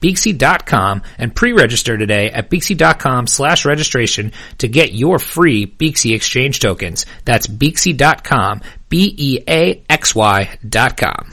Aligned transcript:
Beaxy.com 0.00 1.02
and 1.18 1.34
pre-register 1.34 1.98
today 1.98 2.30
at 2.30 2.50
Beaxy.com 2.50 3.26
slash 3.26 3.64
registration 3.64 4.32
to 4.58 4.68
get 4.68 4.92
your 4.92 5.18
free 5.18 5.66
Beaxy 5.66 6.14
exchange 6.14 6.60
tokens. 6.60 7.06
That's 7.24 7.46
Beaxy.com, 7.46 8.62
B-E-A-X-Y 8.88 10.58
dot 10.68 10.96
com. 10.96 11.32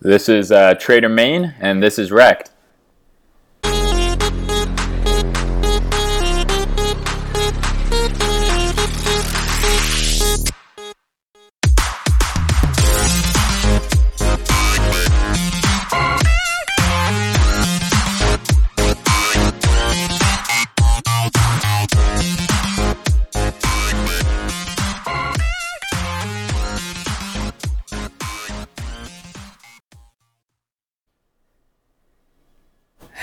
This 0.00 0.28
is 0.28 0.52
uh, 0.52 0.74
Trader 0.74 1.08
Mayne, 1.08 1.54
and 1.60 1.82
this 1.82 1.98
is 1.98 2.12
Wrecked. 2.12 2.50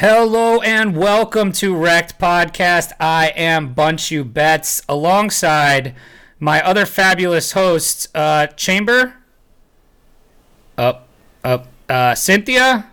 Hello 0.02 0.60
and 0.62 0.98
welcome 0.98 1.52
to 1.52 1.76
Wrecked 1.76 2.18
Podcast. 2.18 2.92
I 3.00 3.28
am 3.36 3.76
Bunch 3.76 4.10
You 4.10 4.26
Bets 4.26 4.82
alongside 4.90 5.94
my 6.40 6.60
other 6.66 6.88
fabulous 6.88 7.52
hosts, 7.52 8.08
uh, 8.16 8.48
Chamber, 8.48 9.14
up, 10.76 11.08
up, 11.44 11.68
uh, 11.88 12.16
Cynthia. 12.16 12.90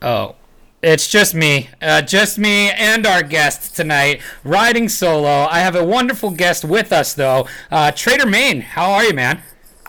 Oh, 0.00 0.36
it's 0.80 1.08
just 1.08 1.34
me, 1.34 1.68
uh, 1.82 2.00
just 2.00 2.38
me 2.38 2.70
and 2.70 3.06
our 3.06 3.22
guest 3.22 3.76
tonight, 3.76 4.22
riding 4.42 4.88
solo. 4.88 5.46
I 5.50 5.58
have 5.58 5.76
a 5.76 5.84
wonderful 5.84 6.30
guest 6.30 6.64
with 6.64 6.90
us 6.90 7.12
though, 7.12 7.46
uh, 7.70 7.90
Trader 7.90 8.24
Mayne. 8.24 8.62
How 8.62 8.92
are 8.92 9.04
you, 9.04 9.12
man? 9.12 9.42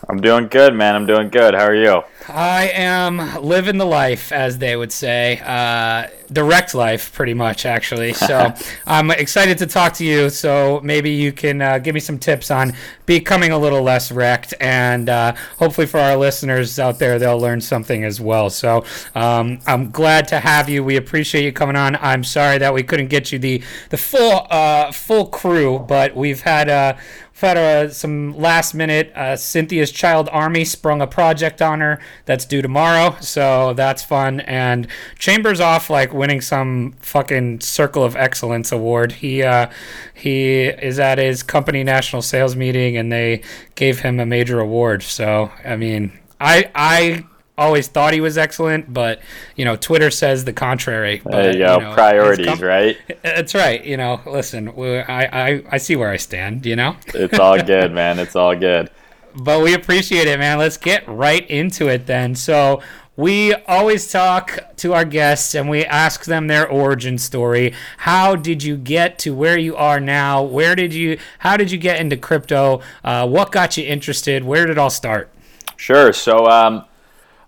I'm 0.09 0.21
doing 0.21 0.47
good, 0.47 0.73
man. 0.73 0.95
I'm 0.95 1.05
doing 1.05 1.29
good. 1.29 1.53
How 1.53 1.65
are 1.65 1.75
you? 1.75 2.02
I 2.27 2.69
am 2.73 3.43
living 3.43 3.77
the 3.77 3.85
life, 3.85 4.31
as 4.31 4.57
they 4.57 4.75
would 4.75 4.91
say, 4.91 5.39
uh, 5.45 6.07
direct 6.33 6.73
life, 6.73 7.13
pretty 7.13 7.35
much, 7.35 7.67
actually. 7.67 8.13
So 8.13 8.52
I'm 8.87 9.11
excited 9.11 9.59
to 9.59 9.67
talk 9.67 9.93
to 9.93 10.05
you. 10.05 10.31
So 10.31 10.81
maybe 10.83 11.11
you 11.11 11.31
can 11.31 11.61
uh, 11.61 11.77
give 11.77 11.93
me 11.93 11.99
some 11.99 12.17
tips 12.17 12.49
on 12.49 12.73
becoming 13.05 13.52
a 13.52 13.57
little 13.59 13.83
less 13.83 14.11
wrecked, 14.11 14.55
and 14.59 15.09
uh, 15.09 15.35
hopefully 15.59 15.85
for 15.85 15.99
our 15.99 16.17
listeners 16.17 16.80
out 16.80 16.97
there, 16.97 17.19
they'll 17.19 17.39
learn 17.39 17.61
something 17.61 18.03
as 18.03 18.19
well. 18.19 18.49
So 18.49 18.83
um, 19.13 19.59
I'm 19.67 19.91
glad 19.91 20.27
to 20.30 20.39
have 20.39 20.69
you. 20.69 20.83
We 20.83 20.95
appreciate 20.95 21.43
you 21.43 21.52
coming 21.52 21.75
on. 21.75 21.95
I'm 21.97 22.23
sorry 22.23 22.57
that 22.57 22.73
we 22.73 22.81
couldn't 22.81 23.09
get 23.09 23.31
you 23.31 23.37
the 23.37 23.61
the 23.89 23.97
full 23.97 24.47
uh, 24.49 24.91
full 24.91 25.27
crew, 25.27 25.77
but 25.77 26.15
we've 26.15 26.41
had 26.41 26.97
uh, 27.43 27.89
some 27.89 28.37
last 28.37 28.73
minute. 28.73 29.11
Uh, 29.15 29.36
Cynthia's 29.36 29.91
Child 29.91 30.30
Army 30.31 30.65
sprung 30.65 31.02
a 31.02 31.08
project 31.08 31.61
on 31.61 31.80
her 31.80 31.99
that's 32.25 32.45
due 32.45 32.61
tomorrow, 32.61 33.15
so 33.21 33.73
that's 33.73 34.03
fun. 34.03 34.41
And 34.41 34.87
Chambers 35.17 35.59
off 35.59 35.89
like 35.89 36.14
winning 36.14 36.41
some 36.41 36.93
fucking 36.99 37.61
Circle 37.61 38.03
of 38.03 38.15
Excellence 38.15 38.71
award. 38.71 39.14
He 39.14 39.43
uh, 39.43 39.69
he 40.14 40.64
is 40.65 40.99
at 40.99 41.17
his 41.17 41.43
company 41.43 41.83
national 41.83 42.21
sales 42.21 42.55
meeting, 42.55 42.97
and 42.97 43.11
they 43.11 43.41
gave 43.75 43.99
him 43.99 44.19
a 44.19 44.25
major 44.25 44.59
award. 44.59 45.03
So 45.03 45.52
I 45.64 45.75
mean, 45.75 46.17
I 46.39 46.69
I 46.75 47.25
always 47.59 47.87
thought 47.87 48.14
he 48.14 48.21
was 48.21 48.37
excellent, 48.37 48.93
but 48.93 49.20
you 49.55 49.65
know, 49.65 49.75
Twitter 49.75 50.09
says 50.09 50.45
the 50.45 50.53
contrary. 50.53 51.21
But, 51.23 51.31
there 51.33 51.52
you 51.53 51.59
go. 51.65 51.77
you 51.77 51.83
know, 51.86 51.93
Priorities, 51.93 52.45
com- 52.47 52.59
right? 52.61 52.97
That's 53.21 53.53
right. 53.53 53.83
You 53.83 53.97
know, 53.97 54.21
listen, 54.25 54.70
I, 54.70 55.25
I 55.47 55.64
I 55.71 55.77
see 55.77 55.95
where 55.95 56.09
I 56.09 56.17
stand. 56.17 56.65
You 56.65 56.75
know, 56.75 56.95
It's 57.14 57.37
all 57.37 57.61
good, 57.75 57.92
man. 57.92 58.17
It's 58.20 58.36
all 58.36 58.55
good. 58.55 58.89
but 59.36 59.61
we 59.61 59.73
appreciate 59.73 60.27
it, 60.27 60.39
man. 60.39 60.58
Let's 60.58 60.77
get 60.77 61.08
right 61.08 61.47
into 61.49 61.87
it 61.87 62.08
then. 62.08 62.36
So. 62.36 62.81
We 63.15 63.53
always 63.67 64.09
talk 64.09 64.77
to 64.77 64.93
our 64.93 65.03
guests 65.03 65.53
and 65.53 65.70
we 65.70 65.83
ask 65.83 66.23
them 66.23 66.47
their 66.47 66.65
origin 66.65 67.17
story. 67.17 67.73
How 67.97 68.37
did 68.37 68.64
you 68.64 68.77
get 68.77 69.20
to 69.20 69.36
where 69.36 69.58
you 69.58 69.76
are 69.76 69.99
now? 69.99 70.41
Where 70.41 70.73
did 70.73 70.93
you? 70.93 71.20
How 71.39 71.58
did 71.58 71.70
you 71.70 71.77
get 71.77 71.99
into 71.99 72.15
crypto? 72.15 72.80
Uh, 73.03 73.27
what 73.27 73.52
got 73.52 73.76
you 73.76 73.83
interested? 73.86 74.45
Where 74.45 74.65
did 74.65 74.71
it 74.71 74.77
all 74.77 74.89
start? 74.89 75.30
Sure. 75.76 76.14
So, 76.14 76.45
um, 76.47 76.86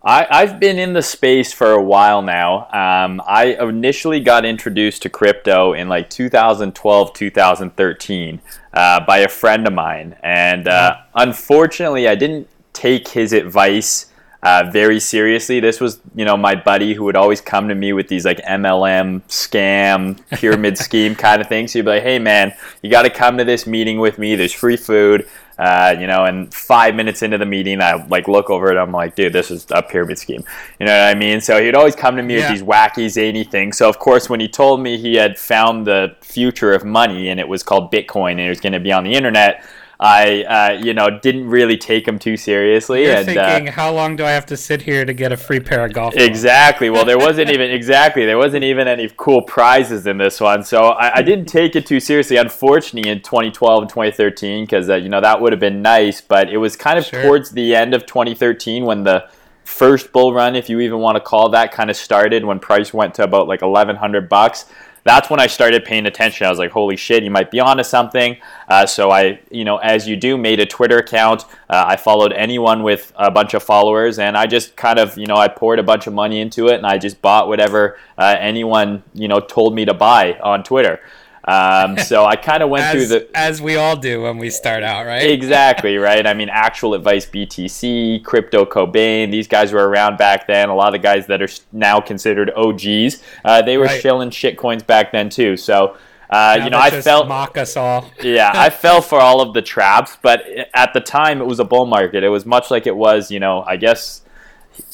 I, 0.03 0.25
I've 0.29 0.59
been 0.59 0.79
in 0.79 0.93
the 0.93 1.01
space 1.01 1.53
for 1.53 1.71
a 1.71 1.81
while 1.81 2.21
now. 2.21 2.67
Um, 2.71 3.21
I 3.25 3.57
initially 3.59 4.19
got 4.19 4.45
introduced 4.45 5.03
to 5.03 5.09
crypto 5.09 5.73
in 5.73 5.89
like 5.89 6.09
2012, 6.09 7.13
2013 7.13 8.41
uh, 8.73 9.05
by 9.05 9.17
a 9.19 9.27
friend 9.27 9.67
of 9.67 9.73
mine. 9.73 10.15
And 10.23 10.67
uh, 10.67 10.97
unfortunately, 11.13 12.07
I 12.07 12.15
didn't 12.15 12.47
take 12.73 13.09
his 13.09 13.31
advice 13.31 14.07
uh, 14.43 14.69
very 14.71 14.99
seriously. 14.99 15.59
This 15.59 15.79
was, 15.79 15.99
you 16.15 16.25
know, 16.25 16.35
my 16.35 16.55
buddy 16.55 16.95
who 16.95 17.03
would 17.03 17.15
always 17.15 17.39
come 17.39 17.67
to 17.69 17.75
me 17.75 17.93
with 17.93 18.07
these 18.07 18.25
like 18.25 18.39
MLM 18.39 19.21
scam, 19.27 20.19
pyramid 20.31 20.77
scheme 20.79 21.13
kind 21.13 21.41
of 21.41 21.47
things. 21.47 21.73
So 21.73 21.79
he'd 21.79 21.85
be 21.85 21.91
like, 21.91 22.03
hey, 22.03 22.17
man, 22.17 22.53
you 22.81 22.89
got 22.89 23.03
to 23.03 23.11
come 23.11 23.37
to 23.37 23.43
this 23.43 23.67
meeting 23.67 23.99
with 23.99 24.17
me. 24.17 24.35
There's 24.35 24.53
free 24.53 24.77
food. 24.77 25.27
Uh, 25.61 25.95
you 25.99 26.07
know, 26.07 26.25
and 26.25 26.51
five 26.51 26.95
minutes 26.95 27.21
into 27.21 27.37
the 27.37 27.45
meeting, 27.45 27.81
I 27.83 28.03
like 28.07 28.27
look 28.27 28.49
over 28.49 28.71
it. 28.71 28.77
I'm 28.77 28.91
like, 28.91 29.15
dude, 29.15 29.31
this 29.31 29.51
is 29.51 29.67
a 29.69 29.83
pyramid 29.83 30.17
scheme. 30.17 30.43
You 30.79 30.87
know 30.87 30.91
what 31.05 31.15
I 31.15 31.19
mean? 31.19 31.39
So 31.39 31.61
he'd 31.61 31.75
always 31.75 31.95
come 31.95 32.15
to 32.17 32.23
me 32.23 32.37
Yeah. 32.39 32.49
with 32.49 32.59
these 32.59 32.67
wacky, 32.67 33.07
zany 33.07 33.43
things. 33.43 33.77
So 33.77 33.87
of 33.87 33.99
course, 33.99 34.27
when 34.27 34.39
he 34.39 34.47
told 34.47 34.81
me 34.81 34.97
he 34.97 35.13
had 35.15 35.37
found 35.37 35.85
the 35.85 36.15
future 36.21 36.73
of 36.73 36.83
money 36.83 37.29
and 37.29 37.39
it 37.39 37.47
was 37.47 37.61
called 37.61 37.91
Bitcoin 37.91 38.31
and 38.31 38.39
it 38.41 38.49
was 38.49 38.59
going 38.59 38.73
to 38.73 38.79
be 38.79 38.91
on 38.91 39.03
the 39.03 39.13
internet, 39.13 39.63
I, 40.03 40.43
uh, 40.45 40.81
you 40.83 40.95
know, 40.95 41.19
didn't 41.19 41.47
really 41.47 41.77
take 41.77 42.05
them 42.05 42.17
too 42.17 42.35
seriously. 42.35 43.03
You're 43.03 43.17
and, 43.17 43.37
uh, 43.37 43.71
how 43.71 43.93
long 43.93 44.15
do 44.15 44.25
I 44.25 44.31
have 44.31 44.47
to 44.47 44.57
sit 44.57 44.81
here 44.81 45.05
to 45.05 45.13
get 45.13 45.31
a 45.31 45.37
free 45.37 45.59
pair 45.59 45.85
of 45.85 45.93
golf? 45.93 46.15
Exactly. 46.17 46.89
Well, 46.89 47.05
there 47.05 47.19
wasn't 47.19 47.51
even 47.53 47.69
exactly 47.69 48.25
there 48.25 48.39
wasn't 48.39 48.63
even 48.63 48.87
any 48.87 49.11
cool 49.15 49.43
prizes 49.43 50.07
in 50.07 50.17
this 50.17 50.41
one, 50.41 50.63
so 50.63 50.85
I, 50.85 51.17
I 51.17 51.21
didn't 51.21 51.45
take 51.45 51.75
it 51.75 51.85
too 51.85 51.99
seriously. 51.99 52.37
Unfortunately, 52.37 53.11
in 53.11 53.21
2012 53.21 53.83
and 53.83 53.89
2013, 53.89 54.65
because 54.65 54.89
uh, 54.89 54.95
you 54.95 55.07
know 55.07 55.21
that 55.21 55.39
would 55.39 55.53
have 55.53 55.59
been 55.59 55.83
nice, 55.83 56.19
but 56.19 56.49
it 56.49 56.57
was 56.57 56.75
kind 56.75 56.97
of 56.97 57.05
Sure. 57.05 57.21
towards 57.21 57.51
the 57.51 57.75
end 57.75 57.93
of 57.93 58.07
2013 58.07 58.85
when 58.85 59.03
the 59.03 59.29
first 59.65 60.11
bull 60.11 60.33
run, 60.33 60.55
if 60.55 60.67
you 60.67 60.79
even 60.79 60.97
want 60.97 61.15
to 61.15 61.21
call 61.21 61.49
that, 61.49 61.71
kind 61.71 61.91
of 61.91 61.95
started 61.95 62.43
when 62.43 62.57
price 62.57 62.91
went 62.91 63.13
to 63.15 63.23
about 63.23 63.47
like 63.47 63.61
1,100 63.61 64.27
bucks. 64.27 64.65
That's 65.03 65.29
when 65.29 65.39
I 65.39 65.47
started 65.47 65.83
paying 65.83 66.05
attention. 66.05 66.45
I 66.45 66.49
was 66.49 66.59
like, 66.59 66.71
"Holy 66.71 66.95
shit, 66.95 67.23
you 67.23 67.31
might 67.31 67.49
be 67.49 67.59
onto 67.59 67.83
something." 67.83 68.37
Uh, 68.67 68.85
so 68.85 69.11
I, 69.11 69.39
you 69.49 69.65
know, 69.65 69.77
as 69.77 70.07
you 70.07 70.15
do, 70.15 70.37
made 70.37 70.59
a 70.59 70.65
Twitter 70.65 70.97
account. 70.97 71.45
Uh, 71.69 71.85
I 71.87 71.95
followed 71.95 72.33
anyone 72.33 72.83
with 72.83 73.11
a 73.15 73.31
bunch 73.31 73.53
of 73.53 73.63
followers, 73.63 74.19
and 74.19 74.37
I 74.37 74.45
just 74.45 74.75
kind 74.75 74.99
of, 74.99 75.17
you 75.17 75.25
know, 75.25 75.35
I 75.35 75.47
poured 75.47 75.79
a 75.79 75.83
bunch 75.83 76.07
of 76.07 76.13
money 76.13 76.39
into 76.39 76.67
it, 76.67 76.75
and 76.75 76.85
I 76.85 76.97
just 76.97 77.21
bought 77.21 77.47
whatever 77.47 77.97
uh, 78.17 78.35
anyone, 78.39 79.03
you 79.13 79.27
know, 79.27 79.39
told 79.39 79.73
me 79.73 79.85
to 79.85 79.93
buy 79.93 80.37
on 80.43 80.63
Twitter. 80.63 80.99
Um, 81.47 81.97
so 81.97 82.23
I 82.25 82.35
kind 82.35 82.61
of 82.61 82.69
went 82.69 82.91
through 82.91 83.07
the 83.07 83.27
as 83.33 83.61
we 83.61 83.75
all 83.75 83.95
do 83.95 84.21
when 84.21 84.37
we 84.37 84.49
start 84.51 84.83
out, 84.83 85.05
right? 85.07 85.23
exactly 85.29 85.97
right. 85.97 86.25
I 86.27 86.33
mean, 86.35 86.49
actual 86.49 86.93
advice, 86.93 87.25
BTC, 87.25 88.23
crypto, 88.23 88.65
Cobain. 88.65 89.31
These 89.31 89.47
guys 89.47 89.73
were 89.73 89.87
around 89.89 90.17
back 90.17 90.45
then. 90.47 90.69
A 90.69 90.75
lot 90.75 90.87
of 90.87 90.93
the 90.93 90.99
guys 90.99 91.27
that 91.27 91.41
are 91.41 91.49
now 91.71 91.99
considered 91.99 92.51
OGs, 92.55 93.23
uh, 93.43 93.61
they 93.63 93.77
were 93.77 93.85
Right. 93.85 94.01
shilling 94.01 94.29
shit 94.29 94.57
coins 94.57 94.83
back 94.83 95.11
then 95.11 95.29
too. 95.29 95.57
So. 95.57 95.97
Uh, 96.29 96.57
you 96.63 96.69
know, 96.69 96.79
I 96.79 96.89
felt 97.01 97.27
mock 97.27 97.57
us 97.57 97.75
all. 97.75 98.09
yeah, 98.23 98.51
I 98.55 98.69
fell 98.69 99.01
for 99.01 99.19
all 99.19 99.41
of 99.41 99.53
the 99.53 99.61
traps, 99.61 100.17
but 100.21 100.45
at 100.73 100.93
the 100.93 101.01
time 101.01 101.41
it 101.41 101.45
was 101.45 101.59
a 101.59 101.65
bull 101.65 101.85
market. 101.85 102.23
It 102.23 102.29
was 102.29 102.45
much 102.45 102.71
like 102.71 102.87
it 102.87 102.95
was, 102.95 103.29
you 103.29 103.41
know, 103.41 103.63
I 103.67 103.75
guess 103.75 104.21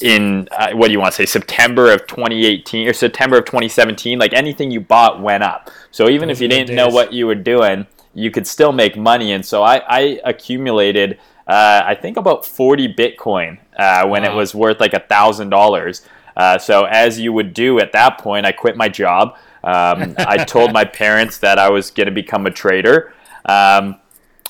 in 0.00 0.48
uh, 0.52 0.72
what 0.72 0.86
do 0.86 0.92
you 0.92 1.00
want 1.00 1.12
to 1.12 1.16
say, 1.16 1.26
September 1.26 1.92
of 1.92 2.06
2018 2.06 2.88
or 2.88 2.92
September 2.92 3.38
of 3.38 3.44
2017. 3.44 4.18
Like 4.18 4.32
anything 4.32 4.70
you 4.70 4.80
bought 4.80 5.20
went 5.20 5.42
up. 5.42 5.70
So 5.90 6.08
even 6.08 6.28
Those 6.28 6.38
if 6.38 6.42
you 6.42 6.48
didn't 6.48 6.74
know 6.74 6.88
what 6.88 7.12
you 7.12 7.26
were 7.26 7.34
doing, 7.34 7.86
you 8.14 8.30
could 8.30 8.46
still 8.46 8.72
make 8.72 8.96
money. 8.96 9.32
And 9.32 9.44
so 9.44 9.62
I, 9.62 9.82
I 9.88 10.20
accumulated, 10.24 11.18
uh, 11.46 11.82
I 11.84 11.94
think 11.94 12.16
about 12.16 12.44
40 12.44 12.94
Bitcoin 12.94 13.58
uh, 13.78 14.06
when 14.06 14.24
it 14.24 14.34
was 14.34 14.54
worth 14.54 14.80
like 14.80 14.94
a 14.94 15.00
thousand 15.00 15.50
dollars. 15.50 16.02
Uh, 16.36 16.58
so 16.58 16.84
as 16.84 17.18
you 17.18 17.32
would 17.32 17.52
do 17.52 17.80
at 17.80 17.92
that 17.92 18.18
point, 18.18 18.46
I 18.46 18.52
quit 18.52 18.76
my 18.76 18.88
job. 18.88 19.36
Um, 19.64 20.14
I 20.18 20.44
told 20.44 20.72
my 20.72 20.84
parents 21.02 21.38
that 21.38 21.58
I 21.58 21.68
was 21.70 21.90
going 21.90 22.06
to 22.06 22.12
become 22.12 22.46
a 22.46 22.50
trader. 22.50 23.12
Um, 23.44 23.96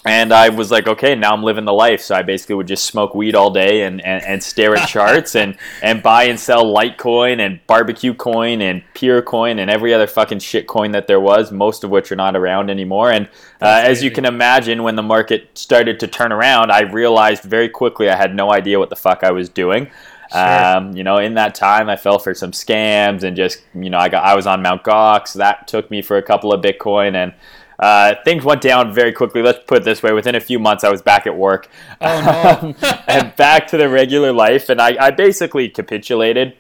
and 0.09 0.33
I 0.33 0.49
was 0.49 0.71
like, 0.71 0.87
okay, 0.87 1.15
now 1.15 1.33
I'm 1.33 1.43
living 1.43 1.65
the 1.65 1.73
life. 1.73 2.01
So 2.01 2.15
I 2.15 2.23
basically 2.23 2.55
would 2.57 2.67
just 2.67 2.85
smoke 2.85 3.15
weed 3.15 3.35
all 3.35 3.51
day 3.51 3.83
and, 3.83 4.05
and, 4.05 4.25
and 4.25 4.43
stare 4.43 4.77
at 4.77 4.89
charts 4.89 5.35
and, 5.35 5.57
and 5.83 6.03
buy 6.03 6.25
and 6.25 6.39
sell 6.39 6.65
Litecoin 6.65 7.39
and 7.39 7.61
barbecue 7.67 8.15
coin 8.15 8.63
and 8.63 8.83
Peercoin 8.95 9.59
and 9.59 9.71
every 9.71 9.93
other 9.93 10.07
fucking 10.07 10.39
shit 10.39 10.67
coin 10.67 10.93
that 10.93 11.07
there 11.07 11.21
was, 11.21 11.53
most 11.53 11.85
of 11.85 11.91
which 11.91 12.11
are 12.11 12.17
not 12.17 12.37
around 12.37 12.71
anymore. 12.71 13.13
And 13.13 13.27
uh, 13.61 13.83
as 13.85 14.03
you 14.03 14.11
can 14.11 14.25
imagine, 14.25 14.83
when 14.83 14.97
the 14.97 15.03
market 15.03 15.57
started 15.57 16.01
to 16.01 16.07
turn 16.07 16.33
around, 16.33 16.73
I 16.73 16.81
realized 16.81 17.43
very 17.43 17.69
quickly 17.69 18.09
I 18.09 18.17
had 18.17 18.35
no 18.35 18.53
idea 18.53 18.79
what 18.79 18.91
the 18.91 18.97
fuck 18.97 19.23
I 19.23 19.31
was 19.31 19.49
doing. 19.49 19.91
Sure. 20.31 20.41
Um, 20.41 20.95
you 20.95 21.05
know, 21.05 21.17
in 21.17 21.35
that 21.35 21.55
time, 21.55 21.89
I 21.89 21.97
fell 21.97 22.19
for 22.19 22.35
some 22.35 22.53
scams 22.53 23.23
and 23.23 23.35
just, 23.35 23.63
you 23.75 23.89
know, 23.89 23.99
I 23.99 24.11
got 24.11 24.25
I 24.25 24.35
was 24.35 24.47
on 24.47 24.61
Mount 24.61 24.83
Gox. 24.83 25.33
That 25.33 25.67
took 25.67 25.91
me 25.91 26.03
for 26.03 26.19
a 26.19 26.23
couple 26.23 26.53
of 26.53 26.63
Bitcoin 26.63 27.15
and 27.15 27.33
uh, 27.79 28.15
things 28.25 28.45
went 28.45 28.61
down 28.61 28.93
very 28.93 29.13
quickly. 29.13 29.41
Let's 29.41 29.61
put 29.67 29.79
it 29.79 29.85
this 29.85 30.03
way: 30.03 30.13
within 30.13 30.35
a 30.35 30.41
few 30.41 30.59
months, 30.59 30.85
I 30.85 30.91
was 30.91 31.01
back 31.01 31.27
at 31.27 31.37
work 31.37 31.69
oh, 32.01 32.75
no. 32.83 32.89
and 33.09 33.35
back 33.37 33.69
to 33.69 33.77
the 33.77 33.89
regular 33.89 34.33
life. 34.33 34.69
And 34.69 34.81
I, 34.81 34.97
I, 34.99 35.11
basically 35.11 35.69
capitulated. 35.69 36.57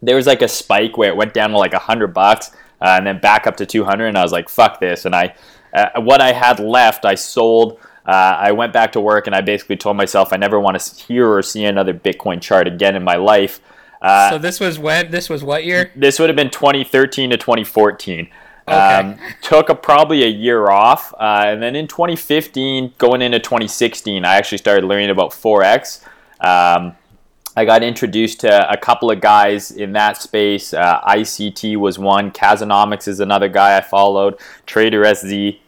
There 0.00 0.16
was 0.16 0.26
like 0.26 0.42
a 0.42 0.48
spike 0.48 0.96
where 0.96 1.10
it 1.10 1.16
went 1.16 1.34
down 1.34 1.50
to 1.50 1.58
like 1.58 1.74
a 1.74 1.78
hundred 1.78 2.14
bucks, 2.14 2.50
uh, 2.80 2.96
and 2.96 3.06
then 3.06 3.20
back 3.20 3.46
up 3.46 3.56
to 3.58 3.66
two 3.66 3.84
hundred. 3.84 4.06
And 4.06 4.18
I 4.18 4.22
was 4.22 4.32
like, 4.32 4.48
"Fuck 4.48 4.80
this!" 4.80 5.04
And 5.04 5.14
I, 5.14 5.34
uh, 5.74 6.00
what 6.00 6.20
I 6.20 6.32
had 6.32 6.60
left, 6.60 7.04
I 7.04 7.14
sold. 7.14 7.78
Uh, 8.06 8.36
I 8.38 8.52
went 8.52 8.72
back 8.72 8.92
to 8.92 9.00
work, 9.00 9.26
and 9.26 9.36
I 9.36 9.40
basically 9.42 9.76
told 9.76 9.96
myself 9.96 10.32
I 10.32 10.36
never 10.36 10.60
want 10.60 10.78
to 10.78 11.04
hear 11.04 11.30
or 11.30 11.42
see 11.42 11.64
another 11.64 11.94
Bitcoin 11.94 12.40
chart 12.40 12.66
again 12.66 12.96
in 12.96 13.02
my 13.02 13.16
life. 13.16 13.60
Uh, 14.00 14.30
so 14.30 14.38
this 14.38 14.60
was 14.60 14.78
when? 14.78 15.10
This 15.10 15.28
was 15.28 15.42
what 15.42 15.64
year? 15.64 15.90
This 15.96 16.18
would 16.18 16.28
have 16.28 16.36
been 16.36 16.50
2013 16.50 17.30
to 17.30 17.36
2014. 17.36 18.28
Okay. 18.66 18.74
Um, 18.76 19.18
took 19.42 19.68
a, 19.68 19.74
probably 19.74 20.22
a 20.24 20.28
year 20.28 20.70
off, 20.70 21.12
uh, 21.14 21.44
and 21.46 21.62
then 21.62 21.76
in 21.76 21.86
2015, 21.86 22.94
going 22.96 23.20
into 23.20 23.38
2016, 23.38 24.24
I 24.24 24.36
actually 24.36 24.58
started 24.58 24.86
learning 24.86 25.10
about 25.10 25.32
forex. 25.32 26.02
Um, 26.40 26.96
I 27.56 27.64
got 27.64 27.82
introduced 27.82 28.40
to 28.40 28.70
a 28.70 28.76
couple 28.76 29.10
of 29.10 29.20
guys 29.20 29.70
in 29.70 29.92
that 29.92 30.20
space. 30.20 30.74
Uh, 30.74 31.00
ICT 31.02 31.76
was 31.76 31.98
one. 31.98 32.32
Kazonomics 32.32 33.06
is 33.06 33.20
another 33.20 33.48
guy 33.48 33.76
I 33.76 33.80
followed. 33.80 34.38
Trader 34.66 35.04
SZ. 35.14 35.60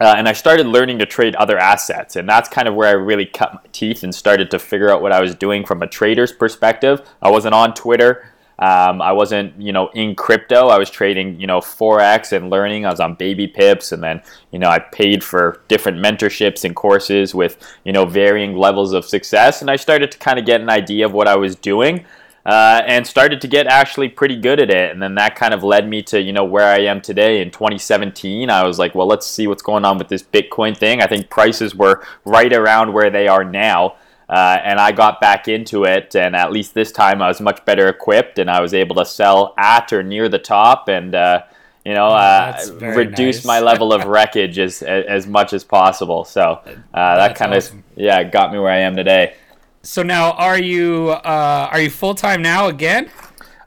Uh, 0.00 0.14
and 0.16 0.28
I 0.28 0.32
started 0.32 0.66
learning 0.66 0.98
to 0.98 1.06
trade 1.06 1.36
other 1.36 1.58
assets, 1.58 2.16
and 2.16 2.28
that's 2.28 2.48
kind 2.48 2.66
of 2.66 2.74
where 2.74 2.88
I 2.88 2.92
really 2.92 3.26
cut 3.26 3.54
my 3.54 3.60
teeth 3.70 4.02
and 4.02 4.12
started 4.12 4.50
to 4.50 4.58
figure 4.58 4.90
out 4.90 5.00
what 5.00 5.12
I 5.12 5.20
was 5.20 5.36
doing 5.36 5.64
from 5.64 5.80
a 5.80 5.86
trader's 5.86 6.32
perspective. 6.32 7.08
I 7.20 7.30
wasn't 7.30 7.54
on 7.54 7.72
Twitter. 7.72 8.31
Um, 8.58 9.02
I 9.02 9.12
wasn't, 9.12 9.60
you 9.60 9.72
know, 9.72 9.88
in 9.88 10.14
crypto. 10.14 10.68
I 10.68 10.78
was 10.78 10.90
trading, 10.90 11.40
you 11.40 11.46
know, 11.46 11.60
forex 11.60 12.32
and 12.32 12.50
learning. 12.50 12.86
I 12.86 12.90
was 12.90 13.00
on 13.00 13.14
Baby 13.14 13.48
Pips, 13.48 13.92
and 13.92 14.02
then, 14.02 14.22
you 14.50 14.58
know, 14.58 14.68
I 14.68 14.78
paid 14.78 15.24
for 15.24 15.60
different 15.68 15.98
mentorships 15.98 16.64
and 16.64 16.76
courses 16.76 17.34
with, 17.34 17.56
you 17.84 17.92
know, 17.92 18.04
varying 18.04 18.56
levels 18.56 18.92
of 18.92 19.04
success. 19.04 19.62
And 19.62 19.70
I 19.70 19.76
started 19.76 20.12
to 20.12 20.18
kind 20.18 20.38
of 20.38 20.44
get 20.44 20.60
an 20.60 20.70
idea 20.70 21.06
of 21.06 21.12
what 21.12 21.28
I 21.28 21.36
was 21.36 21.56
doing. 21.56 22.04
Uh, 22.44 22.82
and 22.88 23.06
started 23.06 23.40
to 23.40 23.46
get 23.46 23.68
actually 23.68 24.08
pretty 24.08 24.36
good 24.36 24.58
at 24.58 24.68
it. 24.68 24.90
And 24.90 25.00
then 25.00 25.14
that 25.14 25.36
kind 25.36 25.54
of 25.54 25.62
led 25.62 25.88
me 25.88 26.02
to, 26.02 26.20
you 26.20 26.32
know, 26.32 26.42
where 26.42 26.66
I 26.66 26.80
am 26.80 27.00
today 27.00 27.40
in 27.40 27.52
2017. 27.52 28.50
I 28.50 28.66
was 28.66 28.80
like, 28.80 28.96
well, 28.96 29.06
let's 29.06 29.28
see 29.28 29.46
what's 29.46 29.62
going 29.62 29.84
on 29.84 29.96
with 29.96 30.08
this 30.08 30.24
Bitcoin 30.24 30.76
thing. 30.76 31.00
I 31.00 31.06
think 31.06 31.30
prices 31.30 31.76
were 31.76 32.04
right 32.24 32.52
around 32.52 32.92
where 32.92 33.10
they 33.10 33.28
are 33.28 33.44
now. 33.44 33.94
Uh, 34.32 34.58
and 34.64 34.80
I 34.80 34.92
got 34.92 35.20
back 35.20 35.46
into 35.46 35.84
it, 35.84 36.16
and 36.16 36.34
at 36.34 36.52
least 36.52 36.72
this 36.72 36.90
time 36.90 37.20
I 37.20 37.28
was 37.28 37.38
much 37.38 37.62
better 37.66 37.88
equipped, 37.88 38.38
and 38.38 38.50
I 38.50 38.62
was 38.62 38.72
able 38.72 38.96
to 38.96 39.04
sell 39.04 39.52
at 39.58 39.92
or 39.92 40.02
near 40.02 40.30
the 40.30 40.38
top, 40.38 40.88
and 40.88 41.14
uh, 41.14 41.42
you 41.84 41.92
know, 41.92 42.06
oh, 42.06 42.14
uh, 42.14 42.58
reduce 42.80 43.36
nice. 43.36 43.44
my 43.44 43.60
level 43.70 43.92
of 43.92 44.06
wreckage 44.06 44.58
as, 44.58 44.80
as 44.80 45.26
much 45.26 45.52
as 45.52 45.64
possible. 45.64 46.24
So 46.24 46.62
uh, 46.64 47.16
that 47.16 47.36
kind 47.36 47.52
of 47.52 47.58
awesome. 47.58 47.84
yeah 47.94 48.24
got 48.24 48.54
me 48.54 48.58
where 48.58 48.72
I 48.72 48.78
am 48.78 48.96
today. 48.96 49.34
So 49.82 50.02
now, 50.02 50.32
are 50.32 50.58
you 50.58 51.10
uh, 51.10 51.68
are 51.70 51.82
you 51.82 51.90
full 51.90 52.14
time 52.14 52.40
now 52.40 52.68
again? 52.68 53.10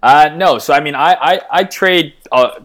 Uh, 0.02 0.32
no, 0.36 0.58
so 0.58 0.74
I 0.74 0.80
mean, 0.80 0.96
I 0.96 1.14
I, 1.14 1.42
I 1.52 1.64
trade 1.66 2.16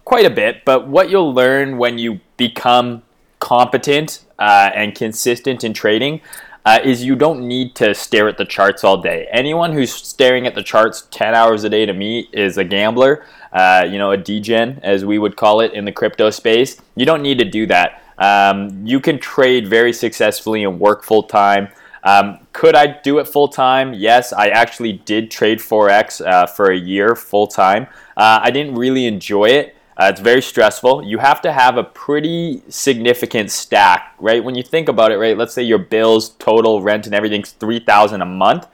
quite 0.06 0.24
a 0.24 0.30
bit, 0.30 0.64
but 0.64 0.88
what 0.88 1.10
you'll 1.10 1.34
learn 1.34 1.76
when 1.76 1.98
you 1.98 2.20
become 2.38 3.02
competent 3.40 4.24
and 4.38 4.94
consistent 4.94 5.64
in 5.64 5.74
trading 5.74 6.22
uh, 6.64 6.78
is 6.84 7.04
you 7.04 7.16
don't 7.16 7.46
need 7.46 7.74
to 7.76 7.94
stare 7.94 8.28
at 8.28 8.36
the 8.36 8.44
charts 8.44 8.84
all 8.84 9.00
day. 9.00 9.26
Anyone 9.30 9.72
who's 9.72 9.92
staring 9.92 10.46
at 10.46 10.54
the 10.54 10.62
charts 10.62 11.08
10 11.10 11.34
hours 11.34 11.64
a 11.64 11.68
day 11.68 11.86
to 11.86 11.92
me 11.92 12.28
is 12.32 12.58
a 12.58 12.64
gambler, 12.64 13.24
uh, 13.52 13.86
you 13.88 13.98
know, 13.98 14.10
a 14.10 14.16
degen, 14.16 14.78
as 14.82 15.04
we 15.04 15.18
would 15.18 15.36
call 15.36 15.60
it 15.60 15.72
in 15.72 15.84
the 15.84 15.92
crypto 15.92 16.30
space. 16.30 16.80
You 16.96 17.06
don't 17.06 17.22
need 17.22 17.38
to 17.38 17.44
do 17.44 17.66
that. 17.66 18.02
Um, 18.18 18.86
you 18.86 19.00
can 19.00 19.18
trade 19.18 19.68
very 19.68 19.92
successfully 19.92 20.64
and 20.64 20.78
work 20.78 21.02
full 21.02 21.22
time. 21.22 21.68
Um, 22.02 22.46
could 22.52 22.74
I 22.74 22.98
do 23.00 23.18
it 23.18 23.28
full 23.28 23.48
time? 23.48 23.92
Yes, 23.94 24.32
I 24.32 24.48
actually 24.48 24.92
did 24.92 25.30
trade 25.30 25.58
Forex 25.58 26.24
uh, 26.24 26.46
for 26.46 26.70
a 26.70 26.76
year 26.76 27.14
full 27.14 27.46
time. 27.46 27.86
Uh, 28.16 28.40
I 28.42 28.50
didn't 28.50 28.74
really 28.74 29.06
enjoy 29.06 29.46
it. 29.46 29.76
Uh, 30.00 30.08
it's 30.08 30.20
very 30.20 30.40
stressful. 30.40 31.02
You 31.02 31.18
have 31.18 31.42
to 31.42 31.52
have 31.52 31.76
a 31.76 31.84
pretty 31.84 32.62
significant 32.70 33.50
stack, 33.50 34.14
right? 34.18 34.42
When 34.42 34.54
you 34.54 34.62
think 34.62 34.88
about 34.88 35.12
it, 35.12 35.18
right? 35.18 35.36
Let's 35.36 35.52
say 35.52 35.62
your 35.62 35.78
bills, 35.78 36.30
total 36.38 36.80
rent, 36.80 37.04
and 37.04 37.14
everything's 37.14 37.50
three 37.50 37.80
thousand 37.80 38.22
a 38.22 38.26
month. 38.26 38.66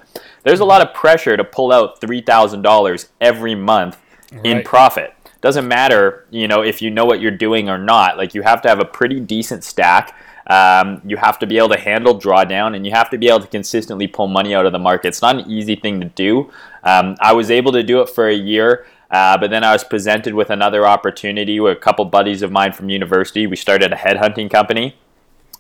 There's 0.44 0.61
a 0.61 0.64
lot 0.64 0.82
of 0.82 0.94
pressure 0.94 1.37
to 1.37 1.43
pull 1.43 1.73
out 1.73 2.00
three 2.00 2.20
thousand 2.20 2.62
dollars 2.62 3.08
every 3.20 3.56
month 3.56 3.99
right. 4.31 4.46
in 4.46 4.62
profit. 4.62 5.14
Doesn't 5.40 5.67
matter, 5.67 6.26
you 6.31 6.46
know, 6.46 6.62
if 6.62 6.81
you 6.81 6.93
know 6.93 7.05
what 7.05 7.20
you're 7.20 7.32
doing 7.32 7.69
or 7.69 7.76
not. 7.78 8.17
Like 8.17 8.32
you 8.32 8.43
have 8.43 8.62
to 8.62 8.69
have 8.69 8.78
a 8.78 8.84
pretty 8.84 9.19
decent 9.19 9.64
stack. 9.64 10.14
Um, 10.46 11.02
you 11.05 11.17
have 11.17 11.40
to 11.40 11.46
be 11.46 11.58
able 11.58 11.70
to 11.70 11.81
handle 11.81 12.20
drawdown, 12.20 12.76
and 12.76 12.87
you 12.87 12.93
have 12.93 13.11
to 13.11 13.19
be 13.19 13.26
able 13.26 13.40
to 13.40 13.49
consistently 13.49 14.06
pull 14.06 14.28
money 14.28 14.55
out 14.55 14.64
of 14.64 14.70
the 14.70 14.78
market. 14.78 15.08
It's 15.08 15.23
not 15.23 15.37
an 15.37 15.50
easy 15.50 15.75
thing 15.75 16.00
to 16.00 16.06
do. 16.06 16.52
Um, 16.84 17.17
I 17.20 17.32
was 17.32 17.50
able 17.50 17.73
to 17.73 17.82
do 17.82 18.00
it 18.00 18.11
for 18.11 18.28
a 18.28 18.34
year. 18.34 18.87
Uh, 19.10 19.38
but 19.38 19.50
then 19.50 19.62
I 19.62 19.72
was 19.72 19.84
presented 19.84 20.34
with 20.34 20.50
another 20.50 20.86
opportunity 20.86 21.60
with 21.60 21.76
a 21.76 21.80
couple 21.80 22.04
buddies 22.04 22.42
of 22.42 22.50
mine 22.50 22.72
from 22.72 22.88
university. 22.88 23.46
We 23.46 23.56
started 23.56 23.92
a 23.92 23.96
headhunting 23.96 24.50
company 24.50 24.96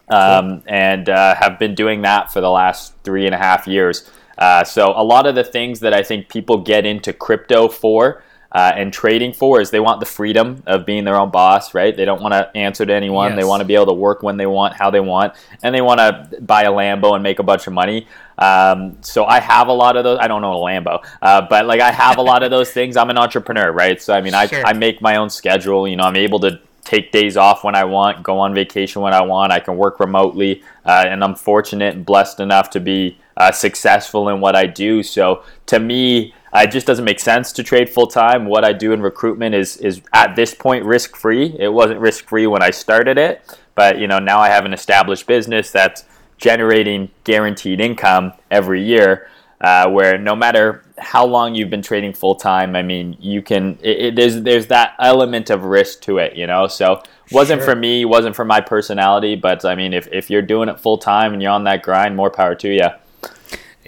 um, 0.08 0.62
and 0.66 1.08
uh, 1.08 1.34
have 1.36 1.58
been 1.58 1.74
doing 1.74 2.02
that 2.02 2.32
for 2.32 2.40
the 2.40 2.50
last 2.50 2.94
three 3.04 3.26
and 3.26 3.34
a 3.34 3.38
half 3.38 3.66
years. 3.66 4.10
Uh, 4.38 4.64
so, 4.64 4.92
a 4.94 5.02
lot 5.02 5.26
of 5.26 5.34
the 5.34 5.44
things 5.44 5.80
that 5.80 5.94
I 5.94 6.02
think 6.02 6.28
people 6.28 6.58
get 6.58 6.84
into 6.84 7.12
crypto 7.12 7.68
for 7.68 8.22
uh, 8.52 8.72
and 8.74 8.92
trading 8.92 9.32
for 9.32 9.60
is 9.60 9.70
they 9.70 9.80
want 9.80 10.00
the 10.00 10.06
freedom 10.06 10.62
of 10.66 10.86
being 10.86 11.04
their 11.04 11.16
own 11.16 11.30
boss, 11.30 11.74
right? 11.74 11.96
They 11.96 12.04
don't 12.04 12.22
want 12.22 12.32
to 12.32 12.50
answer 12.56 12.86
to 12.86 12.92
anyone. 12.92 13.32
Yes. 13.32 13.40
They 13.40 13.44
want 13.44 13.60
to 13.60 13.64
be 13.64 13.74
able 13.74 13.86
to 13.86 13.92
work 13.92 14.22
when 14.22 14.36
they 14.36 14.46
want, 14.46 14.74
how 14.74 14.90
they 14.90 15.00
want, 15.00 15.34
and 15.62 15.74
they 15.74 15.80
want 15.80 15.98
to 16.00 16.40
buy 16.40 16.62
a 16.62 16.70
Lambo 16.70 17.14
and 17.14 17.22
make 17.22 17.38
a 17.38 17.42
bunch 17.42 17.66
of 17.66 17.72
money. 17.72 18.06
Um, 18.38 18.98
so 19.00 19.24
I 19.24 19.40
have 19.40 19.68
a 19.68 19.72
lot 19.72 19.96
of 19.96 20.04
those. 20.04 20.18
I 20.20 20.28
don't 20.28 20.42
know 20.42 20.52
a 20.52 20.56
Lambo, 20.56 21.04
uh, 21.22 21.46
but 21.48 21.66
like 21.66 21.80
I 21.80 21.90
have 21.90 22.18
a 22.18 22.22
lot 22.22 22.42
of 22.42 22.50
those 22.50 22.70
things. 22.70 22.96
I'm 22.96 23.10
an 23.10 23.18
entrepreneur, 23.18 23.72
right? 23.72 24.00
So 24.00 24.14
I 24.14 24.20
mean, 24.20 24.34
I, 24.34 24.46
sure. 24.46 24.64
I 24.64 24.72
make 24.72 25.00
my 25.00 25.16
own 25.16 25.30
schedule. 25.30 25.88
You 25.88 25.96
know, 25.96 26.04
I'm 26.04 26.16
able 26.16 26.40
to 26.40 26.60
take 26.84 27.10
days 27.10 27.36
off 27.36 27.64
when 27.64 27.74
I 27.74 27.84
want, 27.84 28.22
go 28.22 28.38
on 28.38 28.54
vacation 28.54 29.02
when 29.02 29.12
I 29.12 29.20
want. 29.22 29.52
I 29.52 29.58
can 29.58 29.76
work 29.76 29.98
remotely, 29.98 30.62
uh, 30.84 31.04
and 31.08 31.22
I'm 31.24 31.34
fortunate 31.34 31.96
and 31.96 32.06
blessed 32.06 32.40
enough 32.40 32.70
to 32.70 32.80
be 32.80 33.18
uh, 33.36 33.52
successful 33.52 34.28
in 34.28 34.40
what 34.40 34.54
I 34.54 34.66
do. 34.66 35.02
So 35.02 35.42
to 35.66 35.78
me, 35.78 36.32
it 36.54 36.70
just 36.70 36.86
doesn't 36.86 37.04
make 37.04 37.20
sense 37.20 37.52
to 37.52 37.62
trade 37.62 37.90
full 37.90 38.06
time. 38.06 38.46
What 38.46 38.64
I 38.64 38.72
do 38.72 38.92
in 38.92 39.02
recruitment 39.02 39.54
is 39.54 39.76
is 39.78 40.00
at 40.12 40.36
this 40.36 40.54
point 40.54 40.84
risk 40.84 41.16
free. 41.16 41.54
It 41.58 41.68
wasn't 41.68 42.00
risk 42.00 42.26
free 42.26 42.46
when 42.46 42.62
I 42.62 42.70
started 42.70 43.18
it, 43.18 43.58
but 43.74 43.98
you 43.98 44.06
know 44.06 44.18
now 44.18 44.38
I 44.38 44.48
have 44.48 44.64
an 44.64 44.72
established 44.72 45.26
business 45.26 45.70
that's 45.70 46.04
generating 46.38 47.10
guaranteed 47.24 47.80
income 47.80 48.32
every 48.50 48.82
year. 48.82 49.28
Uh, 49.58 49.88
where 49.88 50.18
no 50.18 50.36
matter 50.36 50.84
how 50.98 51.24
long 51.24 51.54
you've 51.54 51.70
been 51.70 51.80
trading 51.82 52.12
full 52.12 52.34
time, 52.34 52.76
I 52.76 52.82
mean, 52.82 53.16
you 53.18 53.40
can. 53.40 53.78
It, 53.82 53.98
it, 53.98 54.16
there's 54.16 54.42
there's 54.42 54.66
that 54.66 54.94
element 54.98 55.48
of 55.48 55.64
risk 55.64 56.02
to 56.02 56.18
it, 56.18 56.36
you 56.36 56.46
know. 56.46 56.66
So 56.66 57.02
wasn't 57.32 57.60
sure. 57.60 57.70
for 57.70 57.76
me, 57.76 58.04
wasn't 58.04 58.36
for 58.36 58.44
my 58.44 58.60
personality, 58.60 59.34
but 59.34 59.64
I 59.64 59.74
mean, 59.74 59.94
if 59.94 60.08
if 60.12 60.28
you're 60.28 60.42
doing 60.42 60.68
it 60.68 60.78
full 60.78 60.98
time 60.98 61.32
and 61.32 61.42
you're 61.42 61.52
on 61.52 61.64
that 61.64 61.82
grind, 61.82 62.16
more 62.16 62.30
power 62.30 62.54
to 62.54 62.68
you. 62.68 62.88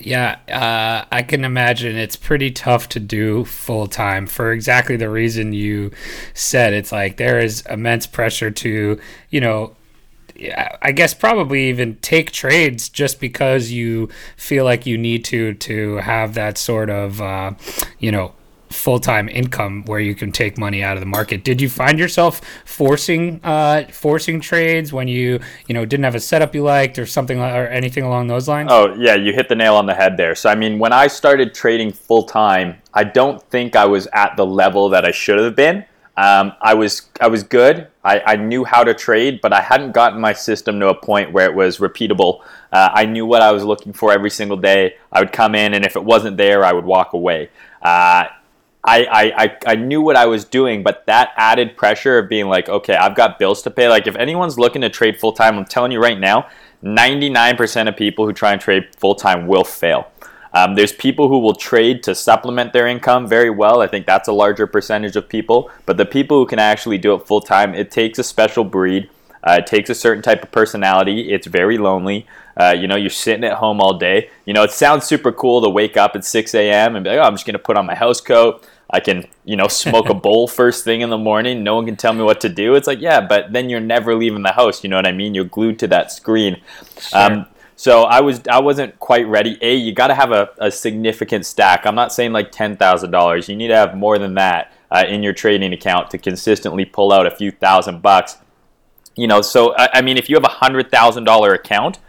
Yeah, 0.01 0.39
uh, 0.49 1.07
I 1.11 1.23
can 1.23 1.45
imagine 1.45 1.97
it's 1.97 2.17
pretty 2.17 2.51
tough 2.51 2.89
to 2.91 3.01
do 3.01 3.45
full 3.45 3.87
time 3.89 4.27
for 4.27 4.53
exactly 4.53 4.97
the 4.97 5.11
reason 5.11 5.53
you 5.53 5.91
said. 6.35 6.73
It's 6.73 6.93
like 6.93 7.17
there 7.17 7.39
is 7.41 7.63
immense 7.63 8.07
pressure 8.07 8.51
to, 8.51 9.01
you 9.31 9.41
know, 9.41 9.75
I 10.83 10.93
guess 10.93 11.15
probably 11.15 11.69
even 11.69 11.97
take 11.97 12.31
trades 12.31 12.89
just 12.89 13.21
because 13.21 13.73
you 13.73 14.09
feel 14.37 14.65
like 14.65 14.87
you 14.87 14.97
need 14.97 15.25
to 15.27 15.55
to 15.55 15.97
have 15.97 16.35
that 16.35 16.59
sort 16.59 16.91
of, 16.91 17.21
uh, 17.21 17.53
you 17.99 18.13
know, 18.13 18.35
full 18.71 19.01
time 19.01 19.29
income 19.29 19.83
where 19.87 20.01
you 20.01 20.15
can 20.15 20.31
take 20.31 20.59
money 20.59 20.83
out 20.83 20.97
of 20.97 21.01
the 21.01 21.07
market. 21.07 21.45
Did 21.45 21.61
you 21.61 21.69
find 21.69 21.99
yourself 21.99 22.41
forcing 22.65 23.41
uh, 23.43 23.85
forcing 23.91 24.41
trades 24.41 24.93
when 24.93 25.09
you 25.09 25.41
you 25.67 25.75
know 25.75 25.85
didn't 25.85 26.05
have 26.05 26.15
a 26.15 26.21
setup 26.21 26.55
you 26.55 26.63
liked 26.63 26.99
or 26.99 27.07
something 27.07 27.41
or 27.41 27.67
anything 27.69 28.05
along 28.05 28.29
those 28.29 28.49
lines? 28.49 28.69
Oh 28.71 28.95
yeah, 28.95 29.15
you 29.15 29.33
hit 29.33 29.49
the 29.49 29.57
nail 29.57 29.75
on 29.75 29.87
the 29.87 29.95
head 29.95 30.17
there. 30.17 30.35
So 30.35 30.51
I 30.51 30.55
mean, 30.55 30.79
when 30.79 30.93
I 30.93 31.07
started 31.07 31.55
trading 31.55 31.93
full 31.93 32.23
time, 32.25 32.77
I 32.95 33.05
don't 33.05 33.43
think 33.51 33.77
I 33.77 33.87
was 33.87 34.07
at 34.13 34.37
the 34.37 34.47
level 34.47 34.89
that 34.91 35.05
I 35.05 35.11
should 35.11 35.39
have 35.39 35.57
been. 35.57 35.85
Um, 36.17 36.53
I 36.61 36.75
was 36.75 37.09
I 37.21 37.29
was 37.29 37.43
good. 37.43 37.89
I, 38.09 38.33
I, 38.33 38.37
knew 38.37 38.65
how 38.65 38.85
to 38.85 38.95
trade, 38.95 39.41
but 39.41 39.53
I 39.53 39.61
hadn't 39.61 39.93
gotten 39.93 40.21
my 40.21 40.33
system 40.33 40.81
to 40.81 40.89
a 40.89 40.95
point 40.95 41.33
where 41.33 41.45
it 41.45 41.55
was 41.55 41.79
repeatable. 41.79 42.41
Uh, 42.73 42.89
I 42.93 43.05
knew 43.05 43.27
what 43.27 43.43
I 43.43 43.53
was 43.53 43.65
looking 43.65 43.93
for 43.93 44.13
every 44.13 44.31
single 44.31 44.57
day. 44.57 44.97
I 45.13 45.21
would 45.21 45.33
come 45.33 45.55
in, 45.55 45.75
and 45.75 45.85
if 45.85 45.95
it 45.95 46.05
wasn't 46.05 46.37
there, 46.37 46.65
I 46.65 46.73
would 46.73 46.85
walk 46.85 47.13
away. 47.13 47.51
Uh, 47.83 48.25
I, 48.85 49.33
I, 49.37 49.57
I 49.67 49.75
knew 49.75 50.01
what 50.01 50.17
I 50.17 50.27
was 50.27 50.45
doing, 50.45 50.83
but 50.83 51.05
that 51.07 51.33
added 51.37 51.77
pressure 51.77 52.19
of 52.19 52.29
being 52.29 52.47
like, 52.47 52.69
okay, 52.69 52.95
I've 52.95 53.15
got 53.15 53.39
bills 53.39 53.63
to 53.63 53.71
pay. 53.71 53.89
Like, 53.89 54.07
if 54.07 54.17
anyone's 54.17 54.59
looking 54.59 54.83
to 54.83 54.89
trade 54.89 55.21
full 55.21 55.33
time, 55.33 55.59
I'm 55.59 55.67
telling 55.67 55.93
you 55.93 56.01
right 56.01 56.19
now, 56.19 56.49
99% 56.83 57.89
of 57.89 57.97
people 57.97 58.25
who 58.25 58.33
try 58.33 58.53
and 58.53 58.61
trade 58.61 58.89
full 58.97 59.15
time 59.15 59.47
will 59.47 59.65
fail. 59.65 60.11
Um, 60.55 60.75
there's 60.75 60.93
people 60.93 61.29
who 61.29 61.39
will 61.39 61.55
trade 61.55 62.03
to 62.05 62.15
supplement 62.15 62.73
their 62.73 62.87
income 62.87 63.27
very 63.27 63.51
well. 63.51 63.81
I 63.81 63.87
think 63.87 64.07
that's 64.07 64.29
a 64.29 64.33
larger 64.33 64.67
percentage 64.67 65.17
of 65.17 65.29
people. 65.29 65.71
But 65.87 65.97
the 65.97 66.07
people 66.07 66.39
who 66.39 66.47
can 66.47 66.59
actually 66.59 66.99
do 66.99 67.15
it 67.15 67.27
full 67.27 67.41
time, 67.41 67.75
it 67.75 67.91
takes 67.91 68.19
a 68.19 68.25
special 68.25 68.65
breed. 68.65 69.11
Uh, 69.45 69.57
it 69.59 69.67
takes 69.67 69.89
a 69.89 69.95
certain 69.95 70.23
type 70.23 70.43
of 70.43 70.51
personality. 70.51 71.33
It's 71.33 71.47
very 71.47 71.79
lonely. 71.79 72.27
Uh, 72.57 72.75
you 72.77 72.89
know, 72.89 72.97
you're 72.97 73.09
sitting 73.09 73.45
at 73.45 73.55
home 73.55 73.81
all 73.81 73.97
day. 73.97 74.31
You 74.45 74.53
know, 74.53 74.65
it 74.65 74.73
sounds 74.73 75.05
super 75.05 75.31
cool 75.31 75.63
to 75.63 75.69
wake 75.69 75.97
up 75.97 76.17
at 76.17 76.25
6 76.25 76.55
a.m. 76.55 76.97
and 76.97 77.05
be 77.05 77.11
like, 77.11 77.21
oh, 77.21 77.23
I'm 77.23 77.35
just 77.35 77.47
going 77.47 77.53
to 77.53 77.61
put 77.61 77.77
on 77.77 77.87
my 77.87 77.95
house 77.95 78.21
coat. 78.21 78.67
I 78.91 79.01
can, 79.01 79.27
you 79.45 79.55
know, 79.55 79.69
smoke 79.69 80.09
a 80.09 80.15
bowl 80.27 80.49
first 80.49 80.83
thing 80.83 81.03
in 81.03 81.11
the 81.11 81.19
morning. 81.19 81.63
No 81.63 81.77
one 81.77 81.87
can 81.87 81.95
tell 81.95 82.13
me 82.13 82.23
what 82.23 82.41
to 82.41 82.49
do. 82.49 82.75
It's 82.75 82.87
like, 82.87 83.01
yeah, 83.01 83.21
but 83.21 83.53
then 83.53 83.71
you're 83.71 83.81
never 83.81 84.15
leaving 84.17 84.43
the 84.43 84.53
house. 84.53 84.83
You 84.83 84.91
know 84.91 84.97
what 84.97 85.07
I 85.07 85.13
mean? 85.13 85.35
You're 85.35 85.45
glued 85.45 85.79
to 85.81 85.87
that 85.89 86.11
screen. 86.11 86.61
Sure. 86.99 87.21
Um, 87.21 87.47
so 87.79 88.03
I 88.03 88.23
was 88.23 88.41
I 88.51 88.59
wasn't 88.59 88.99
quite 88.99 89.29
ready. 89.29 89.57
A, 89.63 89.77
you 89.77 89.93
got 89.93 90.09
to 90.09 90.15
have 90.15 90.33
a, 90.33 90.51
a, 90.59 90.69
significant 90.69 91.47
stack. 91.47 91.87
I'm 91.87 91.95
not 91.95 92.13
saying 92.13 92.33
like 92.33 92.51
ten 92.51 92.77
thousand 92.77 93.13
dollars. 93.13 93.49
You 93.49 93.55
need 93.55 93.69
to 93.69 93.77
have 93.77 93.97
more 93.97 94.19
than 94.19 94.35
that 94.35 94.73
uh, 94.91 95.05
in 95.09 95.23
your 95.23 95.33
trading 95.33 95.73
account 95.73 96.11
to 96.11 96.19
consistently 96.19 96.85
pull 96.85 97.13
out 97.13 97.25
a 97.25 97.31
few 97.31 97.53
thousand 97.53 98.03
bucks. 98.03 98.39
You 99.15 99.29
know, 99.29 99.43
so 99.43 99.77
I, 99.77 99.91
I 99.95 100.03
mean, 100.03 100.17
if 100.17 100.29
you 100.29 100.35
have 100.35 100.43
a 100.43 100.49
hundred 100.49 100.91
thousand 100.91 101.23
dollar 101.23 101.55
account, 101.55 102.01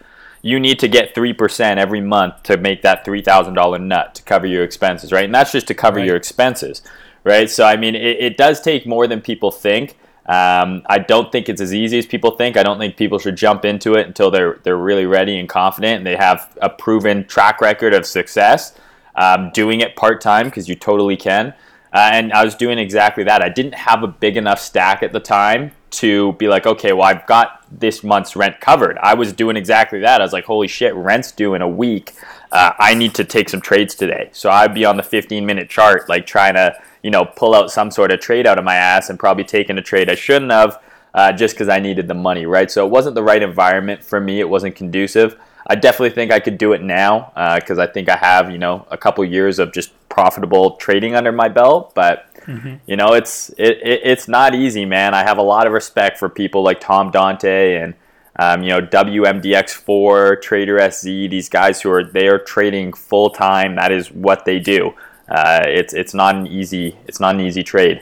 you 0.42 0.60
need 0.60 0.80
to 0.80 0.88
get 0.88 1.14
three 1.14 1.34
percent 1.34 1.80
every 1.80 2.02
month 2.02 2.42
to 2.44 2.58
make 2.58 2.82
that 2.82 3.06
three 3.06 3.22
thousand 3.22 3.54
dollar 3.54 3.78
nut 3.78 4.16
to 4.16 4.24
cover 4.24 4.48
your 4.48 4.64
expenses, 4.64 5.12
right? 5.12 5.26
And 5.26 5.36
that's 5.36 5.52
just 5.52 5.68
to 5.68 5.76
cover 5.76 5.98
right. 5.98 6.08
your 6.08 6.16
expenses, 6.16 6.82
right? 7.24 7.48
So 7.48 7.64
I 7.64 7.78
mean, 7.78 7.94
it, 7.94 8.18
it 8.20 8.38
does 8.38 8.60
take 8.60 8.88
more 8.88 9.06
than 9.06 9.22
people 9.22 9.52
think. 9.52 9.99
Um, 10.30 10.84
I 10.86 11.00
don't 11.00 11.32
think 11.32 11.50
it's 11.50 11.60
as 11.60 11.74
easy 11.74 11.98
as 11.98 12.06
people 12.06 12.32
think. 12.32 12.56
I 12.56 12.62
don't 12.62 12.78
think 12.78 12.98
people 12.98 13.18
should 13.18 13.36
jump 13.36 13.66
into 13.66 13.96
it 13.96 14.06
until 14.06 14.30
they're 14.30 14.60
they're 14.62 14.78
really 14.78 15.08
ready 15.08 15.40
and 15.40 15.50
confident 15.50 15.98
and 15.98 16.06
they 16.06 16.16
have 16.16 16.56
a 16.62 16.70
proven 16.70 17.26
track 17.26 17.62
record 17.62 17.96
of 17.96 18.06
success 18.06 18.76
um, 19.16 19.50
doing 19.56 19.82
it 19.82 19.96
part 19.96 20.22
time 20.22 20.46
because 20.46 20.70
you 20.70 20.76
totally 20.76 21.18
can. 21.18 21.48
Uh, 21.92 22.12
and 22.14 22.32
I 22.32 22.46
was 22.46 22.54
doing 22.54 22.78
exactly 22.78 23.24
that. 23.24 23.42
I 23.42 23.50
didn't 23.50 23.74
have 23.74 24.04
a 24.04 24.08
big 24.08 24.38
enough 24.38 24.60
stack 24.60 25.02
at 25.02 25.14
the 25.14 25.20
time 25.20 25.72
to 25.92 26.34
be 26.34 26.48
like, 26.48 26.68
okay, 26.68 26.94
well, 26.94 27.08
I've 27.08 27.26
got 27.26 27.66
this 27.72 28.04
month's 28.04 28.36
rent 28.36 28.62
covered. 28.62 29.00
I 29.00 29.16
was 29.16 29.34
doing 29.34 29.58
exactly 29.58 30.00
that. 30.02 30.22
I 30.22 30.24
was 30.24 30.34
like, 30.34 30.46
holy 30.46 30.68
shit, 30.68 30.94
rent's 30.94 31.32
due 31.32 31.56
in 31.56 31.64
a 31.64 31.68
week. 31.68 32.14
Uh, 32.52 32.74
I 32.80 32.96
need 32.96 33.14
to 33.16 33.24
take 33.24 33.50
some 33.50 33.62
trades 33.62 33.96
today. 33.96 34.30
So 34.32 34.50
I'd 34.50 34.74
be 34.74 34.86
on 34.86 34.98
the 34.98 35.04
15 35.04 35.46
minute 35.46 35.70
chart, 35.70 36.10
like 36.10 36.26
trying 36.26 36.56
to 36.56 36.76
you 37.02 37.12
know, 37.12 37.26
pull 37.26 37.56
out 37.56 37.72
some 37.72 37.92
sort 37.92 38.12
of 38.12 38.20
trade 38.20 38.46
out 38.46 38.58
of 38.58 38.66
my 38.66 38.76
ass 38.76 39.10
and 39.10 39.20
probably 39.20 39.44
taking 39.44 39.78
a 39.78 39.82
trade 39.82 40.10
I 40.10 40.16
shouldn't 40.16 40.52
have 40.52 40.82
uh, 41.14 41.32
just 41.32 41.56
because 41.56 41.70
I 41.70 41.80
needed 41.80 42.08
the 42.08 42.14
money, 42.14 42.46
right? 42.46 42.70
So 42.70 42.86
it 42.86 42.90
wasn't 42.90 43.16
the 43.16 43.24
right 43.24 43.42
environment 43.42 44.04
for 44.04 44.20
me. 44.20 44.40
It 44.40 44.50
wasn't 44.50 44.76
conducive. 44.76 45.40
I 45.68 45.76
definitely 45.76 46.12
think 46.12 46.32
I 46.32 46.40
could 46.40 46.58
do 46.58 46.74
it 46.74 46.82
now 46.82 47.32
because 47.60 47.78
uh, 47.78 47.84
I 47.84 47.88
think 47.88 48.10
I 48.10 48.18
have, 48.18 48.52
you 48.52 48.58
know, 48.58 48.86
a 48.90 48.98
couple 48.98 49.24
years 49.24 49.60
of 49.60 49.72
just 49.72 49.92
profitable 50.10 50.76
trading 50.78 51.16
under 51.16 51.32
my 51.32 51.48
belt. 51.48 51.94
But 51.94 52.34
mm-hmm. 52.46 52.76
you 52.86 52.96
know, 52.96 53.14
it's 53.14 53.50
it, 53.50 53.78
it, 53.84 54.02
it's 54.04 54.28
not 54.28 54.56
easy, 54.56 54.86
man. 54.86 55.14
I 55.14 55.24
have 55.24 55.38
a 55.38 55.44
lot 55.44 55.68
of 55.68 55.74
respect 55.74 56.18
for 56.18 56.28
people 56.28 56.64
like 56.64 56.80
Tom 56.80 57.12
Dante 57.12 57.76
and 57.76 57.94
um, 58.40 58.64
you 58.64 58.70
know 58.70 58.82
WMDX4, 58.82 60.42
Trader 60.42 60.80
SZ. 60.92 61.04
These 61.04 61.50
guys 61.50 61.82
who 61.82 61.92
are 61.92 62.04
they 62.04 62.28
are 62.28 62.40
trading 62.40 62.94
full 62.94 63.30
time. 63.30 63.76
That 63.76 63.92
is 63.92 64.12
what 64.12 64.46
they 64.46 64.60
do 64.60 64.94
uh, 65.30 65.62
it's 65.66 65.94
it's 65.94 66.14
not 66.14 66.36
an 66.36 66.48
easy 66.48 66.98
it's 67.08 67.20
not 67.20 67.36
an 67.36 67.42
easy 67.42 67.64
trade. 67.64 68.02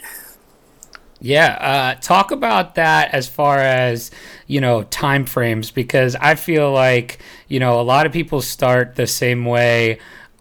Yeah, 1.19 1.57
uh, 1.59 1.99
talk 1.99 2.31
about 2.31 2.75
that 2.75 3.13
as 3.13 3.27
far 3.27 3.57
as 3.57 4.11
you 4.45 4.61
know 4.61 4.83
time 4.83 5.25
frames 5.25 5.71
because 5.71 6.15
I 6.15 6.35
feel 6.35 6.71
like 6.71 7.19
you 7.47 7.59
know 7.59 7.79
a 7.79 7.83
lot 7.83 8.05
of 8.05 8.11
people 8.13 8.41
start 8.41 8.95
the 8.95 9.07
same 9.07 9.45
way 9.45 9.99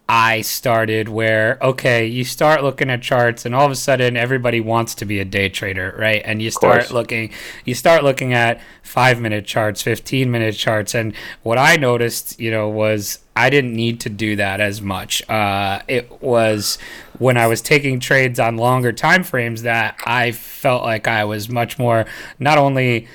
I 0.08 0.42
started 0.42 1.08
where 1.08 1.58
okay, 1.60 2.06
you 2.06 2.24
start 2.24 2.62
looking 2.62 2.90
at 2.90 3.02
charts 3.02 3.44
and 3.44 3.54
all 3.54 3.66
of 3.66 3.72
a 3.72 3.76
sudden 3.76 4.16
everybody 4.16 4.60
wants 4.60 4.94
to 4.96 5.04
be 5.04 5.18
a 5.18 5.24
day 5.24 5.48
trader, 5.48 5.96
right? 5.98 6.22
And 6.24 6.40
you 6.40 6.50
start 6.50 6.92
looking 6.92 7.32
you 7.64 7.74
start 7.74 8.04
looking 8.04 8.32
at 8.32 8.60
5 8.82 9.20
minute 9.20 9.46
charts, 9.46 9.82
15 9.82 10.30
minute 10.30 10.54
charts 10.54 10.94
and 10.94 11.12
what 11.42 11.58
I 11.58 11.76
noticed, 11.76 12.38
you 12.38 12.52
know, 12.52 12.68
was 12.68 13.18
I 13.34 13.50
didn't 13.50 13.74
need 13.74 14.00
to 14.00 14.08
do 14.08 14.36
that 14.36 14.60
as 14.60 14.80
much. 14.80 15.28
Uh, 15.28 15.82
it 15.88 16.22
was 16.22 16.78
when 17.18 17.36
I 17.36 17.48
was 17.48 17.60
taking 17.60 17.98
trades 17.98 18.38
on 18.38 18.56
longer 18.56 18.92
time 18.92 19.24
frames 19.24 19.62
that 19.62 19.98
I 20.06 20.30
felt 20.30 20.84
like 20.84 21.08
I 21.08 21.24
was 21.24 21.48
much 21.48 21.78
more 21.78 22.06
not 22.38 22.58
only 22.58 23.08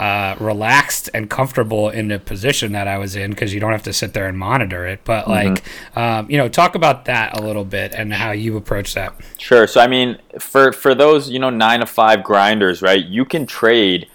uh, 0.00 0.36
relaxed 0.38 1.10
and 1.12 1.28
comfortable 1.28 1.90
in 1.90 2.08
the 2.08 2.18
position 2.18 2.72
that 2.72 2.86
I 2.86 2.98
was 2.98 3.16
in 3.16 3.30
because 3.30 3.52
you 3.52 3.60
don't 3.60 3.72
have 3.72 3.82
to 3.84 3.92
sit 3.92 4.12
there 4.12 4.28
and 4.28 4.38
monitor 4.38 4.86
it. 4.86 5.00
But 5.04 5.24
mm-hmm. 5.24 5.54
like, 5.54 5.64
um, 5.96 6.30
you 6.30 6.38
know, 6.38 6.48
talk 6.48 6.74
about 6.74 7.06
that 7.06 7.38
a 7.38 7.42
little 7.42 7.64
bit 7.64 7.92
and 7.94 8.12
how 8.12 8.30
you 8.30 8.56
approach 8.56 8.94
that. 8.94 9.14
Sure. 9.38 9.66
So 9.66 9.80
I 9.80 9.86
mean, 9.86 10.18
for 10.38 10.72
for 10.72 10.94
those 10.94 11.30
you 11.30 11.38
know 11.38 11.50
nine 11.50 11.80
to 11.80 11.86
five 11.86 12.22
grinders, 12.22 12.82
right? 12.82 13.04
You 13.04 13.24
can 13.24 13.46
trade 13.46 14.08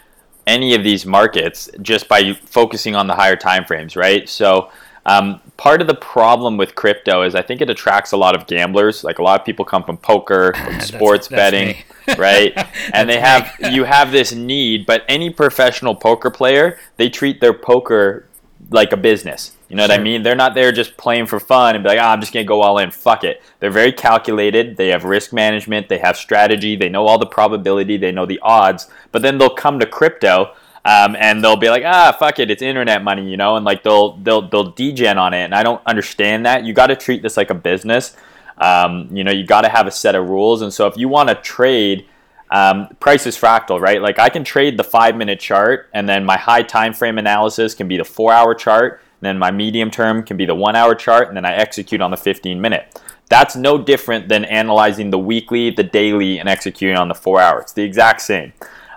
any 0.46 0.76
of 0.76 0.84
these 0.84 1.06
markets 1.06 1.70
just 1.82 2.08
by 2.08 2.34
focusing 2.34 2.96
on 2.96 3.08
the 3.08 3.16
higher 3.16 3.36
time 3.36 3.66
frames, 3.66 3.96
right? 3.96 4.28
So 4.28 4.70
um, 5.06 5.42
part 5.58 5.82
of 5.82 5.88
the 5.88 5.96
problem 5.96 6.58
with 6.58 6.76
crypto 6.76 7.24
is 7.24 7.36
I 7.36 7.42
think 7.42 7.62
it 7.62 7.70
attracts 7.70 8.12
a 8.12 8.18
lot 8.18 8.36
of 8.36 8.48
gamblers. 8.48 9.04
Like 9.04 9.20
a 9.20 9.24
lot 9.24 9.40
of 9.40 9.46
people 9.46 9.66
come 9.66 9.84
from 9.84 9.98
poker, 9.98 10.54
from 10.64 10.80
sports 10.80 11.28
that's, 11.28 11.52
betting, 11.52 11.84
right? 12.18 12.54
and 12.94 13.10
they 13.10 13.20
have 13.20 13.54
you 13.72 13.84
have 13.84 14.12
this 14.12 14.34
need, 14.34 14.86
but 14.86 15.04
any 15.08 15.30
professional 15.30 15.96
poker 15.96 16.30
player, 16.30 16.80
they 16.98 17.10
treat 17.10 17.42
their 17.42 17.54
poker 17.54 18.28
like 18.70 18.94
a 18.94 18.98
business. 18.98 19.56
You 19.68 19.78
know 19.78 19.88
sure. 19.88 19.96
what 19.96 20.00
I 20.00 20.04
mean? 20.04 20.22
They're 20.22 20.36
not 20.36 20.54
there 20.54 20.72
just 20.72 20.96
playing 20.98 21.26
for 21.26 21.40
fun 21.40 21.76
and 21.76 21.84
be 21.84 21.90
like, 21.90 21.98
oh, 21.98 22.04
I'm 22.04 22.22
just 22.22 22.32
gonna 22.32 22.46
go 22.46 22.62
all 22.62 22.78
in. 22.78 22.92
Fuck 22.92 23.24
it. 23.24 23.42
They're 23.60 23.72
very 23.72 23.92
calculated. 23.92 24.78
They 24.78 24.90
have 24.90 25.04
risk 25.04 25.34
management. 25.34 25.90
They 25.90 25.98
have 25.98 26.16
strategy. 26.16 26.76
They 26.76 26.90
know 26.90 27.08
all 27.08 27.18
the 27.18 27.26
probability. 27.26 27.98
They 27.98 28.12
know 28.12 28.26
the 28.26 28.40
odds. 28.42 28.88
But 29.12 29.22
then 29.22 29.38
they'll 29.38 29.50
come 29.50 29.80
to 29.80 29.86
crypto 29.86 30.54
um, 30.86 31.16
and 31.18 31.44
they'll 31.44 31.56
be 31.56 31.70
like, 31.70 31.84
ah, 31.86 32.16
fuck 32.18 32.40
it, 32.40 32.52
it's 32.52 32.62
internet 32.62 33.04
money, 33.04 33.30
you 33.30 33.38
know, 33.38 33.56
and 33.56 33.66
like 33.66 33.84
they'll 33.84 34.18
they'll 34.18 34.48
they'll 34.50 34.72
degen 34.72 35.18
on 35.18 35.34
it, 35.34 35.44
and 35.44 35.56
I 35.56 35.64
don't 35.64 35.82
understand 35.86 36.46
that. 36.46 36.66
You 36.66 36.74
got 36.74 36.88
to 36.88 36.96
treat 36.96 37.22
this 37.22 37.38
like 37.38 37.50
a 37.50 37.56
business. 37.56 38.16
Um, 38.58 39.10
you 39.12 39.24
know, 39.24 39.32
you 39.32 39.46
got 39.46 39.62
to 39.62 39.70
have 39.70 39.88
a 39.88 39.92
set 39.92 40.16
of 40.16 40.30
rules, 40.30 40.62
and 40.62 40.74
so 40.74 40.88
if 40.88 40.98
you 40.98 41.08
want 41.08 41.30
to 41.30 41.36
trade. 41.36 42.08
Um, 42.52 42.90
price 43.00 43.26
is 43.26 43.36
fractal, 43.36 43.82
right? 43.82 44.00
Like 44.00 44.20
I 44.20 44.30
can 44.30 44.44
trade 44.44 44.78
the 44.78 44.84
five 44.84 45.16
minute 45.16 45.40
chart, 45.40 45.90
and 45.92 46.08
then 46.08 46.24
my 46.24 46.38
high 46.38 46.62
time 46.62 46.94
frame 46.94 47.18
analysis 47.18 47.74
can 47.74 47.88
be 47.88 47.98
the 47.98 48.04
four 48.04 48.32
hour 48.32 48.54
chart, 48.54 49.02
and 49.24 49.26
then 49.26 49.40
my 49.40 49.50
medium 49.50 49.90
term 49.90 50.22
can 50.22 50.38
be 50.38 50.46
the 50.46 50.54
one 50.54 50.76
hour 50.76 50.94
chart, 50.94 51.30
and 51.30 51.36
then 51.36 51.46
I 51.46 51.54
execute 51.54 52.00
on 52.00 52.12
the 52.12 52.18
15 52.18 52.62
minute. 52.62 53.02
That's 53.28 53.56
no 53.56 53.80
different 53.80 54.30
than 54.30 54.46
analyzing 54.46 55.10
the 55.10 55.18
weekly, 55.18 55.72
the 55.72 55.82
daily, 55.82 56.38
and 56.38 56.48
executing 56.48 56.96
on 56.96 57.08
the 57.08 57.16
four 57.16 57.40
hour. 57.40 57.60
It's 57.62 57.74
the 57.74 57.82
exact 57.82 58.22
same. 58.22 58.54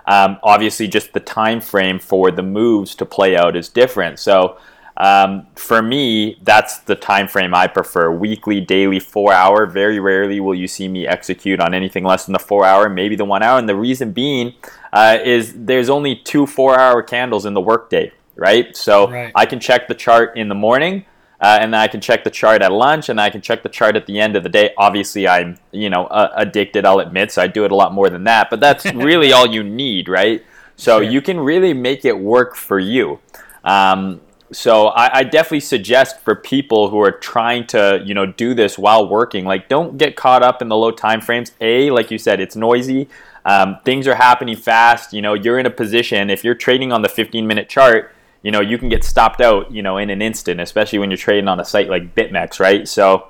Um, 0.07 0.39
obviously, 0.41 0.87
just 0.87 1.13
the 1.13 1.19
time 1.19 1.61
frame 1.61 1.99
for 1.99 2.31
the 2.31 2.43
moves 2.43 2.95
to 2.95 3.05
play 3.05 3.35
out 3.35 3.55
is 3.55 3.69
different. 3.69 4.19
So 4.19 4.57
um, 4.95 5.45
for 5.55 5.81
me, 5.81 6.39
that's 6.41 6.79
the 6.79 6.95
time 6.95 7.27
frame 7.27 7.53
I 7.53 7.67
prefer: 7.67 8.09
weekly, 8.11 8.61
daily, 8.61 8.99
four 8.99 9.31
hour. 9.31 9.65
Very 9.65 9.99
rarely 9.99 10.39
will 10.39 10.55
you 10.55 10.67
see 10.67 10.87
me 10.87 11.05
execute 11.05 11.59
on 11.59 11.73
anything 11.73 12.03
less 12.03 12.25
than 12.25 12.33
the 12.33 12.39
four 12.39 12.65
hour, 12.65 12.89
maybe 12.89 13.15
the 13.15 13.25
one 13.25 13.43
hour. 13.43 13.59
And 13.59 13.69
the 13.69 13.75
reason 13.75 14.11
being 14.11 14.53
uh, 14.93 15.19
is 15.23 15.53
there's 15.55 15.89
only 15.89 16.15
two 16.15 16.47
four 16.47 16.79
hour 16.79 17.03
candles 17.03 17.45
in 17.45 17.53
the 17.53 17.61
workday, 17.61 18.11
right? 18.35 18.75
So 18.75 19.11
right. 19.11 19.31
I 19.35 19.45
can 19.45 19.59
check 19.59 19.87
the 19.87 19.95
chart 19.95 20.37
in 20.37 20.49
the 20.49 20.55
morning 20.55 21.05
uh, 21.39 21.59
and 21.61 21.73
then 21.73 21.79
I 21.79 21.87
can 21.87 22.01
check 22.01 22.23
the 22.23 22.31
chart 22.31 22.61
at 22.61 22.71
lunch, 22.71 23.09
and 23.09 23.21
I 23.21 23.29
can 23.29 23.41
check 23.41 23.61
the 23.61 23.69
chart 23.69 23.95
at 23.95 24.07
the 24.07 24.19
end 24.19 24.35
of 24.35 24.43
the 24.43 24.49
day. 24.49 24.73
Obviously, 24.77 25.27
I'm 25.27 25.57
you 25.71 25.89
know 25.89 26.05
uh, 26.05 26.33
addicted. 26.35 26.85
I'll 26.85 26.99
admit, 26.99 27.31
so 27.31 27.41
I 27.41 27.47
do 27.47 27.63
it 27.63 27.71
a 27.71 27.75
lot 27.75 27.93
more 27.93 28.09
than 28.09 28.23
that. 28.23 28.49
But 28.49 28.59
that's 28.59 28.85
really 28.93 29.31
all 29.31 29.45
you 29.45 29.63
need, 29.63 30.09
right? 30.09 30.43
So 30.75 30.99
sure. 30.99 31.09
you 31.09 31.21
can 31.21 31.39
really 31.39 31.73
make 31.73 32.05
it 32.05 32.17
work 32.17 32.55
for 32.55 32.79
you. 32.79 33.19
Um, 33.63 34.21
so 34.51 34.87
I, 34.87 35.19
I, 35.19 35.23
definitely 35.23 35.59
suggest 35.59 36.21
for 36.21 36.35
people 36.35 36.89
who 36.89 36.99
are 37.01 37.11
trying 37.11 37.67
to 37.67 38.01
you 38.05 38.13
know 38.13 38.25
do 38.25 38.53
this 38.53 38.77
while 38.77 39.09
working 39.09 39.45
like 39.45 39.67
don't 39.67 39.97
get 39.97 40.15
caught 40.15 40.41
up 40.41 40.61
in 40.61 40.69
the 40.69 40.75
low 40.77 40.91
time 40.91 41.19
frames 41.19 41.51
a 41.59 41.91
like 41.91 42.11
you 42.11 42.17
said 42.17 42.39
it's 42.39 42.55
noisy 42.55 43.09
um, 43.43 43.77
things 43.83 44.07
are 44.07 44.15
happening 44.15 44.55
fast 44.55 45.11
you 45.11 45.21
know 45.21 45.33
you're 45.33 45.59
in 45.59 45.65
a 45.65 45.69
position 45.69 46.29
if 46.29 46.45
you're 46.45 46.55
trading 46.55 46.93
on 46.93 47.01
the 47.01 47.09
15 47.09 47.45
minute 47.45 47.67
chart 47.67 48.13
you 48.43 48.51
know 48.51 48.61
you 48.61 48.77
can 48.77 48.89
get 48.89 49.03
stopped 49.03 49.41
out 49.41 49.71
you 49.71 49.81
know 49.81 49.97
in 49.97 50.09
an 50.09 50.21
instant 50.21 50.59
especially 50.59 50.99
when 50.99 51.09
you're 51.09 51.17
trading 51.17 51.47
on 51.47 51.59
a 51.59 51.65
site 51.65 51.89
like 51.89 52.15
bitmex 52.15 52.59
right 52.59 52.87
so 52.87 53.27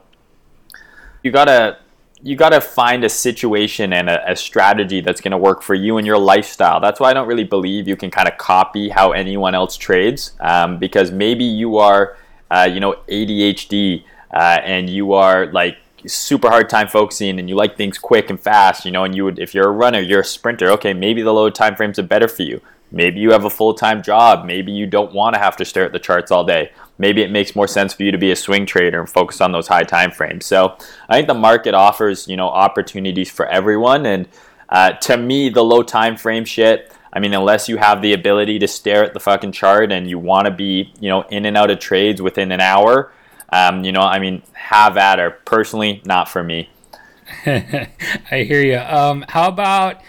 you 1.24 1.32
gotta 1.32 1.78
you 2.22 2.36
got 2.36 2.50
to 2.50 2.62
find 2.62 3.04
a 3.04 3.10
situation 3.10 3.94
and 3.94 4.10
a, 4.10 4.32
a 4.32 4.36
strategy 4.36 5.02
that's 5.02 5.22
to 5.22 5.38
work 5.38 5.62
for 5.62 5.76
you 5.76 5.98
and 5.98 6.08
your 6.08 6.18
lifestyle. 6.18 6.80
That's 6.80 7.00
why 7.00 7.12
I 7.12 7.14
don't 7.14 7.28
really 7.28 7.44
believe 7.44 7.88
you 7.88 7.96
can 7.96 8.10
kind 8.10 8.28
of 8.28 8.38
copy 8.38 8.90
how 8.90 9.12
anyone 9.12 9.54
else 9.54 9.78
trades, 9.78 10.32
um, 10.40 10.80
because 10.80 11.12
maybe 11.12 11.44
you 11.44 11.78
are, 11.78 12.18
uh, 12.50 12.68
you 12.72 12.80
know, 12.80 12.96
ADHD 13.08 14.04
uh, 14.34 14.60
and 14.64 14.90
you 14.90 15.14
are 15.14 15.46
like 15.52 15.78
super 16.06 16.50
hard 16.50 16.70
time 16.70 16.88
focusing 16.88 17.40
and 17.40 17.50
you 17.50 17.56
like 17.56 17.78
things 17.78 17.98
quick 17.98 18.30
and 18.30 18.40
fast, 18.40 18.86
you 18.86 18.92
know, 18.92 19.04
and 19.04 19.16
you 19.16 19.24
would, 19.24 19.38
if 19.38 19.54
you're 19.54 19.68
a 19.68 19.72
runner, 19.72 20.00
you're 20.00 20.22
a 20.22 20.26
sprinter, 20.26 20.70
okay, 20.72 20.94
maybe 20.94 21.22
the 21.22 21.34
low 21.34 21.50
time 21.50 21.76
frames 21.76 22.00
are 22.00 22.04
better 22.04 22.28
for 22.28 22.44
you. 22.44 22.62
Maybe 22.92 23.20
you 23.20 23.32
have 23.32 23.46
a 23.46 23.50
full 23.50 23.74
time 23.74 24.02
job. 24.02 24.46
Maybe 24.46 24.72
you 24.72 24.88
don't 24.88 25.14
want 25.14 25.36
to 25.36 25.40
have 25.40 25.58
to 25.58 25.66
stare 25.66 25.86
at 25.86 25.92
the 25.92 26.00
charts 26.00 26.32
all 26.32 26.46
day. 26.46 26.72
Maybe 26.98 27.22
it 27.22 27.32
makes 27.32 27.56
more 27.56 27.68
sense 27.68 27.94
for 27.94 28.04
you 28.04 28.12
to 28.12 28.18
be 28.18 28.32
a 28.32 28.36
swing 28.36 28.66
trader 28.66 29.00
and 29.00 29.10
focus 29.10 29.42
on 29.42 29.52
those 29.52 29.68
high 29.68 29.84
time 29.84 30.12
frames. 30.12 30.46
So 30.46 30.78
I 31.10 31.16
think 31.16 31.28
the 31.28 31.34
market 31.34 31.74
offers 31.74 32.28
you 32.28 32.38
know 32.38 32.48
opportunities 32.48 33.30
for 33.30 33.46
everyone. 33.48 34.06
And 34.06 34.28
uh, 34.70 34.94
to 34.94 35.18
me, 35.18 35.50
the 35.50 35.64
low 35.64 35.84
time 35.84 36.18
frame 36.18 36.46
shit. 36.46 36.94
I 37.12 37.20
mean, 37.20 37.34
unless 37.34 37.68
you 37.68 37.78
have 37.78 38.02
the 38.02 38.14
ability 38.14 38.60
to 38.60 38.68
stare 38.68 39.04
at 39.04 39.14
the 39.14 39.20
fucking 39.20 39.54
chart 39.54 39.92
and 39.92 40.10
you 40.10 40.20
want 40.20 40.46
to 40.46 40.52
be 40.52 40.94
you 41.00 41.10
know 41.10 41.24
in 41.24 41.46
and 41.46 41.58
out 41.58 41.70
of 41.70 41.80
trades 41.80 42.22
within 42.22 42.52
an 42.52 42.62
hour, 42.62 43.12
um, 43.50 43.84
you 43.84 43.92
know, 43.92 44.02
I 44.02 44.20
mean, 44.20 44.44
have 44.54 44.98
at 44.98 45.20
her. 45.20 45.32
Personally, 45.32 46.02
not 46.06 46.30
for 46.30 46.44
me. 46.44 46.70
I 47.46 48.46
hear 48.48 48.62
you. 48.62 48.78
Um, 48.78 49.26
how 49.28 49.48
about 49.48 50.02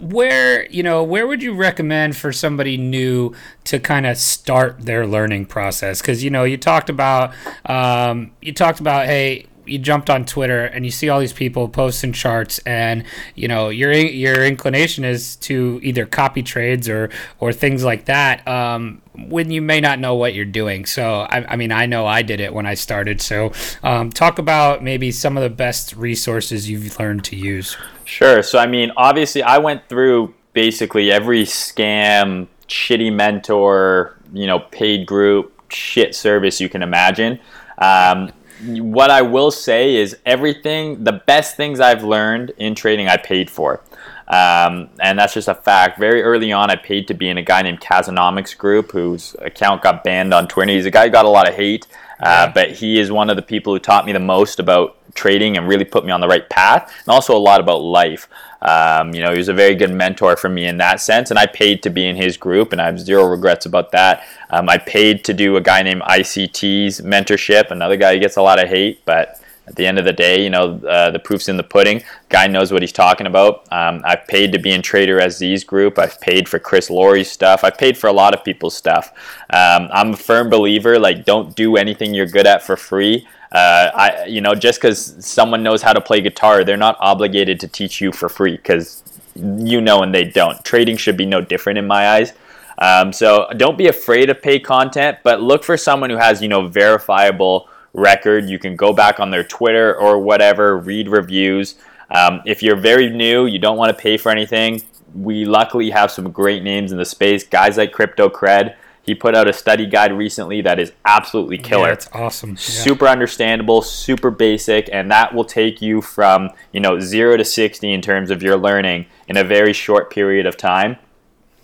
where 0.00 0.66
you 0.70 0.82
know 0.82 1.02
where 1.02 1.26
would 1.26 1.42
you 1.42 1.54
recommend 1.54 2.16
for 2.16 2.32
somebody 2.32 2.76
new 2.76 3.34
to 3.64 3.78
kind 3.78 4.06
of 4.06 4.16
start 4.16 4.80
their 4.80 5.06
learning 5.06 5.46
process? 5.46 6.00
Because 6.00 6.24
you 6.24 6.30
know 6.30 6.44
you 6.44 6.56
talked 6.56 6.90
about 6.90 7.34
um, 7.66 8.32
you 8.40 8.52
talked 8.52 8.80
about 8.80 9.06
hey 9.06 9.46
you 9.70 9.78
jumped 9.78 10.10
on 10.10 10.24
Twitter 10.24 10.64
and 10.64 10.84
you 10.84 10.90
see 10.90 11.08
all 11.08 11.20
these 11.20 11.32
people 11.32 11.68
posting 11.68 12.12
charts, 12.12 12.58
and 12.60 13.04
you 13.34 13.48
know 13.48 13.68
your 13.68 13.92
your 13.92 14.44
inclination 14.44 15.04
is 15.04 15.36
to 15.36 15.80
either 15.82 16.06
copy 16.06 16.42
trades 16.42 16.88
or 16.88 17.10
or 17.38 17.52
things 17.52 17.84
like 17.84 18.06
that. 18.06 18.46
Um, 18.46 19.02
when 19.28 19.50
you 19.50 19.60
may 19.60 19.80
not 19.80 19.98
know 19.98 20.14
what 20.14 20.34
you're 20.34 20.44
doing. 20.44 20.86
So 20.86 21.20
I, 21.22 21.52
I 21.52 21.56
mean, 21.56 21.72
I 21.72 21.86
know 21.86 22.06
I 22.06 22.22
did 22.22 22.40
it 22.40 22.54
when 22.54 22.66
I 22.66 22.74
started. 22.74 23.20
So 23.20 23.52
um, 23.82 24.10
talk 24.10 24.38
about 24.38 24.82
maybe 24.82 25.12
some 25.12 25.36
of 25.36 25.42
the 25.42 25.50
best 25.50 25.94
resources 25.94 26.70
you've 26.70 26.98
learned 26.98 27.24
to 27.24 27.36
use. 27.36 27.76
Sure. 28.04 28.42
So 28.42 28.58
I 28.58 28.66
mean, 28.66 28.92
obviously, 28.96 29.42
I 29.42 29.58
went 29.58 29.88
through 29.88 30.34
basically 30.52 31.12
every 31.12 31.44
scam, 31.44 32.46
shitty 32.68 33.12
mentor, 33.12 34.16
you 34.32 34.46
know, 34.46 34.60
paid 34.60 35.06
group, 35.06 35.52
shit 35.72 36.14
service 36.14 36.60
you 36.60 36.68
can 36.68 36.82
imagine. 36.82 37.38
Um, 37.78 38.32
what 38.66 39.10
I 39.10 39.22
will 39.22 39.50
say 39.50 39.96
is 39.96 40.16
everything, 40.26 41.04
the 41.04 41.12
best 41.12 41.56
things 41.56 41.80
I've 41.80 42.04
learned 42.04 42.52
in 42.58 42.74
trading, 42.74 43.08
I 43.08 43.16
paid 43.16 43.50
for. 43.50 43.82
Um, 44.28 44.90
and 45.00 45.18
that's 45.18 45.34
just 45.34 45.48
a 45.48 45.54
fact. 45.54 45.98
Very 45.98 46.22
early 46.22 46.52
on, 46.52 46.70
I 46.70 46.76
paid 46.76 47.08
to 47.08 47.14
be 47.14 47.28
in 47.28 47.36
a 47.36 47.42
guy 47.42 47.62
named 47.62 47.80
Kazonomics 47.80 48.56
Group, 48.56 48.92
whose 48.92 49.34
account 49.40 49.82
got 49.82 50.04
banned 50.04 50.32
on 50.32 50.46
Twitter. 50.46 50.72
He's 50.72 50.86
a 50.86 50.90
guy 50.90 51.06
who 51.06 51.10
got 51.10 51.24
a 51.24 51.28
lot 51.28 51.48
of 51.48 51.54
hate, 51.54 51.86
uh, 52.20 52.50
but 52.52 52.70
he 52.70 53.00
is 53.00 53.10
one 53.10 53.28
of 53.28 53.36
the 53.36 53.42
people 53.42 53.72
who 53.72 53.80
taught 53.80 54.06
me 54.06 54.12
the 54.12 54.20
most 54.20 54.60
about 54.60 54.96
trading 55.20 55.56
and 55.56 55.68
really 55.68 55.84
put 55.84 56.04
me 56.06 56.12
on 56.12 56.20
the 56.20 56.28
right 56.28 56.48
path, 56.48 56.82
and 57.04 57.08
also 57.08 57.36
a 57.36 57.44
lot 57.50 57.60
about 57.60 57.82
life. 57.82 58.26
Um, 58.62 59.14
you 59.14 59.22
know, 59.22 59.32
he 59.32 59.38
was 59.38 59.48
a 59.48 59.54
very 59.54 59.74
good 59.74 59.92
mentor 59.92 60.36
for 60.36 60.48
me 60.48 60.66
in 60.66 60.78
that 60.78 61.00
sense, 61.00 61.30
and 61.30 61.38
I 61.38 61.46
paid 61.46 61.82
to 61.82 61.90
be 61.90 62.06
in 62.06 62.16
his 62.16 62.36
group, 62.36 62.72
and 62.72 62.80
I 62.80 62.86
have 62.86 62.98
zero 62.98 63.24
regrets 63.24 63.66
about 63.66 63.92
that. 63.92 64.24
Um, 64.50 64.68
I 64.68 64.78
paid 64.78 65.24
to 65.24 65.34
do 65.34 65.56
a 65.56 65.60
guy 65.60 65.82
named 65.82 66.02
ICT's 66.02 67.02
mentorship, 67.02 67.70
another 67.70 67.96
guy 67.96 68.14
who 68.14 68.20
gets 68.20 68.36
a 68.36 68.42
lot 68.42 68.62
of 68.62 68.68
hate, 68.68 69.04
but 69.04 69.40
at 69.70 69.76
the 69.76 69.86
end 69.86 69.98
of 70.00 70.04
the 70.04 70.12
day, 70.12 70.42
you 70.42 70.50
know, 70.50 70.80
uh, 70.80 71.10
the 71.12 71.18
proof's 71.20 71.48
in 71.48 71.56
the 71.56 71.62
pudding. 71.62 72.02
Guy 72.28 72.48
knows 72.48 72.72
what 72.72 72.82
he's 72.82 72.92
talking 72.92 73.28
about. 73.28 73.72
Um, 73.72 74.02
I've 74.04 74.26
paid 74.26 74.52
to 74.52 74.58
be 74.58 74.72
in 74.72 74.82
Trader 74.82 75.20
SZ's 75.20 75.62
group. 75.62 75.96
I've 75.96 76.20
paid 76.20 76.48
for 76.48 76.58
Chris 76.58 76.90
Lori's 76.90 77.30
stuff. 77.30 77.62
I've 77.62 77.78
paid 77.78 77.96
for 77.96 78.08
a 78.08 78.12
lot 78.12 78.34
of 78.34 78.42
people's 78.42 78.76
stuff. 78.76 79.12
Um, 79.50 79.88
I'm 79.92 80.14
a 80.14 80.16
firm 80.16 80.50
believer, 80.50 80.98
like, 80.98 81.24
don't 81.24 81.54
do 81.54 81.76
anything 81.76 82.14
you're 82.14 82.26
good 82.26 82.48
at 82.48 82.64
for 82.64 82.76
free. 82.76 83.28
Uh, 83.52 83.90
I, 83.94 84.24
you 84.26 84.40
know, 84.40 84.54
just 84.54 84.80
because 84.80 85.24
someone 85.24 85.62
knows 85.62 85.82
how 85.82 85.92
to 85.92 86.00
play 86.00 86.20
guitar, 86.20 86.62
they're 86.62 86.76
not 86.76 86.96
obligated 87.00 87.58
to 87.60 87.68
teach 87.68 88.00
you 88.00 88.12
for 88.12 88.28
free 88.28 88.56
because 88.56 89.02
you 89.34 89.80
know 89.80 90.02
and 90.02 90.14
they 90.14 90.24
don't. 90.24 90.62
Trading 90.64 90.96
should 90.96 91.16
be 91.16 91.26
no 91.26 91.40
different 91.40 91.78
in 91.78 91.86
my 91.86 92.10
eyes. 92.10 92.32
Um, 92.78 93.12
so 93.12 93.48
don't 93.56 93.76
be 93.76 93.88
afraid 93.88 94.30
of 94.30 94.40
pay 94.40 94.58
content, 94.58 95.18
but 95.22 95.42
look 95.42 95.64
for 95.64 95.76
someone 95.76 96.10
who 96.10 96.16
has, 96.16 96.40
you 96.40 96.48
know, 96.48 96.66
verifiable 96.66 97.68
record. 97.92 98.48
You 98.48 98.58
can 98.58 98.76
go 98.76 98.92
back 98.92 99.20
on 99.20 99.30
their 99.30 99.44
Twitter 99.44 99.94
or 99.94 100.18
whatever, 100.18 100.78
read 100.78 101.08
reviews. 101.08 101.74
Um, 102.10 102.42
if 102.46 102.62
you're 102.62 102.76
very 102.76 103.10
new, 103.10 103.46
you 103.46 103.58
don't 103.58 103.76
want 103.76 103.94
to 103.94 104.00
pay 104.00 104.16
for 104.16 104.30
anything. 104.30 104.82
We 105.14 105.44
luckily 105.44 105.90
have 105.90 106.10
some 106.10 106.30
great 106.30 106.62
names 106.62 106.92
in 106.92 106.98
the 106.98 107.04
space, 107.04 107.44
guys 107.44 107.76
like 107.76 107.92
Crypto 107.92 108.28
Cred. 108.28 108.76
He 109.02 109.14
put 109.14 109.34
out 109.34 109.48
a 109.48 109.52
study 109.52 109.86
guide 109.86 110.12
recently 110.12 110.60
that 110.62 110.78
is 110.78 110.92
absolutely 111.04 111.58
killer. 111.58 111.88
Yeah, 111.88 111.94
it's 111.94 112.08
awesome. 112.12 112.50
Yeah. 112.50 112.56
Super 112.56 113.08
understandable, 113.08 113.82
super 113.82 114.30
basic, 114.30 114.88
and 114.92 115.10
that 115.10 115.34
will 115.34 115.44
take 115.44 115.80
you 115.80 116.02
from 116.02 116.50
you 116.72 116.80
know 116.80 117.00
zero 117.00 117.36
to 117.36 117.44
sixty 117.44 117.92
in 117.92 118.02
terms 118.02 118.30
of 118.30 118.42
your 118.42 118.56
learning 118.56 119.06
in 119.28 119.36
a 119.36 119.44
very 119.44 119.72
short 119.72 120.10
period 120.10 120.46
of 120.46 120.56
time. 120.56 120.96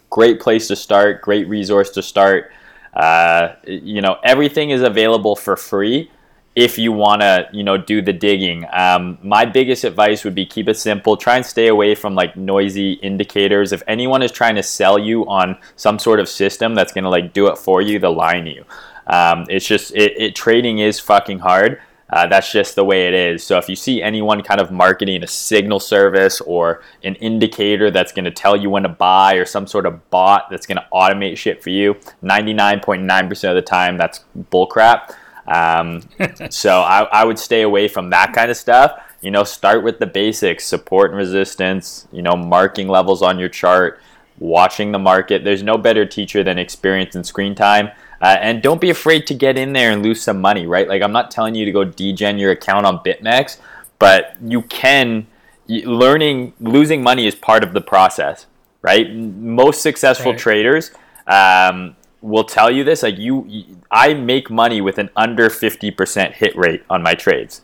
Great 0.09 0.41
place 0.41 0.69
to 0.69 0.77
start. 0.77 1.21
Great 1.21 1.47
resource 1.49 1.91
to 1.91 2.03
start. 2.03 2.53
Uh, 2.95 3.55
you 3.67 4.01
know 4.01 4.17
everything 4.25 4.71
is 4.71 4.81
available 4.81 5.37
for 5.37 5.57
free 5.57 6.11
if 6.57 6.79
you 6.79 6.91
want 6.91 7.21
to 7.21 7.47
you 7.53 7.63
know 7.63 7.77
do 7.77 8.03
the 8.03 8.13
digging. 8.13 8.67
Um, 8.73 9.19
my 9.23 9.45
biggest 9.45 9.85
advice 9.85 10.25
would 10.25 10.35
be 10.35 10.47
keep 10.47 10.69
it 10.69 10.79
simple. 10.79 11.17
Try 11.17 11.37
and 11.37 11.47
stay 11.47 11.69
away 11.69 11.95
from 11.95 12.15
like 12.15 12.37
noisy 12.37 12.95
indicators. 12.95 13.73
If 13.73 13.83
anyone 13.87 14.23
is 14.23 14.33
trying 14.33 14.57
to 14.57 14.63
sell 14.63 14.99
you 14.99 15.29
on 15.29 15.59
some 15.77 15.99
sort 15.99 16.19
of 16.19 16.29
system 16.29 16.75
that's 16.75 16.93
going 16.93 17.05
to 17.05 17.11
like 17.11 17.33
do 17.33 17.47
it 17.49 17.59
for 17.59 17.83
you 17.83 17.99
they'll 17.99 18.17
you. 18.47 18.65
Um, 19.07 19.47
it's 19.49 19.67
just 19.67 19.95
it, 19.95 20.21
it, 20.21 20.35
trading 20.35 20.79
is 20.79 20.99
fucking 20.99 21.39
hard. 21.39 21.81
Uh, 22.09 22.27
that's 22.27 22.51
just 22.53 22.77
the 22.77 22.85
way 22.85 23.09
it 23.09 23.15
is. 23.15 23.43
So 23.43 23.59
if 23.59 23.69
you 23.69 23.77
see 23.77 24.01
anyone 24.01 24.43
kind 24.43 24.61
of 24.61 24.71
marketing 24.71 25.23
a 25.23 25.27
signal 25.27 25.81
service 25.81 26.41
or 26.41 26.83
an 27.03 27.17
indicator 27.17 27.91
that's 27.91 28.13
going 28.13 28.25
to 28.25 28.31
tell 28.31 28.57
you 28.57 28.71
when 28.71 28.85
to 28.85 28.89
buy 28.89 29.35
or 29.35 29.45
some 29.45 29.67
sort 29.67 29.87
of 29.87 30.09
bot 30.11 30.49
that's 30.51 30.67
going 30.67 30.79
to 30.79 30.87
automate 30.93 31.37
shit 31.37 31.63
for 31.63 31.71
you, 31.71 31.95
99.9% 32.23 33.49
of 33.49 33.55
the 33.55 33.63
time 33.63 33.97
that's 33.97 34.25
bullcrap. 34.51 35.15
Um, 35.47 36.03
so 36.51 36.81
I, 36.81 37.03
I 37.05 37.25
would 37.25 37.39
stay 37.39 37.63
away 37.63 37.89
from 37.89 38.11
that 38.11 38.33
kind 38.33 38.51
of 38.51 38.57
stuff. 38.57 39.01
You 39.21 39.31
know, 39.31 39.45
start 39.45 39.83
with 39.83 39.99
the 39.99 40.07
basics, 40.07 40.65
support 40.65 41.11
and 41.11 41.19
resistance, 41.19 42.07
you 42.13 42.23
know, 42.23 42.37
marking 42.37 42.89
levels 42.89 43.23
on 43.23 43.39
your 43.39 43.49
chart, 43.49 44.01
watching 44.39 44.93
the 44.93 44.99
market. 44.99 45.45
There's 45.45 45.63
no 45.63 45.79
better 45.79 46.05
teacher 46.05 46.45
than 46.45 46.59
experience 46.59 47.15
and 47.15 47.27
screen 47.27 47.55
time. 47.55 47.91
Uh, 48.21 48.37
and 48.41 48.63
don't 48.63 48.81
be 48.81 48.91
afraid 48.91 49.27
to 49.27 49.35
get 49.35 49.59
in 49.59 49.73
there 49.73 49.91
and 49.91 50.03
lose 50.03 50.23
some 50.23 50.41
money, 50.41 50.67
right? 50.67 50.89
Like, 50.89 51.03
I'm 51.03 51.13
not 51.13 51.31
telling 51.31 51.55
you 51.55 51.65
to 51.65 51.73
go 51.73 51.85
degen 51.85 52.39
your 52.39 52.51
account 52.53 52.87
on 52.87 52.99
BitMEX, 53.01 53.59
but 53.99 54.37
you 54.43 54.63
can. 54.63 55.27
Learning, 55.69 56.53
losing 56.61 57.03
money 57.03 57.27
is 57.27 57.35
part 57.35 57.65
of 57.65 57.73
the 57.73 57.81
process, 57.81 58.47
right? 58.83 59.13
Most 59.13 59.83
successful 59.83 60.31
right. 60.31 60.39
traders 60.39 60.93
um, 61.27 61.97
will 62.27 62.45
tell 62.45 62.71
you 62.71 62.85
this 62.85 63.03
like 63.03 63.19
you 63.19 63.65
I 63.91 64.15
make 64.15 64.51
money 64.51 64.81
with 64.81 64.99
an 64.99 65.11
under 65.17 65.49
50% 65.49 66.33
hit 66.33 66.57
rate 66.57 66.83
on 66.91 67.03
my 67.03 67.15
trades. 67.15 67.63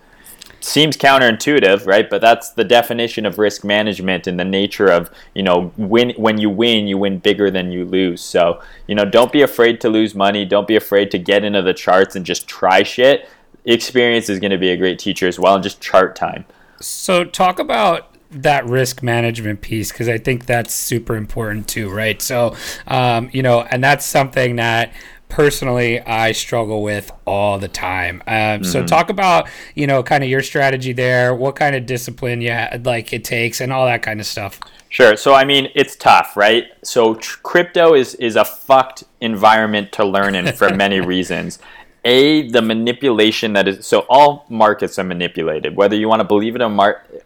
Seems 0.61 0.97
counterintuitive, 0.97 1.87
right? 1.87 2.09
But 2.09 2.21
that's 2.21 2.51
the 2.51 2.63
definition 2.63 3.27
of 3.27 3.39
risk 3.39 3.65
management 3.65 4.29
and 4.29 4.39
the 4.39 4.45
nature 4.45 4.87
of, 4.87 5.11
you 5.35 5.43
know, 5.43 5.73
win 5.77 6.15
when 6.17 6.39
you 6.39 6.49
win, 6.49 6.87
you 6.87 6.97
win 6.97 7.19
bigger 7.19 7.51
than 7.51 7.73
you 7.73 7.85
lose. 7.85 8.21
So, 8.21 8.63
you 8.87 8.95
know, 8.95 9.05
don't 9.05 9.33
be 9.33 9.43
afraid 9.43 9.81
to 9.81 9.89
lose 9.89 10.15
money, 10.15 10.45
don't 10.45 10.69
be 10.69 10.77
afraid 10.77 11.11
to 11.11 11.19
get 11.19 11.43
into 11.43 11.63
the 11.63 11.75
charts 11.75 12.15
and 12.15 12.25
just 12.25 12.47
try 12.47 12.85
shit. 12.85 13.29
Experience 13.65 14.29
is 14.29 14.39
going 14.39 14.53
to 14.53 14.59
be 14.59 14.71
a 14.71 14.77
great 14.77 15.01
teacher 15.01 15.27
as 15.27 15.39
well 15.39 15.55
and 15.55 15.65
just 15.65 15.81
chart 15.81 16.15
time. 16.15 16.45
So, 16.81 17.25
talk 17.25 17.59
about 17.59 18.12
that 18.33 18.67
risk 18.67 19.03
management 19.03 19.61
piece 19.61 19.93
because 19.93 20.09
I 20.09 20.19
think 20.19 20.47
that's 20.47 20.75
super 20.75 21.17
important 21.17 21.69
too, 21.69 21.91
right? 21.91 22.21
So, 22.21 22.57
um, 22.87 23.31
you 23.33 23.43
know, 23.43 23.63
and 23.63 23.83
that's 23.83 24.05
something 24.05 24.57
that 24.57 24.93
personally 25.33 25.99
I 26.01 26.33
struggle 26.33 26.83
with 26.83 27.11
all 27.27 27.59
the 27.59 27.69
time. 27.69 28.23
Um, 28.27 28.35
mm-hmm. 28.35 28.65
So 28.65 28.85
talk 28.85 29.11
about 29.11 29.49
you 29.75 29.87
know 29.87 30.03
kind 30.03 30.23
of 30.23 30.31
your 30.31 30.43
strategy 30.43 30.93
there, 30.93 31.35
what 31.35 31.57
kind 31.57 31.75
of 31.75 31.87
discipline 31.87 32.41
you 32.41 32.53
ha- 32.53 32.77
like 32.85 33.13
it 33.13 33.25
takes, 33.25 33.61
and 33.61 33.73
all 33.73 33.87
that 33.87 34.03
kind 34.03 34.21
of 34.21 34.27
stuff. 34.27 34.61
Sure. 34.91 35.17
So 35.17 35.33
I 35.33 35.45
mean, 35.45 35.71
it's 35.75 35.97
tough, 35.97 36.37
right? 36.37 36.67
So 36.83 37.15
tr- 37.15 37.39
crypto 37.43 37.95
is 37.95 38.15
is 38.17 38.37
a 38.37 38.45
fucked 38.45 39.05
environment 39.21 39.91
to 39.93 40.05
learn 40.05 40.35
in 40.35 40.53
for 40.53 40.75
many 40.75 41.01
reasons. 41.15 41.59
A, 42.05 42.49
the 42.49 42.63
manipulation 42.63 43.53
that 43.53 43.69
is 43.69 43.87
so 43.87 44.07
all 44.09 44.45
markets 44.49 44.99
are 44.99 45.05
manipulated. 45.05 45.77
Whether 45.77 45.95
you 45.95 46.09
want 46.09 46.21
to 46.21 46.25
believe 46.25 46.57
it 46.57 46.63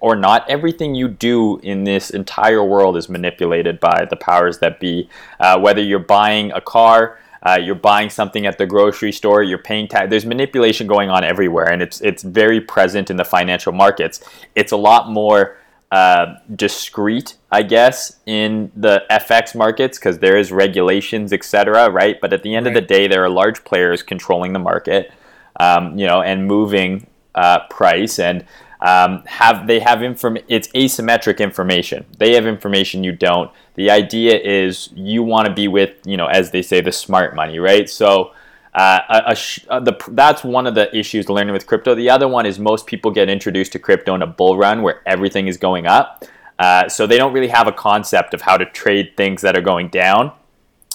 or, 0.00 0.16
not, 0.16 0.48
everything 0.50 0.94
you 0.94 1.08
do 1.08 1.58
in 1.60 1.84
this 1.84 2.10
entire 2.10 2.62
world 2.62 2.96
is 2.96 3.08
manipulated 3.08 3.80
by 3.80 4.06
the 4.10 4.16
powers 4.16 4.58
that 4.58 4.78
be. 4.78 5.08
Uh, 5.40 5.58
whether 5.58 5.80
you're 5.80 5.98
buying 5.98 6.52
a 6.52 6.60
car, 6.60 7.18
uh, 7.42 7.58
you're 7.58 7.74
buying 7.74 8.10
something 8.10 8.44
at 8.44 8.58
the 8.58 8.66
grocery 8.66 9.12
store, 9.12 9.42
you're 9.42 9.56
paying 9.56 9.88
tax. 9.88 10.10
There's 10.10 10.26
manipulation 10.26 10.86
going 10.86 11.08
on 11.08 11.24
everywhere, 11.24 11.70
and 11.70 11.80
it's 11.80 12.00
it's 12.02 12.22
very 12.22 12.60
present 12.60 13.08
in 13.08 13.16
the 13.16 13.24
financial 13.24 13.72
markets. 13.72 14.20
It's 14.54 14.72
a 14.72 14.76
lot 14.76 15.08
more 15.10 15.56
uh, 15.92 16.34
discreet, 16.54 17.36
I 17.50 17.62
guess, 17.62 18.18
in 18.26 18.72
the 18.74 19.04
FX 19.10 19.54
markets 19.54 19.98
because 19.98 20.18
there 20.18 20.36
is 20.36 20.50
regulations, 20.50 21.32
etc. 21.32 21.90
Right, 21.90 22.20
but 22.20 22.32
at 22.32 22.42
the 22.42 22.54
end 22.54 22.66
right. 22.66 22.76
of 22.76 22.82
the 22.82 22.86
day, 22.86 23.06
there 23.06 23.24
are 23.24 23.28
large 23.28 23.64
players 23.64 24.02
controlling 24.02 24.52
the 24.52 24.58
market, 24.58 25.12
um, 25.60 25.96
you 25.98 26.06
know, 26.06 26.22
and 26.22 26.46
moving 26.46 27.06
uh, 27.34 27.60
price 27.68 28.18
and 28.18 28.44
um, 28.80 29.22
have 29.26 29.66
they 29.66 29.80
have 29.80 30.02
inform 30.02 30.38
it's 30.48 30.68
asymmetric 30.68 31.38
information. 31.38 32.04
They 32.18 32.34
have 32.34 32.46
information 32.46 33.04
you 33.04 33.12
don't. 33.12 33.50
The 33.74 33.90
idea 33.90 34.38
is 34.38 34.90
you 34.94 35.22
want 35.22 35.48
to 35.48 35.54
be 35.54 35.68
with 35.68 35.92
you 36.04 36.16
know 36.16 36.26
as 36.26 36.50
they 36.50 36.62
say 36.62 36.80
the 36.80 36.92
smart 36.92 37.34
money, 37.34 37.58
right? 37.58 37.88
So. 37.88 38.32
Uh, 38.76 39.00
a, 39.08 39.32
a 39.32 39.34
sh- 39.34 39.64
uh, 39.70 39.80
the, 39.80 39.96
that's 40.10 40.44
one 40.44 40.66
of 40.66 40.74
the 40.74 40.94
issues 40.96 41.28
learning 41.30 41.52
with 41.54 41.66
crypto. 41.66 41.94
The 41.94 42.10
other 42.10 42.28
one 42.28 42.44
is 42.44 42.58
most 42.58 42.86
people 42.86 43.10
get 43.10 43.28
introduced 43.28 43.72
to 43.72 43.78
crypto 43.78 44.14
in 44.14 44.20
a 44.22 44.26
bull 44.26 44.58
run 44.58 44.82
where 44.82 45.00
everything 45.06 45.48
is 45.48 45.56
going 45.56 45.86
up. 45.86 46.24
Uh, 46.58 46.88
so 46.88 47.06
they 47.06 47.16
don't 47.16 47.32
really 47.32 47.48
have 47.48 47.66
a 47.66 47.72
concept 47.72 48.34
of 48.34 48.42
how 48.42 48.58
to 48.58 48.66
trade 48.66 49.16
things 49.16 49.40
that 49.42 49.56
are 49.56 49.62
going 49.62 49.88
down. 49.88 50.30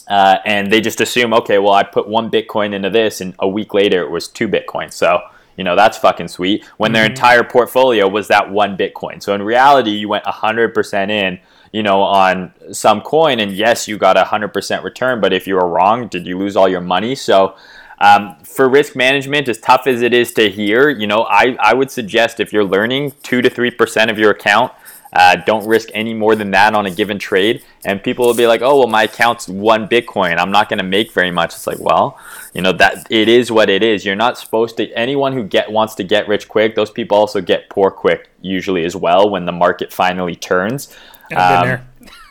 Uh, 0.07 0.37
and 0.45 0.71
they 0.71 0.79
just 0.79 1.01
assume, 1.01 1.33
okay, 1.33 1.57
well, 1.57 1.73
I 1.73 1.83
put 1.83 2.07
one 2.07 2.29
Bitcoin 2.29 2.73
into 2.73 2.89
this, 2.89 3.19
and 3.19 3.33
a 3.39 3.47
week 3.47 3.73
later 3.73 4.03
it 4.03 4.11
was 4.11 4.27
two 4.27 4.47
Bitcoins. 4.47 4.93
So 4.93 5.21
you 5.57 5.63
know, 5.63 5.75
that's 5.75 5.97
fucking 5.97 6.27
sweet. 6.27 6.65
When 6.77 6.91
their 6.91 7.03
mm-hmm. 7.03 7.11
entire 7.11 7.43
portfolio 7.43 8.07
was 8.07 8.27
that 8.29 8.49
one 8.49 8.77
Bitcoin. 8.77 9.21
So 9.21 9.33
in 9.35 9.41
reality, 9.41 9.91
you 9.91 10.09
went 10.09 10.25
100% 10.25 11.09
in, 11.09 11.39
you 11.71 11.83
know, 11.83 12.01
on 12.01 12.53
some 12.71 13.01
coin, 13.01 13.39
and 13.39 13.51
yes, 13.51 13.87
you 13.87 13.97
got 13.97 14.17
a 14.17 14.23
100% 14.23 14.83
return. 14.83 15.21
But 15.21 15.33
if 15.33 15.47
you 15.47 15.55
were 15.55 15.67
wrong, 15.67 16.07
did 16.07 16.25
you 16.25 16.37
lose 16.37 16.55
all 16.55 16.67
your 16.67 16.81
money? 16.81 17.15
So 17.15 17.55
um, 17.99 18.35
for 18.43 18.67
risk 18.67 18.95
management, 18.95 19.47
as 19.47 19.59
tough 19.59 19.87
as 19.87 20.01
it 20.01 20.13
is 20.13 20.33
to 20.33 20.49
hear, 20.49 20.89
you 20.89 21.07
know, 21.07 21.25
I, 21.29 21.55
I 21.59 21.73
would 21.73 21.91
suggest 21.91 22.39
if 22.39 22.51
you're 22.51 22.65
learning 22.65 23.13
two 23.23 23.41
to 23.41 23.49
three 23.49 23.71
percent 23.71 24.11
of 24.11 24.17
your 24.17 24.31
account 24.31 24.71
uh, 25.13 25.35
don't 25.35 25.67
risk 25.67 25.89
any 25.93 26.13
more 26.13 26.35
than 26.35 26.51
that 26.51 26.73
on 26.73 26.85
a 26.85 26.91
given 26.91 27.19
trade. 27.19 27.63
And 27.83 28.01
people 28.01 28.25
will 28.25 28.33
be 28.33 28.47
like, 28.47 28.61
"Oh, 28.61 28.79
well, 28.79 28.87
my 28.87 29.03
account's 29.03 29.47
one 29.47 29.87
Bitcoin. 29.87 30.37
I'm 30.37 30.51
not 30.51 30.69
going 30.69 30.77
to 30.77 30.85
make 30.85 31.11
very 31.11 31.31
much." 31.31 31.53
It's 31.53 31.67
like, 31.67 31.79
well, 31.79 32.17
you 32.53 32.61
know 32.61 32.71
that 32.73 33.07
it 33.09 33.27
is 33.27 33.51
what 33.51 33.69
it 33.69 33.83
is. 33.83 34.05
You're 34.05 34.15
not 34.15 34.37
supposed 34.37 34.77
to. 34.77 34.89
Anyone 34.93 35.33
who 35.33 35.43
get 35.43 35.71
wants 35.71 35.95
to 35.95 36.03
get 36.03 36.27
rich 36.27 36.47
quick, 36.47 36.75
those 36.75 36.91
people 36.91 37.17
also 37.17 37.41
get 37.41 37.69
poor 37.69 37.91
quick 37.91 38.29
usually 38.41 38.85
as 38.85 38.95
well 38.95 39.29
when 39.29 39.45
the 39.45 39.51
market 39.51 39.91
finally 39.91 40.35
turns. 40.35 40.95
Um, 41.33 41.79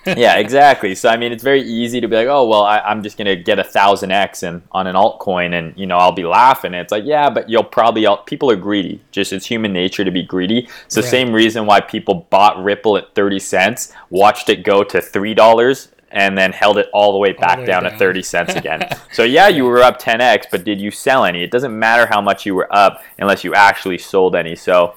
yeah, 0.06 0.36
exactly. 0.36 0.94
So 0.94 1.08
I 1.08 1.16
mean, 1.16 1.32
it's 1.32 1.42
very 1.42 1.62
easy 1.62 2.00
to 2.00 2.08
be 2.08 2.16
like, 2.16 2.26
oh 2.26 2.48
well, 2.48 2.62
I, 2.62 2.90
am 2.90 3.02
just 3.02 3.18
gonna 3.18 3.36
get 3.36 3.58
a 3.58 3.64
thousand 3.64 4.12
x 4.12 4.42
and 4.42 4.62
on 4.72 4.86
an 4.86 4.96
altcoin, 4.96 5.58
and 5.58 5.76
you 5.76 5.86
know 5.86 5.98
I'll 5.98 6.12
be 6.12 6.24
laughing. 6.24 6.72
It's 6.72 6.90
like, 6.90 7.04
yeah, 7.04 7.28
but 7.28 7.50
you'll 7.50 7.64
probably 7.64 8.06
people 8.26 8.50
are 8.50 8.56
greedy. 8.56 9.02
Just 9.10 9.32
it's 9.32 9.46
human 9.46 9.72
nature 9.72 10.04
to 10.04 10.10
be 10.10 10.22
greedy. 10.22 10.68
It's 10.86 10.94
the 10.94 11.02
same 11.02 11.32
reason 11.32 11.66
why 11.66 11.80
people 11.80 12.26
bought 12.30 12.62
Ripple 12.62 12.96
at 12.96 13.14
thirty 13.14 13.38
cents, 13.38 13.92
watched 14.08 14.48
it 14.48 14.62
go 14.62 14.82
to 14.84 15.02
three 15.02 15.34
dollars, 15.34 15.88
and 16.10 16.36
then 16.36 16.52
held 16.52 16.78
it 16.78 16.88
all 16.92 17.12
the 17.12 17.18
way 17.18 17.32
back 17.32 17.56
the 17.56 17.62
way 17.62 17.66
down, 17.66 17.82
down, 17.84 17.92
to 17.92 17.98
30 17.98 18.22
cents 18.22 18.54
again. 18.56 18.88
so 19.12 19.22
yeah, 19.22 19.48
you 19.48 19.64
were 19.64 19.82
up 19.82 20.00
10x, 20.00 20.46
but 20.50 20.64
did 20.64 20.80
you 20.80 20.90
sell 20.90 21.24
any? 21.24 21.42
It 21.42 21.50
doesn't 21.50 21.76
matter 21.76 22.06
how 22.06 22.20
much 22.20 22.44
you 22.44 22.54
were 22.54 22.72
up 22.74 23.02
unless 23.18 23.44
you 23.44 23.54
actually 23.54 23.98
sold 23.98 24.34
any. 24.34 24.56
So 24.56 24.96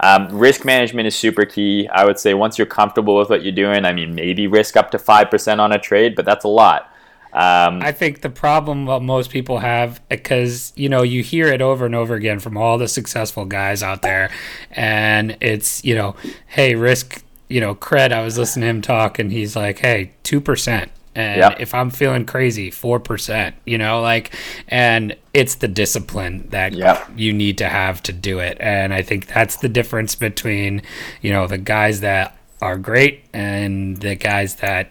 um, 0.00 0.28
risk 0.28 0.64
management 0.64 1.06
is 1.06 1.16
super 1.16 1.44
key. 1.44 1.88
I 1.88 2.04
would 2.04 2.18
say 2.18 2.34
once 2.34 2.58
you're 2.58 2.66
comfortable 2.66 3.16
with 3.16 3.30
what 3.30 3.42
you're 3.42 3.52
doing, 3.52 3.84
I 3.84 3.92
mean, 3.92 4.14
maybe 4.14 4.46
risk 4.46 4.76
up 4.76 4.90
to 4.92 4.98
5% 4.98 5.58
on 5.58 5.72
a 5.72 5.78
trade, 5.78 6.14
but 6.14 6.24
that's 6.24 6.44
a 6.44 6.48
lot. 6.48 6.92
Um, 7.32 7.82
I 7.82 7.92
think 7.92 8.22
the 8.22 8.30
problem 8.30 8.84
most 9.04 9.30
people 9.30 9.58
have 9.58 10.00
because 10.08 10.72
you 10.76 10.88
know 10.88 11.02
you 11.02 11.22
hear 11.22 11.48
it 11.48 11.60
over 11.60 11.84
and 11.84 11.94
over 11.94 12.14
again 12.14 12.38
from 12.38 12.56
all 12.56 12.78
the 12.78 12.88
successful 12.88 13.44
guys 13.44 13.82
out 13.82 14.00
there, 14.00 14.30
and 14.70 15.36
it's 15.42 15.84
you 15.84 15.94
know, 15.94 16.16
hey, 16.46 16.74
risk, 16.74 17.22
you 17.48 17.60
know, 17.60 17.74
cred. 17.74 18.12
I 18.12 18.22
was 18.22 18.38
listening 18.38 18.62
to 18.62 18.68
him 18.68 18.80
talk, 18.80 19.18
and 19.18 19.30
he's 19.30 19.54
like, 19.54 19.80
hey, 19.80 20.12
two 20.22 20.40
percent 20.40 20.90
and 21.18 21.38
yep. 21.38 21.56
if 21.58 21.74
i'm 21.74 21.90
feeling 21.90 22.24
crazy 22.24 22.70
4% 22.70 23.52
you 23.64 23.76
know 23.76 24.00
like 24.00 24.32
and 24.68 25.16
it's 25.34 25.56
the 25.56 25.66
discipline 25.66 26.46
that 26.50 26.72
yep. 26.72 27.10
you 27.16 27.32
need 27.32 27.58
to 27.58 27.68
have 27.68 28.02
to 28.04 28.12
do 28.12 28.38
it. 28.38 28.56
And 28.60 28.94
i 28.94 29.02
think 29.02 29.26
that's 29.26 29.56
the 29.56 29.68
difference 29.68 30.14
between 30.14 30.82
you 31.20 31.32
know 31.32 31.46
the 31.46 31.58
guys 31.58 32.00
that 32.00 32.38
are 32.62 32.78
great 32.78 33.24
and 33.32 33.96
the 33.98 34.14
guys 34.14 34.56
that 34.56 34.90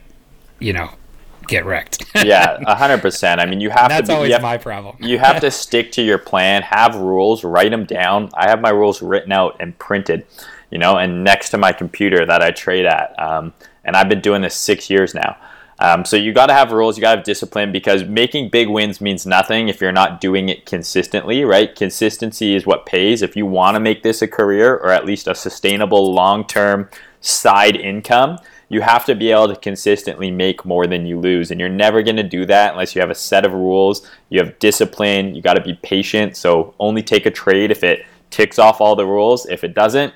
you 0.59 0.73
know 0.73 0.89
get 1.47 1.65
wrecked. 1.65 2.03
Yeah 2.15 2.57
100% 2.59 3.39
i 3.39 3.45
mean 3.45 3.61
you 3.61 3.69
have 3.69 3.87
that's 3.87 4.07
to 4.09 4.13
be, 4.13 4.15
always 4.15 4.33
have, 4.33 4.41
my 4.41 4.57
problem. 4.57 4.97
you 4.99 5.17
have 5.17 5.39
to 5.39 5.49
stick 5.65 5.93
to 5.93 6.01
your 6.01 6.17
plan 6.17 6.61
have 6.61 6.95
rules 6.95 7.45
write 7.45 7.71
them 7.71 7.85
down. 7.85 8.29
I 8.33 8.49
have 8.49 8.59
my 8.59 8.69
rules 8.69 9.01
written 9.01 9.31
out 9.31 9.55
and 9.61 9.77
printed 9.79 10.25
you 10.71 10.77
know 10.77 10.97
and 10.97 11.23
next 11.23 11.51
to 11.51 11.57
my 11.57 11.71
computer 11.71 12.25
that 12.25 12.41
i 12.41 12.51
trade 12.51 12.85
at. 12.85 13.17
Um, 13.17 13.53
and 13.85 13.95
i've 13.95 14.09
been 14.09 14.19
doing 14.19 14.41
this 14.41 14.55
six 14.55 14.89
years 14.89 15.13
now 15.13 15.37
um, 15.79 16.05
so 16.05 16.17
you 16.17 16.33
got 16.33 16.47
to 16.47 16.53
have 16.53 16.71
rules, 16.71 16.97
you 16.97 17.01
got 17.01 17.11
to 17.11 17.17
have 17.17 17.25
discipline 17.25 17.71
because 17.71 18.03
making 18.03 18.49
big 18.49 18.67
wins 18.67 18.99
means 18.99 19.25
nothing 19.25 19.69
if 19.69 19.79
you're 19.79 19.91
not 19.91 20.19
doing 20.19 20.49
it 20.49 20.65
consistently, 20.65 21.43
right? 21.43 21.75
Consistency 21.75 22.55
is 22.55 22.65
what 22.65 22.85
pays. 22.85 23.21
If 23.21 23.35
you 23.35 23.45
want 23.45 23.75
to 23.75 23.79
make 23.79 24.01
this 24.01 24.21
a 24.21 24.27
career 24.27 24.75
or 24.75 24.91
at 24.91 25.05
least 25.05 25.27
a 25.27 25.35
sustainable 25.35 26.13
long-term 26.13 26.89
side 27.21 27.75
income, 27.75 28.39
you 28.69 28.81
have 28.81 29.05
to 29.05 29.15
be 29.15 29.31
able 29.31 29.47
to 29.47 29.55
consistently 29.55 30.31
make 30.31 30.65
more 30.65 30.87
than 30.87 31.05
you 31.05 31.19
lose. 31.19 31.51
And 31.51 31.59
you're 31.59 31.69
never 31.69 32.01
going 32.01 32.17
to 32.17 32.23
do 32.23 32.45
that 32.47 32.71
unless 32.71 32.95
you 32.95 33.01
have 33.01 33.11
a 33.11 33.15
set 33.15 33.45
of 33.45 33.53
rules, 33.53 34.09
you 34.29 34.39
have 34.39 34.57
discipline, 34.59 35.35
you 35.35 35.41
got 35.41 35.53
to 35.53 35.61
be 35.61 35.75
patient. 35.75 36.35
So 36.35 36.73
only 36.79 37.03
take 37.03 37.25
a 37.25 37.31
trade 37.31 37.71
if 37.71 37.83
it 37.83 38.05
ticks 38.29 38.59
off 38.59 38.81
all 38.81 38.95
the 38.95 39.05
rules. 39.05 39.45
If 39.45 39.63
it 39.63 39.73
doesn't, 39.73 40.13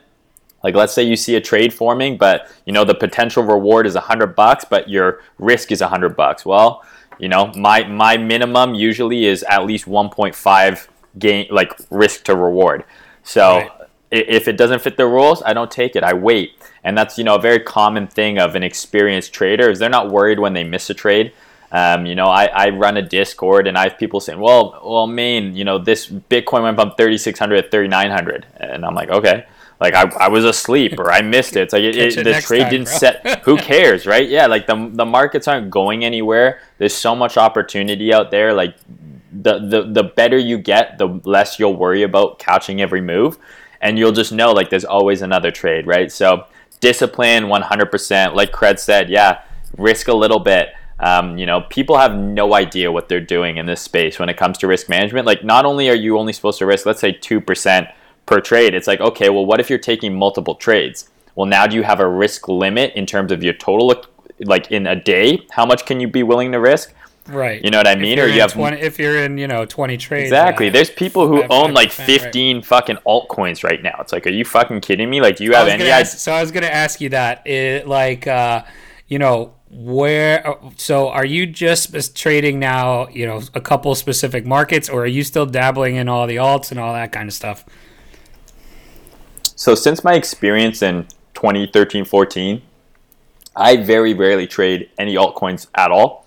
like 0.63 0.75
let's 0.75 0.93
say 0.93 1.03
you 1.03 1.15
see 1.15 1.35
a 1.35 1.41
trade 1.41 1.73
forming, 1.73 2.17
but 2.17 2.51
you 2.65 2.73
know 2.73 2.83
the 2.83 2.95
potential 2.95 3.43
reward 3.43 3.87
is 3.87 3.95
a 3.95 4.01
hundred 4.01 4.35
bucks, 4.35 4.65
but 4.65 4.89
your 4.89 5.21
risk 5.39 5.71
is 5.71 5.81
a 5.81 5.87
hundred 5.87 6.15
bucks. 6.15 6.45
Well, 6.45 6.83
you 7.19 7.29
know 7.29 7.51
my 7.55 7.83
my 7.85 8.17
minimum 8.17 8.73
usually 8.73 9.25
is 9.25 9.43
at 9.43 9.65
least 9.65 9.85
1.5 9.85 10.87
gain 11.17 11.47
like 11.49 11.73
risk 11.89 12.23
to 12.25 12.35
reward. 12.35 12.83
So 13.23 13.57
right. 13.57 13.71
if 14.11 14.47
it 14.47 14.57
doesn't 14.57 14.81
fit 14.81 14.97
the 14.97 15.07
rules, 15.07 15.41
I 15.43 15.53
don't 15.53 15.71
take 15.71 15.95
it. 15.95 16.03
I 16.03 16.13
wait, 16.13 16.53
and 16.83 16.97
that's 16.97 17.17
you 17.17 17.23
know 17.23 17.35
a 17.35 17.41
very 17.41 17.59
common 17.59 18.07
thing 18.07 18.39
of 18.39 18.55
an 18.55 18.63
experienced 18.63 19.33
trader 19.33 19.69
is 19.69 19.79
they're 19.79 19.89
not 19.89 20.11
worried 20.11 20.39
when 20.39 20.53
they 20.53 20.63
miss 20.63 20.89
a 20.89 20.93
trade. 20.93 21.33
Um, 21.73 22.05
you 22.05 22.15
know, 22.15 22.27
I, 22.27 22.47
I 22.47 22.69
run 22.69 22.97
a 22.97 23.01
Discord 23.01 23.65
and 23.65 23.77
I 23.77 23.83
have 23.83 23.97
people 23.97 24.19
saying, 24.19 24.39
well, 24.39 24.77
well, 24.83 25.07
Mayne, 25.07 25.55
you 25.55 25.63
know, 25.63 25.77
this 25.77 26.07
Bitcoin 26.07 26.63
went 26.63 26.77
from 26.77 26.91
3,600 26.97 27.61
to 27.61 27.69
3,900. 27.69 28.45
And 28.57 28.85
I'm 28.85 28.93
like, 28.93 29.09
okay, 29.09 29.45
like 29.81 29.95
I, 29.95 30.03
I 30.19 30.27
was 30.29 30.45
asleep 30.45 30.99
or 30.99 31.11
I 31.11 31.21
missed 31.21 31.55
it. 31.55 31.63
It's 31.63 31.73
like 31.73 31.81
it, 31.81 31.95
it, 31.95 32.23
the 32.23 32.39
trade 32.39 32.61
time, 32.61 32.71
didn't 32.71 32.87
bro. 32.87 32.97
set. 32.97 33.41
Who 33.43 33.57
cares, 33.71 34.05
right? 34.05 34.29
Yeah, 34.29 34.45
like 34.45 34.67
the 34.67 34.89
the 34.93 35.05
markets 35.05 35.47
aren't 35.47 35.71
going 35.71 36.05
anywhere. 36.05 36.61
There's 36.77 36.93
so 36.93 37.15
much 37.15 37.35
opportunity 37.35 38.13
out 38.13 38.29
there. 38.29 38.53
Like 38.53 38.75
the 39.31 39.57
the 39.59 39.91
the 39.91 40.03
better 40.03 40.37
you 40.37 40.59
get, 40.59 40.99
the 40.99 41.19
less 41.25 41.59
you'll 41.59 41.75
worry 41.75 42.03
about 42.03 42.37
catching 42.37 42.79
every 42.79 43.01
move, 43.01 43.39
and 43.81 43.97
you'll 43.97 44.11
just 44.11 44.31
know 44.31 44.51
like 44.51 44.69
there's 44.69 44.85
always 44.85 45.23
another 45.23 45.49
trade, 45.49 45.87
right? 45.87 46.11
So 46.11 46.45
discipline, 46.79 47.45
100%. 47.45 48.35
Like 48.35 48.51
Cred 48.51 48.79
said, 48.79 49.09
yeah, 49.09 49.43
risk 49.77 50.07
a 50.09 50.13
little 50.13 50.39
bit. 50.39 50.69
Um, 50.99 51.37
you 51.37 51.45
know, 51.45 51.61
people 51.61 51.97
have 51.97 52.15
no 52.15 52.53
idea 52.53 52.91
what 52.91 53.07
they're 53.07 53.19
doing 53.19 53.57
in 53.57 53.65
this 53.65 53.81
space 53.81 54.19
when 54.19 54.29
it 54.29 54.37
comes 54.37 54.59
to 54.59 54.67
risk 54.67 54.89
management. 54.89 55.25
Like, 55.25 55.43
not 55.43 55.65
only 55.65 55.89
are 55.89 55.95
you 55.95 56.19
only 56.19 56.33
supposed 56.33 56.59
to 56.59 56.65
risk, 56.67 56.85
let's 56.85 56.99
say, 56.99 57.11
two 57.11 57.41
percent 57.41 57.87
per 58.31 58.39
trade. 58.39 58.73
It's 58.73 58.87
like, 58.87 59.01
okay, 59.01 59.29
well, 59.29 59.45
what 59.45 59.59
if 59.59 59.69
you're 59.69 59.77
taking 59.77 60.15
multiple 60.15 60.55
trades? 60.55 61.09
Well, 61.35 61.47
now 61.47 61.67
do 61.67 61.75
you 61.75 61.83
have 61.83 61.99
a 61.99 62.07
risk 62.07 62.47
limit 62.47 62.93
in 62.95 63.05
terms 63.05 63.31
of 63.31 63.43
your 63.43 63.53
total, 63.53 63.93
like 64.39 64.71
in 64.71 64.87
a 64.87 64.95
day? 64.95 65.45
How 65.51 65.65
much 65.65 65.85
can 65.85 65.99
you 65.99 66.07
be 66.07 66.23
willing 66.23 66.53
to 66.53 66.59
risk? 66.59 66.93
Right. 67.27 67.63
You 67.63 67.69
know 67.69 67.77
what 67.77 67.87
I 67.87 67.95
mean? 67.95 68.19
Or 68.19 68.27
you 68.27 68.39
have 68.39 68.53
20, 68.53 68.77
if 68.77 68.97
you're 68.97 69.23
in, 69.23 69.37
you 69.37 69.47
know, 69.47 69.65
20 69.65 69.97
trades. 69.97 70.31
Exactly. 70.31 70.69
Uh, 70.69 70.71
There's 70.71 70.89
people 70.89 71.27
who 71.27 71.43
own 71.49 71.73
like 71.73 71.91
15 71.91 72.55
right. 72.55 72.65
fucking 72.65 72.97
altcoins 73.05 73.63
right 73.63 73.83
now. 73.83 73.97
It's 73.99 74.13
like, 74.13 74.25
are 74.25 74.31
you 74.31 74.45
fucking 74.45 74.79
kidding 74.79 75.09
me? 75.09 75.21
Like, 75.21 75.35
do 75.35 75.43
you 75.43 75.53
have 75.53 75.67
any 75.67 75.83
idea? 75.91 76.05
So 76.05 76.31
I 76.31 76.41
was 76.41 76.51
going 76.51 76.63
to 76.63 76.73
ask 76.73 77.01
you 77.01 77.09
that. 77.09 77.45
It, 77.45 77.87
like, 77.87 78.27
uh, 78.27 78.63
you 79.07 79.19
know, 79.19 79.53
where 79.69 80.57
so 80.75 81.09
are 81.09 81.23
you 81.23 81.47
just 81.47 82.17
trading 82.17 82.59
now 82.59 83.07
you 83.07 83.25
know 83.25 83.41
a 83.53 83.61
couple 83.61 83.95
specific 83.95 84.45
markets 84.45 84.89
or 84.89 85.03
are 85.03 85.07
you 85.07 85.23
still 85.23 85.45
dabbling 85.45 85.95
in 85.95 86.09
all 86.09 86.27
the 86.27 86.35
alts 86.35 86.71
and 86.71 86.79
all 86.79 86.91
that 86.93 87.13
kind 87.13 87.29
of 87.29 87.33
stuff 87.33 87.63
so 89.61 89.75
since 89.75 90.03
my 90.03 90.15
experience 90.15 90.81
in 90.81 91.05
2013 91.35 92.03
14 92.03 92.61
i 93.55 93.77
very 93.77 94.15
rarely 94.15 94.47
trade 94.47 94.89
any 94.97 95.13
altcoins 95.15 95.67
at 95.75 95.91
all 95.91 96.25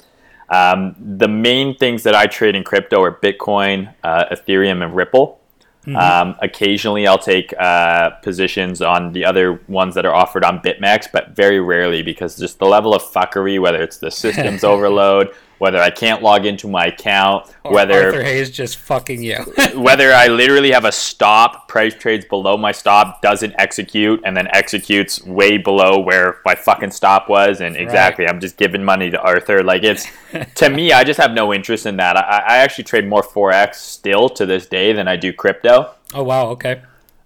um, 0.50 0.94
the 1.18 1.26
main 1.26 1.74
things 1.76 2.04
that 2.04 2.14
i 2.14 2.26
trade 2.26 2.54
in 2.54 2.62
crypto 2.62 3.02
are 3.02 3.12
bitcoin 3.12 3.92
uh, 4.04 4.24
ethereum 4.30 4.84
and 4.84 4.94
ripple 4.94 5.40
Mm-hmm. 5.86 5.96
Um, 5.96 6.36
occasionally, 6.40 7.06
I'll 7.06 7.18
take 7.18 7.52
uh, 7.58 8.10
positions 8.22 8.80
on 8.80 9.12
the 9.12 9.26
other 9.26 9.60
ones 9.68 9.94
that 9.96 10.06
are 10.06 10.14
offered 10.14 10.42
on 10.42 10.60
BitMEX, 10.60 11.08
but 11.12 11.36
very 11.36 11.60
rarely 11.60 12.00
because 12.00 12.38
just 12.38 12.58
the 12.58 12.64
level 12.64 12.94
of 12.94 13.02
fuckery, 13.02 13.60
whether 13.60 13.82
it's 13.82 13.98
the 13.98 14.10
systems 14.24 14.64
overload, 14.64 15.34
whether 15.64 15.78
I 15.78 15.88
can't 15.88 16.22
log 16.22 16.44
into 16.44 16.68
my 16.68 16.88
account, 16.88 17.50
or 17.64 17.72
whether 17.72 17.94
Arthur 17.94 18.22
Hayes 18.22 18.50
just 18.50 18.76
fucking 18.76 19.22
you, 19.22 19.36
whether 19.74 20.12
I 20.12 20.26
literally 20.26 20.72
have 20.72 20.84
a 20.84 20.92
stop, 20.92 21.68
price 21.68 21.94
trades 21.94 22.26
below 22.26 22.58
my 22.58 22.70
stop, 22.70 23.22
doesn't 23.22 23.54
execute, 23.58 24.20
and 24.26 24.36
then 24.36 24.46
executes 24.52 25.24
way 25.24 25.56
below 25.56 25.98
where 25.98 26.40
my 26.44 26.54
fucking 26.54 26.90
stop 26.90 27.30
was, 27.30 27.62
and 27.62 27.78
exactly, 27.78 28.26
right. 28.26 28.34
I'm 28.34 28.40
just 28.40 28.58
giving 28.58 28.84
money 28.84 29.10
to 29.10 29.18
Arthur. 29.18 29.62
Like 29.62 29.84
it's 29.84 30.06
to 30.56 30.68
me, 30.68 30.92
I 30.92 31.02
just 31.02 31.18
have 31.18 31.32
no 31.32 31.54
interest 31.54 31.86
in 31.86 31.96
that. 31.96 32.18
I, 32.18 32.42
I 32.46 32.56
actually 32.58 32.84
trade 32.84 33.08
more 33.08 33.22
forex 33.22 33.76
still 33.76 34.28
to 34.28 34.44
this 34.44 34.66
day 34.66 34.92
than 34.92 35.08
I 35.08 35.16
do 35.16 35.32
crypto. 35.32 35.94
Oh 36.12 36.24
wow, 36.24 36.48
okay. 36.50 36.82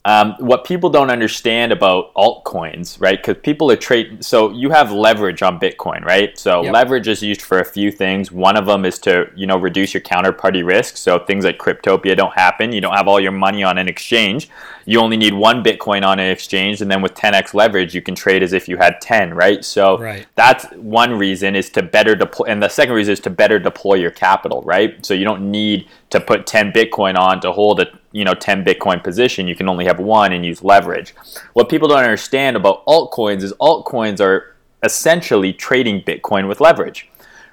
Um, 0.08 0.36
what 0.38 0.64
people 0.64 0.88
don't 0.88 1.10
understand 1.10 1.70
about 1.70 2.14
altcoins, 2.14 2.98
right? 2.98 3.18
Because 3.18 3.42
people 3.42 3.70
are 3.70 3.76
trading. 3.76 4.22
So 4.22 4.50
you 4.50 4.70
have 4.70 4.90
leverage 4.90 5.42
on 5.42 5.60
Bitcoin, 5.60 6.02
right? 6.02 6.38
So 6.38 6.62
yep. 6.62 6.72
leverage 6.72 7.08
is 7.08 7.22
used 7.22 7.42
for 7.42 7.58
a 7.58 7.64
few 7.64 7.92
things. 7.92 8.32
One 8.32 8.56
of 8.56 8.64
them 8.64 8.86
is 8.86 8.98
to 9.00 9.30
you 9.36 9.46
know 9.46 9.58
reduce 9.58 9.92
your 9.92 10.00
counterparty 10.00 10.64
risk. 10.64 10.96
So 10.96 11.18
things 11.18 11.44
like 11.44 11.58
Cryptopia 11.58 12.16
don't 12.16 12.32
happen. 12.32 12.72
You 12.72 12.80
don't 12.80 12.94
have 12.94 13.06
all 13.06 13.20
your 13.20 13.32
money 13.32 13.62
on 13.62 13.76
an 13.76 13.86
exchange. 13.86 14.48
You 14.88 15.00
only 15.00 15.18
need 15.18 15.34
one 15.34 15.62
Bitcoin 15.62 16.02
on 16.02 16.18
an 16.18 16.30
exchange, 16.30 16.80
and 16.80 16.90
then 16.90 17.02
with 17.02 17.12
10x 17.12 17.52
leverage, 17.52 17.94
you 17.94 18.00
can 18.00 18.14
trade 18.14 18.42
as 18.42 18.54
if 18.54 18.68
you 18.68 18.78
had 18.78 19.02
10, 19.02 19.34
right? 19.34 19.62
So 19.62 19.98
right. 19.98 20.26
that's 20.34 20.64
one 20.76 21.12
reason 21.18 21.54
is 21.54 21.68
to 21.70 21.82
better 21.82 22.14
deploy, 22.14 22.46
and 22.46 22.62
the 22.62 22.70
second 22.70 22.94
reason 22.94 23.12
is 23.12 23.20
to 23.20 23.28
better 23.28 23.58
deploy 23.58 23.96
your 23.96 24.10
capital, 24.10 24.62
right? 24.62 25.04
So 25.04 25.12
you 25.12 25.26
don't 25.26 25.50
need 25.50 25.88
to 26.08 26.20
put 26.20 26.46
10 26.46 26.72
Bitcoin 26.72 27.18
on 27.18 27.38
to 27.42 27.52
hold 27.52 27.80
a 27.80 27.98
you 28.12 28.24
know 28.24 28.32
10 28.32 28.64
bitcoin 28.64 29.04
position 29.04 29.46
you 29.46 29.54
can 29.54 29.68
only 29.68 29.84
have 29.84 29.98
one 29.98 30.32
and 30.32 30.44
use 30.44 30.64
leverage 30.64 31.14
what 31.52 31.68
people 31.68 31.88
don't 31.88 32.02
understand 32.02 32.56
about 32.56 32.84
altcoins 32.86 33.42
is 33.42 33.52
altcoins 33.60 34.18
are 34.18 34.56
essentially 34.82 35.52
trading 35.52 36.00
bitcoin 36.00 36.48
with 36.48 36.58
leverage 36.58 37.06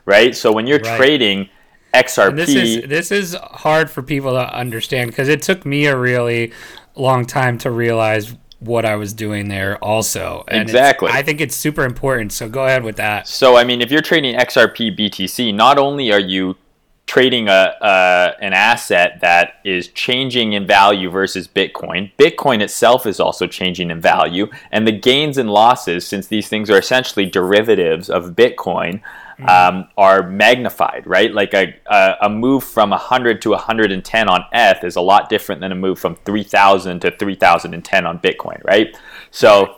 right 0.05 0.33
so 0.33 0.53
when 0.53 0.65
you're 0.65 0.79
right. 0.79 0.97
trading 0.97 1.49
xrp 1.93 2.29
and 2.29 2.37
this 2.39 2.55
is 2.55 2.87
this 2.87 3.11
is 3.11 3.35
hard 3.35 3.89
for 3.89 4.01
people 4.01 4.31
to 4.31 4.55
understand 4.55 5.11
because 5.11 5.27
it 5.27 5.41
took 5.41 5.65
me 5.65 5.87
a 5.87 5.97
really 5.97 6.53
long 6.95 7.25
time 7.25 7.57
to 7.59 7.71
realize 7.71 8.35
what 8.59 8.85
I 8.85 8.95
was 8.95 9.13
doing 9.13 9.47
there 9.47 9.77
also. 9.83 10.43
And 10.47 10.61
exactly. 10.61 11.11
I 11.11 11.21
think 11.21 11.41
it's 11.41 11.55
super 11.55 11.83
important. 11.83 12.31
So 12.31 12.49
go 12.49 12.65
ahead 12.65 12.83
with 12.83 12.95
that. 12.97 13.27
So 13.27 13.57
I 13.57 13.63
mean, 13.63 13.81
if 13.81 13.91
you're 13.91 14.01
trading 14.01 14.35
XRP 14.35 14.97
BTC, 14.97 15.53
not 15.53 15.77
only 15.77 16.11
are 16.11 16.19
you 16.19 16.57
trading 17.05 17.47
a, 17.47 17.75
a, 17.81 18.33
an 18.41 18.53
asset 18.53 19.19
that 19.21 19.59
is 19.63 19.89
changing 19.89 20.53
in 20.53 20.65
value 20.65 21.09
versus 21.09 21.47
Bitcoin. 21.47 22.11
Bitcoin 22.17 22.61
itself 22.61 23.05
is 23.05 23.19
also 23.19 23.45
changing 23.45 23.91
in 23.91 24.01
value, 24.01 24.47
and 24.71 24.87
the 24.87 24.91
gains 24.91 25.37
and 25.37 25.49
losses, 25.49 26.07
since 26.07 26.27
these 26.27 26.47
things 26.47 26.69
are 26.69 26.77
essentially 26.77 27.25
derivatives 27.25 28.09
of 28.09 28.31
Bitcoin, 28.31 29.01
mm-hmm. 29.39 29.47
um, 29.47 29.87
are 29.97 30.27
magnified. 30.27 31.03
Right, 31.05 31.31
like 31.31 31.53
a, 31.53 31.75
a, 31.85 32.15
a 32.23 32.29
move 32.29 32.63
from 32.63 32.89
100 32.89 33.41
to 33.43 33.51
110 33.51 34.29
on 34.29 34.45
ETH 34.51 34.83
is 34.83 34.95
a 34.95 35.01
lot 35.01 35.29
different 35.29 35.61
than 35.61 35.71
a 35.71 35.75
move 35.75 35.99
from 35.99 36.15
3,000 36.15 37.01
to 37.01 37.11
3,010 37.11 38.05
on 38.05 38.19
Bitcoin. 38.19 38.63
Right, 38.63 38.97
so 39.29 39.77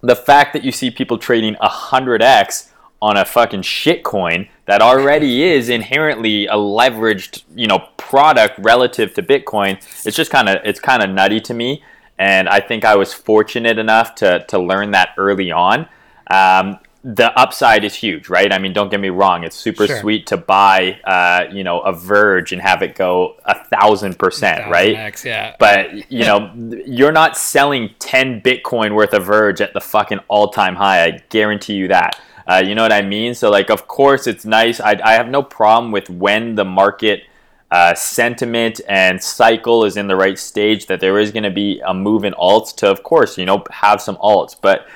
the 0.00 0.16
fact 0.16 0.54
that 0.54 0.64
you 0.64 0.72
see 0.72 0.90
people 0.90 1.18
trading 1.18 1.56
100x 1.56 2.70
on 3.04 3.18
a 3.18 3.24
fucking 3.26 3.60
shitcoin 3.60 4.48
that 4.64 4.80
already 4.80 5.42
is 5.42 5.68
inherently 5.68 6.46
a 6.46 6.54
leveraged, 6.54 7.42
you 7.54 7.66
know, 7.66 7.86
product 7.98 8.58
relative 8.58 9.12
to 9.12 9.22
Bitcoin, 9.22 9.76
it's 10.06 10.16
just 10.16 10.30
kind 10.30 10.48
of 10.48 10.56
it's 10.64 10.80
kind 10.80 11.02
of 11.02 11.10
nutty 11.10 11.38
to 11.38 11.52
me. 11.52 11.84
And 12.18 12.48
I 12.48 12.60
think 12.60 12.82
I 12.82 12.96
was 12.96 13.12
fortunate 13.12 13.76
enough 13.76 14.14
to 14.16 14.46
to 14.48 14.58
learn 14.58 14.92
that 14.92 15.10
early 15.18 15.52
on. 15.52 15.86
Um, 16.30 16.78
the 17.04 17.38
upside 17.38 17.84
is 17.84 17.94
huge, 17.94 18.30
right? 18.30 18.50
I 18.50 18.58
mean, 18.58 18.72
don't 18.72 18.90
get 18.90 19.00
me 19.00 19.10
wrong; 19.10 19.44
it's 19.44 19.56
super 19.56 19.86
sure. 19.86 20.00
sweet 20.00 20.26
to 20.28 20.38
buy, 20.38 20.98
uh, 21.04 21.52
you 21.52 21.62
know, 21.62 21.80
a 21.80 21.92
Verge 21.92 22.52
and 22.52 22.62
have 22.62 22.82
it 22.82 22.94
go 22.94 23.36
a 23.44 23.62
thousand 23.66 24.18
percent, 24.18 24.70
right? 24.70 24.96
X, 24.96 25.26
yeah. 25.26 25.54
But 25.58 26.10
you 26.10 26.24
know, 26.24 26.50
you're 26.86 27.12
not 27.12 27.36
selling 27.36 27.94
ten 27.98 28.40
Bitcoin 28.40 28.94
worth 28.94 29.12
of 29.12 29.26
Verge 29.26 29.60
at 29.60 29.74
the 29.74 29.82
fucking 29.82 30.20
all-time 30.28 30.76
high. 30.76 31.04
I 31.04 31.22
guarantee 31.28 31.74
you 31.74 31.88
that. 31.88 32.18
Uh, 32.46 32.62
you 32.64 32.74
know 32.74 32.82
what 32.82 32.92
I 32.92 33.02
mean? 33.02 33.34
So, 33.34 33.50
like, 33.50 33.70
of 33.70 33.88
course, 33.88 34.26
it's 34.26 34.44
nice. 34.44 34.80
I, 34.80 35.00
I 35.02 35.12
have 35.14 35.28
no 35.28 35.42
problem 35.42 35.92
with 35.92 36.10
when 36.10 36.54
the 36.54 36.64
market 36.64 37.24
uh, 37.70 37.94
sentiment 37.94 38.80
and 38.88 39.22
cycle 39.22 39.84
is 39.84 39.96
in 39.96 40.06
the 40.06 40.16
right 40.16 40.38
stage 40.38 40.86
that 40.86 41.00
there 41.00 41.18
is 41.18 41.32
going 41.32 41.42
to 41.42 41.50
be 41.50 41.80
a 41.86 41.94
move 41.94 42.24
in 42.24 42.32
alts 42.34 42.74
to, 42.76 42.90
of 42.90 43.02
course, 43.02 43.38
you 43.38 43.46
know, 43.46 43.64
have 43.70 44.00
some 44.00 44.16
alts. 44.16 44.54
But 44.60 44.86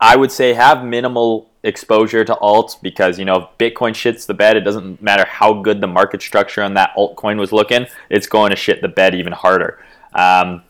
I 0.00 0.16
would 0.16 0.30
say 0.30 0.52
have 0.52 0.84
minimal 0.84 1.50
exposure 1.62 2.24
to 2.24 2.34
alts 2.34 2.80
because, 2.80 3.18
you 3.18 3.24
know, 3.24 3.36
if 3.36 3.58
Bitcoin 3.58 3.92
shits 3.92 4.26
the 4.26 4.34
bed, 4.34 4.56
it 4.56 4.60
doesn't 4.60 5.02
matter 5.02 5.24
how 5.24 5.54
good 5.54 5.80
the 5.80 5.86
market 5.86 6.22
structure 6.22 6.62
on 6.62 6.74
that 6.74 6.94
altcoin 6.96 7.38
was 7.38 7.52
looking, 7.52 7.86
it's 8.10 8.26
going 8.26 8.50
to 8.50 8.56
shit 8.56 8.82
the 8.82 8.88
bed 8.88 9.14
even 9.14 9.32
harder. 9.32 9.78
Um, 10.14 10.62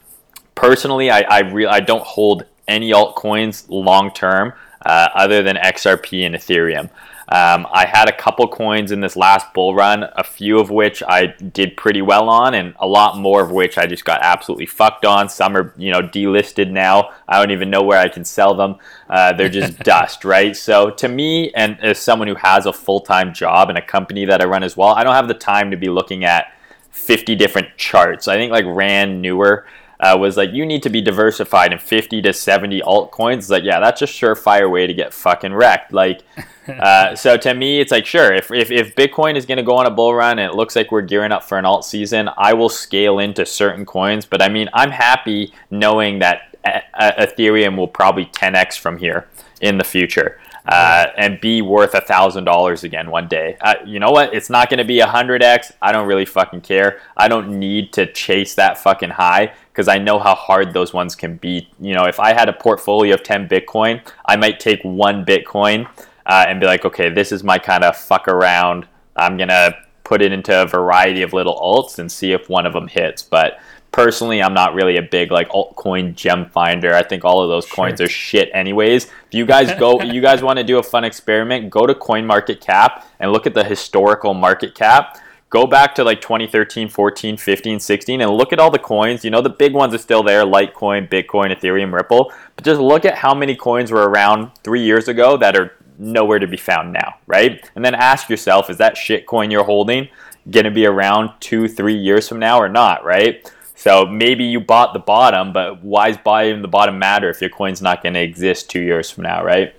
personally, 0.55 1.11
I, 1.11 1.21
I, 1.21 1.39
re- 1.41 1.67
I 1.67 1.81
don't 1.81 2.05
hold 2.05 2.45
any 2.67 2.93
altcoins 2.93 3.67
long 3.69 4.13
term 4.13 4.53
uh, 4.85 5.09
other 5.15 5.43
than 5.43 5.57
XRP 5.57 6.25
and 6.27 6.35
Ethereum. 6.35 6.91
Um, 7.31 7.67
I 7.71 7.85
had 7.85 8.09
a 8.09 8.17
couple 8.17 8.49
coins 8.49 8.91
in 8.91 9.03
this 9.03 9.15
last 9.15 9.53
bull 9.53 9.75
run, 9.75 10.05
a 10.17 10.25
few 10.25 10.59
of 10.59 10.71
which 10.71 11.03
I 11.07 11.27
did 11.27 11.77
pretty 11.77 12.01
well 12.01 12.31
on, 12.31 12.55
and 12.55 12.75
a 12.79 12.87
lot 12.87 13.19
more 13.19 13.43
of 13.43 13.51
which 13.51 13.77
I 13.77 13.87
just 13.87 14.07
got 14.07 14.21
absolutely 14.23 14.65
fucked 14.65 15.05
on. 15.05 15.29
Some 15.29 15.55
are, 15.55 15.75
you 15.77 15.91
know, 15.93 16.01
delisted 16.01 16.71
now. 16.71 17.11
I 17.29 17.39
don't 17.39 17.51
even 17.51 17.69
know 17.69 17.83
where 17.83 17.99
I 17.99 18.09
can 18.09 18.25
sell 18.25 18.55
them. 18.55 18.77
Uh, 19.11 19.35
they're 19.35 19.51
just 19.51 19.79
dust, 19.81 20.25
right? 20.25 20.57
So 20.57 20.89
to 20.91 21.09
me, 21.09 21.53
and 21.53 21.79
as 21.83 21.99
someone 21.99 22.29
who 22.29 22.35
has 22.37 22.65
a 22.65 22.73
full 22.73 23.01
time 23.01 23.35
job 23.35 23.69
and 23.69 23.77
a 23.77 23.83
company 23.83 24.25
that 24.25 24.41
I 24.41 24.47
run 24.47 24.63
as 24.63 24.75
well, 24.75 24.89
I 24.89 25.05
don't 25.05 25.15
have 25.15 25.29
the 25.29 25.35
time 25.35 25.71
to 25.71 25.77
be 25.77 25.91
looking 25.91 26.25
at 26.25 26.47
50 26.93 27.35
different 27.35 27.77
charts. 27.77 28.27
I 28.27 28.37
think 28.37 28.53
like 28.53 28.65
Ran 28.67 29.23
Neuner 29.23 29.65
uh, 30.01 30.17
was 30.19 30.37
like, 30.37 30.53
you 30.53 30.65
need 30.65 30.83
to 30.83 30.91
be 30.91 31.01
diversified 31.01 31.73
in 31.73 31.79
50 31.79 32.23
to 32.23 32.33
70 32.33 32.81
altcoins. 32.83 33.39
It's 33.39 33.51
like, 33.51 33.65
yeah, 33.65 33.81
that's 33.81 34.03
a 34.03 34.07
surefire 34.07 34.71
way 34.71 34.87
to 34.87 34.95
get 34.95 35.13
fucking 35.13 35.53
wrecked. 35.53 35.93
Like, 35.93 36.23
uh, 36.69 37.15
so 37.15 37.37
to 37.37 37.55
me, 37.55 37.81
it's 37.81 37.91
like, 37.91 38.07
sure, 38.07 38.33
if, 38.33 38.51
if, 38.53 38.71
if 38.71 38.95
Bitcoin 38.95 39.37
is 39.37 39.47
going 39.47 39.59
to 39.59 39.65
go 39.65 39.75
on 39.75 39.87
a 39.87 39.91
bull 39.91 40.15
run 40.15 40.39
and 40.39 40.51
it 40.51 40.55
looks 40.55 40.77
like 40.77 40.93
we're 40.93 41.03
gearing 41.03 41.33
up 41.33 41.45
for 41.45 41.59
an 41.59 41.65
alt 41.65 41.85
season, 41.85 42.31
I 42.37 42.53
will 42.53 42.69
scale 42.69 43.19
into 43.19 43.45
certain 43.45 43.85
coins. 43.85 44.25
But 44.25 44.43
I 44.43 44.49
mean, 44.49 44.69
I'm 44.73 44.91
happy 44.91 45.53
knowing 45.71 46.21
that 46.21 46.57
Ethereum 46.65 47.77
will 47.77 47.89
probably 47.89 48.27
10x 48.27 48.79
from 48.79 48.99
here 48.99 49.27
in 49.61 49.79
the 49.79 49.85
future 49.85 50.39
uh, 50.69 51.07
and 51.17 51.41
be 51.41 51.63
worth 51.63 51.95
a 51.95 52.01
thousand 52.01 52.45
dollars 52.45 52.85
again 52.85 53.11
one 53.11 53.27
day. 53.27 53.57
Uh, 53.63 53.77
you 53.87 53.99
know 53.99 54.11
what? 54.11 54.35
It's 54.35 54.51
not 54.51 54.69
going 54.69 54.79
to 54.79 54.85
be 54.85 55.01
a 55.01 55.07
hundred 55.07 55.43
x. 55.43 55.73
I 55.81 55.93
don't 55.93 56.07
really 56.07 56.27
fucking 56.27 56.61
care. 56.61 57.01
I 57.17 57.27
don't 57.27 57.59
need 57.59 57.93
to 57.95 58.11
chase 58.13 58.55
that 58.57 58.77
fucking 58.77 59.11
high 59.11 59.55
because 59.73 59.89
I 59.89 59.97
know 59.97 60.19
how 60.19 60.35
hard 60.35 60.75
those 60.75 60.93
ones 60.93 61.15
can 61.15 61.37
be. 61.37 61.71
You 61.81 61.95
know, 61.95 62.05
if 62.05 62.21
I 62.21 62.35
had 62.35 62.51
a 62.51 62.53
portfolio 62.53 63.15
of 63.15 63.23
ten 63.23 63.49
Bitcoin, 63.49 64.07
I 64.27 64.37
might 64.37 64.61
take 64.61 64.83
one 64.83 65.25
Bitcoin 65.25 65.89
uh, 66.27 66.45
and 66.47 66.61
be 66.61 66.67
like, 66.67 66.85
okay, 66.85 67.09
this 67.09 67.33
is 67.33 67.43
my 67.43 67.59
kind 67.59 67.83
of 67.83 67.97
fuck 67.97 68.29
around. 68.29 68.87
I'm 69.17 69.39
gonna 69.39 69.75
put 70.05 70.21
it 70.21 70.33
into 70.33 70.63
a 70.63 70.67
variety 70.67 71.23
of 71.23 71.33
little 71.33 71.59
alts 71.59 71.99
and 71.99 72.13
see 72.13 72.33
if 72.33 72.49
one 72.51 72.67
of 72.67 72.75
them 72.75 72.89
hits, 72.89 73.23
but 73.23 73.59
personally 73.91 74.43
i'm 74.43 74.55
not 74.55 74.75
really 74.75 74.97
a 74.97 75.03
big 75.03 75.31
like 75.31 75.49
altcoin 75.51 76.15
gem 76.15 76.47
finder. 76.51 76.95
I 76.95 77.03
think 77.03 77.25
all 77.25 77.43
of 77.43 77.49
those 77.49 77.67
coins 77.67 77.99
sure. 77.99 78.07
are 78.07 78.11
shit 78.11 78.51
anyways. 78.53 79.05
If 79.05 79.33
you 79.33 79.47
guys 79.47 79.73
go 79.79 80.03
you 80.03 80.21
guys 80.21 80.43
want 80.43 80.59
to 80.59 80.65
do 80.65 80.79
a 80.79 80.83
fun 80.83 81.05
experiment 81.05 81.71
go 81.71 81.87
to 81.87 81.95
coin 81.95 82.27
market 82.27 82.61
cap 82.61 83.07
and 83.21 83.33
look 83.33 83.47
at 83.47 83.55
the 83.55 83.65
historical 83.65 84.35
market 84.35 84.75
cap. 84.75 85.19
Go 85.51 85.67
back 85.67 85.95
to 85.95 86.05
like 86.05 86.21
2013 86.21 86.89
14 86.91 87.37
15 87.37 87.81
16 87.81 88.21
and 88.21 88.31
look 88.31 88.53
at 88.53 88.59
all 88.59 88.71
the 88.71 88.79
coins. 88.79 89.25
You 89.25 89.31
know 89.31 89.41
the 89.41 89.51
big 89.51 89.73
ones 89.73 89.95
are 89.95 89.99
still 89.99 90.23
there 90.23 90.45
litecoin 90.45 91.09
bitcoin 91.09 91.57
ethereum 91.57 91.93
ripple. 91.93 92.33
But 92.57 92.65
just 92.65 92.81
look 92.81 93.05
at 93.05 93.15
how 93.15 93.35
many 93.35 93.57
coins 93.57 93.91
were 93.91 94.09
around 94.09 94.51
three 94.63 94.83
years 94.83 95.09
ago 95.09 95.37
that 95.39 95.57
are 95.57 95.73
nowhere 95.99 96.39
to 96.39 96.47
be 96.47 96.57
found 96.57 96.93
now 96.93 97.15
right? 97.27 97.69
And 97.75 97.85
then 97.85 97.95
ask 97.95 98.29
yourself 98.29 98.71
is 98.71 98.77
that 98.79 98.97
shit 98.97 99.27
coin 99.27 99.51
you're 99.51 99.65
holding 99.65 100.09
going 100.51 100.65
to 100.65 100.71
be 100.71 100.87
around 100.87 101.31
two 101.41 101.69
three 101.69 101.97
years 101.97 102.29
from 102.29 102.39
now 102.39 102.59
or 102.59 102.69
not 102.69 103.05
right 103.05 103.51
So 103.79 104.07
maybe 104.07 104.43
you 104.43 104.59
bought 104.59 104.93
the 104.93 104.99
bottom, 104.99 105.53
but 105.53 105.85
why 105.85 106.09
is 106.09 106.17
buying 106.17 106.63
the 106.63 106.69
bottom 106.69 106.99
matter 106.99 107.31
if 107.31 107.41
your 107.41 107.49
coin's 107.49 107.81
not 107.81 108.03
going 108.03 108.15
to 108.15 108.21
exist 108.21 108.69
two 108.69 108.81
years 108.81 109.09
from 109.09 109.23
now, 109.23 109.45
right? 109.45 109.73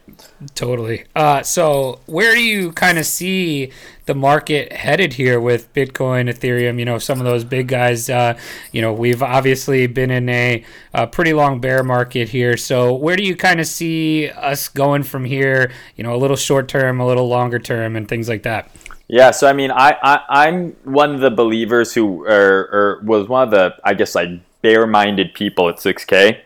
Totally. 0.55 1.03
Uh, 1.17 1.43
so 1.43 1.99
where 2.05 2.33
do 2.33 2.41
you 2.41 2.71
kind 2.71 2.97
of 2.97 3.05
see 3.05 3.73
the 4.05 4.15
market 4.15 4.71
headed 4.71 5.13
here 5.13 5.41
with 5.41 5.73
Bitcoin, 5.73 6.33
Ethereum? 6.33 6.79
You 6.79 6.85
know, 6.85 6.97
some 6.97 7.19
of 7.19 7.25
those 7.25 7.43
big 7.43 7.67
guys. 7.67 8.09
Uh, 8.09 8.39
you 8.71 8.81
know, 8.81 8.93
we've 8.93 9.21
obviously 9.21 9.85
been 9.85 10.11
in 10.11 10.29
a, 10.29 10.63
a, 10.93 11.05
pretty 11.05 11.33
long 11.33 11.59
bear 11.59 11.83
market 11.83 12.29
here. 12.29 12.55
So 12.55 12.93
where 12.93 13.17
do 13.17 13.23
you 13.23 13.35
kind 13.35 13.59
of 13.59 13.67
see 13.67 14.29
us 14.29 14.69
going 14.69 15.03
from 15.03 15.25
here? 15.25 15.73
You 15.97 16.05
know, 16.05 16.15
a 16.15 16.17
little 16.17 16.37
short 16.37 16.69
term, 16.69 17.01
a 17.01 17.05
little 17.05 17.27
longer 17.27 17.59
term, 17.59 17.97
and 17.97 18.07
things 18.07 18.29
like 18.29 18.43
that. 18.43 18.71
Yeah, 19.09 19.31
so 19.31 19.47
I 19.47 19.53
mean, 19.53 19.71
I, 19.71 19.97
I 20.03 20.45
I'm 20.45 20.73
one 20.83 21.15
of 21.15 21.19
the 21.19 21.31
believers 21.31 21.93
who 21.95 22.25
are, 22.25 22.69
or 22.71 23.01
was 23.03 23.27
one 23.27 23.43
of 23.43 23.51
the 23.51 23.75
I 23.83 23.95
guess 23.95 24.13
like 24.13 24.29
bear-minded 24.61 25.33
people 25.33 25.67
at 25.67 25.77
6K. 25.77 26.41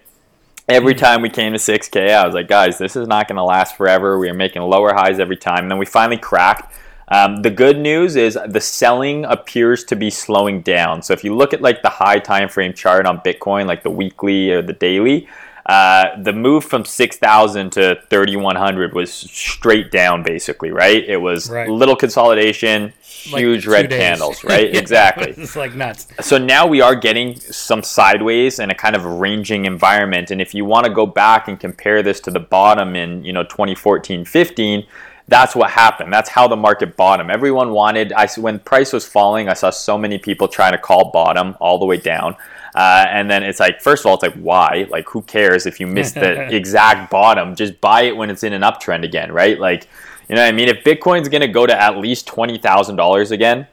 Every 0.69 0.93
time 0.93 1.21
we 1.21 1.30
came 1.30 1.52
to 1.52 1.60
6K, 1.60 2.12
I 2.12 2.26
was 2.26 2.34
like, 2.34 2.47
guys, 2.47 2.78
this 2.78 2.95
is 2.95 3.06
not 3.06 3.28
going 3.28 3.36
to 3.36 3.43
last 3.43 3.76
forever. 3.76 4.17
We 4.17 4.30
are 4.30 4.34
making 4.34 4.62
lower 4.62 4.93
highs 4.93 5.19
every 5.19 5.36
time. 5.36 5.63
And 5.63 5.71
then 5.71 5.78
we 5.78 5.86
finally 5.86 6.17
cracked. 6.17 6.73
Um, 7.10 7.41
the 7.41 7.49
good 7.49 7.78
news 7.78 8.15
is 8.15 8.38
the 8.47 8.62
selling 8.62 9.26
appears 9.26 9.84
to 9.86 9.97
be 9.97 10.10
slowing 10.10 10.62
down. 10.62 11.02
So 11.02 11.12
if 11.12 11.21
you 11.23 11.36
look 11.36 11.54
at 11.54 11.62
like 11.62 11.82
the 11.82 11.89
high 11.89 12.19
time 12.19 12.47
frame 12.47 12.73
chart 12.73 13.06
on 13.06 13.19
Bitcoin, 13.19 13.65
like 13.65 13.84
the 13.84 13.89
weekly 13.89 14.52
or 14.52 14.62
the 14.62 14.73
daily, 14.73 15.28
uh, 15.65 16.21
the 16.21 16.34
move 16.34 16.65
from 16.65 16.84
6,000 16.84 17.71
to 17.71 18.02
3,100 18.10 18.93
was 18.93 19.13
straight 19.13 19.91
down, 19.91 20.21
basically, 20.21 20.71
right? 20.71 21.04
It 21.08 21.17
was 21.17 21.49
right. 21.49 21.69
little 21.69 21.95
consolidation, 21.95 22.91
huge 23.02 23.65
like 23.65 23.73
red 23.73 23.89
days. 23.89 23.99
candles, 23.99 24.43
right? 24.43 24.76
exactly. 24.76 25.34
It's 25.43 25.56
like 25.56 25.73
nuts. 25.73 26.08
So 26.21 26.38
now 26.38 26.67
we 26.67 26.82
are 26.82 26.95
getting 26.95 27.39
some 27.39 27.82
sideways 27.82 28.60
and 28.60 28.71
a 28.71 28.76
kind 28.76 28.95
of 28.95 29.06
ranging 29.06 29.65
environment. 29.65 30.32
And 30.32 30.41
if 30.41 30.54
you 30.54 30.65
want 30.65 30.86
to 30.86 30.93
go 30.93 31.06
back 31.06 31.47
and 31.47 31.60
compare 31.60 32.04
this 32.04 32.19
to 32.21 32.32
the 32.32 32.39
bottom 32.39 32.95
in, 32.95 33.23
you 33.23 33.32
know, 33.32 33.43
2014, 33.43 34.26
15, 34.26 34.86
that's 35.28 35.56
what 35.56 35.71
happened. 35.71 36.12
That's 36.12 36.30
how 36.30 36.47
the 36.47 36.58
market 36.58 36.97
bottomed. 36.97 37.32
Everyone 37.32 37.71
wanted. 37.71 38.12
I 38.12 38.28
when 38.36 38.60
price 38.60 38.91
was 38.91 39.08
falling, 39.08 39.47
I 39.47 39.54
saw 39.54 39.69
so 39.69 39.97
many 39.97 40.17
people 40.17 40.47
trying 40.47 40.73
to 40.73 40.78
call 40.78 41.12
bottom 41.12 41.56
all 41.62 41.80
the 41.80 41.86
way 41.86 41.97
down. 41.97 42.36
Uh, 42.76 43.06
and 43.10 43.30
then 43.30 43.44
it's 43.44 43.60
like, 43.60 43.82
first 43.82 44.02
of 44.02 44.08
all, 44.08 44.16
it's 44.16 44.24
like, 44.24 44.34
why? 44.36 44.88
Like, 44.90 45.08
who 45.10 45.22
cares 45.22 45.66
if 45.66 45.80
you 45.80 45.88
miss 45.88 46.12
the 46.12 46.48
exact 46.56 47.12
bottom? 47.12 47.56
Just 47.56 47.80
buy 47.82 48.04
it 48.04 48.18
when 48.18 48.30
it's 48.30 48.44
in 48.44 48.54
an 48.54 48.62
uptrend 48.64 49.04
again, 49.04 49.32
right? 49.32 49.60
Like, 49.60 49.88
you 50.28 50.36
know 50.36 50.42
what 50.42 50.48
I 50.48 50.52
mean? 50.52 50.70
If 50.70 50.84
Bitcoin's 50.84 51.30
going 51.30 51.42
to 51.42 51.48
go 51.48 51.66
to 51.68 51.80
at 51.80 51.98
least 51.98 52.28
$20,000 52.28 53.32
again, 53.32 53.68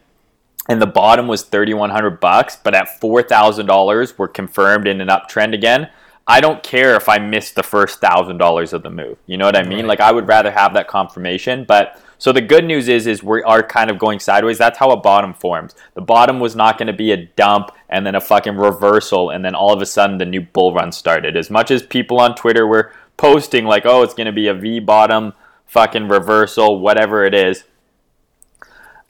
and 0.68 0.82
the 0.82 0.86
bottom 0.86 1.26
was 1.26 1.42
3100 1.42 2.20
bucks, 2.20 2.56
but 2.62 2.74
at 2.74 3.00
$4,000 3.00 4.18
we're 4.18 4.28
confirmed 4.28 4.86
in 4.86 5.00
an 5.00 5.08
uptrend 5.08 5.54
again, 5.54 5.90
I 6.26 6.40
don't 6.40 6.62
care 6.62 6.94
if 6.94 7.08
I 7.08 7.18
miss 7.18 7.50
the 7.52 7.62
first 7.62 8.00
$1,000 8.00 8.72
of 8.72 8.82
the 8.82 8.90
move. 8.90 9.18
You 9.26 9.36
know 9.36 9.46
what 9.46 9.56
I 9.56 9.62
mean? 9.62 9.80
Right. 9.80 9.98
Like, 9.98 10.00
I 10.00 10.12
would 10.12 10.28
rather 10.28 10.50
have 10.50 10.74
that 10.74 10.86
confirmation, 10.86 11.64
but 11.64 12.00
so 12.20 12.32
the 12.32 12.42
good 12.42 12.66
news 12.66 12.86
is, 12.88 13.06
is 13.06 13.22
we 13.22 13.42
are 13.44 13.62
kind 13.62 13.90
of 13.90 13.98
going 13.98 14.20
sideways. 14.20 14.58
That's 14.58 14.78
how 14.78 14.90
a 14.90 14.96
bottom 14.96 15.32
forms. 15.32 15.74
The 15.94 16.02
bottom 16.02 16.38
was 16.38 16.54
not 16.54 16.76
going 16.76 16.88
to 16.88 16.92
be 16.92 17.12
a 17.12 17.16
dump 17.16 17.70
and 17.88 18.06
then 18.06 18.14
a 18.14 18.20
fucking 18.20 18.58
reversal, 18.58 19.30
and 19.30 19.42
then 19.42 19.54
all 19.54 19.72
of 19.72 19.80
a 19.80 19.86
sudden 19.86 20.18
the 20.18 20.26
new 20.26 20.42
bull 20.42 20.74
run 20.74 20.92
started. 20.92 21.34
As 21.34 21.48
much 21.48 21.70
as 21.70 21.82
people 21.82 22.20
on 22.20 22.34
Twitter 22.34 22.66
were 22.66 22.92
posting 23.16 23.64
like, 23.64 23.86
"Oh, 23.86 24.02
it's 24.02 24.12
going 24.12 24.26
to 24.26 24.32
be 24.32 24.48
a 24.48 24.54
V 24.54 24.80
bottom, 24.80 25.32
fucking 25.64 26.08
reversal, 26.08 26.78
whatever 26.78 27.24
it 27.24 27.32
is," 27.32 27.64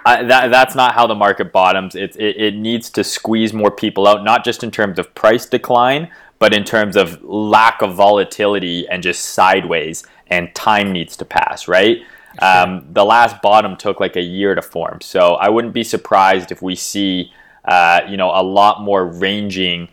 I, 0.06 0.22
that, 0.22 0.52
that's 0.52 0.76
not 0.76 0.94
how 0.94 1.08
the 1.08 1.16
market 1.16 1.52
bottoms. 1.52 1.96
It, 1.96 2.14
it, 2.14 2.36
it 2.36 2.54
needs 2.54 2.90
to 2.90 3.02
squeeze 3.02 3.52
more 3.52 3.72
people 3.72 4.06
out, 4.06 4.22
not 4.22 4.44
just 4.44 4.62
in 4.62 4.70
terms 4.70 5.00
of 5.00 5.12
price 5.16 5.46
decline, 5.46 6.12
but 6.38 6.54
in 6.54 6.62
terms 6.62 6.94
of 6.94 7.20
lack 7.24 7.82
of 7.82 7.96
volatility 7.96 8.88
and 8.88 9.02
just 9.02 9.24
sideways, 9.24 10.04
and 10.28 10.54
time 10.54 10.92
needs 10.92 11.16
to 11.16 11.24
pass, 11.24 11.66
right? 11.66 12.02
Um, 12.38 12.86
the 12.92 13.04
last 13.04 13.42
bottom 13.42 13.76
took 13.76 14.00
like 14.00 14.16
a 14.16 14.22
year 14.22 14.54
to 14.54 14.62
form, 14.62 15.00
so 15.00 15.34
I 15.34 15.48
wouldn't 15.48 15.74
be 15.74 15.84
surprised 15.84 16.52
if 16.52 16.62
we 16.62 16.76
see, 16.76 17.32
uh, 17.64 18.02
you 18.08 18.16
know, 18.16 18.30
a 18.30 18.42
lot 18.42 18.82
more 18.82 19.04
ranging 19.04 19.88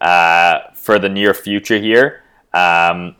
uh, 0.00 0.58
for 0.74 0.98
the 0.98 1.08
near 1.08 1.32
future 1.32 1.78
here. 1.78 2.22
Um, 2.52 3.16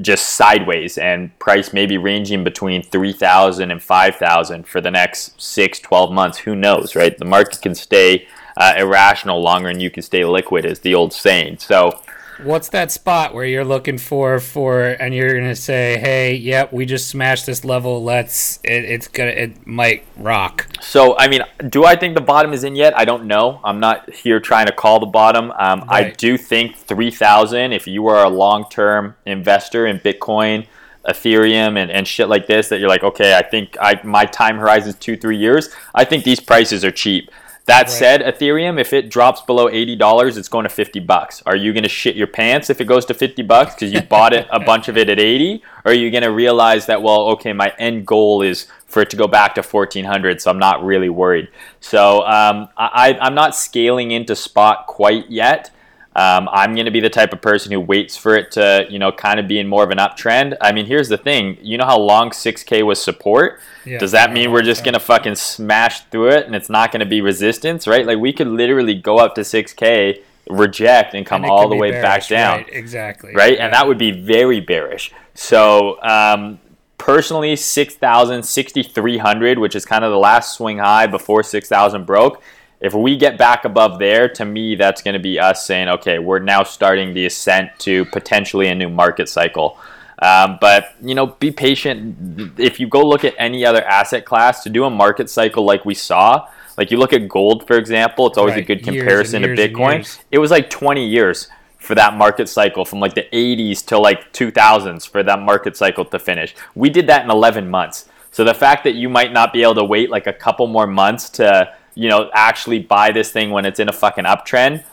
just 0.00 0.30
sideways 0.30 0.98
and 0.98 1.38
price 1.38 1.72
maybe 1.72 1.96
ranging 1.98 2.42
between 2.42 2.82
3000 2.82 3.70
and 3.70 3.80
5000 3.80 4.66
for 4.66 4.80
the 4.80 4.90
next 4.90 5.40
6 5.40 5.78
12 5.78 6.12
months. 6.12 6.38
Who 6.38 6.56
knows 6.56 6.96
right? 6.96 7.16
The 7.16 7.24
market 7.24 7.62
can 7.62 7.74
stay 7.74 8.26
uh, 8.56 8.74
irrational 8.76 9.40
longer 9.40 9.68
and 9.68 9.80
you 9.80 9.90
can 9.90 10.02
stay 10.02 10.24
liquid 10.24 10.64
is 10.64 10.80
the 10.80 10.94
old 10.94 11.12
saying. 11.12 11.58
So 11.58 12.00
what's 12.42 12.68
that 12.70 12.90
spot 12.90 13.34
where 13.34 13.44
you're 13.44 13.64
looking 13.64 13.98
for 13.98 14.40
for 14.40 14.84
and 14.84 15.14
you're 15.14 15.34
gonna 15.38 15.54
say 15.54 15.98
hey 15.98 16.34
yep 16.34 16.72
we 16.72 16.84
just 16.84 17.08
smashed 17.08 17.46
this 17.46 17.64
level 17.64 18.02
let's 18.02 18.58
it, 18.64 18.84
it's 18.84 19.08
gonna 19.08 19.30
it 19.30 19.66
might 19.66 20.04
rock. 20.16 20.66
So 20.80 21.16
i 21.18 21.28
mean 21.28 21.42
do 21.68 21.84
i 21.84 21.96
think 21.96 22.14
the 22.14 22.20
bottom 22.20 22.52
is 22.52 22.64
in 22.64 22.74
yet? 22.76 22.96
I 22.98 23.04
don't 23.04 23.26
know. 23.26 23.60
I'm 23.64 23.80
not 23.80 24.10
here 24.12 24.40
trying 24.40 24.66
to 24.66 24.72
call 24.72 25.00
the 25.00 25.06
bottom. 25.06 25.50
Um, 25.52 25.80
right. 25.80 26.06
i 26.06 26.10
do 26.10 26.36
think 26.36 26.76
3000 26.76 27.72
if 27.72 27.86
you 27.86 28.06
are 28.08 28.24
a 28.24 28.28
long-term 28.28 29.14
investor 29.26 29.86
in 29.86 29.98
bitcoin 30.00 30.66
ethereum 31.06 31.76
and, 31.76 31.90
and 31.90 32.08
shit 32.08 32.28
like 32.28 32.46
this 32.46 32.68
that 32.68 32.80
you're 32.80 32.88
like 32.88 33.04
okay 33.04 33.36
i 33.36 33.42
think 33.42 33.76
i 33.80 34.00
my 34.04 34.24
time 34.24 34.56
horizon 34.56 34.88
is 34.88 34.94
two 34.94 35.16
three 35.16 35.36
years 35.36 35.68
i 35.94 36.02
think 36.04 36.24
these 36.24 36.40
prices 36.40 36.82
are 36.84 36.90
cheap 36.90 37.30
that 37.66 37.82
right. 37.82 37.90
said, 37.90 38.20
Ethereum, 38.20 38.78
if 38.78 38.92
it 38.92 39.10
drops 39.10 39.40
below 39.40 39.68
eighty 39.70 39.96
dollars, 39.96 40.36
it's 40.36 40.48
going 40.48 40.64
to 40.64 40.68
fifty 40.68 41.00
bucks. 41.00 41.42
Are 41.46 41.56
you 41.56 41.72
going 41.72 41.82
to 41.82 41.88
shit 41.88 42.14
your 42.14 42.26
pants 42.26 42.68
if 42.68 42.80
it 42.80 42.84
goes 42.84 43.06
to 43.06 43.14
fifty 43.14 43.42
bucks 43.42 43.74
because 43.74 43.92
you 43.92 44.02
bought 44.02 44.34
it 44.34 44.46
a 44.50 44.60
bunch 44.60 44.88
of 44.88 44.98
it 44.98 45.08
at 45.08 45.18
eighty, 45.18 45.62
or 45.84 45.92
are 45.92 45.94
you 45.94 46.10
going 46.10 46.24
to 46.24 46.32
realize 46.32 46.86
that 46.86 47.02
well, 47.02 47.28
okay, 47.28 47.52
my 47.52 47.72
end 47.78 48.06
goal 48.06 48.42
is 48.42 48.68
for 48.86 49.00
it 49.02 49.10
to 49.10 49.16
go 49.16 49.26
back 49.26 49.54
to 49.54 49.62
fourteen 49.62 50.04
hundred, 50.04 50.42
so 50.42 50.50
I'm 50.50 50.58
not 50.58 50.84
really 50.84 51.08
worried. 51.08 51.48
So 51.80 52.18
um, 52.26 52.68
I, 52.76 53.16
I'm 53.20 53.34
not 53.34 53.54
scaling 53.56 54.10
into 54.10 54.36
spot 54.36 54.86
quite 54.86 55.30
yet. 55.30 55.70
Um, 56.16 56.48
I'm 56.52 56.74
going 56.74 56.84
to 56.84 56.92
be 56.92 57.00
the 57.00 57.10
type 57.10 57.32
of 57.32 57.42
person 57.42 57.72
who 57.72 57.80
waits 57.80 58.16
for 58.16 58.36
it 58.36 58.52
to, 58.52 58.86
you 58.88 59.00
know, 59.00 59.10
kind 59.10 59.40
of 59.40 59.48
be 59.48 59.58
in 59.58 59.66
more 59.66 59.82
of 59.82 59.90
an 59.90 59.98
uptrend. 59.98 60.56
I 60.60 60.70
mean, 60.70 60.86
here's 60.86 61.08
the 61.08 61.18
thing. 61.18 61.58
You 61.60 61.76
know 61.76 61.86
how 61.86 61.98
long 61.98 62.30
6K 62.30 62.84
was 62.84 63.02
support? 63.02 63.60
Yeah, 63.84 63.98
Does 63.98 64.12
that 64.12 64.32
mean 64.32 64.52
we're 64.52 64.62
just 64.62 64.84
going 64.84 64.94
to 64.94 65.00
fucking 65.00 65.34
smash 65.34 66.02
through 66.04 66.30
it 66.30 66.46
and 66.46 66.54
it's 66.54 66.70
not 66.70 66.92
going 66.92 67.00
to 67.00 67.06
be 67.06 67.20
resistance, 67.20 67.88
right? 67.88 68.06
Like, 68.06 68.18
we 68.18 68.32
could 68.32 68.46
literally 68.46 68.94
go 68.94 69.18
up 69.18 69.34
to 69.34 69.40
6K, 69.40 70.22
reject, 70.48 71.14
and 71.14 71.26
come 71.26 71.42
and 71.42 71.50
all 71.50 71.68
the 71.68 71.74
way 71.74 71.90
bearish, 71.90 72.04
back 72.04 72.28
down. 72.28 72.58
Right, 72.58 72.68
exactly. 72.70 73.34
Right? 73.34 73.56
Yeah. 73.56 73.64
And 73.64 73.74
that 73.74 73.88
would 73.88 73.98
be 73.98 74.12
very 74.12 74.60
bearish. 74.60 75.10
So, 75.34 76.00
um, 76.02 76.60
personally, 76.96 77.56
6,000, 77.56 78.44
6,300, 78.44 79.58
which 79.58 79.74
is 79.74 79.84
kind 79.84 80.04
of 80.04 80.12
the 80.12 80.18
last 80.18 80.54
swing 80.54 80.78
high 80.78 81.08
before 81.08 81.42
6,000 81.42 82.06
broke 82.06 82.40
if 82.80 82.92
we 82.92 83.16
get 83.16 83.38
back 83.38 83.64
above 83.64 83.98
there, 83.98 84.28
to 84.28 84.44
me, 84.44 84.74
that's 84.74 85.02
going 85.02 85.14
to 85.14 85.20
be 85.20 85.38
us 85.38 85.66
saying, 85.66 85.88
okay, 85.88 86.18
we're 86.18 86.38
now 86.38 86.62
starting 86.62 87.14
the 87.14 87.26
ascent 87.26 87.70
to 87.80 88.04
potentially 88.06 88.68
a 88.68 88.74
new 88.74 88.90
market 88.90 89.28
cycle. 89.28 89.78
Um, 90.20 90.58
but 90.60 90.94
you 91.02 91.14
know, 91.14 91.26
be 91.26 91.50
patient. 91.50 92.58
If 92.58 92.78
you 92.78 92.86
go 92.86 93.06
look 93.06 93.24
at 93.24 93.34
any 93.38 93.64
other 93.64 93.84
asset 93.84 94.24
class 94.24 94.62
to 94.62 94.70
do 94.70 94.84
a 94.84 94.90
market 94.90 95.28
cycle 95.28 95.64
like 95.64 95.84
we 95.84 95.94
saw, 95.94 96.48
like 96.78 96.90
you 96.90 96.98
look 96.98 97.12
at 97.12 97.28
gold, 97.28 97.66
for 97.66 97.76
example, 97.76 98.26
it's 98.26 98.38
always 98.38 98.54
right. 98.54 98.64
a 98.64 98.66
good 98.66 98.82
comparison 98.82 99.42
to 99.42 99.48
Bitcoin. 99.48 100.20
It 100.30 100.38
was 100.38 100.50
like 100.50 100.70
20 100.70 101.06
years 101.06 101.48
for 101.78 101.94
that 101.94 102.16
market 102.16 102.48
cycle 102.48 102.84
from 102.84 103.00
like 103.00 103.14
the 103.14 103.28
80s 103.32 103.84
to 103.86 103.98
like 103.98 104.32
2000s 104.32 105.08
for 105.08 105.22
that 105.22 105.40
market 105.40 105.76
cycle 105.76 106.04
to 106.06 106.18
finish. 106.18 106.54
We 106.74 106.90
did 106.90 107.06
that 107.08 107.24
in 107.24 107.30
11 107.30 107.68
months. 107.68 108.08
So 108.30 108.42
the 108.42 108.54
fact 108.54 108.82
that 108.84 108.94
you 108.94 109.08
might 109.08 109.32
not 109.32 109.52
be 109.52 109.62
able 109.62 109.76
to 109.76 109.84
wait 109.84 110.10
like 110.10 110.26
a 110.26 110.32
couple 110.32 110.66
more 110.66 110.86
months 110.86 111.28
to 111.30 111.72
you 111.94 112.08
know, 112.08 112.30
actually 112.32 112.80
buy 112.80 113.12
this 113.12 113.30
thing 113.30 113.50
when 113.50 113.64
it's 113.64 113.80
in 113.80 113.88
a 113.88 113.92
fucking 113.92 114.24
uptrend. 114.24 114.84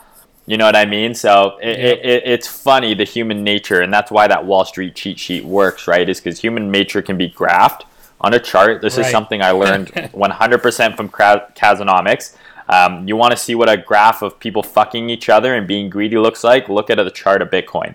You 0.46 0.56
know 0.56 0.66
what 0.66 0.76
I 0.76 0.86
mean? 0.86 1.14
So 1.14 1.58
it, 1.62 1.78
yeah. 1.78 1.84
it, 1.84 1.98
it, 2.04 2.22
it's 2.26 2.48
funny 2.48 2.94
the 2.94 3.04
human 3.04 3.44
nature, 3.44 3.80
and 3.80 3.92
that's 3.92 4.10
why 4.10 4.26
that 4.26 4.44
Wall 4.44 4.64
Street 4.64 4.94
cheat 4.94 5.18
sheet 5.18 5.44
works, 5.44 5.86
right? 5.86 6.08
Is 6.08 6.20
because 6.20 6.40
human 6.40 6.70
nature 6.70 7.02
can 7.02 7.16
be 7.16 7.30
graphed 7.30 7.82
on 8.20 8.34
a 8.34 8.40
chart. 8.40 8.82
This 8.82 8.96
right. 8.96 9.06
is 9.06 9.12
something 9.12 9.42
I 9.42 9.50
learned 9.50 9.88
100% 9.94 10.96
from 10.96 11.08
Kazonomics. 11.08 12.36
Um, 12.68 13.06
you 13.06 13.16
want 13.16 13.32
to 13.32 13.36
see 13.36 13.54
what 13.54 13.68
a 13.68 13.76
graph 13.76 14.22
of 14.22 14.38
people 14.38 14.62
fucking 14.62 15.10
each 15.10 15.28
other 15.28 15.54
and 15.54 15.66
being 15.66 15.90
greedy 15.90 16.16
looks 16.16 16.44
like? 16.44 16.68
Look 16.68 16.90
at 16.90 16.96
the 16.96 17.10
chart 17.10 17.42
of 17.42 17.50
Bitcoin. 17.50 17.94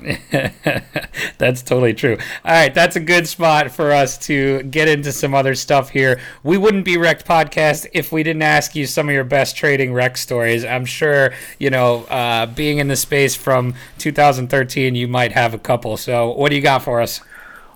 that's 1.38 1.62
totally 1.62 1.94
true. 1.94 2.16
All 2.44 2.52
right, 2.52 2.74
that's 2.74 2.96
a 2.96 3.00
good 3.00 3.28
spot 3.28 3.70
for 3.70 3.92
us 3.92 4.18
to 4.26 4.62
get 4.64 4.88
into 4.88 5.12
some 5.12 5.34
other 5.34 5.54
stuff 5.54 5.90
here. 5.90 6.20
We 6.42 6.56
wouldn't 6.56 6.84
be 6.84 6.96
Rekt 6.96 7.24
Podcast 7.24 7.86
if 7.92 8.12
we 8.12 8.22
didn't 8.22 8.42
ask 8.42 8.74
you 8.74 8.86
some 8.86 9.08
of 9.08 9.14
your 9.14 9.24
best 9.24 9.56
trading 9.56 9.92
wreck 9.92 10.16
stories. 10.16 10.64
I'm 10.64 10.84
sure, 10.84 11.32
you 11.58 11.70
know, 11.70 12.04
uh, 12.04 12.46
being 12.46 12.78
in 12.78 12.88
the 12.88 12.96
space 12.96 13.34
from 13.34 13.74
2013, 13.98 14.94
you 14.94 15.08
might 15.08 15.32
have 15.32 15.54
a 15.54 15.58
couple. 15.58 15.96
So, 15.96 16.30
what 16.30 16.50
do 16.50 16.56
you 16.56 16.62
got 16.62 16.82
for 16.82 17.00
us? 17.00 17.20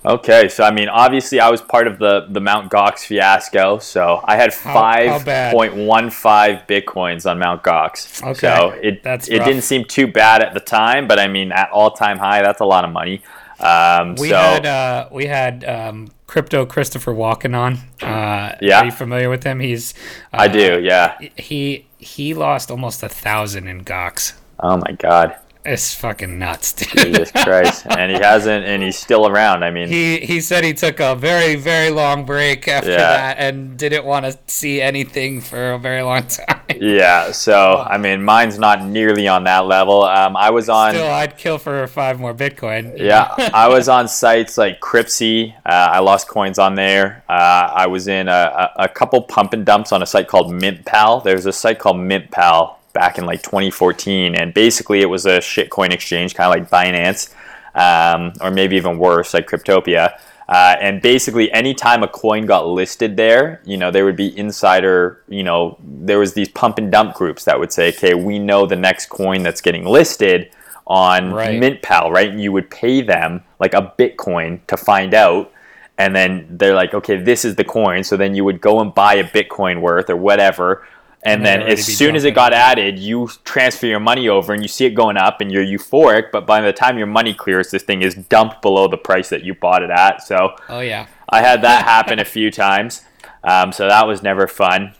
Okay, 0.06 0.48
so 0.48 0.64
I 0.64 0.70
mean, 0.70 0.88
obviously, 0.90 1.40
I 1.40 1.48
was 1.50 1.62
part 1.62 1.86
of 1.86 1.98
the 1.98 2.26
the 2.28 2.40
Mount 2.40 2.70
Gox 2.70 3.06
fiasco. 3.06 3.78
So 3.78 4.20
I 4.24 4.36
had 4.36 4.52
five 4.52 5.24
point 5.52 5.74
one 5.76 6.10
five 6.10 6.66
bitcoins 6.66 7.28
on 7.30 7.38
Mount 7.38 7.62
Gox. 7.62 8.22
Okay, 8.22 8.34
so 8.34 8.70
it 8.82 9.02
that's 9.02 9.28
it 9.28 9.38
rough. 9.38 9.46
didn't 9.48 9.62
seem 9.62 9.84
too 9.86 10.06
bad 10.06 10.42
at 10.42 10.52
the 10.52 10.60
time, 10.60 11.08
but 11.08 11.18
I 11.18 11.26
mean, 11.28 11.52
at 11.52 11.70
all 11.70 11.90
time 11.90 12.18
high, 12.18 12.42
that's 12.42 12.60
a 12.60 12.66
lot 12.66 12.84
of 12.84 12.90
money. 12.90 13.22
Um, 13.60 14.14
We 14.16 14.28
so 14.28 14.36
had 14.36 14.66
uh, 14.66 15.08
we 15.10 15.24
had 15.26 15.64
um, 15.64 16.08
crypto 16.26 16.66
Christopher 16.66 17.14
Walken 17.14 17.56
on. 17.56 17.78
Uh, 18.02 18.56
Yeah. 18.60 18.80
are 18.80 18.84
you 18.84 18.90
familiar 18.90 19.30
with 19.30 19.44
him? 19.44 19.60
He's 19.60 19.94
uh, 20.34 20.38
I 20.40 20.48
do, 20.48 20.80
yeah. 20.82 21.16
He 21.36 21.86
he 21.98 22.34
lost 22.34 22.70
almost 22.70 23.02
a 23.02 23.08
thousand 23.08 23.68
in 23.68 23.84
Gox. 23.84 24.34
Oh 24.60 24.76
my 24.76 24.92
god, 24.98 25.36
It's 25.66 25.94
fucking 25.94 26.38
nuts, 26.38 26.72
dude. 26.74 26.90
Jesus 26.90 27.30
Christ! 27.32 27.86
and 27.88 28.10
he 28.12 28.18
hasn't, 28.18 28.66
and 28.66 28.82
he's 28.82 28.98
still 28.98 29.26
around. 29.26 29.62
I 29.64 29.70
mean, 29.70 29.88
He 29.88 30.18
he 30.20 30.40
said 30.42 30.62
he 30.62 30.74
took 30.74 31.00
a 31.00 31.14
very 31.14 31.56
very 31.56 31.88
long 31.90 32.26
break 32.26 32.68
after 32.68 32.90
Yeah. 32.90 32.98
that 32.98 33.36
and 33.38 33.78
didn't 33.78 34.04
want 34.04 34.26
to 34.26 34.38
see 34.46 34.82
anything 34.82 35.40
for 35.40 35.72
a 35.72 35.78
very 35.78 36.02
long 36.02 36.26
time. 36.26 36.60
yeah. 36.78 37.32
So 37.32 37.78
I 37.88 37.96
mean, 37.96 38.22
mine's 38.22 38.58
not 38.58 38.84
nearly 38.84 39.26
on 39.26 39.44
that 39.44 39.64
level. 39.66 40.04
Um, 40.04 40.36
I 40.36 40.50
was 40.50 40.68
on. 40.68 40.92
Still, 40.92 41.06
I'd 41.10 41.38
kill 41.38 41.56
for 41.56 41.86
five 41.86 42.20
more 42.20 42.34
Bitcoin. 42.34 42.98
Yeah, 42.98 43.34
I 43.54 43.68
was 43.68 43.88
on 43.88 44.06
sites 44.06 44.58
like 44.58 44.80
Cryptsy. 44.80 45.54
Uh, 45.64 45.70
I 45.96 46.00
lost 46.00 46.28
coins 46.28 46.58
on 46.58 46.74
there. 46.74 47.24
Uh, 47.26 47.32
I 47.74 47.86
was 47.86 48.06
in 48.06 48.28
a, 48.28 48.70
a, 48.76 48.82
a 48.84 48.88
couple 48.88 49.22
pump 49.22 49.54
and 49.54 49.64
dumps 49.64 49.92
on 49.92 50.02
a 50.02 50.06
site 50.06 50.28
called 50.28 50.52
MintPal. 50.52 51.24
There's 51.24 51.46
a 51.46 51.52
site 51.54 51.78
called 51.78 51.96
MintPal 51.96 52.74
back 52.94 53.18
in 53.18 53.26
like 53.26 53.42
2014, 53.42 54.34
and 54.34 54.54
basically 54.54 55.02
it 55.02 55.10
was 55.10 55.26
a 55.26 55.38
shitcoin 55.38 55.92
exchange, 55.92 56.34
kind 56.34 56.46
of 56.46 56.58
like 56.58 56.70
Binance, 56.70 57.34
um, 57.74 58.32
or 58.40 58.50
maybe 58.50 58.76
even 58.76 58.96
worse, 58.98 59.34
like 59.34 59.46
Cryptopia. 59.46 60.18
Uh, 60.48 60.76
and 60.80 61.00
basically, 61.00 61.50
anytime 61.52 62.02
a 62.02 62.08
coin 62.08 62.46
got 62.46 62.66
listed 62.66 63.16
there, 63.16 63.60
you 63.64 63.76
know, 63.76 63.90
there 63.90 64.04
would 64.04 64.16
be 64.16 64.36
insider, 64.38 65.22
you 65.28 65.42
know, 65.42 65.78
there 65.82 66.18
was 66.18 66.34
these 66.34 66.48
pump 66.48 66.78
and 66.78 66.92
dump 66.92 67.14
groups 67.14 67.44
that 67.44 67.58
would 67.58 67.72
say, 67.72 67.88
okay, 67.88 68.14
we 68.14 68.38
know 68.38 68.66
the 68.66 68.76
next 68.76 69.06
coin 69.06 69.42
that's 69.42 69.60
getting 69.60 69.84
listed 69.84 70.50
on 70.86 71.32
Right. 71.32 71.60
MintPal, 71.60 72.10
right? 72.10 72.28
And 72.28 72.40
you 72.40 72.52
would 72.52 72.70
pay 72.70 73.00
them 73.00 73.42
like 73.58 73.74
a 73.74 73.94
Bitcoin 73.98 74.60
to 74.66 74.76
find 74.76 75.14
out. 75.14 75.50
And 75.96 76.14
then 76.14 76.46
they're 76.50 76.74
like, 76.74 76.92
okay, 76.92 77.16
this 77.16 77.44
is 77.44 77.54
the 77.54 77.64
coin. 77.64 78.04
So 78.04 78.16
then 78.16 78.34
you 78.34 78.44
would 78.44 78.60
go 78.60 78.80
and 78.80 78.92
buy 78.94 79.14
a 79.14 79.24
Bitcoin 79.24 79.80
worth 79.80 80.10
or 80.10 80.16
whatever. 80.16 80.86
And 81.24 81.44
And 81.44 81.46
then 81.46 81.62
as 81.62 81.84
soon 81.84 82.16
as 82.16 82.24
it 82.24 82.32
got 82.32 82.52
added, 82.52 82.98
you 82.98 83.28
transfer 83.44 83.86
your 83.86 84.00
money 84.00 84.28
over 84.28 84.52
and 84.52 84.62
you 84.62 84.68
see 84.68 84.84
it 84.84 84.90
going 84.90 85.16
up 85.16 85.40
and 85.40 85.50
you're 85.50 85.64
euphoric. 85.64 86.30
But 86.30 86.46
by 86.46 86.60
the 86.60 86.72
time 86.72 86.98
your 86.98 87.06
money 87.06 87.32
clears, 87.34 87.70
this 87.70 87.82
thing 87.82 88.02
is 88.02 88.14
dumped 88.14 88.60
below 88.62 88.88
the 88.88 88.98
price 88.98 89.30
that 89.30 89.42
you 89.42 89.54
bought 89.54 89.82
it 89.82 89.90
at. 89.90 90.22
So 90.22 90.54
Oh 90.68 90.80
yeah. 90.80 91.06
I 91.30 91.40
had 91.40 91.62
that 91.62 91.84
happen 91.84 92.18
a 92.18 92.24
few 92.24 92.50
times. 92.66 93.02
Um, 93.42 93.72
so 93.72 93.88
that 93.88 94.06
was 94.06 94.22
never 94.22 94.46
fun. 94.46 94.94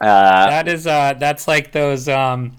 Uh, 0.00 0.50
That 0.50 0.68
is 0.68 0.86
uh 0.86 1.14
that's 1.14 1.48
like 1.48 1.72
those 1.72 2.08
um 2.08 2.56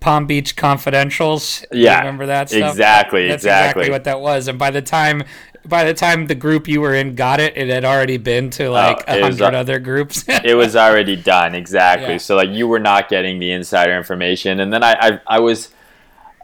Palm 0.00 0.26
Beach 0.26 0.54
confidentials. 0.56 1.64
Yeah, 1.72 1.98
remember 1.98 2.26
that 2.26 2.48
stuff? 2.50 2.70
exactly, 2.70 3.28
That's 3.28 3.42
exactly. 3.42 3.86
exactly 3.86 3.90
what 3.90 4.04
that 4.04 4.20
was. 4.20 4.46
And 4.48 4.58
by 4.58 4.70
the 4.70 4.80
time 4.82 5.24
by 5.68 5.84
the 5.84 5.94
time 5.94 6.26
the 6.26 6.34
group 6.34 6.66
you 6.66 6.80
were 6.80 6.94
in 6.94 7.14
got 7.14 7.40
it, 7.40 7.56
it 7.56 7.68
had 7.68 7.84
already 7.84 8.16
been 8.16 8.50
to 8.50 8.66
oh, 8.66 8.72
like 8.72 9.04
Oh, 9.08 9.18
a 9.18 9.22
was, 9.22 9.40
uh, 9.40 9.44
hundred 9.44 9.58
other 9.58 9.78
groups. 9.78 10.24
it 10.28 10.56
was 10.56 10.74
already 10.76 11.16
done 11.16 11.54
exactly 11.54 12.12
Yeah. 12.12 12.18
so 12.18 12.36
like 12.36 12.50
you 12.50 12.66
were 12.68 12.78
not 12.78 13.08
getting 13.08 13.38
the 13.38 13.50
insider 13.52 13.96
information 13.96 14.60
and 14.60 14.72
then 14.72 14.82
i 14.82 14.92
i, 15.00 15.20
I 15.26 15.38
was 15.40 15.68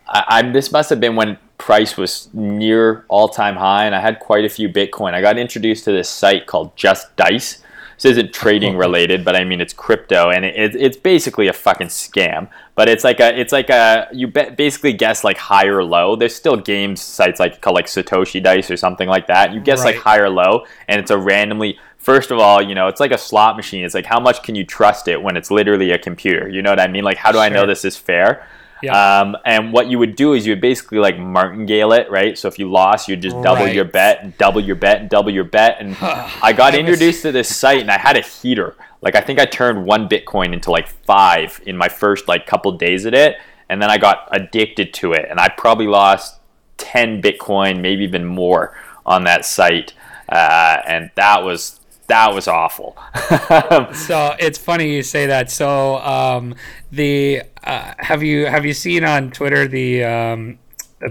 I, 0.09 0.25
I 0.29 0.43
this 0.43 0.71
must 0.71 0.91
have 0.91 1.01
been 1.01 1.17
when 1.17 1.39
price 1.59 1.97
was 1.97 2.29
near 2.35 3.05
all-time 3.09 3.57
high 3.57 3.87
and 3.87 3.95
i 3.95 4.01
had 4.01 4.19
quite 4.21 4.45
a 4.45 4.49
few 4.49 4.69
bitcoin 4.69 5.15
i 5.15 5.21
got 5.21 5.39
introduced 5.39 5.85
to 5.85 5.93
this 5.93 6.09
site 6.11 6.47
called 6.47 6.77
just 6.77 7.15
dice 7.17 7.63
this 7.97 8.05
isn't 8.05 8.33
trading 8.33 8.77
related 8.85 9.25
but 9.25 9.37
i 9.37 9.45
mean 9.45 9.61
it's 9.61 9.73
crypto 9.73 10.31
and 10.31 10.45
it, 10.45 10.55
it, 10.57 10.77
it's 10.77 10.97
basically 10.97 11.49
a 11.49 11.53
fucking 11.53 11.89
scam 11.89 12.49
but 12.75 12.89
it's 12.89 13.05
like 13.05 13.21
a 13.21 13.39
it's 13.39 13.53
like 13.53 13.71
a 13.71 14.09
you 14.13 14.27
basically 14.27 14.93
guess 14.93 15.23
like 15.23 15.37
high 15.39 15.67
or 15.67 15.85
low. 15.85 16.17
There's 16.17 16.35
still 16.35 16.57
games 16.57 17.01
sites 17.01 17.39
like 17.39 17.61
called 17.61 17.77
like 17.77 17.87
satoshi 17.87 18.43
dice 18.43 18.69
or 18.69 18.77
something 18.77 19.09
like 19.09 19.29
that. 19.29 19.55
You 19.55 19.61
guess 19.61 19.85
like 19.85 19.95
Right. 19.95 20.03
high 20.03 20.19
or 20.19 20.29
low 20.29 20.65
and 20.89 21.01
it's 21.01 21.13
a 21.13 21.17
randomly 21.17 21.79
first 21.99 22.33
of 22.33 22.39
all 22.41 22.61
you 22.61 22.75
know 22.75 22.89
it's 22.89 22.99
like 22.99 23.13
a 23.13 23.19
slot 23.19 23.55
machine. 23.57 23.85
It's 23.85 23.95
like 23.95 24.07
how 24.07 24.19
much 24.19 24.43
can 24.43 24.57
you 24.57 24.65
trust 24.65 25.07
it 25.07 25.23
when 25.23 25.37
it's 25.37 25.53
literally 25.53 25.93
a 25.93 25.99
computer? 25.99 26.49
You 26.49 26.63
know 26.63 26.71
what 26.71 26.81
i 26.81 26.89
mean? 26.89 27.05
Like 27.05 27.17
how 27.17 27.31
do 27.31 27.39
i 27.39 27.49
know 27.49 27.65
this 27.65 27.85
is 27.85 27.97
fair 27.97 28.45
Yeah. 28.85 29.21
um, 29.21 29.37
and 29.45 29.73
what 29.73 29.89
you 29.89 29.99
would 29.99 30.17
do 30.17 30.35
is 30.35 30.47
you 30.47 30.53
would 30.53 30.61
basically 30.61 30.99
like 30.99 31.19
martingale 31.19 31.93
it 31.93 32.11
right? 32.11 32.37
So 32.39 32.49
if 32.49 32.59
you 32.59 32.71
lost 32.71 33.09
you'd 33.09 33.23
just 33.23 33.41
double 33.43 33.65
Right. 33.65 33.75
your 33.75 33.85
bet 33.85 34.23
and 34.23 34.37
double 34.39 34.61
your 34.61 34.77
bet 34.77 35.01
and 35.01 35.09
double 35.11 35.31
your 35.33 35.45
bet. 35.45 35.77
And 35.81 35.97
i 36.01 36.53
got 36.53 36.73
That 36.73 36.73
was- 36.73 36.81
introduced 36.81 37.23
to 37.23 37.33
this 37.33 37.55
site 37.55 37.81
and 37.81 37.91
i 37.91 37.99
had 37.99 38.17
a 38.17 38.21
heater. 38.23 38.77
Like 39.03 39.15
i 39.17 39.21
think 39.21 39.39
i 39.39 39.45
turned 39.45 39.85
one 39.87 40.09
bitcoin 40.09 40.53
into 40.53 40.71
like 40.71 40.89
five 40.89 41.61
in 41.67 41.77
my 41.77 41.89
first 41.89 42.29
like 42.29 42.47
couple 42.47 42.71
days 42.73 43.07
at 43.07 43.15
it. 43.15 43.37
And 43.69 43.81
then 43.81 43.91
i 43.91 43.99
got 43.99 44.29
addicted 44.33 44.93
to 44.95 45.13
it. 45.15 45.27
And 45.31 45.39
i 45.41 45.49
probably 45.49 45.87
lost 45.87 46.41
10 46.79 47.23
bitcoin 47.23 47.81
maybe 47.81 48.03
even 48.05 48.25
more 48.25 48.77
on 49.07 49.25
that 49.25 49.45
site. 49.45 49.93
Uh, 50.29 50.79
and 50.87 51.11
that 51.17 51.45
was 51.45 51.81
that 52.09 52.35
was 52.35 52.47
awful 52.49 52.97
So 53.95 54.35
it's 54.39 54.59
funny 54.59 54.95
you 54.95 55.03
say 55.03 55.27
that. 55.27 55.51
So 55.51 55.97
um, 55.99 56.55
the 56.93 57.43
uh, 57.63 57.95
have 57.99 58.23
you 58.23 58.47
have 58.47 58.65
you 58.67 58.75
seen 58.75 59.05
on 59.05 59.31
Twitter 59.31 59.67
the 59.67 60.05
um, 60.05 60.59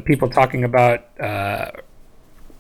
people 0.06 0.30
talking 0.30 0.64
about 0.64 1.06
uh, 1.20 1.72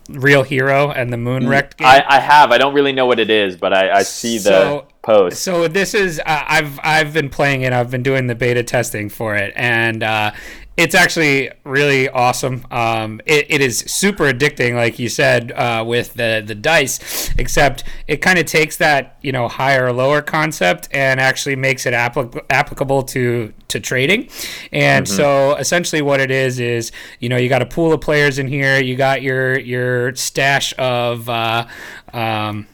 Real 0.09 0.43
Hero 0.43 0.91
and 0.91 1.13
the 1.13 1.17
Moon 1.17 1.47
Wrecked 1.47 1.77
game? 1.77 1.87
I, 1.87 2.03
I 2.07 2.19
have 2.19 2.51
i 2.51 2.57
don't 2.57 2.73
really 2.73 2.91
know 2.91 3.05
what 3.05 3.19
it 3.19 3.29
is 3.29 3.55
but 3.55 3.73
i, 3.73 3.89
I 3.99 4.03
see 4.03 4.37
the 4.37 4.43
So- 4.43 4.87
post 5.01 5.41
So 5.43 5.67
this 5.67 5.93
is 5.93 6.19
uh, 6.19 6.23
I've 6.25 6.79
I've 6.83 7.13
been 7.13 7.29
playing 7.29 7.61
it. 7.61 7.73
I've 7.73 7.91
been 7.91 8.03
doing 8.03 8.27
the 8.27 8.35
beta 8.35 8.63
testing 8.63 9.09
for 9.09 9.35
it, 9.35 9.51
and 9.55 10.01
uh, 10.01 10.31
it's 10.75 10.95
actually 10.95 11.51
really 11.63 12.09
awesome. 12.09 12.65
Um, 12.71 13.21
it, 13.25 13.45
it 13.49 13.61
is 13.61 13.79
super 13.79 14.25
addicting, 14.25 14.75
like 14.75 14.97
you 14.97 15.07
said, 15.07 15.51
uh, 15.51 15.83
with 15.85 16.15
the 16.15 16.43
the 16.45 16.55
dice. 16.55 17.29
Except 17.37 17.83
it 18.07 18.17
kind 18.17 18.39
of 18.39 18.45
takes 18.45 18.77
that 18.77 19.17
you 19.21 19.31
know 19.31 19.47
higher 19.47 19.85
or 19.85 19.93
lower 19.93 20.21
concept 20.21 20.87
and 20.91 21.19
actually 21.19 21.55
makes 21.55 21.85
it 21.85 21.93
applic- 21.93 22.43
applicable 22.49 23.03
to 23.03 23.53
to 23.67 23.79
trading. 23.79 24.29
And 24.71 25.07
so 25.07 25.55
essentially, 25.55 26.01
what 26.01 26.19
it 26.19 26.31
is 26.31 26.59
is 26.59 26.91
you 27.19 27.29
know 27.29 27.37
you 27.37 27.49
got 27.49 27.61
a 27.61 27.67
pool 27.67 27.93
of 27.93 28.01
players 28.01 28.39
in 28.39 28.47
here. 28.47 28.81
You 28.81 28.95
got 28.95 29.21
your 29.21 29.59
your 29.59 30.15
stash 30.15 30.73
of. 30.79 31.29
Uh, 31.29 31.67
um, 32.13 32.67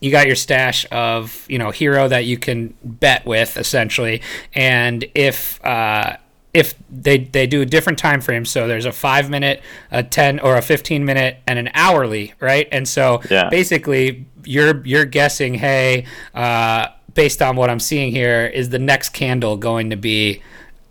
you 0.00 0.10
got 0.10 0.26
your 0.26 0.36
stash 0.36 0.86
of 0.90 1.44
you 1.46 1.58
know 1.58 1.70
hero 1.70 2.08
that 2.08 2.24
you 2.24 2.38
can 2.38 2.74
bet 2.82 3.26
with 3.26 3.58
essentially 3.58 4.22
and 4.54 5.04
if 5.14 5.62
uh 5.62 6.16
if 6.52 6.74
they 6.90 7.18
they 7.18 7.46
do 7.46 7.62
a 7.62 7.66
different 7.66 7.98
time 7.98 8.20
frames 8.20 8.50
so 8.50 8.66
there's 8.66 8.84
a 8.86 8.92
five 8.92 9.30
minute 9.30 9.62
a 9.92 10.02
10 10.02 10.40
or 10.40 10.56
a 10.56 10.62
15 10.62 11.04
minute 11.04 11.36
and 11.46 11.58
an 11.58 11.70
hourly 11.74 12.34
right 12.40 12.66
and 12.72 12.88
so 12.88 13.22
Yeah. 13.30 13.48
basically 13.48 14.26
you're 14.44 14.84
you're 14.86 15.04
guessing 15.04 15.54
hey 15.54 16.06
uh 16.34 16.88
based 17.14 17.40
on 17.40 17.54
what 17.56 17.70
i'm 17.70 17.78
seeing 17.80 18.10
here 18.10 18.46
is 18.46 18.70
the 18.70 18.78
next 18.80 19.10
candle 19.10 19.56
going 19.56 19.90
to 19.90 19.96
be 19.96 20.42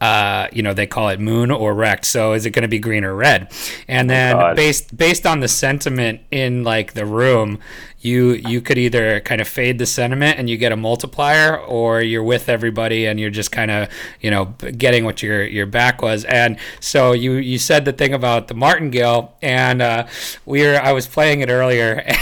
uh, 0.02 0.48
you 0.54 0.64
know, 0.64 0.74
they 0.74 0.88
call 0.88 1.10
it 1.10 1.20
moon 1.20 1.52
or 1.52 1.74
wrecked. 1.74 2.06
So 2.06 2.32
is 2.32 2.46
it 2.46 2.52
going 2.52 2.62
to 2.64 2.70
be 2.70 2.80
green 2.80 3.04
or 3.04 3.14
red? 3.14 3.52
And 3.86 4.10
then 4.10 4.34
God. 4.38 4.56
based 4.56 4.96
based 4.96 5.26
on 5.26 5.42
the 5.42 5.50
sentiment 5.50 6.22
in 6.32 6.64
like 6.64 6.94
the 6.94 7.06
room, 7.06 7.60
you 8.02 8.32
you 8.34 8.62
could 8.62 8.78
either 8.78 9.20
kind 9.22 9.42
of 9.42 9.48
fade 9.48 9.78
the 9.78 9.86
sentiment 9.86 10.40
and 10.40 10.50
you 10.50 10.58
get 10.58 10.72
a 10.72 10.78
multiplier, 10.78 11.58
or 11.58 12.02
you're 12.02 12.24
with 12.24 12.50
everybody 12.50 13.06
and 13.06 13.20
you're 13.20 13.30
just 13.30 13.52
kind 13.52 13.72
of 13.72 13.90
you 14.22 14.32
know 14.32 14.46
getting 14.78 15.06
what 15.06 15.22
your 15.22 15.44
your 15.44 15.66
back 15.66 16.02
was. 16.02 16.26
And 16.26 16.58
so 16.80 17.12
you 17.12 17.34
you 17.34 17.58
said 17.58 17.86
the 17.86 17.94
thing 17.94 18.14
about 18.14 18.48
the 18.48 18.54
martingale, 18.54 19.36
and 19.42 19.82
uh, 19.82 20.08
we 20.46 20.64
were 20.64 20.80
I 20.82 20.94
was 20.94 21.08
playing 21.08 21.42
it 21.42 21.50
earlier. 21.50 22.06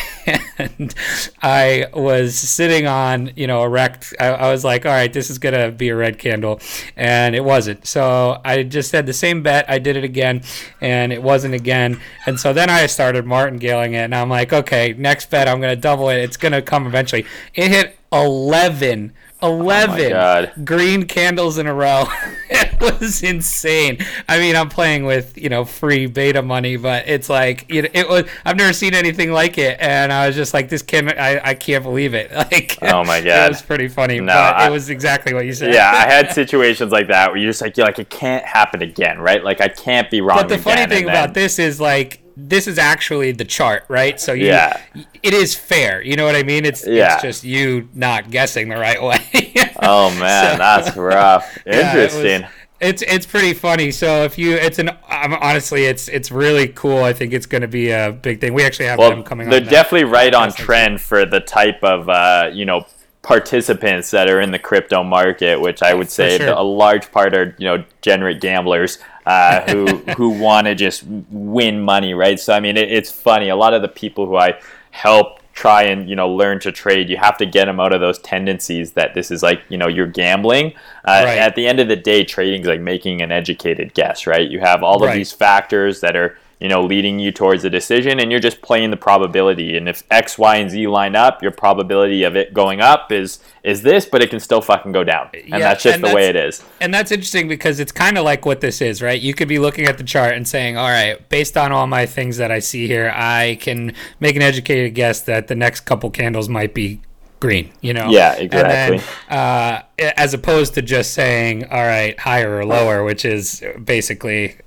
And 0.57 0.93
I 1.41 1.87
was 1.93 2.37
sitting 2.37 2.87
on, 2.87 3.31
you 3.35 3.47
know, 3.47 3.61
a 3.61 3.69
wrecked. 3.69 4.13
I, 4.19 4.27
I 4.27 4.51
was 4.51 4.63
like, 4.63 4.85
all 4.85 4.91
right, 4.91 5.11
this 5.11 5.29
is 5.29 5.37
gonna 5.37 5.71
be 5.71 5.89
a 5.89 5.95
red 5.95 6.17
candle, 6.17 6.59
and 6.95 7.35
it 7.35 7.43
wasn't. 7.43 7.85
So 7.85 8.41
I 8.43 8.63
just 8.63 8.91
had 8.91 9.05
the 9.05 9.13
same 9.13 9.43
bet. 9.43 9.69
I 9.69 9.79
did 9.79 9.95
it 9.95 10.03
again, 10.03 10.41
and 10.81 11.13
it 11.13 11.21
wasn't 11.21 11.53
again. 11.53 12.01
And 12.25 12.39
so 12.39 12.53
then 12.53 12.69
I 12.69 12.87
started 12.87 13.25
martingaling 13.25 13.93
it, 13.93 13.97
and 13.97 14.15
I'm 14.15 14.29
like, 14.29 14.51
okay, 14.51 14.95
next 14.97 15.29
bet, 15.29 15.47
I'm 15.47 15.61
gonna 15.61 15.66
double 15.75 16.09
it. 16.09 16.17
It's 16.17 16.37
gonna 16.37 16.61
come 16.61 16.85
eventually. 16.87 17.25
It 17.53 17.69
hit 17.69 17.97
11. 18.11 19.13
11 19.43 20.09
God. 20.09 20.51
green 20.65 21.03
candles 21.05 21.59
in 21.59 21.67
a 21.67 21.73
row. 21.73 22.07
it 22.49 22.81
was 22.81 23.21
insane. 23.21 23.99
I 24.27 24.39
mean, 24.39 24.55
I'm 24.55 24.67
playing 24.67 25.05
with, 25.05 25.37
you 25.37 25.47
know, 25.49 25.63
free 25.63 26.07
beta 26.07 26.41
money, 26.41 26.75
but 26.75 27.07
it's 27.07 27.29
like, 27.29 27.71
you 27.71 27.83
know, 27.83 27.89
it 27.93 28.09
was, 28.09 28.23
I've 28.45 28.55
never 28.57 28.73
seen 28.73 28.95
anything 28.95 29.31
like 29.31 29.59
it. 29.59 29.77
And 29.79 30.11
I 30.11 30.25
was 30.25 30.35
just 30.35 30.55
like, 30.55 30.69
this 30.69 30.81
can 30.81 31.09
I, 31.09 31.39
I 31.49 31.53
can't 31.53 31.83
believe 31.83 32.15
it. 32.15 32.31
Like, 32.35 32.79
Oh 32.81 33.03
my 33.03 33.17
It 33.17 33.25
God. 33.25 33.49
was 33.49 33.61
pretty 33.61 33.89
funny, 33.89 34.19
No, 34.19 34.33
but 34.33 34.55
I- 34.55 34.67
it 34.67 34.71
was 34.71 34.89
exactly 34.89 35.35
what 35.35 35.45
you 35.45 35.53
said. 35.53 35.71
yeah, 35.71 35.91
I 35.93 36.09
had 36.11 36.31
situations 36.33 36.91
like 36.91 37.07
that 37.09 37.29
where 37.29 37.37
you're 37.37 37.49
just 37.51 37.61
like, 37.61 37.77
you're 37.77 37.85
like, 37.85 37.99
it 37.99 38.09
can't 38.09 38.43
happen 38.43 38.81
again, 38.81 39.19
right? 39.19 39.43
Like 39.43 39.61
I 39.61 39.67
can't 39.67 40.09
be 40.09 40.21
wrong. 40.21 40.37
But 40.39 40.49
the 40.49 40.57
funny 40.57 40.87
thing 40.87 41.03
and 41.03 41.11
about 41.11 41.35
this 41.35 41.59
is 41.59 41.79
like 41.79 42.21
this 42.39 42.67
is 42.67 42.77
actually 42.77 43.31
the 43.31 43.45
chart, 43.45 43.83
right? 43.87 44.19
So 44.21 44.33
you, 44.33 44.45
Yeah. 44.47 44.79
it 45.23 45.33
is 45.33 45.55
fair. 45.55 46.01
You 46.03 46.15
know 46.15 46.25
what 46.25 46.35
I 46.35 46.43
mean? 46.43 46.65
It's 46.65 46.85
Yeah. 46.85 47.13
it's 47.15 47.23
just 47.23 47.43
you 47.43 47.89
not 47.95 48.29
guessing 48.29 48.69
the 48.69 48.77
right 48.77 49.01
way. 49.01 49.53
Oh 49.79 50.09
man, 50.19 50.53
So- 50.53 50.57
that's 50.57 50.97
rough. 50.97 51.57
Yeah, 51.65 51.89
Interesting. 51.91 52.47
it's 52.79 53.01
it's 53.03 53.25
pretty 53.27 53.53
funny. 53.53 53.91
So 53.91 54.23
if 54.23 54.37
you, 54.37 54.55
it's 54.55 54.79
an 54.79 54.89
um, 54.89 55.33
honestly, 55.39 55.85
it's 55.85 56.07
it's 56.07 56.31
really 56.31 56.67
cool. 56.69 57.03
I 57.03 57.13
think 57.13 57.31
it's 57.33 57.45
going 57.45 57.61
to 57.61 57.67
be 57.67 57.91
a 57.91 58.11
big 58.11 58.39
thing. 58.41 58.53
We 58.53 58.63
actually 58.63 58.87
have 58.87 58.97
well, 58.99 59.09
them 59.11 59.23
coming. 59.23 59.49
they're 59.49 59.59
definitely 59.59 60.05
right 60.05 60.33
on 60.33 60.51
trend 60.51 60.99
for 61.01 61.25
the 61.25 61.39
type 61.39 61.83
of 61.83 62.09
uh, 62.09 62.49
you 62.53 62.65
know 62.65 62.85
participants 63.21 64.09
that 64.11 64.29
are 64.29 64.39
in 64.41 64.51
the 64.51 64.59
crypto 64.59 65.03
market, 65.03 65.59
which 65.59 65.83
I 65.83 65.93
would 65.93 66.09
say 66.09 66.37
sure. 66.37 66.49
a 66.49 66.61
large 66.63 67.11
part 67.11 67.35
are 67.35 67.53
you 67.59 67.65
know 67.67 67.83
generate 68.01 68.41
gamblers 68.41 68.99
uh, 69.27 69.61
who 69.71 69.85
who 70.17 70.29
want 70.29 70.65
to 70.67 70.73
just 70.75 71.03
win 71.29 71.81
money, 71.81 72.13
right? 72.13 72.39
So 72.39 72.53
I 72.53 72.59
mean, 72.59 72.77
it, 72.77 72.91
it's 72.91 73.11
funny. 73.11 73.49
A 73.49 73.55
lot 73.55 73.73
of 73.73 73.81
the 73.81 73.87
people 73.89 74.25
who 74.25 74.37
I 74.37 74.59
help 74.91 75.39
try 75.53 75.83
and 75.83 76.07
you 76.07 76.15
know 76.15 76.29
learn 76.29 76.59
to 76.59 76.71
trade 76.71 77.09
you 77.09 77.17
have 77.17 77.35
to 77.35 77.43
get 77.45 77.65
them 77.65 77.79
out 77.79 77.91
of 77.91 77.99
those 77.99 78.19
tendencies 78.19 78.91
that 78.91 79.15
this 79.15 79.31
is 79.31 79.41
like 79.41 79.59
you 79.69 79.77
know 79.77 79.87
you're 79.87 80.05
gambling 80.05 80.67
uh, 81.03 81.23
Right. 81.25 81.39
at 81.39 81.55
the 81.55 81.65
end 81.65 81.79
of 81.79 81.87
the 81.87 81.95
day 81.95 82.23
trading 82.23 82.61
is 82.61 82.67
like 82.67 82.79
making 82.79 83.23
an 83.23 83.31
educated 83.31 83.95
guess 83.95 84.27
right 84.27 84.47
you 84.47 84.59
have 84.59 84.83
all 84.83 84.97
of 84.97 85.07
Right. 85.07 85.15
these 85.15 85.31
factors 85.31 85.99
that 86.01 86.15
are 86.15 86.37
you 86.59 86.67
know 86.67 86.83
leading 86.83 87.19
you 87.19 87.31
towards 87.31 87.63
a 87.63 87.69
decision 87.69 88.19
and 88.19 88.31
you're 88.31 88.39
just 88.39 88.61
playing 88.61 88.89
the 88.91 88.97
probability 88.97 89.77
and 89.77 89.87
if 89.87 90.03
x 90.09 90.37
y 90.37 90.57
and 90.57 90.71
z 90.71 90.87
line 90.87 91.15
up 91.15 91.41
your 91.41 91.51
probability 91.51 92.23
of 92.23 92.35
it 92.35 92.53
going 92.53 92.81
up 92.81 93.11
is 93.11 93.39
is 93.63 93.83
this 93.83 94.05
but 94.05 94.21
it 94.21 94.29
can 94.29 94.39
still 94.39 94.61
fucking 94.61 94.91
go 94.91 95.03
down 95.03 95.29
and 95.33 95.59
Yeah, 95.59 95.69
that's 95.69 95.83
just 95.83 95.95
and 95.95 96.03
the 96.03 96.15
way 96.15 96.27
it 96.27 96.35
is. 96.35 96.63
And 96.81 96.93
that's 96.93 97.11
interesting 97.11 97.47
because 97.47 97.79
it's 97.79 97.91
kind 97.91 98.17
of 98.17 98.23
like 98.23 98.45
what 98.45 98.61
this 98.61 98.81
is, 98.81 99.01
right? 99.01 99.19
You 99.19 99.33
could 99.33 99.47
be 99.47 99.59
looking 99.59 99.85
at 99.85 99.97
the 99.97 100.03
chart 100.03 100.35
and 100.35 100.47
saying, 100.47 100.77
all 100.77 100.87
right, 100.87 101.27
based 101.29 101.57
on 101.57 101.71
all 101.71 101.87
my 101.87 102.05
things 102.05 102.37
that 102.37 102.51
I 102.51 102.59
see 102.59 102.87
here, 102.87 103.11
I 103.15 103.57
can 103.61 103.93
make 104.19 104.35
an 104.35 104.41
educated 104.41 104.93
guess 104.93 105.21
that 105.21 105.47
the 105.47 105.55
next 105.55 105.81
couple 105.81 106.09
candles 106.09 106.49
might 106.49 106.73
be 106.73 107.01
green, 107.39 107.71
you 107.81 107.93
know? 107.93 108.09
Yeah, 108.09 108.33
And 108.33 108.41
exactly. 108.43 108.97
then, 109.29 109.37
uh, 109.37 109.81
as 110.17 110.33
opposed 110.33 110.73
to 110.75 110.81
just 110.81 111.13
saying, 111.13 111.65
all 111.65 111.85
right, 111.85 112.19
higher 112.19 112.57
or 112.57 112.65
lower, 112.65 113.03
which 113.03 113.25
is 113.25 113.63
basically 113.83 114.57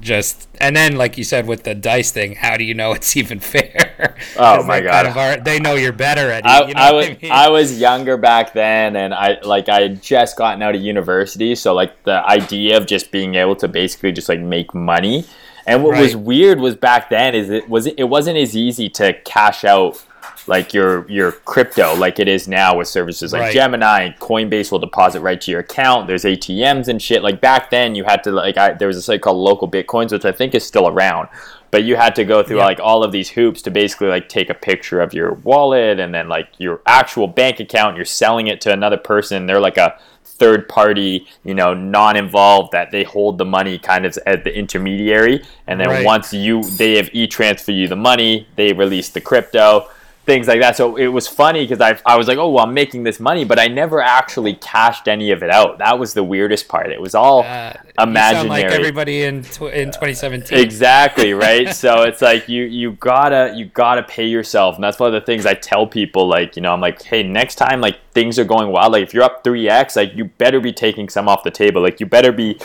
just 0.00 0.48
and 0.60 0.74
then 0.74 0.96
like 0.96 1.16
you 1.16 1.22
said 1.22 1.46
with 1.46 1.62
the 1.62 1.74
dice 1.74 2.10
thing 2.10 2.34
how 2.34 2.56
do 2.56 2.64
you 2.64 2.74
know 2.74 2.92
it's 2.94 3.16
even 3.16 3.38
fair 3.38 4.16
oh 4.36 4.64
my 4.64 4.80
God. 4.80 4.90
kind 4.90 5.08
of 5.08 5.16
are, 5.16 5.36
they 5.36 5.60
know 5.60 5.74
you're 5.74 5.92
better 5.92 6.30
at 6.30 6.44
it 6.44 6.46
I, 6.46 6.66
you 6.66 6.74
know 6.74 6.80
I 6.80 6.92
was 6.92 7.06
I 7.06 7.18
mean? 7.22 7.30
I 7.30 7.48
was 7.48 7.80
younger 7.80 8.16
back 8.16 8.52
then, 8.52 8.96
and 8.96 9.14
I 9.14 9.40
like 9.42 9.68
I 9.68 9.82
had 9.82 10.02
just 10.02 10.36
gotten 10.36 10.62
out 10.62 10.74
of 10.74 10.80
university, 10.80 11.54
so 11.54 11.74
like 11.74 12.02
the 12.04 12.24
idea 12.26 12.76
of 12.76 12.86
just 12.86 13.10
being 13.10 13.34
able 13.34 13.56
to 13.56 13.68
basically 13.68 14.12
just 14.12 14.28
like 14.28 14.40
make 14.40 14.74
money. 14.74 15.24
And 15.66 15.84
what 15.84 15.98
was 15.98 16.16
weird 16.16 16.58
was 16.58 16.74
back 16.74 17.10
then 17.10 17.34
is 17.34 17.50
it 17.50 17.68
was 17.68 17.86
it 17.86 18.04
wasn't 18.04 18.38
as 18.38 18.56
easy 18.56 18.88
to 18.90 19.12
cash 19.22 19.64
out 19.64 20.04
like 20.46 20.72
your 20.74 21.08
your 21.10 21.32
crypto 21.32 21.94
like 21.96 22.18
it 22.18 22.26
is 22.28 22.48
now 22.48 22.76
with 22.76 22.88
services 22.88 23.32
like 23.32 23.42
Right. 23.42 23.52
Gemini, 23.54 24.10
Coinbase 24.18 24.72
will 24.72 24.78
deposit 24.78 25.20
right 25.20 25.40
to 25.40 25.50
your 25.50 25.60
account. 25.60 26.06
There's 26.06 26.24
ATMs 26.24 26.88
and 26.88 27.00
shit. 27.00 27.22
Like 27.22 27.40
back 27.40 27.70
then, 27.70 27.94
you 27.94 28.04
had 28.04 28.22
to 28.24 28.32
like 28.32 28.56
I, 28.56 28.72
there 28.72 28.88
was 28.88 28.96
a 28.96 29.02
site 29.02 29.20
called 29.22 29.36
Local 29.36 29.68
Bitcoins, 29.70 30.12
which 30.12 30.24
I 30.24 30.32
think 30.32 30.54
is 30.54 30.64
still 30.66 30.88
around. 30.88 31.28
But 31.70 31.84
you 31.84 31.94
had 31.96 32.16
to 32.16 32.24
go 32.24 32.42
through 32.42 32.56
Yeah. 32.58 32.64
like 32.64 32.80
all 32.80 33.04
of 33.04 33.12
these 33.12 33.28
hoops 33.30 33.62
to 33.62 33.70
basically 33.70 34.08
like 34.08 34.28
take 34.28 34.50
a 34.50 34.54
picture 34.54 35.00
of 35.00 35.14
your 35.14 35.34
wallet 35.34 36.00
and 36.00 36.12
then 36.12 36.28
like 36.28 36.48
your 36.58 36.80
actual 36.86 37.26
bank 37.28 37.60
account. 37.60 37.96
You're 37.96 38.04
selling 38.04 38.48
it 38.48 38.60
to 38.62 38.72
another 38.72 38.96
person. 38.96 39.46
They're 39.46 39.60
like 39.60 39.76
a 39.76 39.96
third 40.24 40.68
party, 40.68 41.26
you 41.44 41.54
know, 41.54 41.74
non-involved 41.74 42.72
that 42.72 42.90
they 42.90 43.04
hold 43.04 43.36
the 43.38 43.44
money 43.44 43.78
kind 43.78 44.06
of 44.06 44.16
as 44.26 44.42
the 44.42 44.52
intermediary. 44.56 45.42
And 45.66 45.78
then 45.78 45.88
Right. 45.88 46.04
once 46.04 46.32
you 46.32 46.62
they 46.62 46.96
have 46.96 47.10
e-transfer 47.12 47.72
you 47.72 47.86
the 47.88 47.94
money, 47.96 48.48
they 48.56 48.72
release 48.72 49.10
the 49.10 49.20
crypto 49.20 49.86
things 50.26 50.46
like 50.46 50.60
that. 50.60 50.76
So 50.76 50.96
it 50.96 51.08
was 51.08 51.26
funny 51.26 51.64
because 51.66 51.80
I, 51.80 51.98
I 52.06 52.16
was 52.16 52.28
like, 52.28 52.38
oh, 52.38 52.50
well, 52.50 52.64
I'm 52.64 52.74
making 52.74 53.02
this 53.02 53.18
money, 53.18 53.44
but 53.44 53.58
I 53.58 53.68
never 53.68 54.00
actually 54.00 54.54
cashed 54.54 55.08
any 55.08 55.30
of 55.30 55.42
it 55.42 55.50
out. 55.50 55.78
That 55.78 55.98
was 55.98 56.14
the 56.14 56.22
weirdest 56.22 56.68
part. 56.68 56.90
It 56.90 57.00
was 57.00 57.14
all 57.14 57.42
Uh, 57.42 57.72
imaginary. 57.98 58.48
Like 58.48 58.64
everybody 58.66 59.22
in 59.24 59.42
tw- 59.42 59.62
in 59.72 59.88
2017. 59.88 60.58
Exactly 60.58 61.32
right. 61.32 61.74
so 61.74 62.02
it's 62.02 62.22
like 62.22 62.48
you 62.48 62.64
you 62.64 62.92
gotta 62.92 63.52
you 63.56 63.66
gotta 63.66 64.02
pay 64.02 64.26
yourself, 64.26 64.74
and 64.76 64.84
that's 64.84 64.98
one 64.98 65.12
of 65.12 65.20
the 65.20 65.24
things 65.26 65.46
I 65.46 65.54
tell 65.54 65.86
people. 65.86 66.28
Like 66.28 66.54
you 66.54 66.62
know, 66.62 66.72
I'm 66.72 66.80
like, 66.80 67.02
hey, 67.02 67.22
next 67.22 67.56
time 67.56 67.80
like 67.80 67.98
things 68.12 68.38
are 68.38 68.44
going 68.44 68.70
wild, 68.70 68.92
like 68.92 69.02
if 69.02 69.14
you're 69.14 69.24
up 69.24 69.42
three 69.42 69.68
x, 69.68 69.96
like 69.96 70.14
you 70.14 70.26
better 70.26 70.60
be 70.60 70.72
taking 70.72 71.08
some 71.08 71.28
off 71.28 71.42
the 71.44 71.50
table. 71.50 71.82
Like 71.82 71.98
you 71.98 72.06
better 72.06 72.32
be 72.32 72.58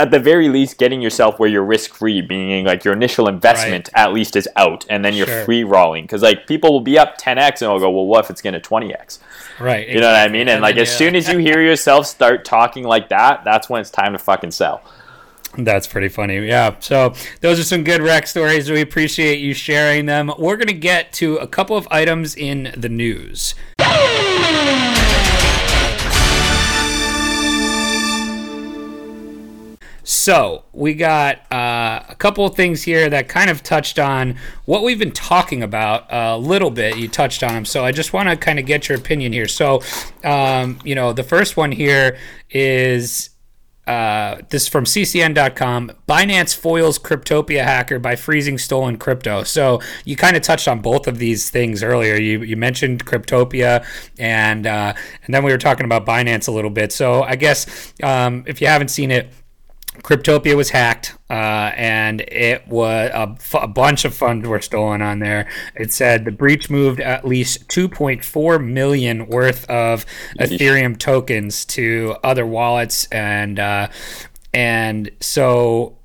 at 0.00 0.10
the 0.10 0.18
very 0.18 0.48
least 0.48 0.78
getting 0.78 1.02
yourself 1.02 1.38
where 1.38 1.48
you're 1.48 1.62
risk 1.62 1.92
free, 1.92 2.22
meaning 2.22 2.64
like 2.64 2.84
your 2.84 2.94
initial 2.94 3.28
investment 3.28 3.90
at 3.94 4.14
least 4.14 4.34
is 4.34 4.48
out, 4.56 4.86
and 4.88 5.04
then 5.04 5.12
you're 5.14 5.26
Sure. 5.26 5.44
free 5.44 5.62
rolling. 5.62 6.04
Because 6.04 6.22
like 6.22 6.46
people 6.46 6.72
will 6.72 6.80
be 6.80 6.98
up 6.98 7.18
10x 7.18 7.60
and 7.60 7.70
they'll 7.70 7.78
go, 7.78 7.90
well, 7.90 8.06
what 8.06 8.24
if 8.24 8.30
it's 8.30 8.40
going 8.40 8.54
to 8.54 8.60
20x? 8.60 9.18
Right. 9.60 9.86
You 9.86 10.00
know 10.00 10.06
what 10.06 10.16
I 10.16 10.28
mean? 10.28 10.48
And, 10.48 10.62
like 10.62 10.76
then, 10.76 10.82
as 10.82 10.90
yeah. 10.92 10.96
soon 10.96 11.16
as 11.16 11.28
you 11.28 11.36
hear 11.36 11.60
yourself 11.60 12.06
start 12.06 12.46
talking 12.46 12.84
like 12.84 13.10
that, 13.10 13.44
that's 13.44 13.68
when 13.68 13.82
it's 13.82 13.90
time 13.90 14.12
to 14.14 14.18
fucking 14.18 14.52
sell. 14.52 14.80
That's 15.58 15.86
pretty 15.86 16.08
funny. 16.08 16.46
Yeah. 16.46 16.76
So 16.80 17.12
those 17.42 17.60
are 17.60 17.64
some 17.64 17.84
good 17.84 18.00
rec 18.00 18.26
stories. 18.26 18.70
We 18.70 18.80
appreciate 18.80 19.40
you 19.40 19.52
sharing 19.52 20.06
them. 20.06 20.32
We're 20.38 20.56
going 20.56 20.68
to 20.68 20.72
get 20.72 21.12
to 21.14 21.36
a 21.36 21.46
couple 21.46 21.76
of 21.76 21.86
items 21.90 22.36
in 22.36 22.72
the 22.74 22.88
news. 22.88 23.54
So 30.10 30.64
we 30.72 30.94
got 30.94 31.36
uh, 31.52 32.02
a 32.08 32.16
couple 32.16 32.44
of 32.44 32.56
things 32.56 32.82
here 32.82 33.08
that 33.08 33.28
kind 33.28 33.48
of 33.48 33.62
touched 33.62 33.96
on 33.96 34.34
what 34.64 34.82
we've 34.82 34.98
been 34.98 35.12
talking 35.12 35.62
about 35.62 36.04
a 36.10 36.36
little 36.36 36.72
bit. 36.72 36.96
You 36.96 37.06
touched 37.06 37.44
on 37.44 37.54
them, 37.54 37.64
so 37.64 37.84
I 37.84 37.92
just 37.92 38.12
want 38.12 38.28
to 38.28 38.36
kind 38.36 38.58
of 38.58 38.66
get 38.66 38.88
your 38.88 38.98
opinion 38.98 39.32
here. 39.32 39.46
So, 39.46 39.82
um, 40.24 40.80
you 40.84 40.96
know, 40.96 41.12
the 41.12 41.22
first 41.22 41.56
one 41.56 41.70
here 41.70 42.18
is 42.50 43.30
uh, 43.86 44.38
this 44.50 44.62
is 44.62 44.68
from 44.68 44.84
ccn.com 44.84 45.92
binance 46.08 46.56
foils 46.56 46.98
cryptopia 46.98 47.62
hacker 47.62 48.00
by 48.00 48.16
freezing 48.16 48.58
stolen 48.58 48.96
crypto. 48.96 49.44
So 49.44 49.80
you 50.04 50.16
kind 50.16 50.36
of 50.36 50.42
touched 50.42 50.66
on 50.66 50.80
both 50.80 51.06
of 51.06 51.18
these 51.18 51.50
things 51.50 51.84
earlier. 51.84 52.16
You, 52.16 52.42
you 52.42 52.56
mentioned 52.56 53.06
cryptopia 53.06 53.86
and 54.18 54.66
uh, 54.66 54.92
and 55.24 55.34
then 55.34 55.44
we 55.44 55.52
were 55.52 55.58
talking 55.58 55.86
about 55.86 56.04
binance 56.04 56.48
a 56.48 56.50
little 56.50 56.70
bit. 56.70 56.92
So 56.92 57.22
i 57.22 57.36
guess 57.36 57.92
um, 58.02 58.44
if 58.46 58.60
you 58.60 58.66
haven't 58.66 58.88
seen 58.88 59.10
it 59.10 59.32
Cryptopia 60.02 60.56
was 60.56 60.70
hacked, 60.70 61.14
uh, 61.28 61.72
and 61.76 62.20
it 62.22 62.66
was 62.68 63.10
a, 63.10 63.36
f- 63.38 63.62
a 63.62 63.68
bunch 63.68 64.04
of 64.04 64.14
funds 64.14 64.46
were 64.46 64.60
stolen 64.60 65.02
on 65.02 65.18
there. 65.18 65.48
It 65.74 65.92
said 65.92 66.24
the 66.24 66.30
breach 66.30 66.70
moved 66.70 67.00
at 67.00 67.24
least 67.24 67.68
2.4 67.68 68.64
million 68.64 69.26
worth 69.26 69.68
of 69.68 70.06
Ethereum 70.38 70.98
tokens 70.98 71.64
to 71.66 72.16
other 72.24 72.46
wallets, 72.46 73.06
and 73.06 73.58
uh, 73.58 73.88
and 74.52 75.10
so 75.20 75.98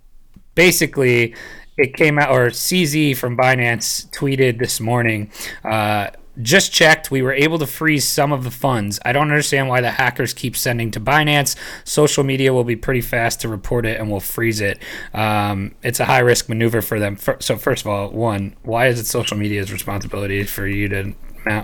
basically 0.56 1.36
it 1.78 1.94
came 1.96 2.18
out 2.18 2.32
or 2.32 2.48
CZ 2.48 3.18
from 3.18 3.38
Binance 3.38 4.10
tweeted 4.12 4.60
this 4.60 4.80
morning. 4.80 5.32
Uh, 5.64 6.08
just 6.42 6.72
checked. 6.72 7.12
We 7.12 7.22
were 7.22 7.34
able 7.34 7.60
to 7.60 7.68
freeze 7.68 8.08
some 8.08 8.32
of 8.32 8.44
the 8.44 8.52
funds. 8.52 9.00
I 9.06 9.12
don't 9.14 9.30
understand 9.30 9.70
why 9.70 9.82
the 9.82 9.92
hackers 9.92 10.34
keep 10.34 10.56
sending 10.56 10.92
to 10.92 11.00
Binance. 11.00 11.56
Social 11.84 12.24
media 12.24 12.54
will 12.54 12.64
be 12.64 12.76
pretty 12.76 13.02
fast 13.02 13.42
to 13.42 13.50
report 13.50 13.86
it 13.86 14.00
and 14.00 14.10
will 14.10 14.20
freeze 14.20 14.62
it. 14.62 14.80
Um, 15.14 15.76
it's 15.84 16.00
a 16.00 16.06
high 16.06 16.20
risk 16.20 16.50
maneuver 16.50 16.82
for 16.82 17.00
them. 17.00 17.18
So, 17.40 17.58
first 17.58 17.84
of 17.84 17.88
all, 17.88 18.10
one, 18.10 18.56
why 18.64 18.88
is 18.88 19.00
it 19.00 19.06
social 19.06 19.38
media's 19.38 19.72
responsibility 19.72 20.44
for 20.44 20.68
you 20.68 20.90
to 20.90 21.14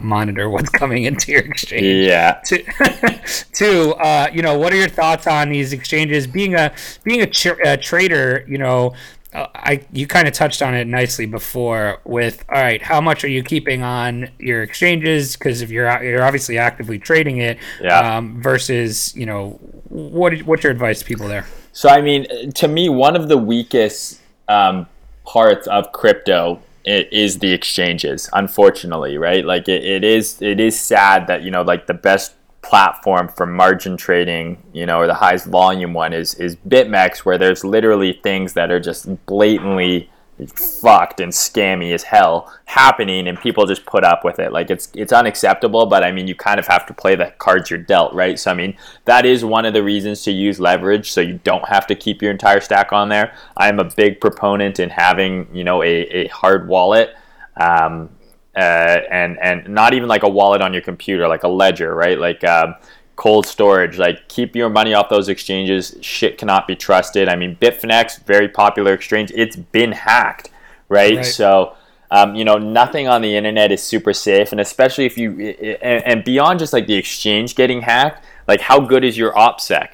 monitor 0.01 0.49
what's 0.49 0.69
coming 0.82 1.03
into 1.03 1.32
your 1.32 1.41
exchange? 1.41 2.07
Yeah. 2.07 2.39
Two, 2.45 2.63
two 3.53 3.93
uh, 3.95 4.30
you 4.34 4.41
know, 4.41 4.57
what 4.57 4.74
are 4.74 4.78
your 4.78 4.89
thoughts 4.89 5.28
on 5.28 5.49
these 5.49 5.74
exchanges? 5.74 6.28
Being 6.28 6.55
a 6.55 6.74
being 7.03 7.22
a, 7.22 7.30
a 7.63 7.78
trader, 7.78 8.45
you 8.47 8.57
know, 8.57 8.93
I 9.34 9.86
you 9.93 10.07
kind 10.07 10.27
of 10.27 10.34
touched 10.34 10.61
on 10.61 10.73
it 10.75 10.88
nicely 10.88 11.25
before. 11.25 11.99
With 12.03 12.43
all 12.49 12.61
right, 12.61 12.82
how 12.82 12.99
much 12.99 13.23
are 13.23 13.29
you 13.29 13.43
keeping 13.43 13.82
on 13.84 14.29
your 14.39 14.61
exchanges? 14.63 15.36
Because 15.36 15.61
if 15.61 15.69
you're 15.69 15.88
out- 15.88 16.03
you're 16.03 16.23
obviously 16.23 16.57
actively 16.57 16.99
trading 16.99 17.38
it, 17.38 17.57
Yeah. 17.82 18.17
um, 18.17 18.41
versus 18.41 19.15
you 19.15 19.25
know, 19.25 19.59
what 19.89 20.38
what's 20.39 20.63
your 20.63 20.71
advice 20.71 20.99
to 20.99 21.05
people 21.05 21.27
there? 21.27 21.45
So 21.71 21.88
I 21.89 22.01
mean, 22.01 22.51
to 22.53 22.67
me, 22.67 22.89
one 22.89 23.15
of 23.15 23.29
the 23.29 23.38
weakest 23.38 24.19
um, 24.49 24.88
parts 25.25 25.65
of 25.67 25.91
crypto 25.93 26.59
is 26.84 27.39
the 27.39 27.53
exchanges. 27.53 28.29
Unfortunately, 28.34 29.17
right? 29.17 29.45
Like 29.45 29.69
it, 29.69 29.86
it 29.86 30.03
is. 30.03 30.41
It 30.41 30.59
is 30.59 30.77
sad 30.79 31.27
that 31.27 31.43
you 31.43 31.51
know, 31.51 31.61
like 31.61 31.88
the 31.88 31.93
best 31.93 32.34
platform 32.62 33.28
for 33.28 33.45
margin 33.45 33.97
trading, 33.97 34.62
you 34.74 34.86
know, 34.86 34.97
or 34.97 35.07
the 35.07 35.14
highest 35.14 35.45
volume 35.47 35.93
one 35.93 36.14
is 36.14 36.36
is 36.36 36.55
BitMEX, 36.55 37.20
where 37.20 37.38
there's 37.38 37.64
literally 37.64 38.20
things 38.24 38.53
that 38.53 38.72
are 38.72 38.80
just 38.80 39.26
blatantly 39.26 40.09
fucked 40.47 41.20
and 41.20 41.32
scammy 41.32 41.93
as 41.93 42.03
hell 42.03 42.51
happening 42.66 43.28
and 43.28 43.39
people 43.39 43.66
just 43.66 43.86
put 43.86 44.03
up 44.03 44.24
with 44.24 44.39
it. 44.39 44.51
Like 44.51 44.70
it's 44.70 44.89
it's 44.95 45.14
unacceptable 45.14 45.86
but 45.86 46.03
i 46.03 46.12
mean 46.12 46.28
you 46.28 46.36
kind 46.36 46.59
of 46.59 46.68
have 46.68 46.86
to 46.88 46.93
play 46.93 47.16
the 47.16 47.34
cards 47.38 47.70
you're 47.70 47.80
dealt 47.80 48.14
right? 48.14 48.39
So 48.39 48.51
i 48.51 48.53
mean 48.53 48.76
that 49.05 49.26
is 49.26 49.45
one 49.45 49.66
of 49.66 49.74
the 49.74 49.84
reasons 49.84 50.24
to 50.24 50.32
use 50.32 50.59
leverage 50.59 51.12
so 51.12 51.22
you 51.22 51.39
don't 51.43 51.68
have 51.68 51.86
to 51.88 51.95
keep 51.95 52.22
your 52.22 52.32
entire 52.32 52.59
stack 52.59 52.91
on 52.91 53.09
there. 53.09 53.36
I'm 53.57 53.80
a 53.80 53.84
big 53.84 54.20
proponent 54.20 54.80
in 54.80 54.89
having 54.89 55.47
you 55.53 55.64
know 55.64 55.84
a, 55.84 55.88
a 55.88 56.28
hard 56.30 56.68
wallet. 56.68 57.16
Um, 57.59 58.09
uh, 58.56 58.99
and 59.10 59.39
and 59.39 59.68
not 59.70 59.93
even 59.93 60.10
like 60.10 60.24
a 60.24 60.30
wallet 60.30 60.62
on 60.62 60.74
your 60.74 60.82
computer 60.82 61.28
like 61.28 61.43
a 61.43 61.47
ledger 61.47 61.95
right 61.95 62.20
like 62.20 62.43
um, 62.43 62.76
cold 63.22 63.45
storage. 63.45 63.99
Like 63.99 64.28
keep 64.30 64.56
your 64.56 64.68
money 64.68 64.95
off 64.95 65.08
those 65.10 65.30
exchanges. 65.30 65.95
Shit 66.02 66.39
cannot 66.39 66.68
be 66.68 66.76
trusted. 66.76 67.30
I 67.30 67.36
mean, 67.36 67.56
Bitfinex, 67.56 68.24
very 68.26 68.49
popular 68.49 68.93
exchange. 68.93 69.32
It's 69.36 69.56
been 69.56 69.91
hacked, 69.91 70.49
right? 70.89 71.18
right. 71.18 71.26
So. 71.26 71.76
Um, 72.14 72.36
you 72.36 72.43
know, 72.43 72.58
nothing 72.58 73.08
on 73.08 73.22
the 73.22 73.38
internet 73.38 73.72
is 73.72 73.82
super 73.82 74.12
safe, 74.12 74.52
and 74.52 74.60
especially 74.60 75.06
if 75.06 75.18
you 75.18 75.39
and, 75.82 76.04
and, 76.06 76.24
beyond 76.26 76.60
just 76.60 76.74
like 76.74 76.86
the 76.86 76.95
exchange 76.95 77.56
getting 77.56 77.84
hacked, 77.84 78.26
like 78.49 78.60
how 78.60 78.82
good 78.82 79.06
is 79.06 79.18
your 79.18 79.32
OPSEC? 79.32 79.93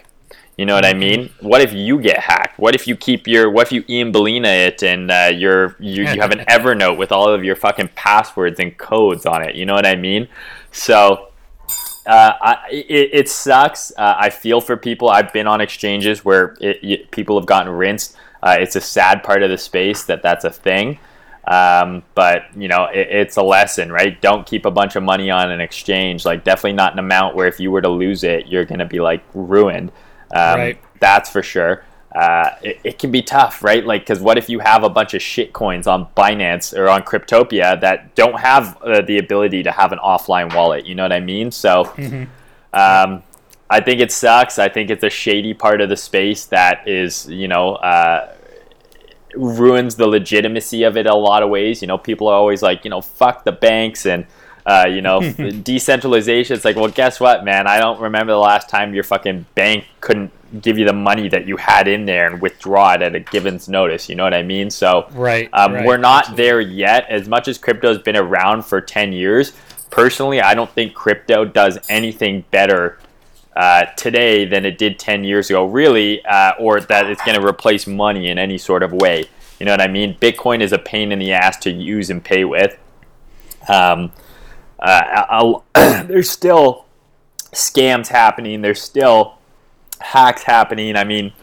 You 0.58 0.66
know 0.66 0.74
what 0.74 0.86
I 0.86 0.93
mean? 0.93 1.30
What 1.39 1.62
if 1.62 1.72
you 1.72 2.01
get 2.01 2.18
hacked? 2.18 2.58
What 2.58 2.74
if 2.74 2.88
you 2.88 2.95
keep 2.95 3.28
your 3.28 3.51
what 3.51 3.68
if 3.68 3.72
you 3.72 3.86
Ian 3.88 4.12
Balina 4.12 4.68
it 4.68 4.82
and 4.82 5.12
uh, 5.12 5.30
you're 5.32 5.76
you, 5.80 6.01
you 6.01 6.20
have 6.20 6.32
an 6.32 6.39
Evernote 6.49 6.97
with 6.97 7.12
all 7.12 7.30
of 7.30 7.43
your 7.43 7.55
fucking 7.55 7.89
passwords 7.93 8.60
and 8.60 8.76
codes 8.76 9.28
on 9.28 9.43
it? 9.47 9.55
You 9.55 9.68
know 9.68 9.76
what 9.76 9.86
I 9.86 9.95
mean? 9.95 10.28
So 10.72 11.30
uh, 12.08 12.34
I, 12.41 12.58
it, 12.72 13.10
it, 13.14 13.30
sucks. 13.30 13.91
Uh, 13.97 14.16
I 14.18 14.30
feel 14.32 14.60
for 14.60 14.78
people. 14.78 15.10
I've 15.10 15.32
been 15.32 15.45
on 15.45 15.62
exchanges 15.62 16.26
where 16.26 16.58
it, 16.60 16.80
it, 16.82 17.12
people 17.12 17.38
have 17.38 17.45
gotten 17.45 17.72
rinsed. 17.72 18.16
Uh, 18.41 18.58
it's 18.60 18.76
a 18.76 18.82
sad 18.82 19.24
part 19.24 19.43
of 19.43 19.49
the 19.49 19.58
space 19.58 20.05
that 20.05 20.24
that's 20.24 20.45
a 20.45 20.49
thing. 20.49 20.99
Um, 21.47 22.03
but 22.16 22.43
you 22.55 22.68
know, 22.68 22.88
it's 22.91 23.38
a 23.38 23.43
lesson, 23.43 23.91
right? 23.91 24.20
Don't 24.22 24.47
keep 24.47 24.66
a 24.66 24.72
bunch 24.72 24.95
of 24.95 25.03
money 25.03 25.30
on 25.30 25.51
an 25.51 25.62
exchange. 25.62 26.26
Like, 26.26 26.43
definitely 26.43 26.74
not 26.74 26.93
an 26.93 26.99
amount 26.99 27.36
where 27.36 27.47
if 27.47 27.60
you 27.60 27.72
were 27.72 27.82
to 27.82 27.89
lose 27.89 28.24
it, 28.24 28.47
you're 28.47 28.66
going 28.66 28.80
to 28.80 28.86
be 28.86 28.99
like 28.99 29.24
ruined. 29.34 29.91
Um, 30.32 30.59
right. 30.59 30.82
That's 30.99 31.30
for 31.30 31.43
sure 31.43 31.84
uh, 32.17 32.55
it, 32.63 32.80
it, 32.84 32.99
can 32.99 33.11
be 33.11 33.21
tough, 33.21 33.63
right? 33.63 33.86
Like, 33.86 34.01
because 34.01 34.19
what 34.19 34.39
if 34.39 34.49
you 34.49 34.59
have 34.59 34.84
a 34.84 34.89
bunch 34.89 35.13
of 35.13 35.21
shit 35.21 35.53
coins 35.53 35.86
on 35.86 36.07
Binance 36.17 36.75
or 36.75 36.89
on 36.89 37.03
Cryptopia 37.03 37.80
that 37.82 38.15
don't 38.15 38.39
have 38.39 38.82
uh, 38.82 39.01
the 39.01 39.19
ability 39.19 39.61
to 39.63 39.71
have 39.71 39.91
an 39.91 39.99
offline 39.99 40.53
wallet? 40.55 40.86
You 40.86 40.95
know 40.95 41.03
what 41.03 41.13
I 41.13 41.19
mean? 41.19 41.51
So, 41.51 41.84
mm-hmm. 41.84 42.23
um, 42.73 43.23
I 43.69 43.82
think 43.82 44.01
it 44.01 44.11
sucks. 44.11 44.57
I 44.57 44.67
think 44.67 44.89
it's 44.89 45.03
a 45.03 45.11
shady 45.11 45.53
part 45.53 45.80
of 45.80 45.89
the 45.89 45.97
space 45.97 46.45
that 46.45 46.88
is, 46.88 47.28
you 47.28 47.47
know, 47.47 47.75
uh, 47.75 48.34
ruins 49.36 49.95
the 49.95 50.07
legitimacy 50.07 50.84
of 50.84 50.97
it 50.97 51.05
a 51.05 51.15
lot 51.15 51.43
of 51.43 51.49
ways. 51.49 51.82
You 51.82 51.88
know, 51.88 51.99
people 51.99 52.30
are 52.30 52.36
always 52.36 52.63
like, 52.63 52.84
you 52.84 52.89
know, 52.89 53.01
fuck 53.01 53.43
the 53.43 53.51
banks 53.51 54.05
and. 54.05 54.25
Uh, 54.68 54.86
you 54.86 55.01
know, 55.01 55.22
decentralization. 55.63 56.53
It's 56.53 56.65
like, 56.65 56.76
well, 56.76 56.89
guess 56.89 57.22
what, 57.22 57.45
man? 57.45 57.68
I 57.68 57.80
don't 57.80 58.01
remember 58.01 58.34
the 58.34 58.39
last 58.39 58.68
time 58.68 58.93
your 58.93 59.05
fucking 59.05 59.45
bank 59.55 59.86
couldn't 60.01 60.30
give 60.61 60.78
you 60.78 60.86
the 60.86 60.93
money 60.93 61.30
that 61.30 61.47
you 61.47 61.55
had 61.57 61.88
in 61.88 62.05
there 62.05 62.28
and 62.28 62.41
withdraw 62.41 62.93
it 62.93 63.01
at 63.01 63.15
a 63.15 63.20
given's 63.22 63.68
notice. 63.70 64.09
You 64.09 64.15
know 64.15 64.24
what 64.24 64.34
I 64.34 64.43
mean? 64.43 64.70
So 64.70 65.07
right, 65.13 65.49
um, 65.53 65.74
right 65.74 65.86
we're 65.86 65.97
not 65.97 66.30
absolutely. 66.30 66.43
there 66.43 66.61
yet. 66.61 67.09
As 67.09 67.30
much 67.30 67.47
as 67.47 67.57
crypto's 67.57 67.99
been 67.99 68.18
around 68.18 68.65
for 68.65 68.82
ten 68.82 69.13
years, 69.13 69.53
personally, 69.89 70.41
I 70.41 70.53
don't 70.53 70.70
think 70.72 70.93
crypto 70.93 71.45
does 71.45 71.78
anything 71.89 72.43
better 72.51 72.99
uh, 73.55 73.86
today 73.95 74.45
than 74.45 74.65
it 74.65 74.78
did 74.78 74.99
ten 74.99 75.24
years 75.24 75.49
ago. 75.49 75.65
Really, 75.65 76.26
uh, 76.26 76.53
or 76.59 76.82
that 76.82 77.07
it's 77.07 77.24
going 77.24 77.39
to 77.39 77.45
replace 77.45 77.88
money 77.88 78.30
in 78.30 78.38
any 78.38 78.57
sort 78.57 78.84
of 78.84 78.91
way. 78.91 79.26
You 79.59 79.65
know 79.65 79.72
what 79.72 79.82
I 79.82 79.88
mean? 79.88 80.15
Bitcoin 80.15 80.61
is 80.61 80.72
a 80.72 80.78
pain 80.78 81.11
in 81.11 81.20
the 81.20 81.34
ass 81.34 81.57
to 81.59 81.72
use 81.72 82.09
and 82.09 82.24
pay 82.24 82.45
with. 82.45 82.78
Um, 83.68 84.11
uh, 84.80 85.59
there's 86.03 86.30
still 86.30 86.86
scams 87.53 88.07
happening. 88.07 88.61
There's 88.61 88.82
still 88.82 89.38
hacks 89.99 90.43
happening. 90.43 90.95
I 90.95 91.03
mean, 91.03 91.34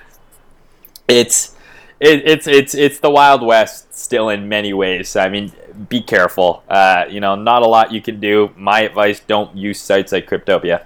it's 1.09 1.55
it, 2.01 2.22
it's 2.26 2.47
it's 2.47 2.74
it's 2.74 2.99
the 2.99 3.11
Wild 3.11 3.43
West 3.43 3.95
still 3.95 4.28
in 4.28 4.49
many 4.49 4.72
ways. 4.72 5.16
I 5.16 5.28
mean, 5.28 5.53
be 5.89 6.01
careful. 6.01 6.62
Uh, 6.68 7.05
you 7.09 7.20
know, 7.20 7.35
not 7.35 7.62
a 7.62 7.66
lot 7.66 7.93
you 7.93 8.01
can 8.01 8.20
do. 8.20 8.51
My 8.57 8.81
advice: 8.81 9.20
don't 9.20 9.55
use 9.57 9.81
sites 9.81 10.12
like 10.12 10.29
Cryptopia. 10.29 10.83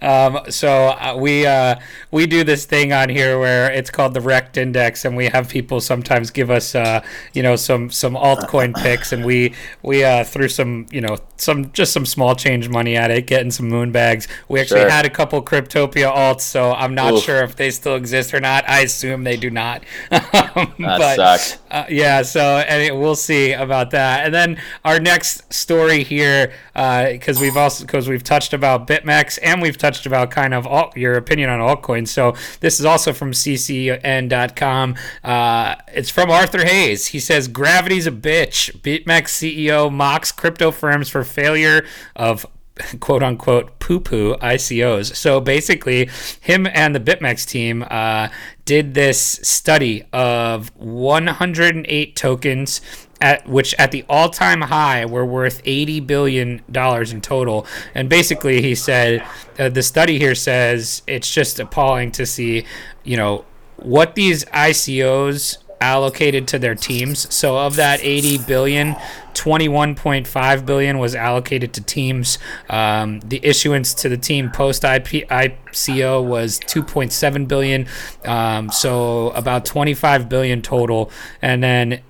um, 0.02 0.50
so 0.50 0.88
uh, 0.88 1.16
we 1.18 1.46
uh, 1.46 1.76
we 2.10 2.26
do 2.26 2.44
this 2.44 2.64
thing 2.64 2.92
on 2.92 3.08
here 3.08 3.38
where 3.38 3.70
it's 3.72 3.90
called 3.90 4.14
the 4.14 4.20
Rekt 4.20 4.56
Index, 4.56 5.04
and 5.04 5.16
we 5.16 5.26
have 5.26 5.48
people 5.48 5.80
sometimes 5.80 6.30
give 6.30 6.50
us 6.50 6.74
uh, 6.74 7.04
you 7.32 7.42
know 7.42 7.56
some 7.56 7.90
some 7.90 8.14
altcoin 8.14 8.74
picks, 8.82 9.12
and 9.12 9.24
we 9.24 9.54
we 9.82 10.04
uh, 10.04 10.24
threw 10.24 10.48
some 10.48 10.86
you 10.90 11.00
know 11.00 11.16
some 11.36 11.72
just 11.72 11.92
some 11.92 12.06
small 12.06 12.34
change 12.34 12.68
money 12.68 12.96
at 12.96 13.10
it, 13.10 13.26
getting 13.26 13.50
some 13.50 13.68
moon 13.68 13.92
bags. 13.92 14.28
We 14.48 14.60
actually 14.60 14.80
sure. 14.80 14.90
had 14.90 15.06
a 15.06 15.10
couple 15.10 15.42
Cryptopia 15.42 16.12
alts, 16.12 16.42
so 16.42 16.72
I'm 16.72 16.94
not 16.94 17.14
Oof. 17.14 17.24
sure 17.24 17.42
if 17.42 17.56
they 17.56 17.70
still 17.70 17.96
exist 17.96 18.34
or 18.34 18.40
not. 18.40 18.68
I 18.68 18.80
assume 18.80 19.24
they 19.24 19.36
do 19.36 19.50
not. 19.50 19.82
that 20.10 20.74
but, 20.78 21.16
sucks. 21.16 21.58
Uh, 21.70 21.86
yeah. 21.88 22.22
So 22.22 22.40
and 22.40 22.82
we'll 22.92 23.16
see 23.16 23.52
about 23.52 23.90
that. 23.92 24.24
And 24.26 24.34
then 24.34 24.60
our 24.84 24.98
next 25.00 25.52
story 25.52 26.02
here, 26.02 26.52
because 26.72 27.38
uh, 27.38 27.40
we've 27.40 27.56
also 27.56 27.84
because 27.84 28.08
we've 28.08 28.24
touched 28.24 28.52
about 28.52 28.86
BitMEX 28.86 29.38
and 29.42 29.60
we've 29.62 29.78
touched 29.78 30.06
about 30.06 30.30
kind 30.30 30.54
of 30.54 30.96
your 30.96 31.14
opinion 31.14 31.50
on 31.50 31.60
altcoins. 31.60 32.08
So 32.08 32.34
this 32.60 32.78
is 32.78 32.86
also 32.86 33.12
from 33.12 33.32
ccn.com. 33.32 34.94
Uh, 35.22 35.74
it's 35.88 36.10
from 36.10 36.30
Arthur 36.30 36.64
Hayes. 36.64 37.08
He 37.08 37.20
says 37.20 37.48
gravity's 37.48 38.06
a 38.06 38.12
bitch. 38.12 38.80
BitMEX 38.80 39.28
CEO 39.64 39.92
mocks 39.92 40.32
crypto 40.32 40.70
firms 40.70 41.08
for 41.08 41.24
failure 41.24 41.84
of 42.16 42.46
quote 43.00 43.22
unquote 43.22 43.78
poo 43.78 44.00
poo 44.00 44.34
ICOs. 44.36 45.14
So 45.14 45.40
basically, 45.40 46.08
him 46.40 46.66
and 46.66 46.94
the 46.94 47.00
BitMEX 47.00 47.46
team 47.46 47.84
uh, 47.90 48.28
did 48.64 48.94
this 48.94 49.20
study 49.42 50.04
of 50.12 50.74
108 50.76 52.16
tokens. 52.16 52.80
At, 53.20 53.48
which 53.48 53.74
at 53.78 53.90
the 53.90 54.04
all-time 54.06 54.60
high 54.60 55.06
were 55.06 55.24
worth 55.24 55.62
80 55.64 56.00
billion 56.00 56.62
dollars 56.70 57.10
in 57.10 57.22
total 57.22 57.66
and 57.94 58.10
basically 58.10 58.60
he 58.60 58.74
said 58.74 59.24
uh, 59.58 59.70
the 59.70 59.82
study 59.82 60.18
here 60.18 60.34
says 60.34 61.00
it's 61.06 61.32
just 61.32 61.58
appalling 61.58 62.10
to 62.10 62.26
see 62.26 62.66
you 63.02 63.16
know 63.16 63.46
what 63.76 64.14
these 64.14 64.44
ICOs 64.46 65.58
allocated 65.84 66.48
to 66.48 66.58
their 66.58 66.74
teams. 66.74 67.32
So 67.32 67.58
of 67.58 67.76
that 67.76 68.00
80 68.02 68.38
billion, 68.46 68.94
21.5 69.34 70.66
billion 70.66 70.98
was 70.98 71.14
allocated 71.14 71.74
to 71.74 71.82
teams. 71.82 72.38
Um, 72.70 73.20
the 73.20 73.40
issuance 73.42 73.92
to 73.94 74.08
the 74.08 74.16
team 74.16 74.50
post 74.50 74.82
ICO 74.82 76.26
was 76.26 76.58
2.7 76.60 77.48
billion. 77.48 77.86
Um, 78.24 78.70
so 78.70 79.30
about 79.30 79.66
25 79.66 80.28
billion 80.28 80.62
total. 80.62 81.10
And 81.42 81.62
then 81.62 82.00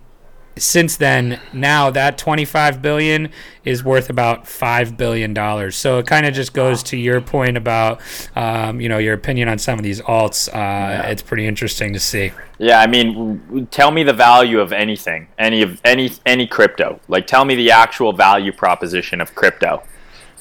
since 0.56 0.96
then, 0.96 1.40
now 1.52 1.90
that 1.90 2.16
25 2.16 2.80
billion 2.80 3.30
is 3.64 3.82
worth 3.82 4.10
about 4.10 4.46
five 4.46 4.96
billion 4.96 5.34
dollars. 5.34 5.76
So 5.76 5.98
it 5.98 6.06
kind 6.06 6.26
of 6.26 6.34
just 6.34 6.52
goes 6.52 6.82
to 6.84 6.96
your 6.96 7.20
point 7.20 7.56
about, 7.56 8.00
um, 8.36 8.80
you 8.80 8.88
know, 8.88 8.98
your 8.98 9.14
opinion 9.14 9.48
on 9.48 9.58
some 9.58 9.78
of 9.78 9.82
these 9.82 10.00
alts. 10.02 10.48
Uh, 10.48 10.52
yeah. 10.52 11.02
It's 11.08 11.22
pretty 11.22 11.46
interesting 11.46 11.92
to 11.92 12.00
see. 12.00 12.32
Yeah, 12.58 12.80
I 12.80 12.86
mean, 12.86 13.66
tell 13.70 13.90
me 13.90 14.04
the 14.04 14.12
value 14.12 14.60
of 14.60 14.72
anything, 14.72 15.26
any 15.38 15.62
of 15.62 15.80
any 15.84 16.12
any 16.24 16.46
crypto. 16.46 17.00
Like, 17.08 17.26
tell 17.26 17.44
me 17.44 17.56
the 17.56 17.70
actual 17.72 18.12
value 18.12 18.52
proposition 18.52 19.20
of 19.20 19.34
crypto. 19.34 19.82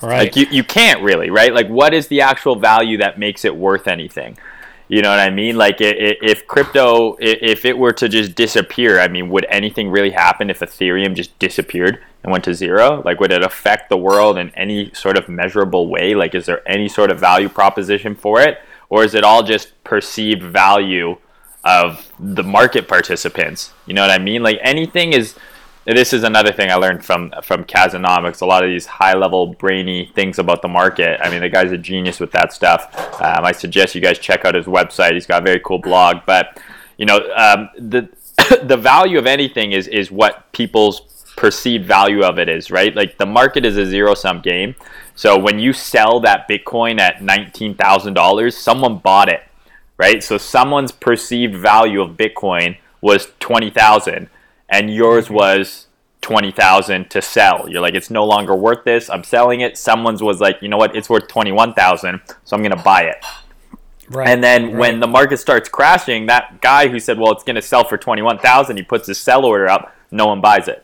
Right. 0.01 0.19
Like 0.19 0.35
you, 0.35 0.45
you 0.51 0.63
can't 0.63 1.01
really, 1.01 1.29
right? 1.29 1.53
Like, 1.53 1.69
what 1.69 1.93
is 1.93 2.07
the 2.07 2.21
actual 2.21 2.55
value 2.55 2.97
that 2.97 3.17
makes 3.17 3.45
it 3.45 3.55
worth 3.55 3.87
anything? 3.87 4.37
You 4.93 5.01
know 5.01 5.09
what 5.09 5.17
I 5.17 5.31
mean? 5.31 5.55
Like 5.55 5.77
if 5.79 6.45
crypto, 6.45 7.17
if 7.19 7.65
it 7.65 7.75
were 7.75 7.93
to 7.93 8.07
just 8.07 8.35
disappear, 8.35 8.99
I 8.99 9.07
mean, 9.07 9.27
would 9.31 9.47
anything 9.49 9.89
really 9.89 10.11
happen 10.11 10.51
if 10.51 10.59
Ethereum 10.59 11.15
just 11.15 11.39
disappeared 11.39 11.97
and 12.21 12.31
went 12.31 12.43
to 12.43 12.53
zero? 12.53 13.01
Like, 13.03 13.19
would 13.19 13.31
it 13.31 13.43
affect 13.43 13.89
the 13.89 13.97
world 13.97 14.37
in 14.37 14.51
any 14.51 14.93
sort 14.93 15.17
of 15.17 15.27
measurable 15.27 15.87
way? 15.87 16.13
Like, 16.13 16.35
is 16.35 16.45
there 16.45 16.61
any 16.69 16.87
sort 16.87 17.09
of 17.09 17.19
value 17.19 17.49
proposition 17.49 18.13
for 18.13 18.39
it? 18.39 18.59
Or 18.89 19.03
is 19.03 19.15
it 19.15 19.23
all 19.23 19.41
just 19.41 19.83
perceived 19.83 20.43
value 20.43 21.17
of 21.63 22.13
the 22.19 22.43
market 22.43 22.87
participants? 22.87 23.73
You 23.87 23.95
know 23.95 24.01
what 24.01 24.11
I 24.11 24.19
mean? 24.19 24.43
Like, 24.43 24.59
anything 24.61 25.13
is 25.13 25.33
this 25.85 26.13
is 26.13 26.23
another 26.23 26.51
thing 26.51 26.71
I 26.71 26.75
learned 26.75 27.03
from 27.03 27.33
from 27.43 27.65
Kazonomics. 27.65 28.41
A 28.41 28.45
lot 28.45 28.63
of 28.63 28.69
these 28.69 28.85
high 28.85 29.13
level 29.13 29.47
brainy 29.47 30.11
things 30.15 30.39
about 30.39 30.61
the 30.61 30.67
market. 30.67 31.19
I 31.21 31.29
mean, 31.29 31.41
the 31.41 31.49
guy's 31.49 31.71
a 31.71 31.77
genius 31.77 32.19
with 32.19 32.31
that 32.31 32.53
stuff. 32.53 32.87
Um, 33.21 33.43
I 33.43 33.51
suggest 33.51 33.93
you 33.93 34.01
guys 34.01 34.19
check 34.19 34.45
out 34.45 34.55
his 34.55 34.65
website. 34.65 35.13
He's 35.13 35.25
got 35.25 35.41
a 35.41 35.45
very 35.45 35.59
cool 35.59 35.79
blog. 35.79 36.17
But 36.25 36.59
you 36.97 37.05
know, 37.05 37.17
um, 37.35 37.69
the 37.77 38.09
the 38.63 38.77
value 38.77 39.19
of 39.19 39.25
anything 39.25 39.73
is 39.73 39.87
is 39.87 40.09
what 40.09 40.51
people's 40.53 41.01
perceived 41.35 41.85
value 41.85 42.23
of 42.23 42.39
it 42.39 42.47
is, 42.47 42.71
right? 42.71 42.95
Like 42.95 43.17
the 43.17 43.25
market 43.25 43.65
is 43.65 43.75
a 43.75 43.85
zero 43.85 44.13
sum 44.13 44.41
game. 44.41 44.75
So 45.15 45.37
when 45.37 45.59
you 45.59 45.73
sell 45.73 46.19
that 46.21 46.47
Bitcoin 46.47 46.99
at 46.99 47.21
nineteen 47.21 47.75
thousand 47.75 48.13
dollars, 48.13 48.55
someone 48.55 48.99
bought 48.99 49.27
it, 49.27 49.41
right? 49.97 50.23
So 50.23 50.37
someone's 50.37 50.93
perceived 50.93 51.55
value 51.55 52.01
of 52.01 52.11
Bitcoin 52.11 52.77
was 53.01 53.27
20,000 53.41 54.29
and 54.73 54.93
yours 54.93 55.29
was 55.29 55.85
20,000 56.21 57.09
to 57.11 57.21
sell. 57.21 57.69
You're 57.69 57.81
like 57.81 57.93
it's 57.93 58.09
no 58.09 58.25
longer 58.25 58.55
worth 58.55 58.83
this. 58.83 59.09
I'm 59.09 59.23
selling 59.23 59.61
it. 59.61 59.77
Someone's 59.77 60.23
was 60.23 60.41
like, 60.41 60.61
"You 60.61 60.67
know 60.67 60.77
what? 60.77 60.95
It's 60.95 61.09
worth 61.09 61.27
21,000, 61.27 62.19
so 62.43 62.55
I'm 62.55 62.63
going 62.63 62.75
to 62.75 62.83
buy 62.83 63.03
it." 63.03 63.23
Right. 64.09 64.27
And 64.27 64.43
then 64.43 64.65
right. 64.65 64.75
when 64.75 64.99
the 64.99 65.07
market 65.07 65.37
starts 65.37 65.69
crashing, 65.69 66.25
that 66.25 66.59
guy 66.59 66.87
who 66.87 66.99
said, 66.99 67.19
"Well, 67.19 67.31
it's 67.31 67.43
going 67.43 67.55
to 67.55 67.61
sell 67.61 67.83
for 67.83 67.97
21,000," 67.97 68.75
he 68.77 68.83
puts 68.83 69.07
his 69.07 69.19
sell 69.19 69.45
order 69.45 69.69
up, 69.69 69.95
no 70.11 70.25
one 70.27 70.41
buys 70.41 70.67
it. 70.67 70.83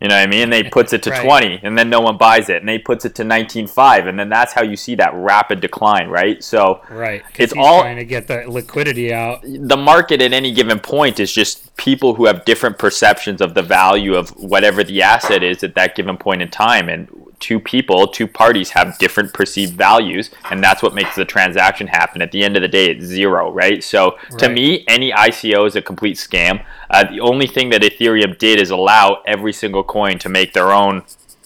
You 0.00 0.08
know 0.08 0.16
what 0.16 0.28
I 0.28 0.30
mean? 0.30 0.42
And 0.42 0.52
they 0.52 0.62
puts 0.62 0.92
it 0.92 1.02
to 1.04 1.10
right. 1.10 1.24
20 1.24 1.60
and 1.62 1.78
then 1.78 1.88
no 1.88 2.00
one 2.02 2.18
buys 2.18 2.50
it 2.50 2.56
and 2.56 2.68
they 2.68 2.78
puts 2.78 3.06
it 3.06 3.14
to 3.14 3.22
19.5 3.22 4.06
and 4.06 4.18
then 4.18 4.28
that's 4.28 4.52
how 4.52 4.62
you 4.62 4.76
see 4.76 4.94
that 4.96 5.14
rapid 5.14 5.60
decline, 5.60 6.08
right? 6.08 6.44
So 6.44 6.82
Right. 6.90 7.22
It's 7.38 7.54
all 7.56 7.80
trying 7.80 7.96
to 7.96 8.04
get 8.04 8.28
the 8.28 8.44
liquidity 8.46 9.14
out. 9.14 9.40
The 9.42 9.76
market 9.76 10.20
at 10.20 10.34
any 10.34 10.52
given 10.52 10.80
point 10.80 11.18
is 11.18 11.32
just 11.32 11.65
people 11.76 12.14
who 12.14 12.26
have 12.26 12.44
different 12.44 12.78
perceptions 12.78 13.40
of 13.40 13.54
the 13.54 13.62
value 13.62 14.14
of 14.14 14.30
whatever 14.30 14.82
the 14.82 15.02
asset 15.02 15.42
is 15.42 15.62
at 15.62 15.74
that 15.74 15.94
given 15.94 16.16
point 16.16 16.42
in 16.42 16.48
time 16.48 16.88
and 16.88 17.08
two 17.38 17.60
people, 17.60 18.06
two 18.06 18.26
parties 18.26 18.70
have 18.70 18.96
different 18.98 19.32
perceived 19.32 19.74
values, 19.74 20.30
and 20.50 20.62
that's 20.62 20.82
what 20.82 20.94
makes 20.94 21.14
the 21.14 21.24
transaction 21.24 21.86
happen. 21.86 22.22
At 22.22 22.32
the 22.32 22.42
end 22.42 22.56
of 22.56 22.62
the 22.62 22.68
day, 22.68 22.86
it's 22.86 23.04
zero, 23.04 23.52
right? 23.52 23.82
So 23.84 24.16
right. 24.30 24.38
to 24.38 24.48
me, 24.48 24.84
any 24.88 25.12
ICO 25.12 25.66
is 25.66 25.76
a 25.76 25.82
complete 25.82 26.16
scam. 26.16 26.64
Uh, 26.90 27.04
the 27.04 27.20
only 27.20 27.46
thing 27.46 27.70
that 27.70 27.82
Ethereum 27.82 28.38
did 28.38 28.60
is 28.60 28.70
allow 28.70 29.22
every 29.26 29.52
single 29.52 29.84
coin 29.84 30.18
to 30.20 30.28
make 30.28 30.54
their 30.54 30.72
own 30.72 31.02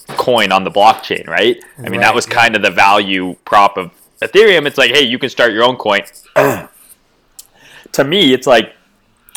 coin 0.07 0.51
on 0.51 0.63
the 0.63 0.71
blockchain, 0.71 1.27
right? 1.27 1.63
I 1.77 1.81
mean, 1.81 1.91
right, 1.91 2.01
that 2.01 2.15
was 2.15 2.27
yeah. 2.27 2.35
kind 2.35 2.55
of 2.55 2.61
the 2.61 2.71
value 2.71 3.35
prop 3.45 3.77
of 3.77 3.91
Ethereum. 4.21 4.65
It's 4.65 4.77
like, 4.77 4.91
hey, 4.91 5.03
you 5.03 5.19
can 5.19 5.29
start 5.29 5.51
your 5.51 5.63
own 5.63 5.75
coin. 5.75 6.01
to 6.35 8.03
me, 8.03 8.33
it's 8.33 8.47
like, 8.47 8.73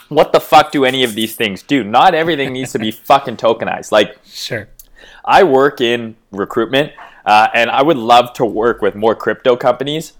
what 0.08 0.32
the 0.32 0.40
fuck 0.40 0.72
do 0.72 0.84
any 0.84 1.04
of 1.04 1.14
these 1.14 1.34
things 1.34 1.62
do? 1.62 1.84
Not 1.84 2.14
everything 2.14 2.52
needs 2.52 2.72
to 2.72 2.78
be 2.78 2.90
fucking 3.10 3.36
tokenized. 3.36 3.92
Like, 3.92 4.18
sure 4.24 4.68
I 5.24 5.42
work 5.42 5.80
in 5.80 6.16
recruitment, 6.30 6.92
uh, 7.24 7.48
and 7.54 7.70
I 7.70 7.82
would 7.82 7.96
love 7.96 8.32
to 8.34 8.44
work 8.44 8.82
with 8.82 8.94
more 8.94 9.14
crypto 9.14 9.56
companies 9.56 10.12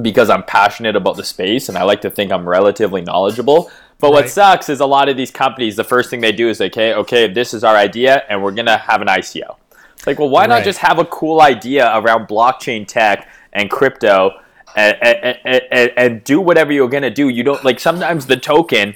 because 0.00 0.30
I'm 0.30 0.42
passionate 0.42 0.96
about 0.96 1.16
the 1.16 1.24
space 1.24 1.68
and 1.68 1.76
I 1.76 1.82
like 1.82 2.00
to 2.00 2.10
think 2.10 2.32
I'm 2.32 2.48
relatively 2.48 3.02
knowledgeable. 3.02 3.70
But 3.98 4.08
right. 4.08 4.22
what 4.22 4.30
sucks 4.30 4.70
is 4.70 4.80
a 4.80 4.86
lot 4.86 5.10
of 5.10 5.18
these 5.18 5.30
companies, 5.30 5.76
the 5.76 5.84
first 5.84 6.08
thing 6.08 6.20
they 6.20 6.32
do 6.32 6.48
is 6.48 6.60
okay, 6.60 6.94
okay, 6.94 7.28
this 7.30 7.52
is 7.52 7.62
our 7.62 7.76
idea, 7.76 8.24
and 8.28 8.42
we're 8.42 8.52
gonna 8.52 8.78
have 8.78 9.02
an 9.02 9.08
ICO. 9.08 9.56
It's 9.92 10.06
like, 10.06 10.18
well, 10.18 10.30
why 10.30 10.42
right. 10.42 10.48
not 10.48 10.64
just 10.64 10.78
have 10.78 10.98
a 10.98 11.04
cool 11.04 11.42
idea 11.42 11.96
around 11.96 12.26
blockchain 12.26 12.86
tech 12.86 13.28
and 13.52 13.70
crypto? 13.70 14.40
And, 14.74 14.96
and, 15.02 15.60
and, 15.70 15.92
and, 15.96 16.24
do 16.24 16.40
whatever 16.40 16.72
you're 16.72 16.88
gonna 16.88 17.10
do. 17.10 17.28
You 17.28 17.42
don't 17.42 17.62
like 17.62 17.78
sometimes 17.78 18.26
the 18.26 18.38
token 18.38 18.94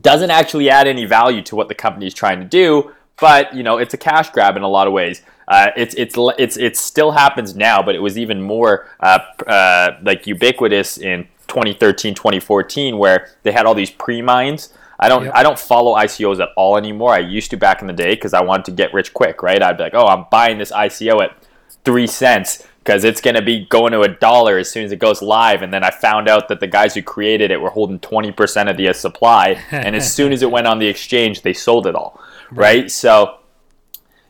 doesn't 0.00 0.30
actually 0.30 0.70
add 0.70 0.86
any 0.86 1.04
value 1.04 1.42
to 1.42 1.56
what 1.56 1.68
the 1.68 1.74
company 1.74 2.06
is 2.06 2.14
trying 2.14 2.40
to 2.40 2.46
do, 2.46 2.92
but 3.20 3.54
you 3.54 3.62
know 3.62 3.78
it's 3.78 3.94
a 3.94 3.98
cash 3.98 4.30
grab 4.30 4.56
in 4.56 4.62
a 4.62 4.68
lot 4.68 4.86
of 4.86 4.92
ways. 4.92 5.22
Uh, 5.48 5.70
it's 5.76 5.94
it's 5.94 6.14
it's 6.38 6.56
it 6.56 6.76
still 6.76 7.12
happens 7.12 7.54
now, 7.54 7.82
but 7.82 7.94
it 7.94 8.00
was 8.00 8.18
even 8.18 8.42
more 8.42 8.88
uh, 9.00 9.18
uh, 9.46 9.98
like 10.02 10.26
ubiquitous 10.26 10.98
in 10.98 11.28
2013, 11.48 12.14
2014, 12.14 12.98
where 12.98 13.28
they 13.42 13.52
had 13.52 13.66
all 13.66 13.74
these 13.74 13.90
pre-mines. 13.90 14.72
I 14.98 15.08
don't 15.08 15.24
yep. 15.24 15.34
I 15.36 15.42
don't 15.42 15.58
follow 15.58 15.94
ICOs 15.94 16.40
at 16.40 16.48
all 16.56 16.76
anymore. 16.76 17.12
I 17.12 17.18
used 17.18 17.50
to 17.50 17.56
back 17.56 17.80
in 17.80 17.86
the 17.86 17.92
day 17.92 18.14
because 18.14 18.34
I 18.34 18.42
wanted 18.42 18.64
to 18.66 18.72
get 18.72 18.92
rich 18.92 19.12
quick, 19.12 19.42
right? 19.42 19.62
I'd 19.62 19.76
be 19.76 19.84
like, 19.84 19.94
oh, 19.94 20.06
I'm 20.06 20.26
buying 20.30 20.58
this 20.58 20.72
ICO 20.72 21.22
at 21.22 21.36
three 21.84 22.06
cents 22.06 22.66
because 22.86 23.02
it's 23.02 23.20
going 23.20 23.34
to 23.34 23.42
be 23.42 23.66
going 23.66 23.90
to 23.90 24.02
a 24.02 24.08
dollar 24.08 24.58
as 24.58 24.70
soon 24.70 24.84
as 24.84 24.92
it 24.92 25.00
goes 25.00 25.20
live. 25.20 25.62
And 25.62 25.74
then 25.74 25.82
I 25.82 25.90
found 25.90 26.28
out 26.28 26.46
that 26.48 26.60
the 26.60 26.68
guys 26.68 26.94
who 26.94 27.02
created 27.02 27.50
it 27.50 27.60
were 27.60 27.70
holding 27.70 27.98
20% 27.98 28.70
of 28.70 28.76
the 28.76 28.92
supply. 28.92 29.60
and 29.72 29.96
as 29.96 30.14
soon 30.14 30.32
as 30.32 30.42
it 30.42 30.50
went 30.52 30.68
on 30.68 30.78
the 30.78 30.86
exchange, 30.86 31.42
they 31.42 31.52
sold 31.52 31.88
it 31.88 31.96
all 31.96 32.20
right? 32.52 32.82
right? 32.82 32.90
So, 32.90 33.38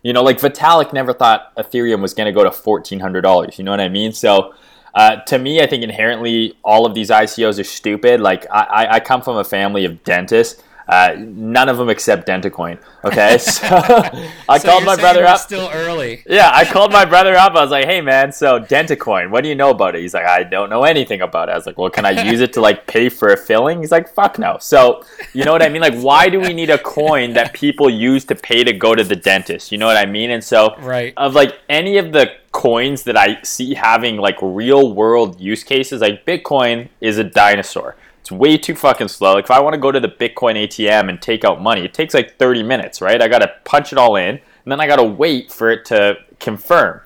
you 0.03 0.15
know, 0.15 0.23
like 0.23 0.39
Vitalik 0.39 0.95
never 0.95 1.13
thought 1.13 1.55
Ethereum 1.57 2.01
was 2.01 2.15
going 2.15 2.27
to 2.27 2.33
go 2.33 2.45
to 2.45 2.51
fourteen 2.51 3.01
hundred 3.01 3.23
dollars. 3.23 3.59
You 3.59 3.65
know 3.65 3.73
what 3.73 3.81
I 3.81 3.89
mean? 3.89 4.13
So. 4.13 4.55
Uh, 4.95 5.17
to 5.25 5.39
me, 5.39 5.61
I 5.61 5.67
think 5.67 5.83
inherently 5.83 6.57
all 6.65 6.87
of 6.87 6.95
these 6.95 7.11
ICOs 7.11 7.61
are 7.61 7.65
stupid. 7.65 8.19
Like 8.19 8.47
I, 8.51 8.87
I 8.93 9.01
come 9.01 9.21
from 9.21 9.37
a 9.37 9.45
family 9.45 9.85
of 9.85 10.03
dentists, 10.05 10.63
uh, 10.89 11.17
none 11.19 11.69
of 11.69 11.79
them 11.79 11.89
accept 11.89 12.29
Dentacoin. 12.29 12.79
Okay, 13.05 13.39
so 13.39 13.67
I 14.49 14.59
so 14.59 14.69
called 14.69 14.85
my 14.85 14.97
brother 14.97 15.25
up. 15.25 15.41
Still 15.41 15.69
early. 15.73 16.23
Yeah, 16.27 16.51
I 16.53 16.65
called 16.65 16.93
my 16.93 17.05
brother 17.05 17.35
up. 17.35 17.55
I 17.55 17.63
was 17.63 17.71
like, 17.71 17.87
"Hey, 17.87 18.01
man, 18.01 18.31
so 18.31 18.61
Dentacoin, 18.61 19.31
what 19.31 19.43
do 19.43 19.49
you 19.49 19.55
know 19.55 19.71
about 19.71 19.97
it?" 19.97 20.03
He's 20.03 20.15
like, 20.15 20.27
"I 20.27 20.45
don't 20.45 20.71
know 20.71 20.85
anything 20.85 21.23
about 21.23 21.49
it." 21.49 21.53
I 21.53 21.55
was 21.57 21.67
like, 21.67 21.79
"Well, 21.79 21.91
can 21.91 22.05
I 22.05 22.31
use 22.31 22.41
it 22.41 22.53
to 22.55 22.61
like 22.61 22.87
pay 22.87 23.09
for 23.09 23.29
a 23.29 23.37
filling?" 23.37 23.81
He's 23.81 23.91
like, 23.91 24.09
"Fuck 24.09 24.39
no." 24.39 24.59
So 24.61 25.03
you 25.33 25.45
know 25.45 25.53
what 25.53 25.63
I 25.63 25.69
mean? 25.69 25.83
Like, 25.83 25.99
why 25.99 26.29
do 26.29 26.41
we 26.41 26.53
need 26.53 26.71
a 26.71 26.79
coin 26.79 27.33
that 27.33 27.53
people 27.53 27.91
use 27.91 28.25
to 28.27 28.35
pay 28.35 28.63
to 28.63 28.73
go 28.73 28.95
to 28.95 29.03
the 29.03 29.17
dentist? 29.17 29.73
You 29.73 29.79
know 29.79 29.87
what 29.87 29.97
I 29.97 30.07
mean? 30.07 30.31
And 30.31 30.43
so, 30.43 30.77
right. 30.79 31.13
of 31.17 31.35
like 31.35 31.59
any 31.69 31.99
of 31.99 32.13
the 32.13 32.31
coins 32.53 33.03
that 33.03 33.17
I 33.17 33.43
see 33.43 33.75
having 33.75 34.17
like 34.17 34.37
real 34.41 34.95
world 34.95 35.41
use 35.41 35.65
cases, 35.65 36.01
like 36.01 36.25
Bitcoin 36.25 36.89
is 37.01 37.19
a 37.19 37.25
dinosaur 37.25 37.97
it's 38.27 38.33
way 38.33 38.59
too 38.59 38.75
fucking 38.75 39.07
slow. 39.07 39.35
Like 39.35 39.45
if 39.45 39.53
I 39.53 39.61
want 39.61 39.75
to 39.75 39.79
go 39.81 39.93
to 39.93 40.01
the 40.01 40.09
Bitcoin 40.09 40.57
ATM 40.57 41.09
and 41.09 41.23
take 41.23 41.45
out 41.45 41.63
money, 41.63 41.85
it 41.85 41.95
takes 41.95 42.13
like 42.13 42.37
30 42.39 42.65
minutes, 42.65 43.01
right? 43.01 43.23
I 43.23 43.29
got 43.29 43.39
to 43.39 43.53
punch 43.65 43.93
it 43.93 43.99
all 43.99 44.17
in 44.17 44.31
and 44.31 44.41
then 44.65 44.81
I 44.81 44.89
got 44.89 44.97
to 44.97 45.05
wait 45.05 45.53
for 45.53 45.71
it 45.71 45.85
to 45.87 46.17
confirm, 46.41 47.03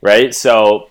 right? 0.00 0.32
So 0.32 0.90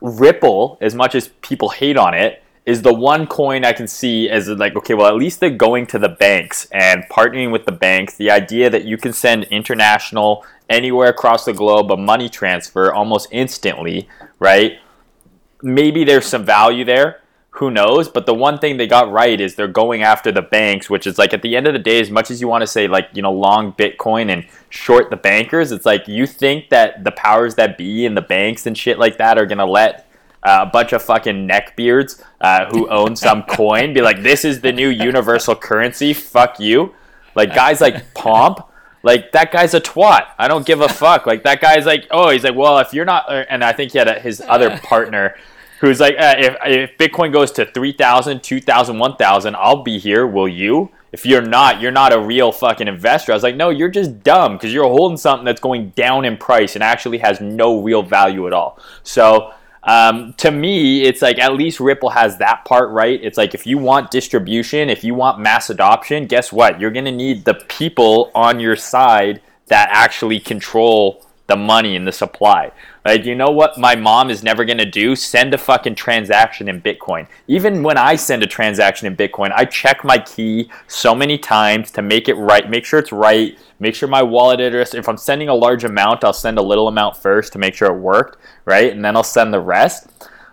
Ripple, 0.00 0.78
as 0.80 0.94
much 0.94 1.14
as 1.14 1.28
people 1.42 1.68
hate 1.68 1.98
on 1.98 2.14
it, 2.14 2.42
is 2.64 2.80
the 2.80 2.94
one 2.94 3.26
coin 3.26 3.66
I 3.66 3.74
can 3.74 3.86
see 3.86 4.30
as 4.30 4.48
like, 4.48 4.74
okay, 4.74 4.94
well, 4.94 5.08
at 5.08 5.16
least 5.16 5.40
they're 5.40 5.50
going 5.50 5.86
to 5.88 5.98
the 5.98 6.08
banks 6.08 6.66
and 6.72 7.04
partnering 7.10 7.52
with 7.52 7.66
the 7.66 7.72
banks. 7.72 8.14
The 8.14 8.30
idea 8.30 8.70
that 8.70 8.86
you 8.86 8.96
can 8.96 9.12
send 9.12 9.44
international, 9.44 10.46
anywhere 10.70 11.10
across 11.10 11.44
the 11.44 11.52
globe, 11.52 11.92
a 11.92 11.98
money 11.98 12.30
transfer 12.30 12.94
almost 12.94 13.28
instantly, 13.30 14.08
right? 14.38 14.78
Maybe 15.62 16.02
there's 16.02 16.24
some 16.24 16.46
value 16.46 16.86
there 16.86 17.20
who 17.50 17.70
knows? 17.70 18.08
But 18.08 18.26
the 18.26 18.34
one 18.34 18.58
thing 18.58 18.76
they 18.76 18.86
got 18.86 19.10
right 19.10 19.40
is 19.40 19.54
they're 19.54 19.68
going 19.68 20.02
after 20.02 20.30
the 20.30 20.42
banks, 20.42 20.88
which 20.88 21.06
is 21.06 21.18
like 21.18 21.34
at 21.34 21.42
the 21.42 21.56
end 21.56 21.66
of 21.66 21.72
the 21.72 21.78
day, 21.80 22.00
as 22.00 22.10
much 22.10 22.30
as 22.30 22.40
you 22.40 22.48
want 22.48 22.62
to 22.62 22.66
say 22.66 22.86
like, 22.86 23.08
you 23.12 23.22
know, 23.22 23.32
long 23.32 23.72
Bitcoin 23.72 24.32
and 24.32 24.46
short 24.68 25.10
the 25.10 25.16
bankers, 25.16 25.72
it's 25.72 25.84
like 25.84 26.06
you 26.06 26.26
think 26.26 26.68
that 26.70 27.02
the 27.02 27.10
powers 27.10 27.56
that 27.56 27.76
be 27.76 28.06
and 28.06 28.16
the 28.16 28.22
banks 28.22 28.66
and 28.66 28.78
shit 28.78 28.98
like 28.98 29.18
that 29.18 29.36
are 29.36 29.46
going 29.46 29.58
to 29.58 29.64
let 29.64 30.06
uh, 30.42 30.64
a 30.68 30.70
bunch 30.70 30.92
of 30.92 31.02
fucking 31.02 31.48
neckbeards 31.48 32.22
uh, 32.40 32.66
who 32.66 32.88
own 32.88 33.16
some 33.16 33.42
coin 33.48 33.92
be 33.92 34.00
like, 34.00 34.22
this 34.22 34.44
is 34.44 34.60
the 34.60 34.72
new 34.72 34.88
universal 34.88 35.56
currency. 35.56 36.14
Fuck 36.14 36.60
you. 36.60 36.94
Like 37.34 37.54
guys 37.54 37.80
like 37.80 38.14
Pomp. 38.14 38.66
Like 39.02 39.32
that 39.32 39.50
guy's 39.50 39.74
a 39.74 39.80
twat. 39.80 40.26
I 40.38 40.46
don't 40.46 40.66
give 40.66 40.82
a 40.82 40.88
fuck. 40.88 41.26
Like 41.26 41.42
that 41.44 41.60
guy's 41.60 41.86
like, 41.86 42.06
oh, 42.10 42.30
he's 42.30 42.44
like, 42.44 42.54
well, 42.54 42.78
if 42.78 42.92
you're 42.92 43.06
not, 43.06 43.24
and 43.48 43.64
I 43.64 43.72
think 43.72 43.92
he 43.92 43.98
had 43.98 44.08
a, 44.08 44.20
his 44.20 44.42
other 44.46 44.78
partner 44.78 45.36
who's 45.80 46.00
like, 46.00 46.14
uh, 46.18 46.34
if, 46.38 46.56
if 46.64 46.98
Bitcoin 46.98 47.32
goes 47.32 47.50
to 47.52 47.66
3,000, 47.66 48.42
2,000, 48.42 48.98
1,000, 48.98 49.56
I'll 49.56 49.82
be 49.82 49.98
here. 49.98 50.26
Will 50.26 50.48
you? 50.48 50.90
If 51.12 51.26
you're 51.26 51.42
not, 51.42 51.80
you're 51.80 51.90
not 51.90 52.12
a 52.12 52.20
real 52.20 52.52
fucking 52.52 52.86
investor. 52.86 53.32
I 53.32 53.34
was 53.34 53.42
like, 53.42 53.56
no, 53.56 53.70
you're 53.70 53.88
just 53.88 54.22
dumb 54.22 54.52
because 54.52 54.72
you're 54.72 54.84
holding 54.84 55.16
something 55.16 55.44
that's 55.44 55.60
going 55.60 55.90
down 55.90 56.24
in 56.24 56.36
price 56.36 56.76
and 56.76 56.84
actually 56.84 57.18
has 57.18 57.40
no 57.40 57.82
real 57.82 58.02
value 58.02 58.46
at 58.46 58.52
all. 58.52 58.78
So, 59.02 59.52
um, 59.82 60.34
to 60.34 60.50
me, 60.50 61.02
it's 61.02 61.22
like 61.22 61.38
at 61.38 61.54
least 61.54 61.80
Ripple 61.80 62.10
has 62.10 62.36
that 62.38 62.64
part 62.64 62.90
right. 62.90 63.18
It's 63.22 63.38
like 63.38 63.54
if 63.54 63.66
you 63.66 63.78
want 63.78 64.10
distribution, 64.10 64.90
if 64.90 65.02
you 65.02 65.14
want 65.14 65.40
mass 65.40 65.70
adoption, 65.70 66.26
guess 66.26 66.52
what? 66.52 66.78
You're 66.78 66.90
going 66.90 67.06
to 67.06 67.12
need 67.12 67.44
the 67.44 67.54
people 67.54 68.30
on 68.34 68.60
your 68.60 68.76
side 68.76 69.40
that 69.66 69.88
actually 69.90 70.38
control 70.38 71.26
the 71.46 71.56
money 71.56 71.96
and 71.96 72.06
the 72.06 72.12
supply. 72.12 72.70
Like, 73.04 73.24
you 73.24 73.34
know 73.34 73.50
what 73.50 73.78
my 73.78 73.96
mom 73.96 74.28
is 74.28 74.42
never 74.42 74.64
going 74.64 74.78
to 74.78 74.84
do? 74.84 75.16
Send 75.16 75.54
a 75.54 75.58
fucking 75.58 75.94
transaction 75.94 76.68
in 76.68 76.82
Bitcoin. 76.82 77.26
Even 77.48 77.82
when 77.82 77.96
I 77.96 78.16
send 78.16 78.42
a 78.42 78.46
transaction 78.46 79.06
in 79.06 79.16
Bitcoin, 79.16 79.52
I 79.54 79.64
check 79.64 80.04
my 80.04 80.18
key 80.18 80.70
so 80.86 81.14
many 81.14 81.38
times 81.38 81.90
to 81.92 82.02
make 82.02 82.28
it 82.28 82.34
right, 82.34 82.68
make 82.68 82.84
sure 82.84 82.98
it's 82.98 83.12
right, 83.12 83.58
make 83.78 83.94
sure 83.94 84.08
my 84.08 84.22
wallet 84.22 84.60
address, 84.60 84.92
if 84.94 85.08
I'm 85.08 85.16
sending 85.16 85.48
a 85.48 85.54
large 85.54 85.84
amount, 85.84 86.24
I'll 86.24 86.32
send 86.34 86.58
a 86.58 86.62
little 86.62 86.88
amount 86.88 87.16
first 87.16 87.52
to 87.54 87.58
make 87.58 87.74
sure 87.74 87.88
it 87.88 87.98
worked, 87.98 88.36
right? 88.66 88.92
And 88.92 89.02
then 89.02 89.16
I'll 89.16 89.24
send 89.24 89.54
the 89.54 89.60
rest. 89.60 90.08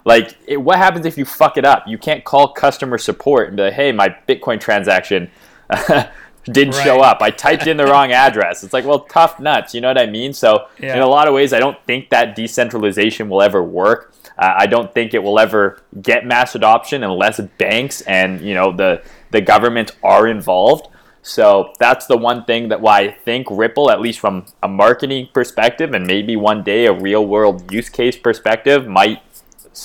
Like, 0.06 0.38
it, 0.48 0.56
what 0.56 0.78
happens 0.78 1.06
if 1.06 1.18
you 1.18 1.26
fuck 1.26 1.58
it 1.58 1.66
up? 1.66 1.86
You 1.86 1.98
can't 1.98 2.24
call 2.24 2.54
customer 2.54 2.98
support 2.98 3.50
and 3.50 3.58
be 3.58 3.64
like, 3.64 3.74
hey, 3.74 3.91
my 3.91 4.16
Bitcoin 4.28 4.60
transaction. 4.60 5.30
didn't 6.52 6.76
right. 6.76 6.84
show 6.84 7.02
up. 7.02 7.22
I 7.22 7.30
typed 7.30 7.68
in 7.68 7.78
the 7.78 7.86
wrong 7.91 8.12
address. 8.12 8.64
It's 8.64 8.74
like, 8.74 8.86
well, 8.86 9.02
tough 9.02 9.39
nuts. 9.39 9.74
You 9.74 9.82
know 9.82 9.88
what 9.88 9.98
I 9.98 10.06
mean? 10.06 10.34
So, 10.34 10.68
yeah. 10.80 10.95
in 10.95 11.02
a 11.02 11.08
lot 11.08 11.28
of 11.28 11.34
ways, 11.34 11.54
I 11.54 11.60
don't 11.60 11.78
think 11.86 12.10
that 12.10 12.36
decentralization 12.36 13.30
will 13.30 13.41
ever 13.41 13.64
work. 13.64 14.14
Uh, 14.38 14.54
I 14.58 14.68
don't 14.68 14.93
think 14.93 15.14
it 15.14 15.20
will 15.20 15.39
ever 15.39 15.82
get 16.02 16.26
mass 16.26 16.56
adoption 16.56 17.04
unless 17.04 17.39
banks 17.58 18.02
and 18.02 18.41
you 18.41 18.54
know 18.54 18.72
the 18.72 19.02
the 19.32 19.41
government 19.41 19.91
are 20.04 20.28
involved. 20.28 20.88
So 21.24 21.74
that's 21.80 22.06
the 22.06 22.18
one 22.18 22.45
thing 22.45 22.70
that 22.70 22.80
why 22.80 23.00
I 23.00 23.12
think 23.12 23.48
Ripple, 23.50 23.91
at 23.91 24.00
least 24.00 24.20
from 24.20 24.45
a 24.64 24.68
marketing 24.68 25.30
perspective, 25.34 25.93
and 25.93 26.08
maybe 26.08 26.36
one 26.36 26.64
day 26.64 26.86
a 26.86 26.93
real 26.93 27.26
world 27.26 27.72
use 27.72 27.89
case 27.89 28.16
perspective, 28.16 28.88
might 28.88 29.22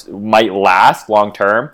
might 0.09 0.53
last 0.53 1.09
long 1.09 1.33
term. 1.33 1.73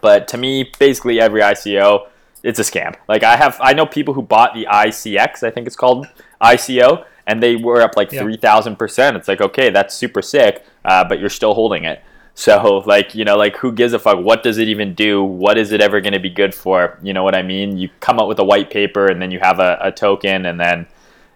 But 0.00 0.28
to 0.28 0.38
me, 0.38 0.70
basically 0.78 1.20
every 1.20 1.40
ICO 1.40 2.08
it's 2.42 2.58
a 2.58 2.62
scam. 2.62 2.94
Like 3.08 3.22
I 3.22 3.36
have, 3.36 3.58
I 3.60 3.72
know 3.72 3.86
people 3.86 4.14
who 4.14 4.22
bought 4.22 4.54
the 4.54 4.66
ICX, 4.70 5.42
I 5.42 5.50
think 5.50 5.66
it's 5.66 5.76
called 5.76 6.06
ICO, 6.40 7.04
and 7.26 7.42
they 7.42 7.56
were 7.56 7.80
up 7.80 7.96
like 7.96 8.10
three 8.10 8.36
thousand 8.36 8.76
percent. 8.76 9.16
It's 9.16 9.28
like 9.28 9.40
okay, 9.40 9.70
that's 9.70 9.94
super 9.94 10.22
sick, 10.22 10.64
uh, 10.84 11.04
but 11.04 11.20
you're 11.20 11.30
still 11.30 11.54
holding 11.54 11.84
it. 11.84 12.02
So 12.34 12.82
like 12.86 13.14
you 13.14 13.24
know 13.24 13.36
like 13.36 13.56
who 13.56 13.72
gives 13.72 13.92
a 13.92 13.98
fuck? 13.98 14.18
What 14.24 14.42
does 14.42 14.58
it 14.58 14.68
even 14.68 14.94
do? 14.94 15.22
What 15.22 15.58
is 15.58 15.70
it 15.70 15.80
ever 15.80 16.00
going 16.00 16.14
to 16.14 16.20
be 16.20 16.30
good 16.30 16.54
for? 16.54 16.98
You 17.02 17.12
know 17.12 17.22
what 17.22 17.34
I 17.34 17.42
mean? 17.42 17.76
You 17.76 17.90
come 18.00 18.18
up 18.18 18.26
with 18.26 18.38
a 18.38 18.44
white 18.44 18.70
paper 18.70 19.06
and 19.06 19.20
then 19.20 19.30
you 19.30 19.38
have 19.40 19.60
a, 19.60 19.78
a 19.82 19.92
token 19.92 20.46
and 20.46 20.58
then 20.58 20.86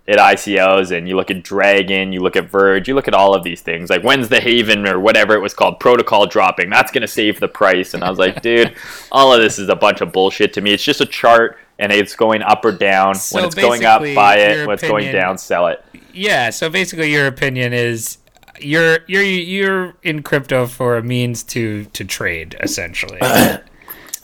it 0.06 0.18
ICOs 0.18 0.96
and 0.96 1.08
you 1.08 1.16
look 1.16 1.30
at 1.30 1.42
Dragon, 1.42 2.12
you 2.12 2.20
look 2.20 2.36
at 2.36 2.48
Verge, 2.48 2.86
you 2.86 2.94
look 2.94 3.08
at 3.08 3.14
all 3.14 3.34
of 3.34 3.42
these 3.42 3.60
things. 3.60 3.90
Like 3.90 4.02
when's 4.02 4.28
the 4.28 4.40
Haven 4.40 4.86
or 4.86 5.00
whatever 5.00 5.34
it 5.34 5.40
was 5.40 5.54
called 5.54 5.80
protocol 5.80 6.26
dropping? 6.26 6.70
That's 6.70 6.92
gonna 6.92 7.08
save 7.08 7.40
the 7.40 7.48
price. 7.48 7.94
And 7.94 8.04
I 8.04 8.10
was 8.10 8.18
like, 8.18 8.42
dude, 8.42 8.76
all 9.12 9.32
of 9.32 9.40
this 9.40 9.58
is 9.58 9.68
a 9.68 9.76
bunch 9.76 10.00
of 10.00 10.12
bullshit 10.12 10.52
to 10.54 10.60
me. 10.60 10.72
It's 10.72 10.84
just 10.84 11.00
a 11.00 11.06
chart 11.06 11.58
and 11.78 11.92
it's 11.92 12.14
going 12.14 12.42
up 12.42 12.64
or 12.64 12.72
down. 12.72 13.14
So 13.14 13.36
when 13.36 13.44
it's 13.44 13.54
going 13.54 13.84
up, 13.84 14.02
buy 14.14 14.36
it. 14.36 14.56
your 14.56 14.66
When 14.66 14.74
it's 14.74 14.82
going 14.82 15.12
down, 15.12 15.38
sell 15.38 15.66
it. 15.66 15.84
Yeah. 16.12 16.50
So 16.50 16.70
basically, 16.70 17.12
your 17.12 17.26
opinion 17.26 17.72
is 17.72 18.18
you're 18.60 19.00
you're 19.06 19.22
you're 19.22 19.94
in 20.02 20.22
crypto 20.22 20.66
for 20.66 20.96
a 20.96 21.02
means 21.02 21.42
to 21.44 21.84
to 21.86 22.04
trade, 22.04 22.56
essentially. 22.60 23.18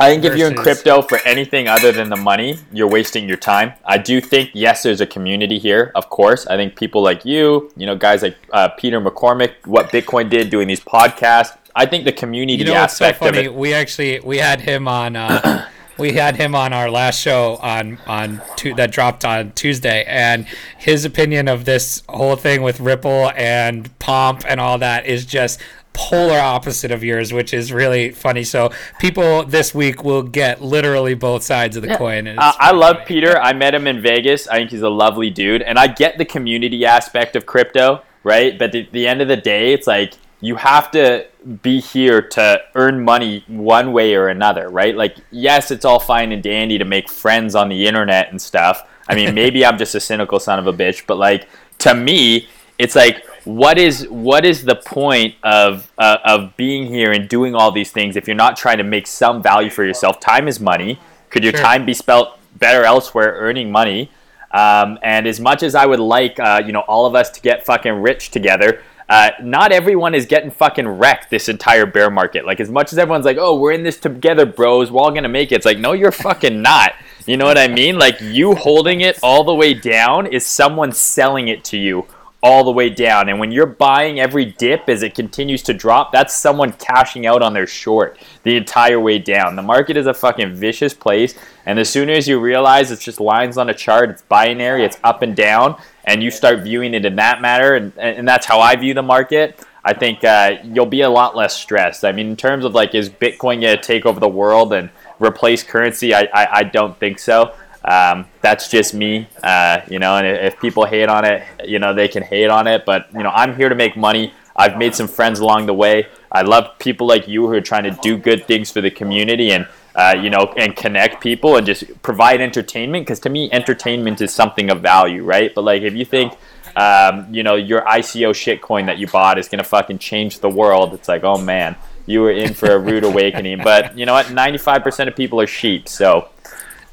I 0.02 0.10
think 0.10 0.24
if 0.24 0.36
you're 0.36 0.50
in 0.50 0.56
crypto 0.56 1.02
for 1.02 1.18
anything 1.24 1.68
other 1.68 1.92
than 1.92 2.10
the 2.10 2.16
money, 2.16 2.58
you're 2.72 2.88
wasting 2.88 3.28
your 3.28 3.36
time. 3.36 3.72
I 3.84 3.98
do 3.98 4.20
think, 4.20 4.50
yes, 4.52 4.82
there's 4.82 5.00
a 5.00 5.06
community 5.06 5.58
here, 5.58 5.92
of 5.94 6.10
course. 6.10 6.46
I 6.46 6.56
think 6.56 6.76
people 6.76 7.02
like 7.02 7.24
you, 7.24 7.70
you 7.76 7.86
know, 7.86 7.96
guys 7.96 8.22
like 8.22 8.36
uh, 8.52 8.68
Peter 8.70 9.00
McCormack, 9.00 9.66
what 9.66 9.90
Bitcoin 9.90 10.28
did 10.28 10.50
doing 10.50 10.66
these 10.68 10.80
podcasts. 10.80 11.56
I 11.74 11.86
think 11.86 12.04
the 12.04 12.12
community 12.12 12.58
You 12.58 12.64
know 12.66 12.74
what's 12.74 12.96
so 12.96 13.06
aspect 13.06 13.22
of 13.22 13.34
funny? 13.34 13.46
it. 13.46 13.54
We 13.54 13.72
actually 13.72 14.20
we 14.20 14.38
had 14.38 14.60
him 14.60 14.88
on. 14.88 15.16
Uh, 15.16 15.68
we 15.98 16.12
had 16.14 16.36
him 16.36 16.54
on 16.54 16.72
our 16.72 16.90
last 16.90 17.20
show 17.20 17.56
on 17.56 17.98
on 18.06 18.42
that 18.76 18.90
dropped 18.90 19.24
on 19.24 19.52
Tuesday, 19.52 20.04
and 20.06 20.46
his 20.78 21.04
opinion 21.04 21.48
of 21.48 21.64
this 21.64 22.02
whole 22.08 22.36
thing 22.36 22.62
with 22.62 22.80
Ripple 22.80 23.30
and 23.36 23.96
Pomp 23.98 24.42
and 24.46 24.60
all 24.60 24.78
that 24.78 25.06
is 25.06 25.24
just 25.24 25.60
polar 25.92 26.38
opposite 26.38 26.90
of 26.90 27.04
yours, 27.04 27.32
which 27.32 27.52
is 27.52 27.72
really 27.72 28.10
funny. 28.10 28.44
So 28.44 28.70
people 28.98 29.44
this 29.44 29.74
week 29.74 30.02
will 30.04 30.22
get 30.22 30.62
literally 30.62 31.14
both 31.14 31.42
sides 31.42 31.76
of 31.76 31.82
the 31.82 31.96
coin. 31.96 32.26
and 32.26 32.38
Uh, 32.38 32.52
I 32.58 32.72
love 32.72 32.96
funny. 32.96 33.06
Peter. 33.06 33.38
I 33.38 33.52
met 33.52 33.74
him 33.74 33.86
in 33.86 34.00
Vegas. 34.00 34.48
I 34.48 34.56
think 34.56 34.70
he's 34.70 34.82
a 34.82 34.88
lovely 34.88 35.30
dude, 35.30 35.62
and 35.62 35.78
I 35.78 35.86
get 35.86 36.18
the 36.18 36.24
community 36.24 36.84
aspect 36.86 37.36
of 37.36 37.46
crypto, 37.46 38.02
right? 38.24 38.58
But 38.58 38.74
at 38.74 38.92
the 38.92 39.06
end 39.06 39.20
of 39.20 39.28
the 39.28 39.36
day, 39.36 39.72
it's 39.72 39.86
like 39.86 40.14
you 40.40 40.56
have 40.56 40.90
to 40.92 41.26
be 41.62 41.80
here 41.80 42.20
to 42.20 42.60
earn 42.74 43.04
money 43.04 43.44
one 43.46 43.92
way 43.92 44.14
or 44.14 44.28
another, 44.28 44.68
right? 44.70 44.96
Like, 44.96 45.16
yes, 45.30 45.70
it's 45.70 45.84
all 45.84 46.00
fine 46.00 46.32
and 46.32 46.42
dandy 46.42 46.78
to 46.78 46.84
make 46.84 47.08
friends 47.08 47.54
on 47.54 47.68
the 47.68 47.86
internet 47.86 48.30
and 48.30 48.40
stuff. 48.40 48.82
I 49.08 49.14
mean, 49.14 49.34
maybe 49.42 49.64
I'm 49.64 49.78
just 49.78 49.94
a 49.94 50.00
cynical 50.00 50.40
son 50.40 50.58
of 50.58 50.66
a 50.66 50.72
bitch, 50.72 51.06
but 51.06 51.16
like 51.18 51.48
to 51.78 51.94
me, 51.94 52.48
it's 52.78 52.96
like 52.96 53.24
what 53.44 53.78
is 53.78 54.06
what 54.08 54.44
is 54.44 54.64
the 54.64 54.76
point 54.76 55.34
of 55.42 55.90
uh, 55.98 56.18
of 56.24 56.56
being 56.56 56.86
here 56.86 57.12
and 57.12 57.28
doing 57.28 57.54
all 57.54 57.72
these 57.72 57.90
things 57.90 58.16
if 58.16 58.26
you're 58.26 58.36
not 58.36 58.56
trying 58.56 58.78
to 58.78 58.84
make 58.84 59.06
some 59.06 59.42
value 59.42 59.70
for 59.70 59.84
yourself? 59.84 60.20
Time 60.20 60.48
is 60.48 60.60
money. 60.60 60.98
Could 61.30 61.44
your 61.44 61.52
Sure. 61.52 61.62
time 61.62 61.86
be 61.86 61.94
spelt 61.94 62.38
better 62.56 62.84
elsewhere, 62.84 63.34
earning 63.38 63.70
money? 63.72 64.10
Um, 64.52 64.98
and 65.02 65.26
as 65.26 65.40
much 65.40 65.62
as 65.62 65.74
I 65.74 65.86
would 65.86 65.98
like, 66.00 66.38
uh, 66.38 66.62
you 66.64 66.72
know, 66.72 66.80
all 66.80 67.06
of 67.06 67.14
us 67.14 67.30
to 67.30 67.40
get 67.40 67.64
fucking 67.64 67.94
rich 68.02 68.30
together, 68.30 68.82
uh, 69.08 69.30
not 69.42 69.72
everyone 69.72 70.14
is 70.14 70.26
getting 70.26 70.50
fucking 70.50 70.86
wrecked 70.86 71.30
this 71.30 71.48
entire 71.48 71.86
bear 71.86 72.10
market. 72.10 72.44
Like 72.46 72.60
as 72.60 72.70
much 72.70 72.92
as 72.92 72.98
everyone's 72.98 73.24
like, 73.24 73.38
"Oh, 73.40 73.58
we're 73.58 73.72
in 73.72 73.82
this 73.82 73.96
together, 73.98 74.44
bros. 74.46 74.90
We're 74.90 75.00
all 75.00 75.10
gonna 75.10 75.28
make 75.28 75.52
it." 75.52 75.56
It's 75.56 75.66
like, 75.66 75.78
no, 75.78 75.92
you're 75.92 76.12
fucking 76.12 76.60
not. 76.70 76.92
You 77.26 77.36
know 77.36 77.44
what 77.46 77.56
I 77.58 77.68
mean? 77.68 77.98
Like 77.98 78.20
you 78.20 78.54
holding 78.54 79.00
it 79.00 79.18
all 79.22 79.44
the 79.44 79.54
way 79.54 79.74
down 79.74 80.26
is 80.26 80.44
someone 80.44 80.92
selling 80.92 81.48
it 81.48 81.64
to 81.64 81.78
you 81.78 82.06
all 82.42 82.64
the 82.64 82.72
way 82.72 82.90
down. 82.90 83.28
And 83.28 83.38
when 83.38 83.52
you're 83.52 83.66
buying 83.66 84.18
every 84.18 84.44
dip 84.44 84.88
as 84.88 85.04
it 85.04 85.14
continues 85.14 85.62
to 85.62 85.72
drop, 85.72 86.10
that's 86.10 86.34
someone 86.34 86.72
cashing 86.72 87.24
out 87.24 87.40
on 87.40 87.52
their 87.52 87.68
short 87.68 88.18
the 88.42 88.56
entire 88.56 88.98
way 88.98 89.18
down. 89.20 89.54
The 89.54 89.62
market 89.62 89.96
is 89.96 90.06
a 90.06 90.14
fucking 90.14 90.54
vicious 90.56 90.92
place. 90.92 91.34
And 91.66 91.78
as 91.78 91.88
soon 91.88 92.10
as 92.10 92.26
you 92.26 92.40
realize 92.40 92.90
it's 92.90 93.04
just 93.04 93.20
lines 93.20 93.56
on 93.58 93.70
a 93.70 93.74
chart, 93.74 94.10
it's 94.10 94.22
binary, 94.22 94.84
it's 94.84 94.98
up 95.04 95.22
and 95.22 95.36
down, 95.36 95.80
and 96.04 96.20
you 96.20 96.32
start 96.32 96.60
viewing 96.64 96.94
it 96.94 97.04
in 97.04 97.14
that 97.16 97.40
matter, 97.40 97.76
and, 97.76 97.96
and 97.96 98.26
that's 98.26 98.44
how 98.44 98.58
I 98.58 98.74
view 98.74 98.92
the 98.92 99.02
market. 99.02 99.64
I 99.84 99.94
think 99.94 100.24
uh, 100.24 100.56
you'll 100.64 100.86
be 100.86 101.02
a 101.02 101.10
lot 101.10 101.36
less 101.36 101.56
stressed. 101.56 102.04
I 102.04 102.10
mean, 102.10 102.28
in 102.28 102.36
terms 102.36 102.64
of 102.64 102.74
like, 102.74 102.94
is 102.94 103.08
Bitcoin 103.08 103.60
going 103.60 103.76
to 103.76 103.80
take 103.80 104.06
over 104.06 104.18
the 104.18 104.28
world 104.28 104.72
and 104.72 104.90
replace 105.20 105.62
currency? 105.62 106.14
I, 106.14 106.28
I, 106.34 106.48
I 106.52 106.62
don't 106.64 106.98
think 106.98 107.18
so. 107.18 107.54
Um, 107.84 108.26
that's 108.40 108.68
just 108.68 108.94
me, 108.94 109.28
uh, 109.42 109.80
you 109.88 109.98
know. 109.98 110.16
And 110.16 110.26
if 110.26 110.60
people 110.60 110.84
hate 110.84 111.08
on 111.08 111.24
it, 111.24 111.42
you 111.64 111.78
know, 111.78 111.94
they 111.94 112.08
can 112.08 112.22
hate 112.22 112.48
on 112.48 112.66
it. 112.66 112.84
But 112.84 113.08
you 113.12 113.22
know, 113.22 113.30
I'm 113.30 113.56
here 113.56 113.68
to 113.68 113.74
make 113.74 113.96
money. 113.96 114.32
I've 114.54 114.76
made 114.76 114.94
some 114.94 115.08
friends 115.08 115.40
along 115.40 115.66
the 115.66 115.74
way. 115.74 116.06
I 116.30 116.42
love 116.42 116.78
people 116.78 117.06
like 117.06 117.26
you 117.26 117.46
who 117.46 117.52
are 117.52 117.60
trying 117.60 117.84
to 117.84 117.90
do 118.02 118.16
good 118.16 118.46
things 118.46 118.70
for 118.70 118.80
the 118.80 118.90
community 118.90 119.52
and 119.52 119.66
uh, 119.94 120.14
you 120.20 120.30
know 120.30 120.52
and 120.56 120.74
connect 120.76 121.20
people 121.20 121.56
and 121.56 121.66
just 121.66 121.84
provide 122.02 122.40
entertainment. 122.40 123.06
Because 123.06 123.20
to 123.20 123.28
me, 123.28 123.50
entertainment 123.50 124.20
is 124.20 124.32
something 124.32 124.70
of 124.70 124.80
value, 124.80 125.24
right? 125.24 125.54
But 125.54 125.62
like 125.62 125.82
if 125.82 125.94
you 125.94 126.04
think 126.04 126.34
um, 126.76 127.32
you 127.34 127.42
know 127.42 127.56
your 127.56 127.82
ICO 127.82 128.30
shitcoin 128.30 128.86
that 128.86 128.98
you 128.98 129.06
bought 129.06 129.38
is 129.38 129.48
gonna 129.48 129.64
fucking 129.64 129.98
change 129.98 130.40
the 130.40 130.50
world, 130.50 130.94
it's 130.94 131.08
like 131.08 131.24
oh 131.24 131.38
man, 131.38 131.74
you 132.06 132.20
were 132.20 132.32
in 132.32 132.54
for 132.54 132.72
a 132.72 132.78
rude 132.78 133.04
awakening. 133.04 133.60
But 133.62 133.96
you 133.98 134.06
know 134.06 134.12
what? 134.12 134.26
95% 134.26 135.08
of 135.08 135.16
people 135.16 135.40
are 135.40 135.46
sheep, 135.46 135.88
so 135.88 136.28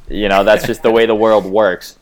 you 0.10 0.28
know 0.30 0.43
that's 0.43 0.66
just 0.66 0.84
the 0.84 0.91
way 0.91 1.05
the 1.05 1.16
world 1.16 1.45
works. 1.45 1.97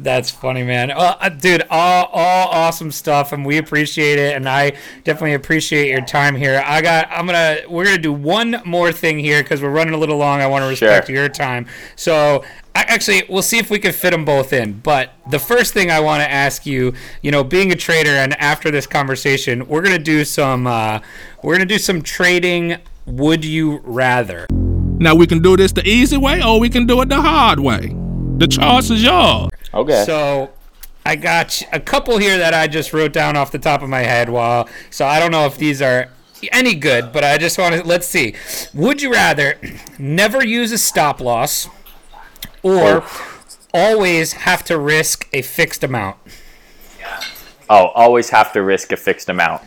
That's 0.00 0.30
funny, 0.30 0.62
man. 0.62 0.92
Uh, 0.92 1.16
uh, 1.20 1.28
dude, 1.28 1.64
all, 1.70 2.04
all 2.12 2.48
awesome 2.50 2.92
stuff, 2.92 3.32
and 3.32 3.44
we 3.44 3.58
appreciate 3.58 4.16
it. 4.20 4.36
And 4.36 4.48
I 4.48 4.74
definitely 5.02 5.34
appreciate 5.34 5.90
your 5.90 6.02
time 6.02 6.36
here. 6.36 6.62
I 6.64 6.80
got, 6.80 7.08
I'm 7.10 7.26
gonna, 7.26 7.62
we're 7.68 7.84
gonna 7.84 7.98
do 7.98 8.12
one 8.12 8.62
more 8.64 8.92
thing 8.92 9.18
here 9.18 9.42
because 9.42 9.60
we're 9.60 9.72
running 9.72 9.94
a 9.94 9.96
little 9.96 10.16
long. 10.16 10.40
I 10.40 10.46
want 10.46 10.62
to 10.62 10.68
respect 10.68 11.08
Sure. 11.08 11.16
your 11.16 11.28
time. 11.28 11.66
So, 11.96 12.44
I, 12.76 12.82
actually, 12.82 13.24
we'll 13.28 13.42
see 13.42 13.58
if 13.58 13.70
we 13.70 13.80
can 13.80 13.90
fit 13.90 14.12
them 14.12 14.24
both 14.24 14.52
in. 14.52 14.74
But 14.74 15.14
the 15.30 15.40
first 15.40 15.74
thing 15.74 15.90
I 15.90 15.98
want 15.98 16.22
to 16.22 16.30
ask 16.30 16.64
you, 16.64 16.94
you 17.22 17.32
know, 17.32 17.42
being 17.42 17.72
a 17.72 17.76
trader, 17.76 18.10
and 18.10 18.34
after 18.40 18.70
this 18.70 18.86
conversation, 18.86 19.66
we're 19.66 19.82
gonna 19.82 19.98
do 19.98 20.24
some, 20.24 20.68
uh, 20.68 21.00
we're 21.42 21.54
gonna 21.54 21.66
do 21.66 21.78
some 21.78 22.02
trading. 22.02 22.76
Would 23.04 23.44
you 23.44 23.80
rather? 23.82 24.46
Now 24.98 25.14
we 25.14 25.26
can 25.26 25.40
do 25.40 25.56
this 25.56 25.72
the 25.72 25.86
easy 25.88 26.16
way 26.16 26.42
or 26.42 26.58
we 26.58 26.68
can 26.68 26.86
do 26.86 27.00
it 27.00 27.08
the 27.08 27.20
hard 27.20 27.60
way. 27.60 27.94
The 28.38 28.48
choice 28.48 28.90
is 28.90 29.02
yours. 29.02 29.50
Okay. 29.72 30.04
So 30.04 30.50
I 31.06 31.16
got 31.16 31.62
a 31.72 31.80
couple 31.80 32.18
here 32.18 32.36
that 32.38 32.52
I 32.52 32.66
just 32.66 32.92
wrote 32.92 33.12
down 33.12 33.36
off 33.36 33.52
the 33.52 33.58
top 33.58 33.82
of 33.82 33.88
my 33.88 34.00
head. 34.00 34.28
While 34.28 34.68
so 34.90 35.06
I 35.06 35.20
don't 35.20 35.30
know 35.30 35.46
if 35.46 35.56
these 35.56 35.80
are 35.80 36.08
any 36.52 36.74
good, 36.74 37.12
but 37.12 37.24
I 37.24 37.38
just 37.38 37.58
want 37.58 37.76
to 37.76 37.84
let's 37.84 38.06
see. 38.06 38.34
Would 38.74 39.00
you 39.00 39.12
rather 39.12 39.54
never 39.98 40.44
use 40.44 40.72
a 40.72 40.78
stop 40.78 41.20
loss 41.20 41.68
or 42.62 43.04
always 43.72 44.32
have 44.32 44.64
to 44.64 44.78
risk 44.78 45.28
a 45.32 45.42
fixed 45.42 45.84
amount? 45.84 46.16
oh, 47.70 47.88
always 47.88 48.30
have 48.30 48.52
to 48.52 48.62
risk 48.62 48.92
a 48.92 48.96
fixed 48.96 49.28
amount. 49.28 49.62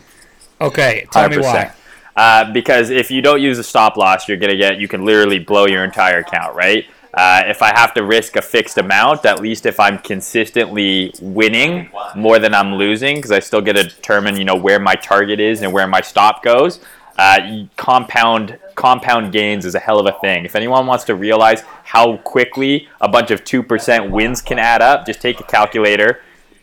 Okay, 0.60 1.06
tell 1.10 1.28
me 1.28 1.38
why. 1.38 1.72
Uh, 2.14 2.50
because 2.52 2.90
if 2.90 3.10
you 3.10 3.22
don't 3.22 3.40
use 3.40 3.58
a 3.58 3.64
stop 3.64 3.96
loss, 3.96 4.28
you're 4.28 4.36
gonna 4.36 4.56
get 4.56 4.78
you 4.78 4.88
can 4.88 5.04
literally 5.04 5.38
blow 5.38 5.66
your 5.66 5.84
entire 5.84 6.18
account, 6.18 6.54
right? 6.54 6.86
Uh, 7.14 7.42
if 7.46 7.60
I 7.60 7.68
have 7.78 7.92
to 7.94 8.04
risk 8.04 8.36
a 8.36 8.42
fixed 8.42 8.78
amount, 8.78 9.26
at 9.26 9.40
least 9.40 9.66
if 9.66 9.78
I'm 9.78 9.98
consistently 9.98 11.14
winning 11.20 11.90
more 12.16 12.38
than 12.38 12.54
I'm 12.54 12.76
losing, 12.76 13.16
because 13.16 13.30
I 13.30 13.40
still 13.40 13.60
get 13.60 13.74
to 13.74 13.84
determine, 13.84 14.36
you 14.36 14.44
know, 14.44 14.56
where 14.56 14.78
my 14.78 14.94
target 14.94 15.38
is 15.38 15.60
and 15.60 15.72
where 15.72 15.86
my 15.86 16.00
stop 16.00 16.42
goes. 16.42 16.80
Uh, 17.18 17.64
compound 17.76 18.58
compound 18.74 19.32
gains 19.32 19.66
is 19.66 19.74
a 19.74 19.78
hell 19.78 19.98
of 20.00 20.06
a 20.06 20.18
thing. 20.20 20.46
If 20.46 20.56
anyone 20.56 20.86
wants 20.86 21.04
to 21.04 21.14
realize 21.14 21.62
how 21.84 22.16
quickly 22.18 22.88
a 23.02 23.08
bunch 23.08 23.30
of 23.30 23.44
two 23.44 23.62
percent 23.62 24.10
wins 24.10 24.40
can 24.40 24.58
add 24.58 24.80
up, 24.80 25.04
just 25.04 25.20
take 25.20 25.38
a 25.38 25.44
calculator, 25.44 26.20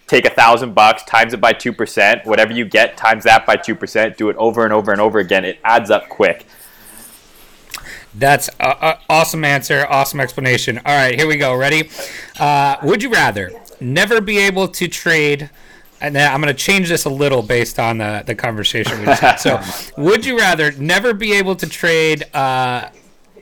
take 0.09 0.25
a 0.25 0.29
thousand 0.29 0.73
bucks, 0.73 1.03
times 1.03 1.33
it 1.33 1.39
by 1.39 1.53
two 1.53 1.71
percent, 1.71 2.25
whatever 2.25 2.51
you 2.51 2.65
get, 2.65 2.97
times 2.97 3.23
that 3.23 3.45
by 3.45 3.55
two 3.55 3.75
percent, 3.75 4.17
do 4.17 4.29
it 4.29 4.35
over 4.37 4.63
and 4.65 4.73
over 4.73 4.91
and 4.91 4.99
over 4.99 5.19
again. 5.19 5.45
It 5.45 5.59
adds 5.63 5.91
up 5.91 6.09
quick. 6.09 6.45
That's 8.15 8.49
a, 8.59 8.69
a 8.69 8.99
awesome 9.07 9.45
answer, 9.45 9.85
awesome 9.87 10.19
explanation. 10.19 10.79
All 10.79 10.97
right, 10.97 11.15
here 11.15 11.27
we 11.27 11.37
go. 11.37 11.55
Ready? 11.55 11.89
Uh, 12.39 12.77
would 12.83 13.03
you 13.03 13.11
rather 13.11 13.51
never 13.79 14.19
be 14.19 14.39
able 14.39 14.67
to 14.67 14.87
trade? 14.87 15.49
And 16.01 16.15
then 16.15 16.31
I'm 16.31 16.41
going 16.41 16.53
to 16.53 16.59
change 16.59 16.87
this 16.87 17.05
a 17.05 17.09
little 17.09 17.43
based 17.43 17.77
on 17.77 17.97
the, 17.97 18.23
the 18.25 18.33
conversation 18.33 18.99
we 18.99 19.05
just 19.05 19.21
had. 19.21 19.35
So, 19.35 19.61
would 20.01 20.25
you 20.25 20.37
rather 20.37 20.71
never 20.71 21.13
be 21.13 21.33
able 21.33 21.57
to 21.57 21.67
trade, 21.67 22.23
uh, 22.33 22.89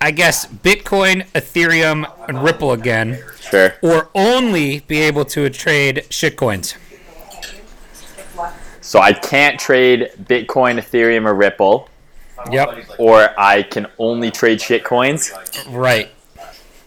I 0.02 0.12
guess, 0.12 0.46
Bitcoin, 0.46 1.26
Ethereum, 1.34 2.10
and 2.28 2.44
Ripple 2.44 2.72
again, 2.72 3.20
Sure. 3.40 3.74
or 3.82 4.10
only 4.16 4.82
be 4.82 5.00
able 5.02 5.26
to 5.26 5.50
trade 5.50 6.06
shitcoins? 6.10 6.76
So 8.82 9.00
I 9.00 9.14
can't 9.14 9.60
trade 9.60 10.12
Bitcoin, 10.24 10.78
Ethereum, 10.80 11.26
or 11.26 11.34
Ripple, 11.34 11.90
Yep, 12.52 12.86
or 13.00 13.30
I 13.38 13.64
can 13.64 13.88
only 14.00 14.32
trade 14.32 14.60
shitcoins. 14.60 15.32
right. 15.74 16.10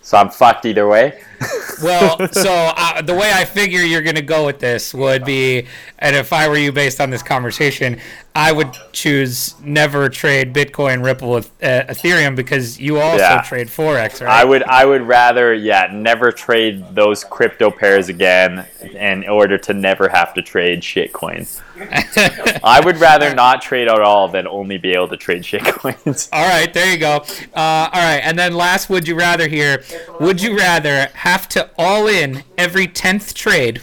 so 0.02 0.16
I'm 0.16 0.30
fucked 0.30 0.64
either 0.64 0.88
way. 0.88 1.20
well, 1.82 2.28
so 2.32 2.52
uh, 2.76 3.02
the 3.02 3.14
way 3.14 3.30
I 3.32 3.44
figure 3.44 3.80
you're 3.80 4.02
going 4.02 4.16
to 4.16 4.22
go 4.22 4.46
with 4.46 4.58
this 4.60 4.92
would 4.94 5.24
be, 5.24 5.66
and 5.98 6.14
if 6.16 6.32
I 6.32 6.48
were 6.48 6.56
you, 6.56 6.72
based 6.72 7.00
on 7.00 7.10
this 7.10 7.22
conversation, 7.22 7.98
I 8.34 8.52
would 8.52 8.76
choose 8.92 9.56
never 9.60 10.08
trade 10.08 10.54
Bitcoin, 10.54 11.04
Ripple, 11.04 11.30
with 11.32 11.50
uh, 11.60 11.82
Ethereum 11.88 12.36
because 12.36 12.78
you 12.78 12.98
also 12.98 13.18
Yeah. 13.18 13.40
trade 13.42 13.66
forex, 13.66 14.24
right? 14.24 14.30
I 14.40 14.44
would 14.44 14.62
I 14.62 14.84
would 14.84 15.02
rather 15.02 15.52
yeah 15.52 15.88
never 15.92 16.30
trade 16.30 16.94
those 16.94 17.24
crypto 17.24 17.72
pairs 17.72 18.08
again 18.08 18.66
in 18.94 19.28
order 19.28 19.58
to 19.58 19.74
never 19.74 20.08
have 20.08 20.32
to 20.34 20.42
trade 20.42 20.80
shitcoins. 20.82 21.60
I 22.62 22.80
would 22.80 22.98
rather 22.98 23.34
not 23.34 23.62
trade 23.62 23.88
at 23.88 24.00
all 24.00 24.28
than 24.28 24.46
only 24.46 24.78
be 24.78 24.92
able 24.92 25.08
to 25.08 25.16
trade 25.16 25.42
shitcoins. 25.42 26.28
All 26.32 26.48
right, 26.48 26.72
there 26.72 26.92
you 26.92 26.98
go. 26.98 27.24
Uh, 27.54 27.90
all 27.92 28.00
right, 28.00 28.20
and 28.22 28.38
then 28.38 28.54
last, 28.54 28.88
would 28.90 29.08
you 29.08 29.16
rather 29.16 29.48
here? 29.48 29.82
Would 30.20 30.40
you 30.40 30.56
rather 30.56 31.06
have 31.14 31.48
to 31.50 31.68
all 31.76 32.06
in 32.06 32.44
every 32.56 32.86
tenth 32.86 33.34
trade, 33.34 33.82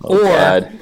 or 0.00 0.20
God. 0.22 0.72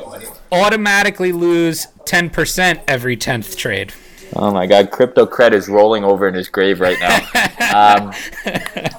Automatically 0.63 1.33
lose 1.33 1.87
ten 2.05 2.31
percent 2.31 2.81
every 2.89 3.17
tenth 3.17 3.57
trade? 3.57 3.93
Oh 4.35 4.53
my 4.53 4.67
god, 4.67 4.91
CryptoCred 4.91 5.53
is 5.53 5.69
rolling 5.69 6.03
over 6.03 6.27
in 6.27 6.35
his 6.35 6.49
grave 6.49 6.81
right 6.81 6.99
now. 6.99 8.07
um, 8.07 8.13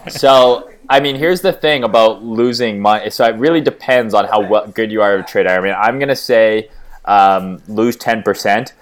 so, 0.10 0.72
I 0.90 1.00
mean, 1.00 1.16
here's 1.16 1.42
the 1.42 1.52
thing 1.52 1.84
about 1.84 2.24
losing 2.24 2.80
money. 2.80 3.10
So 3.10 3.26
it 3.26 3.36
really 3.36 3.62
depends 3.62 4.14
on 4.14 4.26
how 4.26 4.48
well, 4.48 4.68
good 4.68 4.92
you 4.92 5.02
are 5.02 5.16
of 5.16 5.22
a 5.22 5.24
trader. 5.24 5.50
I 5.50 5.60
mean, 5.60 5.76
I'm 5.78 6.00
gonna 6.00 6.16
say 6.16 6.70
um, 7.06 7.62
lose 7.68 7.96
ten 7.96 8.24
percent. 8.24 8.74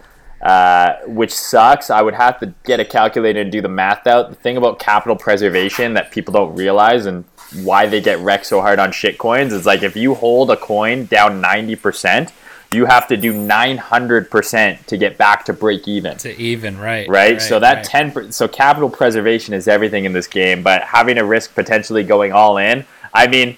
Uh, 0.41 0.97
which 1.07 1.33
sucks. 1.33 1.89
I 1.89 2.03
would 2.03 2.13
have 2.13 2.39
to 2.41 2.53
get 2.65 2.79
a 2.79 2.85
calculator 2.85 3.41
and 3.41 3.51
do 3.51 3.61
the 3.61 3.69
math 3.69 4.05
out. 4.05 4.29
The 4.29 4.35
thing 4.35 4.57
about 4.57 4.77
capital 4.77 5.15
preservation 5.15 5.95
that 5.95 6.11
people 6.11 6.33
don't 6.33 6.55
realize 6.55 7.07
and 7.07 7.25
why 7.63 7.87
they 7.87 7.99
get 7.99 8.19
wrecked 8.19 8.45
so 8.45 8.61
hard 8.61 8.77
on 8.77 8.91
shitcoins 8.91 9.51
is 9.51 9.65
like 9.65 9.81
if 9.81 9.95
you 9.95 10.13
hold 10.13 10.51
a 10.51 10.57
coin 10.57 11.05
down 11.05 11.41
90%, 11.41 12.31
you 12.71 12.85
have 12.85 13.07
to 13.07 13.17
do 13.17 13.33
900% 13.33 14.85
to 14.87 14.97
get 14.97 15.17
back 15.17 15.45
to 15.45 15.53
break 15.53 15.87
even 15.87 16.17
To 16.17 16.35
even, 16.37 16.77
right? 16.77 17.07
right? 17.07 17.41
so 17.41 17.59
that 17.59 17.75
right. 17.77 17.83
ten, 17.85 18.11
per- 18.11 18.31
so 18.31 18.47
capital 18.47 18.89
preservation 18.89 19.53
is 19.53 19.67
everything 19.67 20.05
in 20.05 20.13
this 20.13 20.27
game. 20.27 20.63
But 20.63 20.83
having 20.83 21.17
a 21.17 21.25
risk 21.25 21.53
potentially 21.55 22.03
going 22.03 22.31
all 22.33 22.57
in, 22.57 22.85
I 23.13 23.27
mean, 23.27 23.57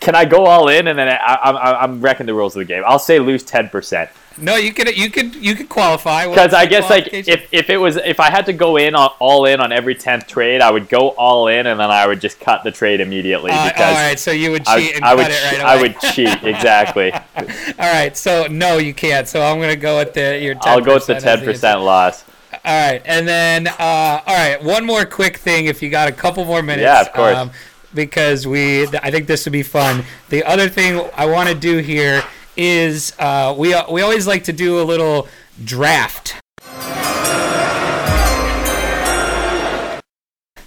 can 0.00 0.14
I 0.14 0.24
go 0.24 0.44
all 0.46 0.68
in 0.68 0.86
and 0.86 0.98
then 0.98 1.08
I, 1.08 1.16
I, 1.16 1.82
I'm 1.82 2.00
wrecking 2.00 2.26
the 2.26 2.34
rules 2.34 2.54
of 2.56 2.60
the 2.60 2.64
game? 2.64 2.82
I'll 2.86 2.98
say 2.98 3.18
lose 3.18 3.42
ten 3.42 3.68
percent 3.68 4.10
No, 4.40 4.56
you 4.56 4.72
could 4.72 4.96
you 4.96 5.10
could 5.10 5.34
you 5.34 5.54
could 5.54 5.68
qualify 5.68 6.26
because 6.28 6.54
I 6.54 6.66
guess 6.66 6.88
like 6.88 7.08
if, 7.12 7.48
if 7.52 7.70
it 7.70 7.76
was 7.76 7.96
if 7.96 8.20
I 8.20 8.30
had 8.30 8.46
to 8.46 8.52
go 8.52 8.76
in 8.76 8.94
on, 8.94 9.10
all 9.18 9.46
in 9.46 9.60
on 9.60 9.72
every 9.72 9.94
tenth 9.94 10.26
trade, 10.26 10.60
I 10.60 10.70
would 10.70 10.88
go 10.88 11.10
all 11.10 11.48
in 11.48 11.66
and 11.66 11.78
then 11.80 11.90
I 11.90 12.06
would 12.06 12.20
just 12.20 12.38
cut 12.38 12.62
the 12.64 12.70
trade 12.70 13.00
immediately 13.00 13.50
Uh, 13.52 13.68
because. 13.68 13.94
right, 13.94 14.18
so 14.18 14.30
you 14.30 14.50
would 14.52 14.64
cheat 14.64 14.94
I, 14.94 14.96
and 14.96 15.04
I 15.04 15.08
cut 15.08 15.16
would 15.16 15.26
it 15.30 15.44
right 15.44 15.60
away. 15.60 15.64
I 15.70 15.82
would 15.82 16.00
cheat 16.14 16.42
exactly. 16.44 17.12
all 17.78 17.92
right, 17.92 18.16
so 18.16 18.46
no, 18.48 18.78
you 18.78 18.94
can't. 18.94 19.26
So 19.26 19.42
I'm 19.42 19.60
gonna 19.60 19.76
go 19.76 19.98
with 19.98 20.14
the 20.14 20.38
your. 20.40 20.54
10% 20.54 20.66
I'll 20.66 20.80
go 20.80 20.94
with 20.94 21.06
the 21.06 21.20
ten 21.20 21.44
percent 21.44 21.80
loss. 21.80 22.24
All 22.64 22.90
right, 22.90 23.02
and 23.04 23.26
then 23.26 23.66
uh, 23.66 24.22
all 24.26 24.36
right, 24.36 24.62
one 24.62 24.84
more 24.84 25.04
quick 25.04 25.38
thing. 25.38 25.66
If 25.66 25.82
you 25.82 25.90
got 25.90 26.08
a 26.08 26.12
couple 26.12 26.44
more 26.44 26.62
minutes, 26.62 26.82
Yeah, 26.82 27.00
of 27.00 27.12
course. 27.12 27.48
because 27.94 28.46
we, 28.46 28.86
I 28.88 29.10
think 29.10 29.26
this 29.26 29.44
would 29.46 29.52
be 29.52 29.62
fun. 29.62 30.04
The 30.28 30.44
other 30.44 30.68
thing 30.68 31.08
I 31.16 31.26
want 31.26 31.48
to 31.48 31.54
do 31.54 31.78
here 31.78 32.22
is 32.58 33.14
uh, 33.18 33.54
we 33.56 33.74
we 33.90 34.02
always 34.02 34.26
like 34.26 34.44
to 34.44 34.52
do 34.52 34.80
a 34.80 34.84
little 34.84 35.28
draft. 35.64 36.34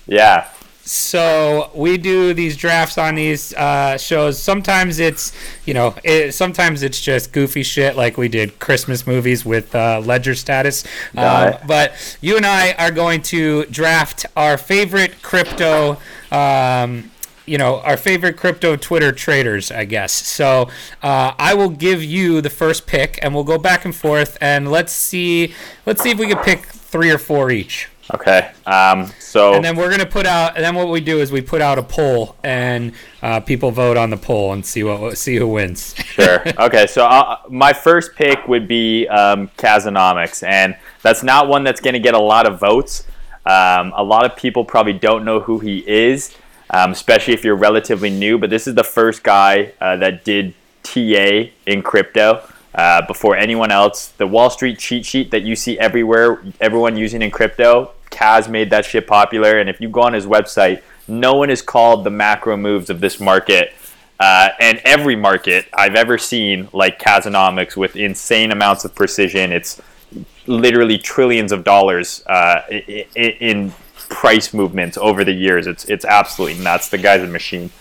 Yeah, 0.07 0.49
So 0.83 1.69
we 1.75 1.97
do 1.97 2.33
these 2.33 2.57
drafts 2.57 2.97
on 2.97 3.15
these 3.15 3.53
uh, 3.53 3.97
shows. 3.97 4.41
Sometimes 4.41 4.99
it's, 4.99 5.31
you 5.65 5.73
know, 5.73 5.95
it, 6.03 6.33
sometimes 6.33 6.81
it's 6.81 6.99
just 6.99 7.31
goofy 7.31 7.63
shit 7.63 7.95
like 7.95 8.17
we 8.17 8.27
did 8.27 8.59
Christmas 8.59 9.05
movies 9.05 9.45
with 9.45 9.73
uh, 9.75 10.01
Ledger 10.03 10.33
Status. 10.35 10.83
Um, 11.15 11.67
but 11.67 12.17
you 12.19 12.35
and 12.35 12.45
I 12.45 12.73
are 12.73 12.91
going 12.91 13.21
to 13.23 13.65
draft 13.65 14.25
our 14.35 14.57
favorite 14.57 15.21
crypto. 15.21 15.97
Um, 16.31 17.10
you 17.45 17.57
know 17.57 17.79
our 17.81 17.97
favorite 17.97 18.37
crypto 18.37 18.75
Twitter 18.75 19.11
traders, 19.11 19.71
I 19.71 19.85
guess. 19.85 20.11
So 20.11 20.69
uh, 21.01 21.33
I 21.37 21.53
will 21.53 21.69
give 21.69 22.03
you 22.03 22.41
the 22.41 22.49
first 22.49 22.87
pick, 22.87 23.19
and 23.21 23.33
we'll 23.33 23.43
go 23.43 23.57
back 23.57 23.85
and 23.85 23.95
forth, 23.95 24.37
and 24.41 24.69
let's 24.71 24.91
see, 24.91 25.53
let's 25.85 26.01
see 26.01 26.11
if 26.11 26.19
we 26.19 26.27
can 26.27 26.37
pick 26.43 26.65
three 26.65 27.09
or 27.11 27.17
four 27.17 27.51
each. 27.51 27.87
okay. 28.13 28.51
Um, 28.65 29.11
so 29.19 29.53
And 29.53 29.63
then 29.63 29.77
we're 29.77 29.89
gonna 29.89 30.05
put 30.05 30.25
out. 30.25 30.55
And 30.55 30.65
then 30.65 30.75
what 30.75 30.89
we 30.89 30.99
do 30.99 31.19
is 31.21 31.31
we 31.31 31.41
put 31.41 31.61
out 31.61 31.77
a 31.77 31.83
poll, 31.83 32.35
and 32.43 32.91
uh, 33.21 33.39
people 33.39 33.71
vote 33.71 33.95
on 33.97 34.09
the 34.09 34.17
poll 34.17 34.51
and 34.53 34.65
see 34.65 34.83
what 34.83 35.17
see 35.17 35.37
who 35.37 35.47
wins. 35.47 35.95
Sure. 35.95 36.43
Okay, 36.59 36.85
so 36.85 37.05
uh, 37.05 37.37
my 37.49 37.73
first 37.73 38.13
pick 38.15 38.47
would 38.47 38.67
be 38.67 39.07
um, 39.07 39.47
Kazonomics, 39.57 40.45
and 40.45 40.75
that's 41.01 41.23
not 41.23 41.47
one 41.47 41.63
that's 41.63 41.81
going 41.81 41.93
to 41.93 41.99
get 41.99 42.13
a 42.13 42.19
lot 42.19 42.45
of 42.45 42.59
votes. 42.59 43.05
Um, 43.45 43.91
a 43.95 44.03
lot 44.03 44.25
of 44.25 44.35
people 44.35 44.63
probably 44.63 44.93
don't 44.93 45.25
know 45.25 45.39
who 45.39 45.57
he 45.59 45.79
is, 45.87 46.35
um, 46.71 46.91
especially 46.91 47.33
if 47.33 47.43
you're 47.43 47.55
relatively 47.55 48.09
new. 48.09 48.37
But 48.37 48.49
this 48.49 48.67
is 48.67 48.75
the 48.75 48.83
first 48.83 49.23
guy 49.23 49.73
uh, 49.79 49.97
that 49.97 50.23
did 50.25 50.55
TA 50.83 51.51
in 51.65 51.83
crypto 51.83 52.43
uh, 52.73 53.05
before 53.05 53.35
anyone 53.35 53.71
else. 53.71 54.07
The 54.09 54.25
Wall 54.25 54.49
Street 54.49 54.79
cheat 54.79 55.05
sheet 55.05 55.31
that 55.31 55.43
you 55.43 55.55
see 55.55 55.77
everywhere, 55.77 56.41
everyone 56.59 56.97
using 56.97 57.21
in 57.21 57.29
crypto, 57.29 57.91
Kaz 58.09 58.49
made 58.49 58.69
that 58.71 58.85
shit 58.85 59.05
popular. 59.07 59.59
And 59.59 59.69
if 59.69 59.79
you 59.79 59.89
go 59.89 60.01
on 60.01 60.13
his 60.13 60.25
website, 60.25 60.81
no 61.07 61.35
one 61.35 61.49
is 61.49 61.61
called 61.61 62.03
the 62.03 62.09
macro 62.09 62.57
moves 62.57 62.89
of 62.89 62.99
this 62.99 63.19
market 63.19 63.73
uh, 64.21 64.49
and 64.59 64.79
every 64.85 65.15
market 65.15 65.67
I've 65.73 65.95
ever 65.95 66.19
seen, 66.19 66.69
like 66.73 66.99
Kazonomics, 66.99 67.75
with 67.75 67.95
insane 67.95 68.51
amounts 68.51 68.85
of 68.85 68.93
precision. 68.93 69.51
It's 69.51 69.81
literally 70.45 70.99
trillions 70.99 71.51
of 71.51 71.63
dollars 71.63 72.23
uh, 72.27 72.61
in 72.69 73.73
price 74.11 74.53
movements 74.53 74.97
over 74.97 75.23
the 75.23 75.33
years. 75.33 75.65
It's 75.65 75.85
it's 75.85 76.05
absolutely 76.05 76.63
nuts. 76.63 76.89
The 76.89 76.97
guy's 76.99 77.21
a 77.23 77.27
machine. 77.27 77.71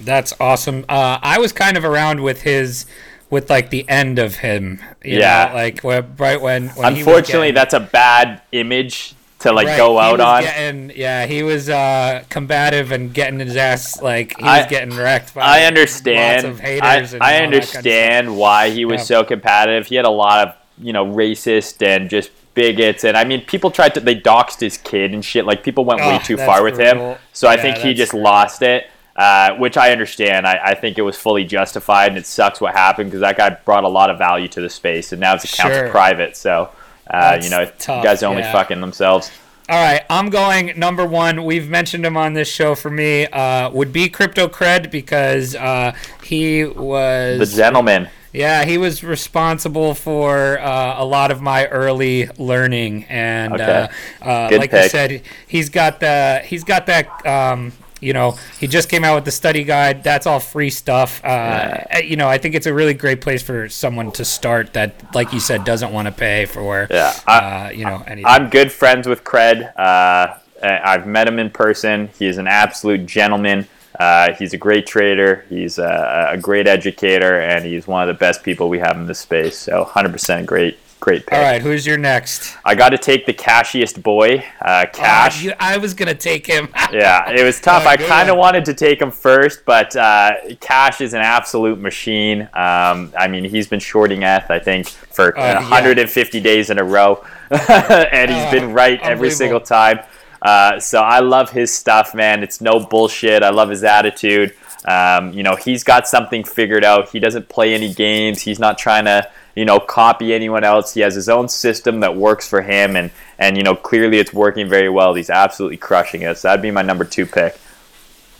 That's 0.00 0.32
awesome. 0.40 0.84
Uh, 0.88 1.18
I 1.20 1.38
was 1.38 1.52
kind 1.52 1.76
of 1.76 1.84
around 1.84 2.22
with 2.22 2.42
his, 2.42 2.86
with 3.30 3.50
like 3.50 3.70
the 3.70 3.86
end 3.88 4.18
of 4.20 4.36
him. 4.36 4.80
You 5.04 5.18
Yeah. 5.18 5.48
Know, 5.48 5.54
like 5.54 5.82
right 6.18 6.40
when. 6.40 6.68
when 6.68 6.94
he 6.94 7.00
Unfortunately, 7.00 7.48
getting- 7.48 7.54
that's 7.56 7.74
a 7.74 7.80
bad 7.80 8.40
image 8.52 9.14
to 9.40 9.52
like 9.52 9.66
right, 9.66 9.76
go 9.76 9.98
out 9.98 10.18
was 10.18 10.26
on. 10.26 10.42
Getting, 10.42 10.92
yeah, 10.96 11.26
he 11.26 11.42
was 11.42 11.68
uh, 11.68 12.22
combative 12.28 12.90
and 12.92 13.12
getting 13.12 13.40
his 13.40 13.56
ass 13.56 14.00
like 14.00 14.36
he 14.38 14.44
was 14.44 14.64
I- 14.64 14.68
getting 14.68 14.96
wrecked. 14.96 15.34
By 15.34 15.42
I 15.42 15.64
understand. 15.64 16.44
Lots 16.46 16.58
of 16.58 16.64
I, 16.64 16.68
haters 16.68 17.12
and 17.14 17.22
I 17.22 17.26
all 17.26 17.32
that 17.32 17.40
kind 17.40 17.54
of 17.54 17.60
understand 17.60 18.36
why 18.36 18.70
he 18.70 18.84
was 18.84 19.00
Yeah. 19.00 19.04
so 19.18 19.24
competitive. 19.24 19.86
He 19.88 19.96
had 19.96 20.04
a 20.04 20.10
lot 20.10 20.46
of 20.48 20.54
you 20.80 20.92
know 20.92 21.04
racist 21.06 21.84
and 21.86 22.08
just 22.10 22.30
bigots, 22.54 23.04
and 23.04 23.16
I 23.16 23.24
mean 23.24 23.44
people 23.44 23.70
tried 23.70 23.94
to 23.94 24.00
they 24.00 24.16
doxed 24.16 24.60
his 24.60 24.76
kid 24.78 25.12
and 25.14 25.24
shit. 25.24 25.44
Like 25.46 25.62
people 25.62 25.84
went 25.84 26.00
way 26.00 26.16
Oh, 26.16 26.24
too 26.24 26.36
far 26.36 26.62
with 26.62 26.74
brutal. 26.76 27.12
him. 27.12 27.18
So 27.32 27.48
I 27.48 27.56
think 27.56 27.78
he 27.78 27.94
just 27.94 28.12
brutal. 28.12 28.24
lost 28.24 28.62
it. 28.62 28.88
Uh, 29.16 29.56
which 29.56 29.76
I 29.76 29.90
understand. 29.90 30.46
I, 30.46 30.60
I 30.66 30.74
think 30.76 30.96
it 30.96 31.02
was 31.02 31.16
fully 31.16 31.44
justified, 31.44 32.06
and 32.10 32.16
it 32.18 32.24
sucks 32.24 32.60
what 32.60 32.72
happened 32.74 33.10
because 33.10 33.22
that 33.22 33.36
guy 33.36 33.50
brought 33.50 33.82
a 33.82 33.88
lot 33.88 34.10
of 34.10 34.18
value 34.18 34.46
to 34.46 34.60
the 34.60 34.68
space, 34.70 35.10
and 35.10 35.20
now 35.20 35.34
his 35.36 35.42
account's 35.42 35.76
Sure. 35.76 35.88
private. 35.90 36.36
So, 36.36 36.68
uh, 37.10 37.36
you 37.42 37.50
know, 37.50 37.64
tough, 37.80 38.04
guys 38.04 38.22
are 38.22 38.26
only 38.26 38.42
yeah. 38.42 38.52
fucking 38.52 38.80
themselves. 38.80 39.32
All 39.68 39.82
right, 39.82 40.02
I'm 40.08 40.30
going 40.30 40.72
number 40.78 41.04
one. 41.04 41.44
We've 41.44 41.68
mentioned 41.68 42.06
him 42.06 42.16
on 42.16 42.34
this 42.34 42.46
show 42.48 42.76
for 42.76 42.90
me. 42.90 43.26
Uh, 43.26 43.70
would 43.70 43.92
be 43.92 44.08
CryptoCred 44.08 44.92
because 44.92 45.56
uh, 45.56 45.96
he 46.22 46.64
was 46.64 47.40
The 47.40 47.56
gentleman. 47.56 48.08
Yeah, 48.32 48.64
he 48.64 48.76
was 48.78 49.02
responsible 49.02 49.94
for 49.94 50.58
uh, 50.60 50.96
a 50.98 51.04
lot 51.04 51.30
of 51.30 51.40
my 51.40 51.66
early 51.66 52.28
learning, 52.38 53.04
and 53.08 53.54
Okay. 53.54 53.88
uh, 54.22 54.24
uh, 54.24 54.48
like 54.52 54.72
you 54.72 54.88
said, 54.88 55.22
he's 55.46 55.68
got 55.70 56.00
the 56.00 56.42
he's 56.44 56.64
got 56.64 56.86
that. 56.86 57.26
Um, 57.26 57.72
you 58.00 58.12
know, 58.12 58.38
he 58.60 58.68
just 58.68 58.88
came 58.88 59.02
out 59.02 59.16
with 59.16 59.24
the 59.24 59.32
study 59.32 59.64
guide. 59.64 60.04
That's 60.04 60.24
all 60.24 60.38
free 60.38 60.70
stuff. 60.70 61.20
Uh, 61.24 61.78
You 62.04 62.14
know, 62.16 62.28
I 62.28 62.38
think 62.38 62.54
it's 62.54 62.66
a 62.66 62.72
really 62.72 62.94
great 62.94 63.20
place 63.20 63.42
for 63.42 63.68
someone 63.68 64.12
to 64.12 64.24
start 64.24 64.72
that, 64.74 64.92
like 65.16 65.32
you 65.32 65.40
said, 65.40 65.64
doesn't 65.64 65.92
want 65.92 66.06
to 66.06 66.12
pay 66.12 66.44
for. 66.44 66.86
Yeah, 66.90 67.12
I- 67.26 67.38
uh, 67.38 67.70
you 67.70 67.84
know, 67.84 68.04
anything. 68.06 68.24
I'm 68.26 68.50
good 68.50 68.70
friends 68.70 69.08
with 69.08 69.24
Cred. 69.24 69.72
Uh, 69.76 70.34
I've 70.62 71.06
met 71.08 71.26
him 71.26 71.38
in 71.40 71.50
person. 71.50 72.08
He 72.18 72.26
is 72.26 72.38
an 72.38 72.46
absolute 72.46 73.04
gentleman. 73.06 73.66
Uh, 73.98 74.32
he's 74.34 74.52
a 74.54 74.58
great 74.58 74.86
trader. 74.86 75.44
He's 75.48 75.78
a, 75.78 76.28
a 76.32 76.36
great 76.38 76.66
educator, 76.66 77.40
and 77.40 77.64
he's 77.64 77.86
one 77.86 78.02
of 78.08 78.14
the 78.14 78.18
best 78.18 78.42
people 78.42 78.68
we 78.68 78.78
have 78.78 78.96
in 78.96 79.06
this 79.06 79.18
space. 79.18 79.56
So, 79.58 79.84
100% 79.84 80.46
great, 80.46 80.78
great 81.00 81.26
pick. 81.26 81.32
all 81.34 81.42
right, 81.42 81.60
who's 81.62 81.84
your 81.86 81.96
next? 81.98 82.56
I 82.64 82.74
got 82.74 82.90
to 82.90 82.98
take 82.98 83.26
the 83.26 83.32
cashiest 83.32 84.02
boy, 84.02 84.44
uh, 84.62 84.86
Cash. 84.92 85.40
Uh, 85.44 85.48
you- 85.48 85.54
I 85.58 85.78
was 85.78 85.94
gonna 85.94 86.14
take 86.14 86.46
him. 86.46 86.68
yeah, 86.92 87.28
it 87.30 87.42
was 87.42 87.60
tough. 87.60 87.84
Oh, 87.86 87.88
I 87.88 87.96
kind 87.96 88.28
of 88.30 88.36
wanted 88.36 88.64
to 88.66 88.74
take 88.74 89.00
him 89.00 89.10
first, 89.10 89.64
but 89.64 89.94
uh, 89.96 90.32
Cash 90.60 91.00
is 91.00 91.14
an 91.14 91.20
absolute 91.22 91.80
machine. 91.80 92.42
Um, 92.54 93.12
I 93.18 93.26
mean, 93.28 93.44
he's 93.44 93.66
been 93.66 93.80
shorting 93.80 94.22
ETH, 94.22 94.50
I 94.50 94.58
think, 94.60 94.86
for 94.88 95.36
Uh, 95.36 95.42
yeah. 95.42 95.58
150 95.60 96.40
days 96.40 96.70
in 96.70 96.78
a 96.78 96.84
row, 96.84 97.24
and 97.50 98.30
he's 98.30 98.44
Uh, 98.44 98.50
been 98.52 98.72
right 98.72 99.00
every 99.02 99.30
single 99.30 99.60
time. 99.60 100.00
Uh, 100.40 100.78
so 100.80 101.00
I 101.00 101.20
love 101.20 101.50
his 101.50 101.74
stuff, 101.74 102.14
man. 102.14 102.42
It's 102.42 102.60
no 102.60 102.80
bullshit. 102.80 103.42
I 103.42 103.50
love 103.50 103.70
his 103.70 103.84
attitude. 103.84 104.54
Um, 104.84 105.32
you 105.32 105.42
know, 105.42 105.56
he's 105.56 105.82
got 105.84 106.06
something 106.06 106.44
figured 106.44 106.84
out. 106.84 107.10
He 107.10 107.18
doesn't 107.18 107.48
play 107.48 107.74
any 107.74 107.92
games. 107.92 108.42
He's 108.42 108.58
not 108.58 108.78
trying 108.78 109.04
to, 109.06 109.28
you 109.54 109.64
know, 109.64 109.80
copy 109.80 110.32
anyone 110.32 110.64
else. 110.64 110.94
He 110.94 111.00
has 111.00 111.14
his 111.14 111.28
own 111.28 111.48
system 111.48 112.00
that 112.00 112.16
works 112.16 112.48
for 112.48 112.62
him, 112.62 112.96
and 112.96 113.10
and 113.38 113.56
you 113.56 113.62
know, 113.62 113.74
clearly 113.74 114.18
it's 114.18 114.32
working 114.32 114.68
very 114.68 114.88
well. 114.88 115.14
He's 115.14 115.30
absolutely 115.30 115.78
crushing 115.78 116.22
it. 116.22 116.38
So 116.38 116.48
that'd 116.48 116.62
be 116.62 116.70
my 116.70 116.82
number 116.82 117.04
two 117.04 117.26
pick. 117.26 117.58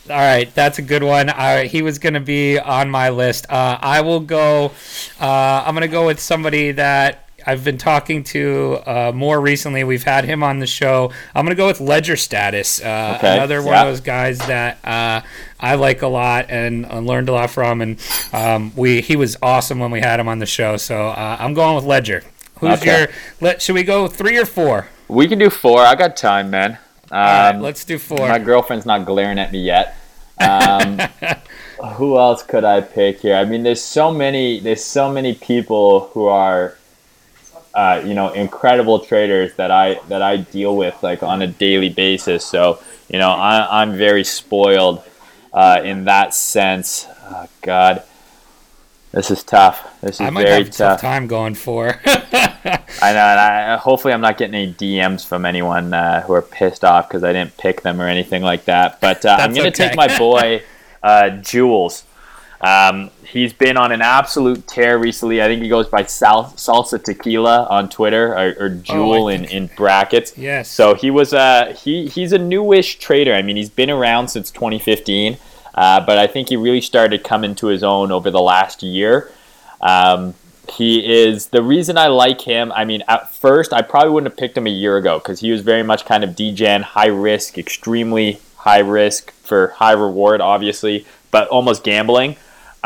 All 0.09 0.17
right, 0.17 0.53
that's 0.55 0.79
a 0.79 0.83
good 0.83 1.03
one. 1.03 1.29
Uh, 1.29 1.65
he 1.65 1.83
was 1.83 1.99
going 1.99 2.15
to 2.15 2.21
be 2.21 2.59
on 2.59 2.89
my 2.89 3.11
list. 3.11 3.45
Uh, 3.51 3.77
I 3.79 4.01
will 4.01 4.21
go. 4.21 4.73
Uh, 5.21 5.65
I'm 5.67 5.75
going 5.75 5.83
to 5.83 5.89
go 5.89 6.07
with 6.07 6.19
somebody 6.19 6.73
that 6.73 7.28
I've 7.47 7.65
been 7.65 7.79
talking 7.79 8.25
to 8.25 8.81
uh, 8.85 9.13
more 9.15 9.41
recently. 9.41 9.85
We've 9.85 10.03
had 10.03 10.25
him 10.25 10.43
on 10.43 10.59
the 10.59 10.67
show. 10.67 11.13
I'm 11.35 11.45
going 11.45 11.55
to 11.55 11.61
go 11.61 11.67
with 11.69 11.81
Ledger 11.81 12.17
Status, 12.17 12.81
uh, 12.83 13.15
Okay, 13.19 13.35
another 13.37 13.63
one 13.63 13.73
yeah. 13.75 13.83
of 13.83 13.89
those 13.89 14.01
guys 14.01 14.39
that 14.39 14.79
uh, 14.85 15.21
I 15.61 15.77
like 15.77 16.03
a 16.03 16.09
lot 16.09 16.47
and 16.51 16.85
uh, 16.87 16.99
learned 16.99 17.29
a 17.29 17.33
lot 17.33 17.51
from. 17.51 17.81
And 17.81 17.99
um, 18.33 18.73
we 18.77 19.01
he 19.01 19.15
was 19.17 19.37
awesome 19.41 19.79
when 19.79 19.91
we 19.93 20.01
had 20.01 20.19
him 20.19 20.27
on 20.29 20.41
the 20.41 20.47
show. 20.47 20.77
So 20.77 21.09
uh, 21.09 21.37
I'm 21.39 21.55
going 21.55 21.77
with 21.77 21.85
Ledger. 21.85 22.23
Who's 22.59 22.81
Okay. 22.81 22.99
your? 23.01 23.09
Let 23.41 23.63
should 23.63 23.77
we 23.77 23.85
go 23.85 24.09
three 24.09 24.37
or 24.37 24.45
four? 24.47 24.89
We 25.07 25.29
can 25.29 25.39
do 25.39 25.49
four. 25.49 25.81
I 25.81 25.95
got 25.95 26.17
time, 26.17 26.51
man. 26.51 26.73
Um, 26.73 26.79
All 27.13 27.53
right, 27.53 27.61
let's 27.61 27.85
do 27.85 27.99
four. 27.99 28.29
My 28.29 28.39
girlfriend's 28.41 28.85
not 28.85 29.07
glaring 29.07 29.39
at 29.39 29.53
me 29.53 29.63
yet. 29.63 29.97
Um, 30.41 30.99
who 31.95 32.19
else 32.19 32.43
could 32.43 32.65
I 32.65 32.81
pick 32.81 33.21
here? 33.21 33.37
I 33.37 33.45
mean, 33.45 33.63
there's 33.63 33.81
so 33.83 34.13
many. 34.13 34.59
There's 34.61 34.85
so 34.85 35.11
many 35.11 35.35
people 35.35 36.09
who 36.13 36.27
are, 36.27 36.77
uh, 37.75 38.03
you 38.05 38.15
know, 38.15 38.33
incredible 38.33 39.01
traders 39.01 39.55
that 39.55 39.71
I 39.71 40.01
that 40.09 40.23
I 40.23 40.39
deal 40.39 40.77
with 40.77 41.03
like 41.03 41.23
on 41.23 41.43
a 41.43 41.47
daily 41.47 41.89
basis. 41.89 42.45
So 42.45 42.81
you 43.09 43.19
know, 43.19 43.31
I, 43.31 43.83
I'm 43.83 43.97
very 43.97 44.25
spoiled 44.25 45.03
uh, 45.53 45.81
in 45.85 46.05
that 46.05 46.35
sense. 46.35 47.07
Oh, 47.31 47.47
God, 47.63 48.03
this 49.13 49.31
is 49.31 49.43
tough. 49.43 50.01
This 50.01 50.17
is 50.17 50.21
I 50.21 50.31
might 50.31 50.45
very 50.45 50.65
have 50.65 50.67
tough 50.71 50.77
tough. 50.77 51.01
time 51.01 51.27
going 51.27 51.55
for. 51.55 52.01
I 52.05 53.13
know, 53.13 53.27
and 53.27 53.41
I, 53.41 53.77
hopefully 53.77 54.13
I'm 54.13 54.21
not 54.21 54.39
getting 54.39 54.55
any 54.55 54.73
DMs 54.73 55.27
from 55.27 55.45
anyone 55.47 55.95
uh, 55.95 56.23
who 56.23 56.33
are 56.35 56.43
pissed 56.43 56.85
off 56.85 57.09
because 57.09 57.25
I 57.25 57.33
didn't 57.33 57.57
pick 57.57 57.83
them 57.83 58.01
or 58.01 58.07
anything 58.07 58.43
like 58.43 58.65
that. 58.67 59.01
But 59.01 59.25
uh, 59.25 59.37
I'm 59.41 59.55
going 59.55 59.73
to 59.73 59.83
okay. 59.83 59.89
take 59.89 59.97
my 59.97 60.19
boy 60.19 60.63
uh, 61.03 61.31
Jules. 61.31 62.05
Um, 62.61 63.11
he's 63.25 63.53
been 63.53 63.77
on 63.77 63.93
an 63.93 64.03
absolute 64.03 64.67
tear 64.67 64.99
recently. 64.99 65.41
I 65.41 65.47
think 65.47 65.63
he 65.63 65.69
goes 65.69 65.89
by 65.89 66.05
Sal- 66.05 66.53
Salsa 66.57 67.03
Tequila 67.03 67.67
on 67.71 67.89
Twitter 67.89 68.33
or, 68.33 68.55
or 68.59 68.69
Jewel 68.71 69.29
in, 69.29 69.45
in 69.45 69.71
brackets. 69.77 70.37
Yes. 70.37 70.69
So 70.69 70.95
he 70.95 71.11
was 71.11 71.33
uh, 71.33 71.77
he 71.79 72.09
he's 72.09 72.33
a 72.33 72.39
newish 72.39 72.99
trader. 72.99 73.33
I 73.33 73.43
mean, 73.43 73.57
he's 73.57 73.71
been 73.71 73.91
around 73.91 74.29
since 74.29 74.51
2015, 74.51 75.37
uh, 75.75 76.05
but 76.05 76.19
I 76.19 76.27
think 76.27 76.49
he 76.49 76.57
really 76.57 76.81
started 76.81 77.23
coming 77.23 77.55
to 77.57 77.69
his 77.69 77.85
own 77.85 78.11
over 78.11 78.31
the 78.31 78.43
last 78.43 78.83
year. 78.83 79.31
Um, 79.81 80.35
he 80.71 81.23
is 81.23 81.47
the 81.47 81.63
reason 81.63 81.97
I 81.97 82.09
like 82.09 82.43
him. 82.43 82.73
I 82.73 82.85
mean, 82.85 83.03
at 83.09 83.33
first, 83.35 83.73
I 83.73 83.83
probably 83.83 84.11
wouldn't 84.11 84.33
have 84.33 84.39
picked 84.39 84.57
him 84.57 84.67
a 84.67 84.71
year 84.71 84.97
ago 84.97 85.19
because 85.19 85.41
he 85.41 85.51
was 85.51 85.63
very 85.63 85.83
much 85.83 86.05
kind 86.05 86.25
of 86.25 86.37
degen, 86.37 86.83
high 86.83 87.07
risk, 87.07 87.57
extremely 87.57 88.41
high 88.57 88.81
risk 88.81 89.33
for 89.33 89.69
high 89.69 89.93
reward, 89.93 90.41
obviously, 90.41 91.07
but 91.31 91.49
almost 91.49 91.85
gambling. 91.85 92.37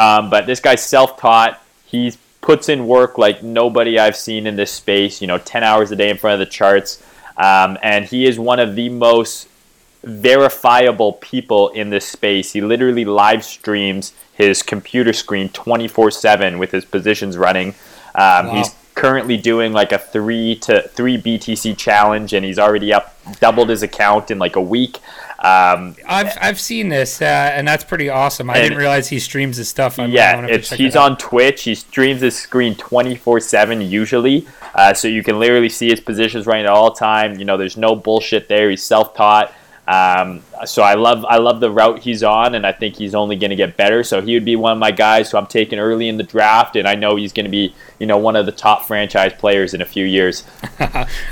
Um, 0.02 0.30
but 0.30 0.46
this 0.46 0.60
guy's 0.60 0.84
self 0.84 1.16
taught. 1.16 1.62
He 1.86 2.14
puts 2.40 2.68
in 2.68 2.86
work 2.86 3.18
like 3.18 3.42
nobody 3.42 3.98
I've 3.98 4.16
seen 4.16 4.46
in 4.46 4.56
this 4.56 4.72
space, 4.72 5.20
you 5.20 5.28
know, 5.28 5.38
10 5.38 5.62
hours 5.62 5.92
a 5.92 5.96
day 5.96 6.10
in 6.10 6.16
front 6.18 6.34
of 6.34 6.40
the 6.40 6.52
charts. 6.52 7.02
Um, 7.36 7.78
and 7.82 8.04
he 8.04 8.26
is 8.26 8.38
one 8.38 8.58
of 8.58 8.74
the 8.74 8.88
most 8.88 9.48
verifiable 10.02 11.14
people 11.14 11.68
in 11.68 11.90
this 11.90 12.06
space. 12.06 12.52
He 12.52 12.60
literally 12.60 13.04
live 13.04 13.44
streams 13.44 14.12
his 14.34 14.62
computer 14.62 15.12
screen 15.12 15.48
24 15.50 16.10
7 16.10 16.58
with 16.58 16.72
his 16.72 16.84
positions 16.84 17.36
running. 17.36 17.68
Um, 18.14 18.46
Wow. 18.46 18.54
He's 18.56 18.74
currently 18.94 19.36
doing 19.36 19.72
like 19.72 19.92
a 19.92 19.98
three 19.98 20.56
to 20.56 20.82
three 20.88 21.16
BTC 21.16 21.76
challenge, 21.78 22.32
and 22.32 22.44
he's 22.44 22.58
already 22.58 22.92
up 22.92 23.16
doubled 23.40 23.68
his 23.68 23.82
account 23.82 24.30
in 24.30 24.38
like 24.38 24.56
a 24.56 24.60
week. 24.60 24.98
Um, 25.42 25.96
I've 26.06 26.38
I've 26.40 26.60
seen 26.60 26.88
this, 26.88 27.20
uh, 27.20 27.24
and 27.24 27.66
that's 27.66 27.82
pretty 27.82 28.08
awesome. 28.08 28.48
I 28.48 28.60
didn't 28.62 28.78
realize 28.78 29.08
he 29.08 29.18
streams 29.18 29.56
his 29.56 29.68
stuff. 29.68 29.98
I 29.98 30.06
yeah, 30.06 30.46
he's 30.46 30.94
on 30.94 31.16
Twitch. 31.16 31.64
He 31.64 31.74
streams 31.74 32.20
his 32.20 32.38
screen 32.38 32.76
24/7 32.76 33.90
usually, 33.90 34.46
uh, 34.76 34.94
so 34.94 35.08
you 35.08 35.24
can 35.24 35.40
literally 35.40 35.68
see 35.68 35.90
his 35.90 35.98
positions 35.98 36.46
running 36.46 36.66
at 36.66 36.70
all 36.70 36.92
time. 36.92 37.40
You 37.40 37.44
know, 37.44 37.56
there's 37.56 37.76
no 37.76 37.96
bullshit 37.96 38.46
there. 38.46 38.70
He's 38.70 38.84
self-taught. 38.84 39.52
Um, 39.92 40.42
so 40.64 40.82
I 40.82 40.94
love 40.94 41.24
I 41.26 41.36
love 41.36 41.60
the 41.60 41.70
route 41.70 41.98
he's 41.98 42.22
on, 42.22 42.54
and 42.54 42.66
I 42.66 42.72
think 42.72 42.96
he's 42.96 43.14
only 43.14 43.36
going 43.36 43.50
to 43.50 43.56
get 43.56 43.76
better. 43.76 44.02
So 44.02 44.22
he 44.22 44.32
would 44.34 44.44
be 44.44 44.56
one 44.56 44.72
of 44.72 44.78
my 44.78 44.90
guys 44.90 45.30
who 45.30 45.36
I'm 45.36 45.46
taking 45.46 45.78
early 45.78 46.08
in 46.08 46.16
the 46.16 46.22
draft, 46.22 46.76
and 46.76 46.88
I 46.88 46.94
know 46.94 47.16
he's 47.16 47.32
going 47.32 47.44
to 47.44 47.50
be 47.50 47.74
you 47.98 48.06
know 48.06 48.16
one 48.16 48.34
of 48.34 48.46
the 48.46 48.52
top 48.52 48.86
franchise 48.86 49.32
players 49.38 49.74
in 49.74 49.82
a 49.82 49.84
few 49.84 50.06
years. 50.06 50.44
All 50.80 50.88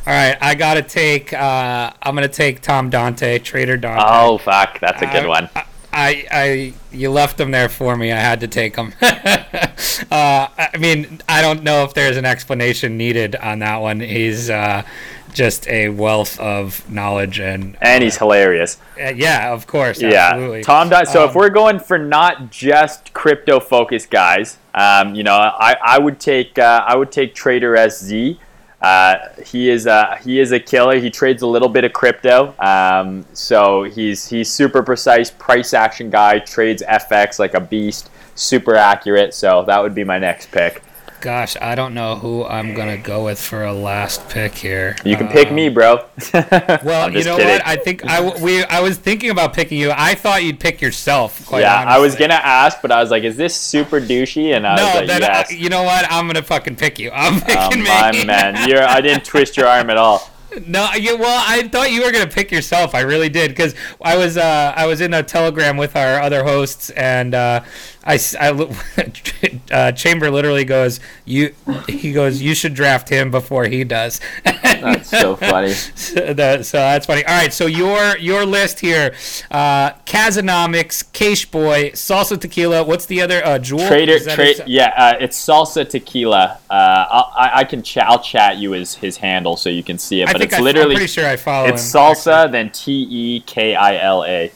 right, 0.06 0.36
I 0.42 0.54
gotta 0.54 0.82
take. 0.82 1.32
Uh, 1.32 1.92
I'm 2.02 2.14
gonna 2.14 2.28
take 2.28 2.60
Tom 2.60 2.90
Dante, 2.90 3.38
Trader 3.38 3.78
Dante. 3.78 4.04
Oh 4.06 4.36
fuck, 4.38 4.78
that's 4.80 5.00
a 5.00 5.06
good 5.06 5.24
I- 5.24 5.28
one. 5.28 5.48
I, 5.92 6.24
I, 6.30 6.74
you 6.92 7.10
left 7.10 7.40
him 7.40 7.50
there 7.50 7.68
for 7.68 7.96
me. 7.96 8.12
I 8.12 8.16
had 8.20 8.38
to 8.40 8.46
take 8.46 8.76
him. 8.76 8.94
uh, 9.02 9.72
I 10.12 10.70
mean, 10.78 11.20
I 11.28 11.42
don't 11.42 11.64
know 11.64 11.82
if 11.82 11.94
there's 11.94 12.16
an 12.16 12.24
explanation 12.24 12.96
needed 12.96 13.34
on 13.34 13.58
that 13.58 13.78
one. 13.78 13.98
He's 13.98 14.50
uh, 14.50 14.84
just 15.32 15.66
a 15.68 15.88
wealth 15.90 16.38
of 16.40 16.88
knowledge 16.90 17.38
and, 17.40 17.76
And 17.80 18.02
he's 18.02 18.16
hilarious. 18.16 18.78
uh, 19.02 19.08
yeah, 19.14 19.52
of 19.52 19.66
course, 19.66 20.00
Yeah, 20.00 20.30
absolutely. 20.32 20.62
Tom. 20.62 20.88
Dot, 20.88 21.08
so 21.08 21.24
if 21.24 21.30
Um, 21.30 21.36
we're 21.36 21.50
going 21.50 21.78
for 21.78 21.98
not 21.98 22.50
just 22.50 23.12
crypto 23.12 23.60
focused 23.60 24.10
guys, 24.10 24.58
um, 24.74 25.14
you 25.14 25.22
know, 25.22 25.34
I, 25.34 25.76
I 25.84 25.98
would 25.98 26.20
take 26.20 26.58
uh, 26.58 26.84
I 26.86 26.96
would 26.96 27.10
take 27.12 27.34
Trader 27.34 27.76
SZ. 27.90 28.36
Uh, 28.82 29.16
he 29.44 29.68
is 29.68 29.84
a 29.86 30.16
he 30.24 30.40
is 30.40 30.52
a 30.52 30.58
killer. 30.60 30.98
He 30.98 31.10
trades 31.10 31.42
a 31.42 31.46
little 31.46 31.68
bit 31.68 31.84
of 31.84 31.92
crypto, 31.92 32.54
um, 32.58 33.26
so 33.34 33.82
he's 33.82 34.26
he's 34.26 34.50
super 34.50 34.82
precise, 34.82 35.30
price 35.30 35.74
action 35.74 36.08
guy. 36.08 36.38
Trades 36.38 36.82
FX 36.88 37.38
like 37.38 37.52
a 37.52 37.60
beast, 37.60 38.08
super 38.36 38.74
accurate. 38.76 39.34
So 39.34 39.64
that 39.66 39.82
would 39.82 39.94
be 39.94 40.02
my 40.02 40.18
next 40.18 40.50
pick. 40.50 40.82
Gosh, 41.20 41.54
I 41.60 41.74
don't 41.74 41.92
know 41.92 42.16
who 42.16 42.46
I'm 42.46 42.72
gonna 42.72 42.96
go 42.96 43.24
with 43.24 43.38
for 43.38 43.62
a 43.64 43.74
last 43.74 44.26
pick 44.30 44.54
here. 44.54 44.96
You 45.04 45.16
can 45.16 45.28
pick 45.28 45.48
Um, 45.48 45.54
me, 45.54 45.68
bro. 45.68 46.04
Well, 46.32 47.10
you 47.12 47.24
know 47.24 47.36
kidding. 47.36 47.46
what? 47.52 47.66
I 47.66 47.76
think 47.76 48.04
I 48.06 48.22
we 48.38 48.64
I 48.64 48.80
was 48.80 48.96
thinking 48.96 49.28
about 49.28 49.52
picking 49.52 49.78
you. 49.78 49.92
I 49.94 50.14
thought 50.14 50.42
you'd 50.42 50.58
pick 50.58 50.80
yourself. 50.80 51.44
Quite 51.46 51.60
yeah, 51.60 51.84
I 51.86 51.98
was 51.98 52.14
gonna 52.16 52.34
ask, 52.34 52.80
but 52.80 52.90
I 52.90 53.00
was 53.02 53.10
like, 53.10 53.22
"Is 53.24 53.36
this 53.36 53.54
super 53.54 54.00
douchey?" 54.00 54.56
And 54.56 54.66
I 54.66 54.76
No, 54.76 54.84
was 54.86 54.94
like, 54.94 55.06
then 55.08 55.20
"Yes." 55.20 55.52
I, 55.52 55.54
you 55.54 55.68
know 55.68 55.82
what? 55.82 56.06
I'm 56.10 56.26
gonna 56.26 56.42
fucking 56.42 56.76
pick 56.76 56.98
you. 56.98 57.10
I'm 57.12 57.38
picking 57.40 57.56
Oh, 57.58 57.70
me. 57.70 57.82
my 57.84 58.24
man, 58.24 58.66
you're 58.68 58.82
I 58.82 59.02
didn't 59.02 59.24
twist 59.26 59.58
your 59.58 59.66
arm 59.66 59.90
at 59.90 59.98
all. 59.98 60.26
No, 60.66 60.90
you, 60.94 61.16
well, 61.16 61.44
I 61.46 61.68
thought 61.68 61.92
you 61.92 62.02
were 62.02 62.10
gonna 62.10 62.26
pick 62.26 62.50
yourself. 62.50 62.92
I 62.94 63.02
really 63.02 63.28
did 63.28 63.50
because 63.50 63.74
I 64.02 64.16
was 64.16 64.36
uh, 64.36 64.72
I 64.74 64.86
was 64.86 65.00
in 65.00 65.14
a 65.14 65.22
telegram 65.22 65.76
with 65.76 65.94
our 65.96 66.20
other 66.20 66.42
hosts, 66.42 66.90
and 66.90 67.34
uh, 67.36 67.60
I, 68.04 68.18
I 68.40 68.50
uh, 69.72 69.92
Chamber 69.92 70.30
literally 70.30 70.64
goes, 70.64 71.00
"You," 71.24 71.54
he 71.88 72.12
goes, 72.12 72.40
"You 72.40 72.54
should 72.54 72.74
draft 72.74 73.08
him 73.08 73.30
before 73.30 73.64
he 73.66 73.84
does." 73.84 74.20
That's 74.44 75.10
so 75.10 75.36
funny. 75.36 75.72
so, 75.72 76.32
that- 76.32 76.64
so 76.66 76.78
that's 76.78 77.06
funny. 77.06 77.24
All 77.26 77.34
right, 77.34 77.52
so 77.52 77.66
your 77.66 78.16
your 78.16 78.46
list 78.46 78.80
here: 78.80 79.14
uh, 79.50 79.90
Kazonomics, 80.06 81.12
Cash 81.12 81.46
Boy, 81.46 81.90
Salsa 81.90 82.40
Tequila. 82.40 82.84
What's 82.84 83.06
the 83.06 83.20
other? 83.20 83.44
Uh, 83.44 83.58
Jewel. 83.58 83.86
Trader, 83.86 84.18
tra- 84.18 84.66
yeah, 84.66 84.92
uh, 84.96 85.16
it's 85.20 85.38
salsa 85.38 85.88
tequila. 85.88 86.58
Uh, 86.70 86.72
I'll, 87.10 87.32
I, 87.36 87.50
I 87.56 87.64
can 87.64 87.82
ch- 87.82 87.98
I'll 87.98 88.22
chat 88.22 88.56
you 88.56 88.70
his 88.72 88.94
his 88.94 89.18
handle 89.18 89.56
so 89.56 89.68
you 89.68 89.82
can 89.82 89.98
see 89.98 90.22
it, 90.22 90.28
but 90.32 90.40
it's 90.40 90.54
I, 90.54 90.60
literally 90.60 90.92
I'm 90.94 90.96
pretty 91.00 91.12
sure 91.12 91.26
I 91.26 91.36
follow 91.36 91.68
it's 91.68 91.82
him. 91.94 92.00
salsa 92.00 92.50
then 92.50 92.70
T 92.70 93.06
E 93.10 93.40
K 93.40 93.74
I 93.74 93.96
L 93.98 94.24
A. 94.24 94.50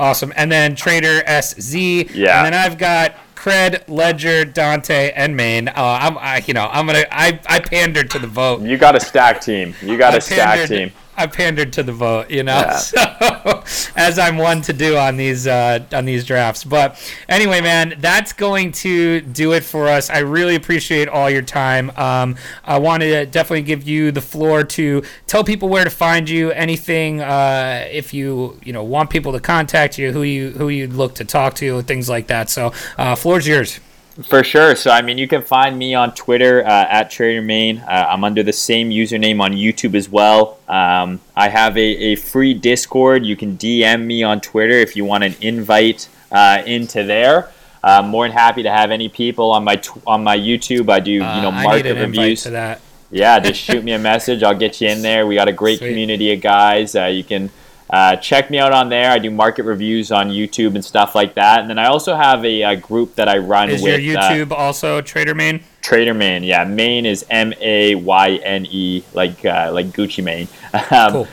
Awesome. 0.00 0.32
And 0.34 0.50
then 0.50 0.74
Trader 0.74 1.22
SZ. 1.26 1.74
Yeah. 1.74 2.38
And 2.38 2.46
then 2.46 2.54
I've 2.54 2.78
got 2.78 3.14
Cred, 3.34 3.86
Ledger, 3.86 4.46
Dante, 4.46 5.12
and 5.12 5.36
Mayne. 5.36 5.68
Uh, 5.68 5.72
I'm, 5.76 6.16
I, 6.18 6.42
you 6.46 6.54
know, 6.54 6.68
I'm 6.72 6.86
gonna, 6.86 7.04
I, 7.12 7.38
I 7.46 7.60
pandered 7.60 8.10
to 8.12 8.18
the 8.18 8.26
vote. 8.26 8.62
You 8.62 8.78
got 8.78 8.96
a 8.96 9.00
stack 9.00 9.42
team. 9.42 9.74
You 9.82 9.98
got 9.98 10.14
I 10.14 10.16
a 10.16 10.20
stack 10.22 10.68
team. 10.68 10.92
I 11.20 11.26
pandered 11.26 11.72
to 11.74 11.82
the 11.82 11.92
vote, 11.92 12.30
you 12.30 12.42
know, 12.42 12.52
Yeah. 12.52 12.76
so 13.64 13.64
as 13.94 14.18
I'm 14.18 14.38
one 14.38 14.62
to 14.62 14.72
do 14.72 14.96
on 14.96 15.16
these 15.16 15.46
uh, 15.46 15.84
on 15.92 16.06
these 16.06 16.24
drafts. 16.24 16.64
But 16.64 16.98
anyway, 17.28 17.60
man, 17.60 17.96
that's 17.98 18.32
going 18.32 18.72
to 18.72 19.20
do 19.20 19.52
it 19.52 19.62
for 19.62 19.86
us. 19.86 20.08
I 20.08 20.18
really 20.18 20.54
appreciate 20.54 21.08
all 21.08 21.28
your 21.28 21.42
time. 21.42 21.90
Um, 21.96 22.36
I 22.64 22.78
want 22.78 23.02
to 23.02 23.26
definitely 23.26 23.62
give 23.62 23.86
you 23.86 24.12
the 24.12 24.22
floor 24.22 24.64
to 24.64 25.02
tell 25.26 25.44
people 25.44 25.68
where 25.68 25.84
to 25.84 25.90
find 25.90 26.28
you. 26.28 26.50
Anything 26.52 27.20
uh, 27.20 27.86
if 27.90 28.14
you 28.14 28.58
you 28.64 28.72
know 28.72 28.82
want 28.82 29.10
people 29.10 29.32
to 29.32 29.40
contact 29.40 29.98
you, 29.98 30.12
who 30.12 30.22
you 30.22 30.50
who 30.50 30.68
you 30.70 30.86
look 30.86 31.14
to 31.16 31.24
talk 31.24 31.54
to, 31.56 31.82
things 31.82 32.08
like 32.08 32.28
that. 32.28 32.48
So, 32.48 32.72
uh, 32.96 33.14
floor's 33.14 33.46
yours. 33.46 33.78
For 34.24 34.42
sure. 34.44 34.74
So, 34.76 34.90
I 34.90 35.02
mean, 35.02 35.18
you 35.18 35.28
can 35.28 35.42
find 35.42 35.78
me 35.78 35.94
on 35.94 36.14
Twitter 36.14 36.64
uh, 36.64 36.68
at 36.88 37.10
Trader 37.10 37.42
Mayne. 37.42 37.78
Uh, 37.78 38.06
I'm 38.08 38.24
under 38.24 38.42
the 38.42 38.52
same 38.52 38.90
username 38.90 39.40
on 39.40 39.52
YouTube 39.52 39.94
as 39.94 40.08
well. 40.08 40.58
Um, 40.68 41.20
I 41.36 41.48
have 41.48 41.76
a, 41.76 41.80
a 41.80 42.14
free 42.16 42.54
Discord. 42.54 43.24
You 43.24 43.36
can 43.36 43.56
DM 43.56 44.04
me 44.04 44.22
on 44.22 44.40
Twitter 44.40 44.74
if 44.74 44.96
you 44.96 45.04
want 45.04 45.24
an 45.24 45.34
invite 45.40 46.08
uh, 46.32 46.62
into 46.66 47.04
there. 47.04 47.50
I'm 47.82 48.08
more 48.08 48.26
than 48.28 48.36
happy 48.36 48.62
to 48.64 48.70
have 48.70 48.90
any 48.90 49.08
people 49.08 49.50
on 49.52 49.64
my 49.64 49.76
tw- 49.76 50.02
on 50.06 50.22
my 50.22 50.36
YouTube. 50.36 50.90
I 50.90 51.00
do 51.00 51.10
you 51.12 51.20
know 51.20 51.26
Uh, 51.26 51.50
I 51.52 51.60
need 51.62 51.64
market 51.64 51.94
reviews. 51.96 52.42
to 52.42 52.50
that. 52.50 52.80
Yeah, 53.10 53.40
just 53.40 53.58
shoot 53.60 53.82
me 53.82 53.92
a 53.92 53.98
message. 54.12 54.42
I'll 54.42 54.54
get 54.54 54.80
you 54.82 54.88
in 54.88 55.00
there. 55.02 55.26
We 55.26 55.34
got 55.34 55.48
a 55.48 55.52
great 55.52 55.78
Sweet. 55.78 55.88
community 55.88 56.32
of 56.32 56.42
guys. 56.42 56.94
Uh, 56.94 57.06
you 57.06 57.24
can 57.24 57.50
uh, 57.90 58.16
check 58.16 58.50
me 58.50 58.58
out 58.58 58.72
on 58.72 58.88
there. 58.88 59.10
I 59.10 59.18
do 59.18 59.30
market 59.30 59.64
reviews 59.64 60.12
on 60.12 60.28
YouTube 60.28 60.74
and 60.74 60.84
stuff 60.84 61.14
like 61.14 61.34
that. 61.34 61.60
And 61.60 61.68
then 61.68 61.78
I 61.78 61.86
also 61.86 62.14
have 62.14 62.44
a, 62.44 62.62
uh 62.62 62.74
group 62.76 63.14
that 63.16 63.28
I 63.28 63.38
run 63.38 63.70
Is 63.70 63.82
with 63.82 64.00
your 64.00 64.18
uh, 64.18 64.30
YouTube 64.30 64.52
also 64.52 65.00
Trader 65.00 65.34
Mayne? 65.34 65.62
Trader 65.82 66.14
Mayne. 66.14 66.42
Yeah, 66.42 66.64
Mayne 66.64 67.06
is 67.06 67.24
M 67.30 67.52
A 67.60 67.94
Y 67.96 68.30
N 68.36 68.66
E, 68.70 69.02
like 69.12 69.44
uh, 69.44 69.70
like 69.72 69.86
Gucci 69.88 70.22
Mane. 70.22 70.48
Um, 70.92 71.12
Cool. 71.12 71.28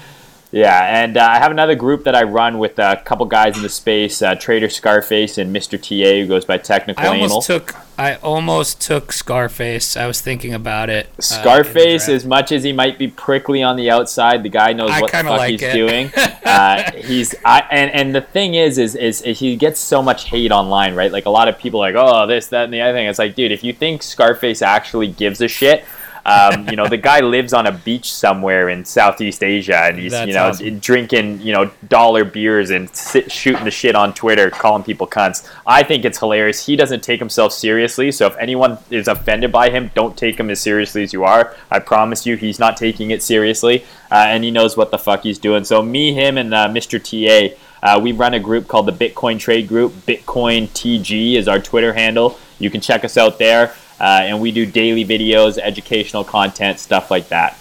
Yeah, 0.57 1.03
and 1.03 1.17
uh, 1.17 1.21
I 1.23 1.37
have 1.37 1.51
another 1.51 1.75
group 1.75 2.03
that 2.05 2.15
I 2.15 2.23
run 2.23 2.57
with 2.57 2.79
a 2.79 2.99
couple 3.05 3.27
guys 3.27 3.55
in 3.57 3.61
the 3.61 3.69
space, 3.69 4.23
uh, 4.23 4.33
Trader 4.33 4.69
Scarface 4.69 5.37
and 5.37 5.55
Mr. 5.55 5.79
TA, 5.79 6.19
who 6.19 6.25
goes 6.25 6.45
by 6.45 6.57
Technical 6.57 7.03
I 7.05 7.15
Anal. 7.15 7.29
almost 7.29 7.45
took 7.45 7.75
I 7.99 8.15
almost 8.15 8.81
took 8.81 9.11
Scarface. 9.11 9.95
I 9.95 10.07
was 10.07 10.19
thinking 10.19 10.55
about 10.55 10.89
it. 10.89 11.11
uh, 11.17 11.21
Scarface, 11.21 12.05
draft. 12.05 12.09
as 12.09 12.25
much 12.25 12.51
as 12.51 12.63
he 12.63 12.73
might 12.73 12.97
be 12.97 13.07
prickly 13.07 13.61
on 13.61 13.75
the 13.75 13.91
outside, 13.91 14.41
the 14.41 14.49
guy 14.49 14.73
knows 14.73 14.89
I 14.89 15.01
what 15.01 15.11
the 15.11 15.17
fuck 15.17 15.37
like 15.37 15.51
he's 15.51 15.61
it. 15.61 15.73
doing. 15.73 16.11
uh, 16.45 16.91
he's 16.91 17.35
I, 17.45 17.59
and 17.69 17.91
and 17.91 18.15
the 18.15 18.21
thing 18.21 18.55
is, 18.55 18.79
is, 18.79 18.95
is, 18.95 19.21
is 19.21 19.37
he 19.37 19.55
gets 19.57 19.79
so 19.79 20.01
much 20.01 20.25
hate 20.25 20.51
online, 20.51 20.95
right? 20.95 21.11
Like 21.11 21.27
a 21.27 21.31
lot 21.31 21.47
of 21.47 21.59
people 21.59 21.83
are 21.83 21.91
like, 21.91 22.03
oh, 22.03 22.25
this, 22.25 22.47
that, 22.47 22.63
and 22.63 22.73
the 22.73 22.81
other 22.81 22.93
thing. 22.93 23.07
It's 23.07 23.19
like, 23.19 23.35
dude, 23.35 23.51
if 23.51 23.63
you 23.63 23.73
think 23.73 24.01
Scarface 24.01 24.63
actually 24.63 25.07
gives 25.07 25.39
a 25.39 25.47
shit. 25.47 25.85
Um, 26.27 26.67
you 26.67 26.75
know, 26.75 26.89
the 26.89 26.97
guy 26.97 27.21
lives 27.21 27.53
on 27.53 27.67
a 27.67 27.71
beach 27.71 28.13
somewhere 28.13 28.67
in 28.67 28.83
Southeast 28.83 29.43
Asia, 29.43 29.83
and 29.83 29.97
he's 29.97 30.11
That's 30.11 30.27
you 30.27 30.33
know 30.33 30.49
awesome. 30.49 30.79
drinking 30.79 31.39
you 31.39 31.53
know 31.53 31.71
dollar 31.87 32.25
beers 32.25 32.69
and 32.69 32.93
sit, 32.93 33.31
shooting 33.31 33.63
the 33.63 33.71
shit 33.71 33.95
on 33.95 34.13
Twitter, 34.13 34.49
calling 34.49 34.83
people 34.83 35.07
cunts. 35.07 35.49
I 35.65 35.83
think 35.83 36.03
it's 36.03 36.19
hilarious. 36.19 36.65
He 36.65 36.75
doesn't 36.75 37.01
take 37.01 37.19
himself 37.19 37.53
seriously, 37.53 38.11
so 38.11 38.27
if 38.27 38.35
anyone 38.37 38.77
is 38.89 39.07
offended 39.07 39.53
by 39.53 39.69
him, 39.69 39.89
don't 39.95 40.17
take 40.17 40.37
him 40.37 40.49
as 40.49 40.59
seriously 40.59 41.01
as 41.01 41.13
you 41.13 41.23
are. 41.23 41.55
I 41.71 41.79
promise 41.79 42.25
you, 42.25 42.35
he's 42.35 42.59
not 42.59 42.75
taking 42.75 43.11
it 43.11 43.23
seriously, 43.23 43.85
uh, 44.11 44.25
and 44.27 44.43
he 44.43 44.51
knows 44.51 44.75
what 44.75 44.91
the 44.91 44.97
fuck 44.97 45.23
he's 45.23 45.39
doing. 45.39 45.63
So 45.63 45.81
me, 45.81 46.11
him, 46.11 46.37
and 46.37 46.53
uh, 46.53 46.67
Mr. 46.67 47.01
TA. 47.01 47.55
Uh, 47.83 47.99
we 47.99 48.11
run 48.11 48.33
a 48.33 48.39
group 48.39 48.67
called 48.67 48.87
the 48.87 48.91
Bitcoin 48.91 49.39
Trade 49.39 49.67
Group. 49.67 49.93
Bitcoin 50.07 50.67
TG 50.69 51.35
is 51.35 51.47
our 51.47 51.59
Twitter 51.59 51.93
handle. 51.93 52.37
You 52.57 52.71
can 52.71 52.81
check 52.81 53.05
us 53.05 53.17
out 53.17 53.37
there. 53.37 53.75
Uh, 53.99 54.21
and 54.23 54.41
we 54.41 54.51
do 54.51 54.65
daily 54.65 55.05
videos, 55.05 55.57
educational 55.57 56.23
content, 56.23 56.79
stuff 56.79 57.09
like 57.11 57.29
that. 57.29 57.57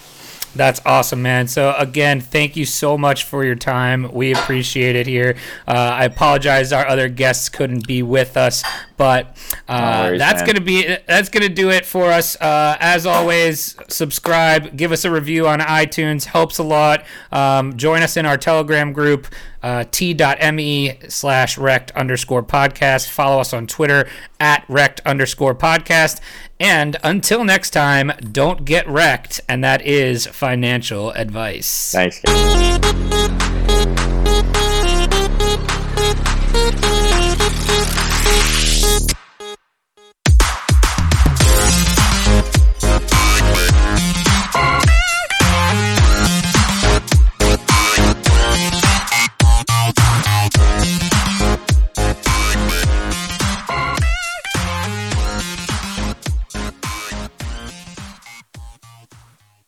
That's 0.55 0.81
awesome, 0.87 1.21
man. 1.21 1.47
So 1.47 1.75
again, 1.77 2.19
thank 2.19 2.55
you 2.55 2.65
so 2.65 2.97
much 2.97 3.25
for 3.25 3.45
your 3.45 3.55
time. 3.55 4.11
We 4.11 4.33
appreciate 4.33 4.95
it 4.95 5.05
here. 5.05 5.35
Uh, 5.67 5.71
I 5.71 6.05
apologize 6.05 6.73
our 6.73 6.87
other 6.87 7.09
guests 7.09 7.47
couldn't 7.47 7.85
be 7.85 8.01
with 8.01 8.35
us, 8.35 8.63
but 8.95 9.37
uh, 9.67 9.79
No 9.79 10.03
worries, 10.09 10.19
that's 10.19 10.39
man. 10.39 10.47
gonna 10.47 10.61
be 10.61 10.97
that's 11.07 11.29
gonna 11.29 11.49
do 11.49 11.69
it 11.69 11.85
for 11.85 12.05
us. 12.11 12.35
Uh, 12.41 12.75
as 12.79 13.05
always, 13.05 13.75
subscribe, 13.87 14.75
give 14.75 14.91
us 14.91 15.05
a 15.05 15.11
review 15.11 15.47
on 15.47 15.59
iTunes, 15.59 16.23
helps 16.25 16.57
a 16.57 16.63
lot. 16.63 17.05
Um, 17.31 17.77
join 17.77 18.01
us 18.01 18.17
in 18.17 18.25
our 18.25 18.37
Telegram 18.37 18.93
group. 18.93 19.27
Uh, 19.67 19.83
t.me 19.91 20.97
slash 21.09 21.57
rekt 21.57 21.93
underscore 21.93 22.41
podcast. 22.41 23.09
Follow 23.09 23.41
us 23.41 23.51
on 23.51 23.67
Twitter 23.67 24.07
at 24.39 24.65
rekt 24.67 25.01
underscore 25.05 25.53
podcast. 25.53 26.21
And 26.57 26.95
until 27.03 27.43
next 27.43 27.71
time, 27.71 28.13
don't 28.31 28.63
get 28.63 28.87
wrecked. 28.87 29.41
And 29.49 29.61
that 29.65 29.85
is 29.85 30.25
financial 30.25 31.11
advice. 31.11 31.91
Thanks, 31.91 32.21
guys. 32.21 32.77